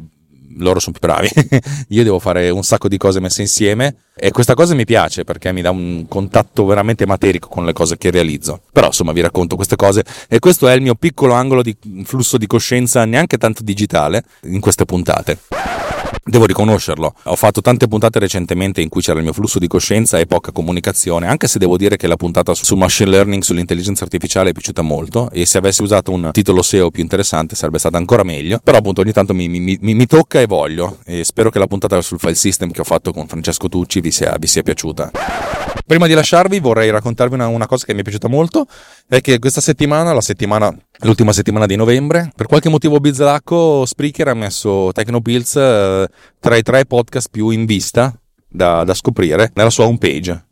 loro 0.59 0.81
sono 0.81 0.97
più 0.99 1.07
bravi. 1.07 1.29
Io 1.89 2.03
devo 2.03 2.19
fare 2.19 2.51
un 2.51 2.63
sacco 2.63 2.89
di 2.89 2.97
cose 2.97 3.21
messe 3.21 3.43
insieme 3.43 3.97
e 4.15 4.31
questa 4.31 4.55
cosa 4.55 4.75
mi 4.75 4.85
piace 4.85 5.25
perché 5.25 5.53
mi 5.53 5.63
dà 5.63 5.71
un 5.71 6.07
contatto 6.09 6.65
veramente 6.65 7.07
materico 7.07 7.49
con 7.49 7.65
le 7.65 7.73
cose 7.73 7.97
che 7.97 8.11
realizzo. 8.11 8.61
Però 8.73 8.87
insomma 8.87 9.13
vi 9.13 9.21
racconto 9.21 9.57
queste 9.57 9.77
cose 9.77 10.05
e 10.29 10.39
questo 10.39 10.69
è 10.69 10.75
il 10.75 10.83
mio 10.83 10.95
piccolo 10.95 11.35
angolo 11.35 11.63
di 11.63 11.77
flusso 12.05 12.39
di 12.39 12.47
coscienza 12.47 13.05
neanche 13.05 13.39
tanto 13.39 13.63
digitale 13.63 14.25
in 14.43 14.61
queste 14.61 14.85
puntate. 14.85 15.39
Devo 16.27 16.47
riconoscerlo, 16.47 17.15
ho 17.23 17.37
fatto 17.37 17.61
tante 17.61 17.87
puntate 17.87 18.19
recentemente 18.19 18.81
in 18.81 18.89
cui 18.89 19.03
c'era 19.03 19.19
il 19.19 19.25
mio 19.25 19.35
flusso 19.35 19.59
di 19.59 19.67
coscienza 19.67 20.19
e 20.19 20.25
poca 20.25 20.53
comunicazione, 20.53 21.27
anche 21.27 21.47
se 21.47 21.59
devo 21.59 21.77
dire 21.77 21.99
che 21.99 22.07
la 22.07 22.17
puntata 22.17 22.55
sul 22.55 22.79
machine 22.79 23.11
learning, 23.11 23.43
sull'intelligenza 23.43 24.05
artificiale 24.05 24.49
è 24.49 24.53
piaciuta 24.55 24.81
molto 24.81 25.29
e 25.31 25.45
se 25.45 25.59
avessi 25.59 25.83
usato 25.83 26.13
un 26.13 26.31
titolo 26.33 26.63
SEO 26.63 26.91
più 26.91 27.03
interessante 27.03 27.55
sarebbe 27.55 27.79
stata 27.79 27.99
ancora 27.99 28.23
meglio, 28.23 28.59
però 28.65 28.79
appunto 28.79 29.03
ogni 29.03 29.13
tanto 29.13 29.35
mi, 29.35 29.49
mi, 29.49 29.61
mi, 29.61 29.79
mi 29.79 30.07
tocca 30.07 30.41
e 30.41 30.47
voglio 30.47 30.97
e 31.05 31.25
spero 31.25 31.51
che 31.51 31.59
la 31.59 31.67
puntata 31.67 32.01
sul 32.01 32.19
file 32.19 32.35
system 32.35 32.71
che 32.71 32.81
ho 32.81 32.85
fatto 32.85 33.13
con 33.13 33.27
Francesco 33.27 33.69
Tucci 33.69 34.01
vi 34.01 34.11
sia, 34.11 34.35
vi 34.39 34.47
sia 34.47 34.63
piaciuta. 34.63 35.11
Prima 35.87 36.07
di 36.07 36.15
lasciarvi 36.15 36.59
vorrei 36.61 36.89
raccontarvi 36.91 37.35
una, 37.35 37.49
una, 37.49 37.67
cosa 37.67 37.85
che 37.85 37.93
mi 37.93 38.01
è 38.01 38.03
piaciuta 38.03 38.29
molto, 38.29 38.67
è 39.07 39.21
che 39.21 39.39
questa 39.39 39.61
settimana, 39.61 40.15
la 40.15 40.23
settimana, 40.23 40.75
l'ultima 41.01 41.33
settimana 41.33 41.67
di 41.67 41.77
novembre, 41.77 42.31
per 42.35 42.47
qualche 42.47 42.69
motivo 42.69 43.01
bizzarro, 43.01 43.85
Spreaker 43.85 44.29
ha 44.29 44.35
messo 44.35 44.91
Tecnopills 44.93 45.57
eh, 45.57 46.09
tra 46.39 46.57
i 46.57 46.63
tre 46.63 46.87
podcast 46.87 47.29
più 47.31 47.51
in 47.51 47.65
vista 47.67 48.19
da, 48.49 48.85
da 48.85 48.95
scoprire 48.95 49.51
nella 49.55 49.71
sua 49.71 49.87
homepage 49.87 50.45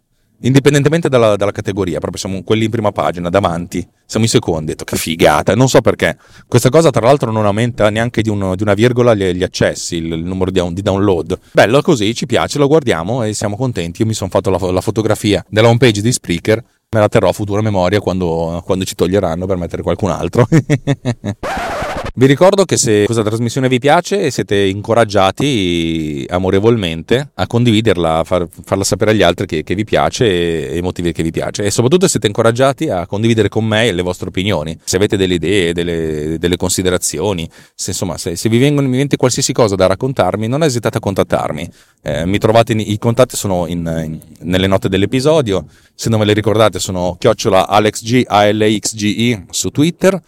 indipendentemente 0.43 1.09
dalla, 1.09 1.37
dalla, 1.37 1.53
categoria, 1.53 1.99
proprio 1.99 2.19
siamo 2.19 2.43
quelli 2.43 2.65
in 2.65 2.71
prima 2.71 2.93
pagina, 2.93 3.29
davanti, 3.29 3.87
siamo 4.05 4.25
i 4.25 4.29
secondi, 4.29 4.73
ho 4.73 4.75
detto 4.75 4.85
che 4.85 4.97
figata, 4.97 5.55
non 5.55 5.69
so 5.69 5.81
perché. 5.81 6.17
Questa 6.47 6.69
cosa 6.69 6.91
tra 6.91 7.05
l'altro 7.07 7.31
non 7.31 7.47
aumenta 7.47 7.91
neanche 7.91 8.23
di, 8.23 8.29
uno, 8.29 8.55
di 8.55 8.63
una 8.63 8.75
virgola 8.75 9.15
gli, 9.15 9.25
gli, 9.33 9.43
accessi, 9.43 9.97
il, 9.97 10.13
il 10.13 10.25
numero 10.25 10.51
di, 10.51 10.61
di, 10.73 10.83
download. 10.83 11.39
Bello 11.53 11.81
così, 11.83 12.15
ci 12.15 12.27
piace, 12.27 12.59
lo 12.59 12.67
guardiamo 12.67 13.23
e 13.23 13.35
siamo 13.35 13.57
contenti. 13.57 14.03
Io 14.03 14.07
mi 14.07 14.15
sono 14.15 14.31
fatto 14.31 14.51
la, 14.51 14.59
la 14.71 14.81
fotografia 14.81 15.45
della 15.49 15.69
homepage 15.69 16.01
di 16.01 16.13
Spreaker, 16.13 16.63
me 16.93 17.01
la 17.01 17.09
terrò 17.09 17.31
a 17.31 17.33
futura 17.33 17.63
memoria 17.63 18.01
quando, 18.01 18.63
quando 18.67 18.85
ci 18.85 18.95
toglieranno 18.95 19.47
per 19.47 19.57
mettere 19.57 19.83
qualcun 19.83 20.11
altro. 20.11 20.47
Vi 22.15 22.27
ricordo 22.27 22.67
che 22.67 22.77
se 22.77 23.05
questa 23.07 23.23
trasmissione 23.23 23.69
vi 23.69 23.79
piace 23.79 24.31
siete 24.31 24.67
incoraggiati 24.67 26.27
amorevolmente 26.29 27.31
a 27.33 27.47
condividerla, 27.47 28.19
a 28.19 28.25
far, 28.25 28.47
farla 28.51 28.85
sapere 28.85 29.13
agli 29.13 29.23
altri 29.23 29.47
che, 29.47 29.63
che 29.63 29.75
vi 29.75 29.85
piace 29.85 30.69
e 30.69 30.77
i 30.77 30.83
motivi 30.83 31.13
che 31.13 31.23
vi 31.23 31.31
piace. 31.31 31.65
E 31.65 31.71
soprattutto 31.71 32.07
siete 32.09 32.27
incoraggiati 32.27 32.91
a 32.91 33.07
condividere 33.07 33.49
con 33.49 33.65
me 33.65 33.91
le 33.93 34.03
vostre 34.03 34.29
opinioni, 34.29 34.79
se 34.85 34.97
avete 34.97 35.17
delle 35.17 35.35
idee, 35.35 35.73
delle, 35.73 36.37
delle 36.39 36.59
considerazioni, 36.59 37.49
se, 37.75 37.93
insomma 37.93 38.19
se, 38.19 38.37
se 38.37 38.51
vi 38.51 38.59
vengono 38.59 38.89
in 38.89 38.93
mente 38.93 39.17
qualsiasi 39.17 39.55
cosa 39.55 39.75
da 39.75 39.87
raccontarmi 39.87 40.47
non 40.49 40.63
esitate 40.65 40.99
a 40.99 41.01
contattarmi. 41.01 41.71
Eh, 42.03 42.27
mi 42.27 42.37
trovate, 42.37 42.73
in, 42.73 42.81
i 42.81 42.99
contatti 42.99 43.39
sono 43.39 43.67
in, 43.67 43.79
in, 44.05 44.21
nelle 44.41 44.67
note 44.67 44.91
dell'episodio, 44.91 45.65
se 45.95 46.11
non 46.11 46.19
ve 46.19 46.27
le 46.27 46.35
ricordate 46.35 46.79
sono 46.79 47.17
chiocciola 47.19 47.67
AlexG, 47.69 48.25
A-L-X-G-I 48.27 49.47
su 49.49 49.71
Twitter 49.71 50.21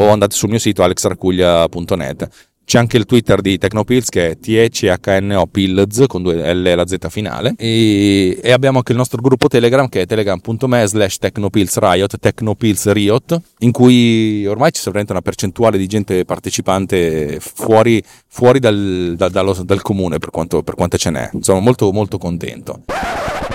o 0.00 0.08
andate 0.10 0.34
sul 0.34 0.48
mio 0.48 0.58
sito 0.58 0.82
alexarcuglia.net. 0.82 2.28
C'è 2.68 2.76
anche 2.76 2.98
il 2.98 3.06
Twitter 3.06 3.40
di 3.40 3.56
Tecnopills 3.56 4.10
che 4.10 4.28
è 4.28 4.38
THNO 4.38 5.46
Pills 5.46 6.04
con 6.06 6.22
due 6.22 6.34
L 6.52 6.66
e 6.66 6.74
la 6.74 6.86
Z 6.86 6.96
finale. 7.08 7.54
E, 7.56 8.38
e, 8.42 8.52
abbiamo 8.52 8.76
anche 8.76 8.92
il 8.92 8.98
nostro 8.98 9.22
gruppo 9.22 9.48
Telegram 9.48 9.88
che 9.88 10.02
è 10.02 10.06
telegram.me 10.06 10.86
slash 10.86 11.16
Tecnopills 11.16 11.78
Riot, 11.78 12.18
Tecnopills 12.18 12.92
Riot, 12.92 13.40
in 13.60 13.72
cui 13.72 14.44
ormai 14.46 14.70
ci 14.72 14.82
sta 14.82 14.90
una 14.90 15.22
percentuale 15.22 15.78
di 15.78 15.86
gente 15.86 16.26
partecipante 16.26 17.38
fuori, 17.40 18.02
fuori 18.26 18.58
dal, 18.58 19.14
da, 19.16 19.30
dallo, 19.30 19.54
dal, 19.64 19.80
comune 19.80 20.18
per 20.18 20.28
quanto, 20.28 20.62
per 20.62 20.74
quanto 20.74 20.98
ce 20.98 21.08
n'è. 21.08 21.30
Sono 21.40 21.60
molto 21.60 21.90
molto 21.90 22.18
contento. 22.18 22.82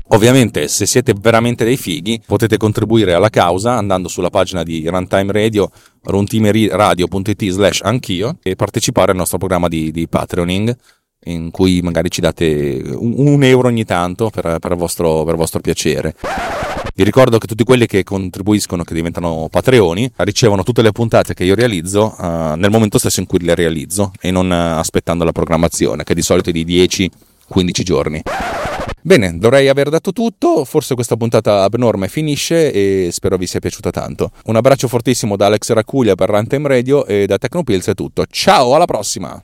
Ovviamente, 0.08 0.68
se 0.68 0.86
siete 0.88 1.14
veramente 1.20 1.64
dei 1.64 1.78
fighi, 1.78 2.22
potete 2.26 2.58
contribuire 2.58 3.14
alla 3.14 3.30
causa 3.30 3.74
andando 3.74 4.08
sulla 4.08 4.30
pagina 4.30 4.64
di 4.64 4.88
Runtime 4.88 5.32
Radio, 5.32 5.72
runtimeradio.it 6.04 7.50
slash 7.50 7.82
anch'io 7.84 8.38
e 8.42 8.56
partecipare 8.56 9.12
al 9.12 9.18
nostro 9.18 9.38
programma 9.38 9.68
di, 9.68 9.92
di 9.92 10.08
Patreoning 10.08 10.76
in 11.26 11.52
cui 11.52 11.82
magari 11.82 12.10
ci 12.10 12.22
date 12.22 12.82
un, 12.86 13.14
un 13.18 13.44
euro 13.44 13.68
ogni 13.68 13.86
tanto 13.86 14.30
per, 14.30 14.58
per, 14.60 14.76
vostro, 14.76 15.24
per 15.24 15.36
vostro 15.36 15.60
piacere. 15.60 16.16
Vi 16.96 17.04
ricordo 17.04 17.40
che 17.40 17.48
tutti 17.48 17.64
quelli 17.64 17.88
che 17.88 18.04
contribuiscono, 18.04 18.84
che 18.84 18.94
diventano 18.94 19.48
patreoni, 19.50 20.12
ricevono 20.18 20.64
tutte 20.64 20.84
le 20.84 20.92
puntate 20.92 21.34
che 21.34 21.44
io 21.44 21.56
realizzo 21.56 22.16
uh, 22.18 22.54
nel 22.56 22.70
momento 22.70 23.00
stesso 23.00 23.20
in 23.20 23.26
cui 23.26 23.40
le 23.40 23.56
realizzo 23.56 24.12
e 24.22 24.30
non 24.30 24.48
uh, 24.48 24.78
aspettando 24.78 25.24
la 25.24 25.32
programmazione, 25.32 26.04
che 26.04 26.14
di 26.14 26.22
solito 26.22 26.50
è 26.50 26.54
di 26.54 26.64
10-15 27.50 27.84
giorni. 27.84 28.22
Bene, 29.02 29.38
dovrei 29.38 29.68
aver 29.68 29.90
detto 29.90 30.14
tutto, 30.14 30.64
forse 30.64 30.96
questa 30.96 31.18
puntata 31.18 31.64
abnorme 31.64 32.08
finisce 32.08 32.72
e 32.72 33.10
spero 33.12 33.36
vi 33.36 33.48
sia 33.48 33.60
piaciuta 33.60 33.90
tanto. 33.90 34.32
Un 34.46 34.56
abbraccio 34.56 34.88
fortissimo 34.88 35.36
da 35.36 35.48
Alex 35.48 35.72
Racuglia 35.72 36.16
per 36.16 36.30
Runtime 36.30 36.70
Radio 36.70 37.06
e 37.06 37.26
da 37.26 37.38
Tecnopills 37.38 37.88
è 37.88 37.94
tutto. 37.96 38.26
Ciao, 38.30 38.76
alla 38.76 38.86
prossima! 38.86 39.44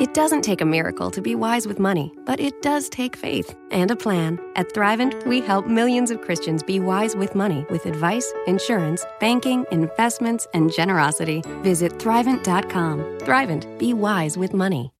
It 0.00 0.14
doesn't 0.14 0.40
take 0.40 0.62
a 0.62 0.64
miracle 0.64 1.10
to 1.10 1.20
be 1.20 1.34
wise 1.34 1.66
with 1.68 1.78
money, 1.78 2.10
but 2.24 2.40
it 2.40 2.62
does 2.62 2.88
take 2.88 3.14
faith 3.14 3.54
and 3.70 3.90
a 3.90 3.96
plan. 3.96 4.40
At 4.56 4.72
Thrivent, 4.72 5.26
we 5.26 5.42
help 5.42 5.66
millions 5.66 6.10
of 6.10 6.22
Christians 6.22 6.62
be 6.62 6.80
wise 6.80 7.14
with 7.14 7.34
money 7.34 7.66
with 7.68 7.84
advice, 7.84 8.32
insurance, 8.46 9.04
banking, 9.20 9.66
investments, 9.70 10.46
and 10.54 10.72
generosity. 10.72 11.42
Visit 11.60 11.92
Thrivent.com. 11.98 12.98
Thrivent, 13.18 13.78
be 13.78 13.92
wise 13.92 14.38
with 14.38 14.54
money. 14.54 14.88